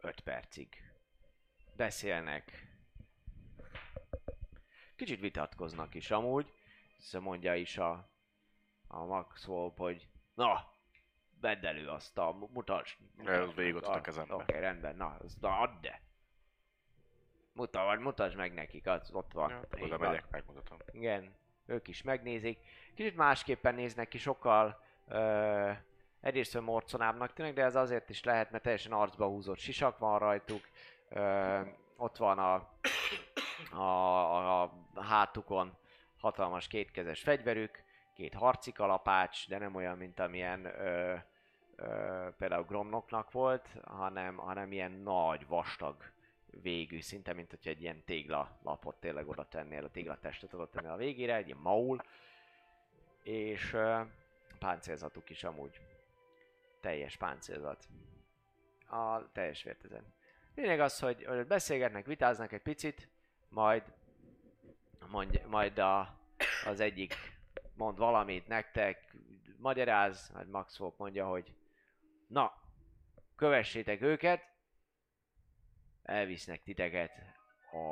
[0.00, 0.68] 5 percig.
[1.76, 2.66] Beszélnek.
[4.96, 6.52] Kicsit vitatkoznak is amúgy.
[7.20, 8.08] Mondja is a,
[8.86, 10.72] a Max Wolf, hogy na,
[11.40, 12.96] vedd elő azt a, mutasd.
[13.24, 14.34] Ez végig ott a kezembe.
[14.34, 16.00] Oké, rendben, na, azt na, add de.
[17.52, 19.50] Mutasd, mutasd meg nekik, az ott van.
[19.50, 20.78] Ja, oda megyek, megmutatom.
[20.92, 21.34] Igen,
[21.66, 22.58] ők is megnézik.
[22.94, 25.70] Kicsit másképpen néznek ki, sokkal ö,
[26.20, 30.68] egyrészt morconábbnak tűnnek, de ez azért is lehet, mert teljesen arcba húzott sisak van rajtuk.
[31.08, 31.60] Ö,
[31.96, 32.54] ott van a,
[33.70, 35.76] a, a, a hátukon
[36.22, 37.82] hatalmas kétkezes fegyverük,
[38.14, 41.14] két harci kalapács, de nem olyan, mint amilyen ö,
[41.76, 45.96] ö, például Gromnoknak volt, hanem, hanem ilyen nagy, vastag
[46.46, 50.96] végű, szinte mint hogy egy ilyen téglalapot tényleg oda tennél, a téglatestet oda tennél a
[50.96, 52.02] végére, egy ilyen maul,
[53.22, 54.00] és uh,
[54.58, 55.80] páncélzatuk is amúgy
[56.80, 57.88] teljes páncélzat.
[58.86, 60.14] A teljes vértezen.
[60.54, 63.08] Lényeg az, hogy, hogy beszélgetnek, vitáznak egy picit,
[63.48, 63.82] majd
[65.12, 66.18] mondj, majd a,
[66.64, 67.14] az egyik
[67.74, 69.14] mond valamit nektek,
[69.56, 71.54] magyaráz, majd Max Wolf mondja, hogy
[72.26, 72.52] na,
[73.36, 74.50] kövessétek őket,
[76.02, 77.12] elvisznek titeket
[77.72, 77.82] a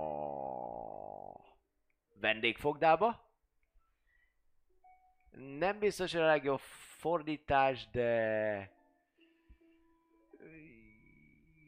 [2.15, 3.29] vendégfogdába.
[5.59, 6.61] Nem biztos, hogy a legjobb
[6.99, 8.73] fordítás, de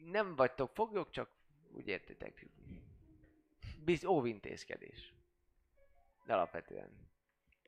[0.05, 1.29] nem vagytok foglyok, csak
[1.71, 2.45] úgy értitek.
[3.77, 5.13] Biz óvintézkedés.
[6.23, 7.11] De alapvetően.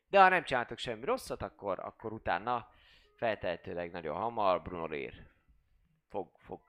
[0.10, 2.70] De ha nem csináltok semmi rosszat, akkor, akkor utána
[3.16, 5.28] feltehetőleg nagyon hamar Brunorér
[6.10, 6.62] fog, fog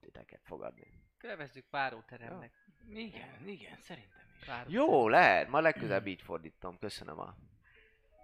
[0.00, 1.00] titeket fogadni.
[1.18, 2.52] Kövezzük páróteremnek.
[2.88, 4.44] Igen, igen, szerintem is.
[4.46, 5.48] Páró Jó, lehet.
[5.48, 6.78] Ma legközelebb így fordítom.
[6.78, 7.34] Köszönöm a,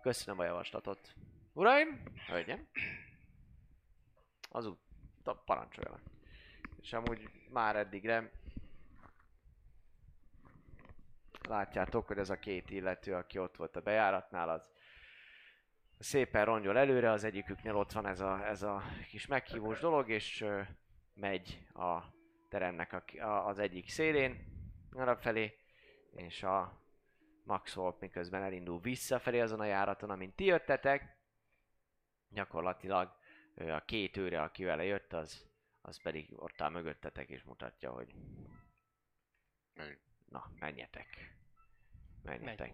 [0.02, 1.14] köszönöm a javaslatot.
[1.52, 2.68] Uraim, hölgyem,
[4.50, 4.78] az út,
[5.44, 6.00] parancsoljanak.
[6.80, 8.30] És amúgy már eddigre
[11.48, 14.70] látjátok, hogy ez a két illető, aki ott volt a bejáratnál, az
[15.98, 20.44] szépen rongyol előre, az egyiküknél ott van ez a, ez a kis meghívós dolog, és
[21.14, 22.02] megy a
[22.48, 24.56] teremnek a, a, az egyik szélén,
[24.92, 25.58] arra felé,
[26.10, 26.82] és a
[27.44, 31.16] Max Holt miközben elindul visszafelé azon a járaton, amint ti jöttetek,
[32.28, 33.16] gyakorlatilag
[33.54, 35.46] a két őre, aki vele jött, az,
[35.80, 38.14] az pedig ott áll mögöttetek és mutatja, hogy
[40.28, 41.37] na, menjetek.
[42.28, 42.72] Menjetek.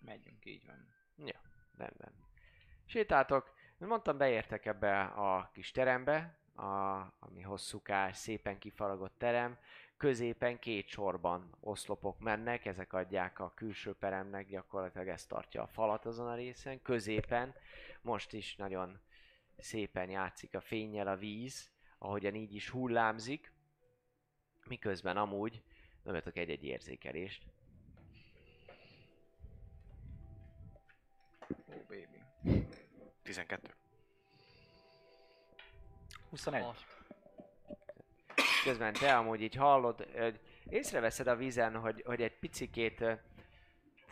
[0.00, 0.94] Megyünk, így van.
[1.26, 1.40] Ja,
[1.76, 2.12] rendben.
[2.84, 9.58] Sétáltok, mondtam, beértek ebbe a kis terembe, a, ami hosszúkás, szépen kifaragott terem.
[9.96, 16.06] Középen két sorban oszlopok mennek, ezek adják a külső peremnek, gyakorlatilag ez tartja a falat
[16.06, 16.82] azon a részen.
[16.82, 17.54] Középen
[18.00, 19.00] most is nagyon
[19.56, 23.52] szépen játszik a fényjel a víz, ahogyan így is hullámzik,
[24.66, 25.62] miközben amúgy
[26.02, 27.46] dobjatok egy-egy érzékelést.
[33.26, 33.74] 12.
[36.30, 36.64] 21.
[38.64, 43.04] Közben te amúgy így hallod, hogy észreveszed a vízen, hogy, hogy egy picikét,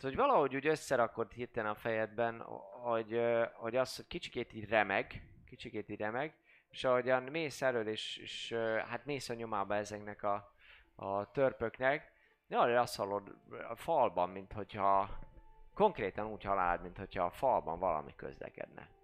[0.01, 2.41] hogy valahogy úgy összerakod hirtelen a fejedben,
[2.81, 3.21] hogy,
[3.53, 6.33] hogy az, hogy kicsikét így remeg, kicsikét így remeg,
[6.69, 8.53] és ahogyan mész elől, és, és
[8.87, 10.53] hát mész a nyomába ezeknek a,
[10.95, 12.11] a törpöknek,
[12.47, 13.35] de azt hallod
[13.69, 15.19] a falban, mint hogyha
[15.73, 18.94] konkrétan úgy halálod, mint hogyha a falban valami közlekedne.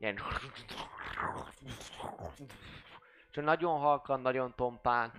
[0.00, 0.18] Ilyen
[3.30, 5.12] csak nagyon halkan, nagyon tompán.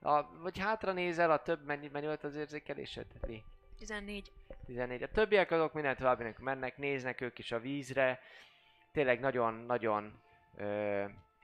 [0.00, 3.06] A, vagy hátra nézel, a több mennyi, mennyi volt az érzékelésed?
[3.26, 3.44] Li?
[3.78, 4.32] 14.
[4.66, 5.02] 14.
[5.02, 8.20] A többiek azok minden továbbinek mennek, néznek ők is a vízre.
[8.92, 10.20] Tényleg nagyon-nagyon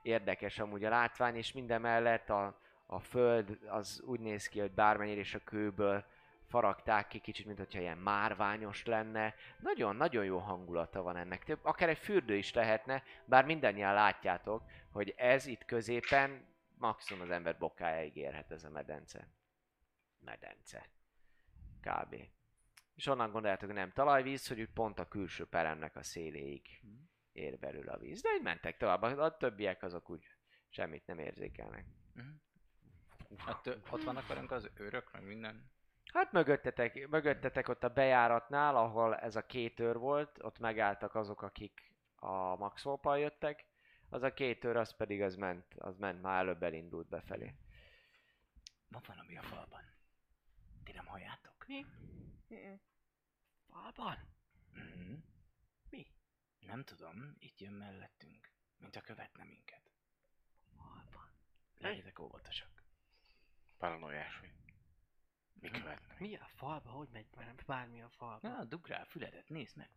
[0.03, 4.71] érdekes amúgy a látvány, és minden mellett a, a föld az úgy néz ki, hogy
[4.71, 6.05] bármennyire is a kőből
[6.49, 9.35] faragták ki, kicsit, mint hogyha ilyen márványos lenne.
[9.59, 11.45] Nagyon-nagyon jó hangulata van ennek.
[11.45, 17.31] Több, akár egy fürdő is lehetne, bár mindannyian látjátok, hogy ez itt középen maximum az
[17.31, 19.29] ember bokájáig érhet ez a medence.
[20.19, 20.89] Medence.
[21.81, 22.15] Kb.
[22.95, 26.83] És onnan gondoljátok, hogy nem talajvíz, hogy úgy pont a külső peremnek a széléig
[27.33, 28.23] ér belül a víz.
[28.23, 30.27] De így mentek tovább, a többiek azok úgy
[30.69, 31.85] semmit nem érzékelnek.
[33.49, 35.71] Ott, ott vannak velünk az őrök, meg minden.
[36.13, 41.43] Hát mögöttetek, mögöttetek ott a bejáratnál, ahol ez a két őr volt, ott megálltak azok,
[41.43, 43.67] akik a Maxwell-pal jöttek.
[44.09, 47.55] Az a két őr, az pedig az ment, az ment, már előbb elindult befelé.
[48.89, 49.83] Van valami a falban.
[50.85, 51.67] Ti nem halljátok?
[51.67, 51.87] Mi?
[53.71, 54.19] Falban?
[54.79, 55.15] Mm-hmm.
[55.91, 56.07] Mi?
[56.61, 59.91] Nem tudom, itt jön mellettünk, mint a követne minket.
[61.79, 62.83] Legyetek óvatosak.
[63.79, 64.68] Paranoiás vagy.
[65.61, 66.15] Mi követne?
[66.19, 66.91] Mi a falba?
[66.91, 68.49] Hogy megy már bármi a falba?
[68.49, 69.91] Na, dugd rá a füledet, nézd meg.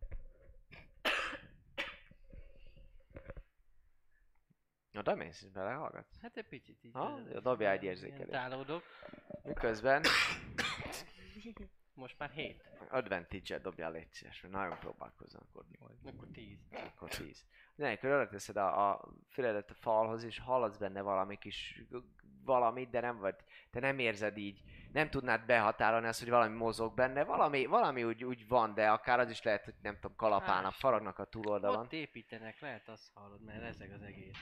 [4.90, 6.20] Na, de mész is belehallgatsz.
[6.20, 6.92] Hát egy picit így.
[6.92, 7.16] Ha?
[7.16, 7.42] vezetett.
[7.42, 8.30] Dobjál egy Ilyen érzékelést.
[8.30, 8.84] Tálódok.
[9.42, 10.02] Miközben
[11.94, 12.62] Most már 7.
[12.90, 15.64] advantage-et dobjál légy szíves, mert nagyon próbálkozom akkor.
[16.04, 16.58] Akkor 10.
[16.70, 17.44] Akkor 10.
[17.74, 21.82] Nélkül arra teszed a, a füledet a falhoz, és hallasz benne valami kis
[22.44, 23.34] valamit, de nem vagy,
[23.70, 24.62] te nem érzed így,
[24.92, 29.20] nem tudnád behatárolni azt, hogy valami mozog benne, valami, valami úgy, úgy van, de akár
[29.20, 31.80] az is lehet, hogy nem tudom, kalapálnak, faragnak a túloldalon.
[31.80, 34.38] Ott építenek, lehet azt hallod, mert ezek az egész.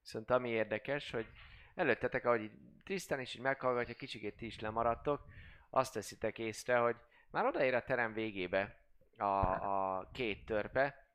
[0.00, 1.26] Viszont ami érdekes, hogy
[1.74, 2.52] előttetek, ahogy így
[2.84, 5.24] Tristan is így meghallgatja, kicsikét ti is lemaradtok,
[5.70, 6.96] azt teszitek észre, hogy
[7.30, 8.76] már odaér a terem végébe
[9.16, 11.06] a, a két törpe,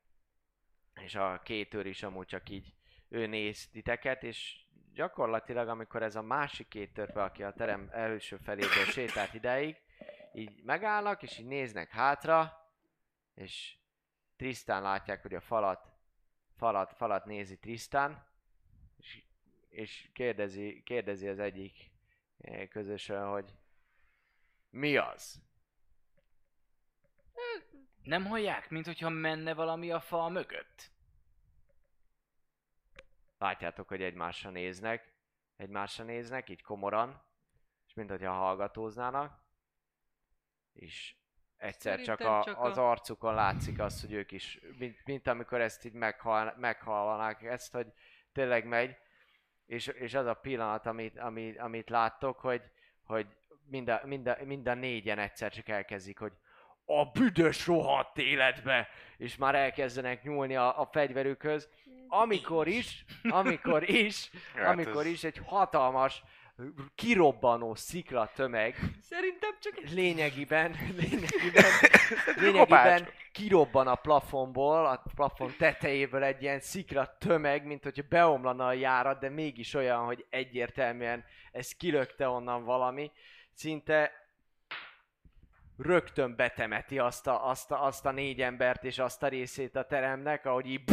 [0.94, 2.74] és a két őr is amúgy csak így
[3.08, 4.61] ő néz titeket, és
[4.94, 9.80] gyakorlatilag amikor ez a másik két törpe, aki a terem első feléből sétált ideig,
[10.32, 12.70] így megállnak, és így néznek hátra,
[13.34, 13.76] és
[14.36, 15.92] Tristan látják, hogy a falat,
[16.56, 18.26] falat, falat nézi Tristan,
[18.96, 19.22] és,
[19.68, 21.90] és kérdezi, kérdezi az egyik
[22.38, 23.54] eh, közösen, hogy
[24.70, 25.42] mi az?
[28.02, 30.91] Nem hallják, mint hogyha menne valami a fal mögött?
[33.42, 35.14] Látjátok, hogy egymásra néznek,
[35.56, 37.22] egymásra néznek, így komoran,
[37.86, 39.40] és mint hogyha hallgatóznának,
[40.72, 41.14] és
[41.56, 45.60] egyszer csak, a, csak az a- arcukon látszik az, hogy ők is, mint, mint amikor
[45.60, 47.86] ezt így meghal, meghallanák ezt, hogy
[48.32, 48.96] tényleg megy,
[49.66, 52.62] és, és az a pillanat, amit, amit, amit láttok, hogy,
[53.04, 53.26] hogy
[53.64, 56.32] mind a, mind, a, mind a négyen egyszer csak elkezdik, hogy
[56.84, 61.70] a büdös rohadt életbe, és már elkezdenek nyúlni a, a fegyverükhöz,
[62.14, 66.22] amikor is, amikor is, Hát amikor is egy hatalmas,
[66.94, 69.92] kirobbanó szikla tömeg Szerintem csak egy...
[69.92, 71.64] lényegében, lényegében,
[72.36, 73.08] lényegében kopács.
[73.32, 79.20] kirobban a plafonból, a plafon tetejéből egy ilyen szikla tömeg, mint hogyha beomlana a járat,
[79.20, 83.10] de mégis olyan, hogy egyértelműen ez kilökte onnan valami.
[83.54, 84.12] Szinte
[85.78, 89.84] rögtön betemeti azt a, azt, a, azt a négy embert és azt a részét a
[89.84, 90.84] teremnek, ahogy így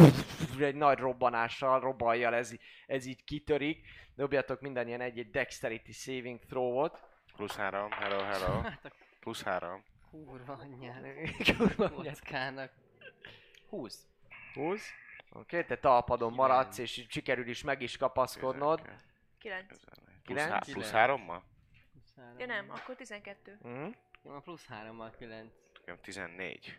[0.64, 2.52] egy nagy robbanással, robbanjal ez,
[2.86, 3.86] ez így kitörik.
[4.14, 7.02] Dobjatok mindannyian egy-egy dexterity saving throw-ot.
[7.36, 8.52] Plusz három, hello, hello.
[8.58, 8.78] A
[9.20, 9.84] Plusz három.
[10.10, 11.12] kurva anyjának.
[11.56, 11.94] Kurva anyjának.
[11.94, 12.72] Kockának.
[13.68, 14.06] 20.
[14.54, 14.90] 20.
[15.32, 18.82] Oké, okay, te talpadon maradsz, és sikerül is meg is kapaszkodnod.
[19.38, 19.66] 9.
[19.66, 19.80] Plusz,
[20.22, 20.50] Kilenc?
[20.50, 21.44] há- plusz hárommal?
[22.38, 23.58] Ja nem, akkor 12.
[23.62, 23.90] Mhm.
[24.22, 25.52] A plusz 3-mal 9.
[25.78, 26.76] Nekem 14.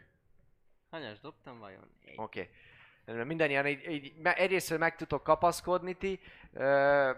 [0.90, 1.90] Hanyas dobtam vajon?
[2.02, 2.14] Oké.
[2.16, 2.50] Okay.
[3.06, 6.20] Mindannyian így, így egyrésztről meg tudtok kapaszkodni ti,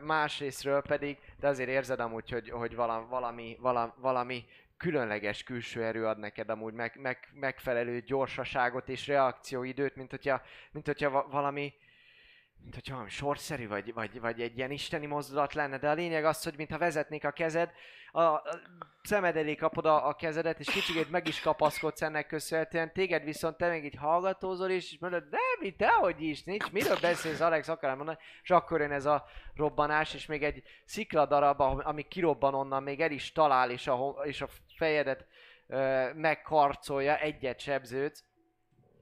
[0.01, 4.45] másrésztről pedig, de azért érzed amúgy, hogy, hogy valami, valami, valami,
[4.77, 10.85] különleges külső erő ad neked amúgy meg, meg, megfelelő gyorsaságot és reakcióidőt, mint hogyha, mint
[10.85, 11.73] hogyha va- valami
[12.63, 16.25] mint hogyha valami sorszerű, vagy, vagy, vagy egy ilyen isteni mozdulat lenne, de a lényeg
[16.25, 17.71] az, hogy mintha vezetnék a kezed,
[18.11, 18.43] a, a
[19.03, 23.57] szemed elé kapod a, a kezedet, és kicsikét meg is kapaszkodsz ennek köszönhetően, téged viszont
[23.57, 27.67] te még így hallgatózol, és, és mondod, de mi, dehogy is, nincs, miről beszélsz, Alex,
[27.67, 29.25] akarom mondani, és akkor jön ez a
[29.55, 34.41] robbanás, és még egy szikladarab, ami- kirobban onnan, még el is talál, és a, és
[34.41, 35.25] a fejedet
[35.67, 38.23] ö, megkarcolja, egyet sebződsz,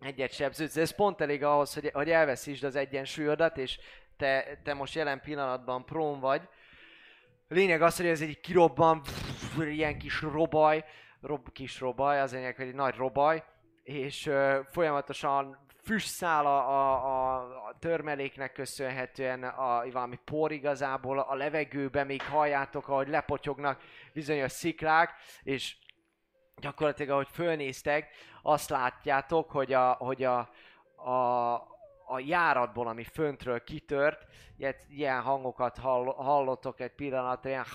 [0.01, 3.79] egyet sebződsz, ez pont elég ahhoz, hogy, hogy elveszítsd az egyensúlyodat, és
[4.17, 6.41] te, te most jelen pillanatban prón vagy.
[7.47, 9.01] Lényeg az, hogy ez egy kirobban,
[9.59, 10.83] ilyen kis robaj,
[11.21, 13.43] rob, kis robaj, az lényeg, hogy egy nagy robaj,
[13.83, 22.05] és ö, folyamatosan füstszál a, a, a, törmeléknek köszönhetően a, valami por igazából a levegőben,
[22.05, 23.81] még halljátok, ahogy lepotyognak
[24.13, 25.13] bizonyos sziklák,
[25.43, 25.75] és
[26.61, 28.09] gyakorlatilag ahogy fölnéztek,
[28.41, 30.49] azt látjátok, hogy a, hogy a,
[30.95, 31.53] a,
[32.05, 34.25] a járatból, ami föntről kitört,
[34.57, 37.65] ilyen, ilyen hangokat hall, hallottok egy pillanatra, ilyen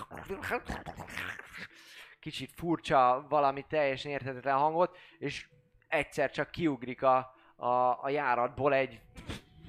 [2.21, 5.49] kicsit furcsa, valami teljesen érthetetlen hangot, és
[5.89, 9.01] egyszer csak kiugrik a, a, a járatból egy,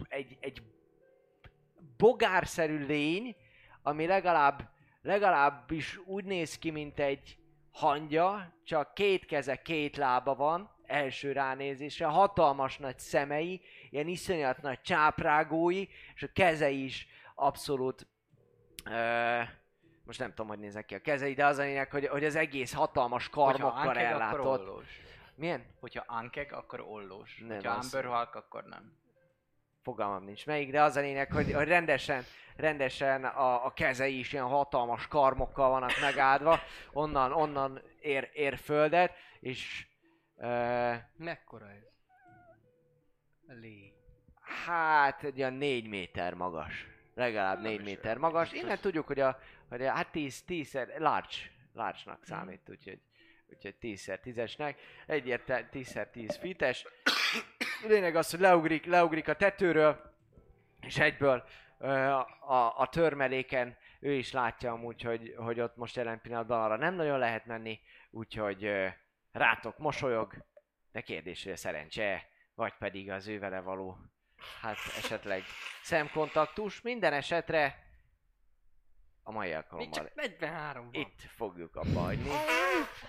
[0.10, 0.62] egy, egy
[1.98, 3.36] bogárszerű lény,
[3.82, 4.70] ami legalább,
[5.02, 7.38] legalábbis úgy néz ki, mint egy
[7.78, 14.82] hangya, csak két keze, két lába van, első ránézésre, hatalmas nagy szemei, ilyen iszonyat nagy
[14.82, 18.08] csáprágói, és a kezei is abszolút
[18.86, 19.42] ö,
[20.06, 22.36] most nem tudom, hogy néznek ki a kezei, de az a lényeg, hogy, hogy az
[22.36, 24.60] egész hatalmas karmokkal Hogyha Ankeg, akkor ellátott.
[24.60, 25.02] ollós.
[25.36, 25.66] Milyen?
[25.80, 27.38] Hogyha Ankeg, akkor ollós.
[27.40, 28.94] Nem, Hogyha az- Amber Hulk, akkor nem.
[29.88, 32.24] Fogalmam nincs melyik, de az a lényeg, hogy, hogy rendesen,
[32.56, 36.60] rendesen a, a kezei is ilyen hatalmas karmokkal vannak megáldva,
[36.92, 39.88] onnan, onnan ér, ér földet, és
[40.36, 41.84] uh, Mekkora ez?
[43.48, 43.94] A lény.
[44.66, 46.88] hát egy olyan 4 méter magas.
[47.16, 48.52] Legalább 4 méter magas.
[48.52, 51.36] Innen tudjuk, hogy a, hogy a hát 10, 10 large,
[51.74, 53.00] large-nak számít, úgyhogy
[53.50, 54.76] úgyhogy 10x 10-esnek,
[55.06, 56.86] egyértelmű 10x 10 fites.
[57.86, 60.16] Lényeg az, hogy leugrik, leugrik a tetőről,
[60.82, 61.44] és egyből
[62.40, 66.94] a, a törmeléken ő is látja amúgy, hogy, hogy ott most jelen pillanatban arra nem
[66.94, 68.72] nagyon lehet menni, úgyhogy
[69.32, 70.46] rátok mosolyog,
[70.92, 73.98] de kérdés, hogy a szerencse, vagy pedig az ő való,
[74.62, 75.44] hát esetleg
[75.82, 77.87] szemkontaktus, minden esetre
[79.28, 81.02] a mai Még alkalommal csak 43 van.
[81.02, 82.30] itt fogjuk abba hagyni,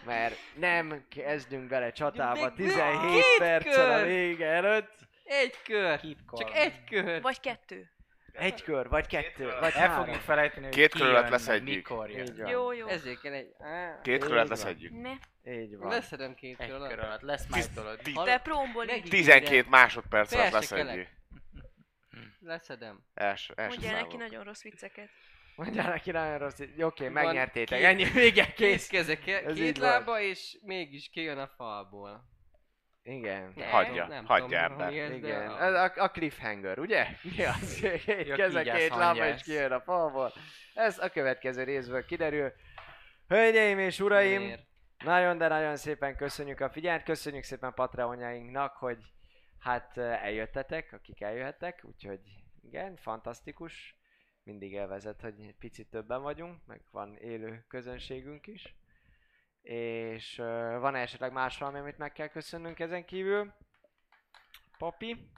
[0.05, 4.07] mert nem kezdünk bele csatába Még 17 két perccel a kör!
[4.07, 4.95] vége előtt.
[5.25, 6.01] Egy kör!
[6.33, 7.23] Csak egy kör!
[7.23, 7.91] Vagy kettő.
[8.33, 11.75] Egy kör, vagy kettő, vagy El fogjuk felejteni, hogy Két körület lesz egyik.
[11.75, 12.47] Mikor jön.
[12.49, 12.87] Jó, jó.
[12.87, 13.55] Ezért kell egy...
[13.59, 14.93] Á, Két körület leszedjük.
[14.93, 15.13] Ne.
[15.53, 15.89] Így van.
[15.89, 17.03] Leszedem két Egy kör kör alatt.
[17.03, 17.99] alatt lesz májtolod.
[17.99, 18.43] Ti- Te.
[18.87, 21.09] Megint 12 másodperc alatt Persze, leszedjük.
[22.41, 23.01] Leszedem.
[23.15, 25.09] Els, első Mondjál neki nagyon rossz vicceket.
[25.59, 29.21] Mondjál neki nagyon rossz, oké, Van megnyertétek, két- ennyi, vége, Kész így
[29.55, 29.89] két van.
[29.89, 32.25] lába, és mégis kijön a falból.
[33.03, 33.53] Igen.
[33.57, 34.91] Nem Hagyja, nem hagyja tudom, ebbe.
[34.91, 37.07] mi ez, Igen, a- ez a, a cliffhanger, ugye?
[37.37, 37.79] Mi az?
[37.81, 40.33] Két keze, két lába mondja és kijön a falból.
[40.75, 42.53] Ez a következő részből kiderül.
[43.29, 44.67] Hölgyeim és uraim, Miért?
[45.05, 48.99] Nagyon, de nagyon szépen köszönjük a figyelmet, köszönjük szépen Patreonjainknak, hogy
[49.59, 52.21] hát eh, eljöttetek, akik eljöhettek, úgyhogy
[52.63, 53.98] igen, fantasztikus.
[54.49, 58.75] Mindig elvezet, hogy egy picit többen vagyunk, meg van élő közönségünk is.
[59.63, 60.37] És
[60.81, 63.53] van esetleg más valami, amit meg kell köszönnünk ezen kívül?
[64.79, 65.31] Papi?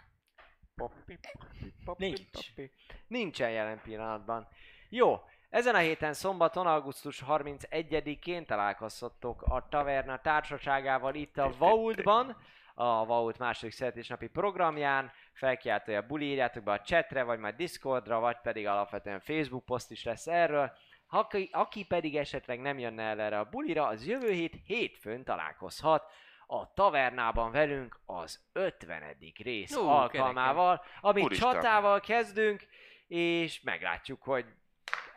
[0.74, 2.20] Papi, papi, papi, Nincs.
[2.30, 2.70] papi.
[3.06, 4.48] Nincsen jelen pillanatban.
[4.88, 12.36] Jó, ezen a héten szombaton, augusztus 31-én találkozhattok a Taverna társaságával itt a Vaultban,
[12.74, 18.36] a Vault második születésnapi programján, felkiáltója buli, írjátok be a chatre, vagy majd Discordra, vagy
[18.42, 20.72] pedig alapvetően Facebook poszt is lesz erről.
[21.06, 26.12] Aki, aki pedig esetleg nem jönne el erre a bulira, az jövő hét hétfőn találkozhat
[26.46, 29.16] a tavernában velünk az 50.
[29.42, 31.52] rész Ó, alkalmával, amit Úristen.
[31.52, 32.66] csatával kezdünk,
[33.06, 34.46] és meglátjuk, hogy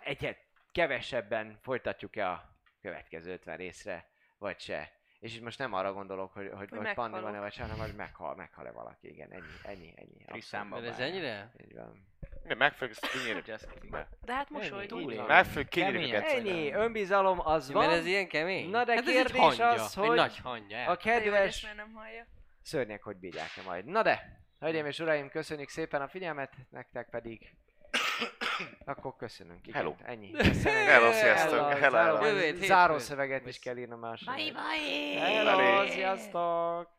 [0.04, 0.38] egyet
[0.72, 4.08] kevesebben folytatjuk-e a következő 50 részre,
[4.38, 4.92] vagy se.
[5.24, 7.86] És itt most nem arra gondolok, hogy, hogy, hogy, hogy Panni van-e, vagy sem, hanem
[7.86, 9.08] hogy meghal, meghal-e valaki.
[9.08, 10.26] Igen, ennyi, ennyi, ennyi.
[10.26, 11.52] Triszánba Mert ez ennyire?
[11.66, 12.06] Így van.
[12.44, 13.42] Mi meg fogjuk ezt kinyírni.
[14.22, 14.86] De hát mosoly.
[14.90, 15.26] Ennyi, így van.
[15.26, 16.38] Meg fogjuk kinyírni Keményen őket.
[16.38, 17.96] Ennyi, önbizalom az Mert van.
[17.96, 18.70] ez ilyen kemény?
[18.70, 20.86] Na de hát ez kérdés az, hogy nagy hangya.
[20.86, 20.96] A.
[20.96, 21.68] De kedves
[22.62, 23.86] szörnyek hogy bírják-e majd.
[23.86, 27.56] Na de, hölgyeim és uraim, köszönjük szépen a figyelmet, nektek pedig
[28.86, 29.68] akkor köszönünk.
[29.68, 29.96] Igen, Hello.
[30.06, 30.32] Ennyi.
[30.64, 31.72] Hello, sziasztok.
[31.72, 32.56] Hello, Hello, hello.
[32.66, 34.34] záró- szöveget is kell írnom másra.
[34.34, 35.20] Bye bye!
[35.20, 36.90] Hello, sziasztok!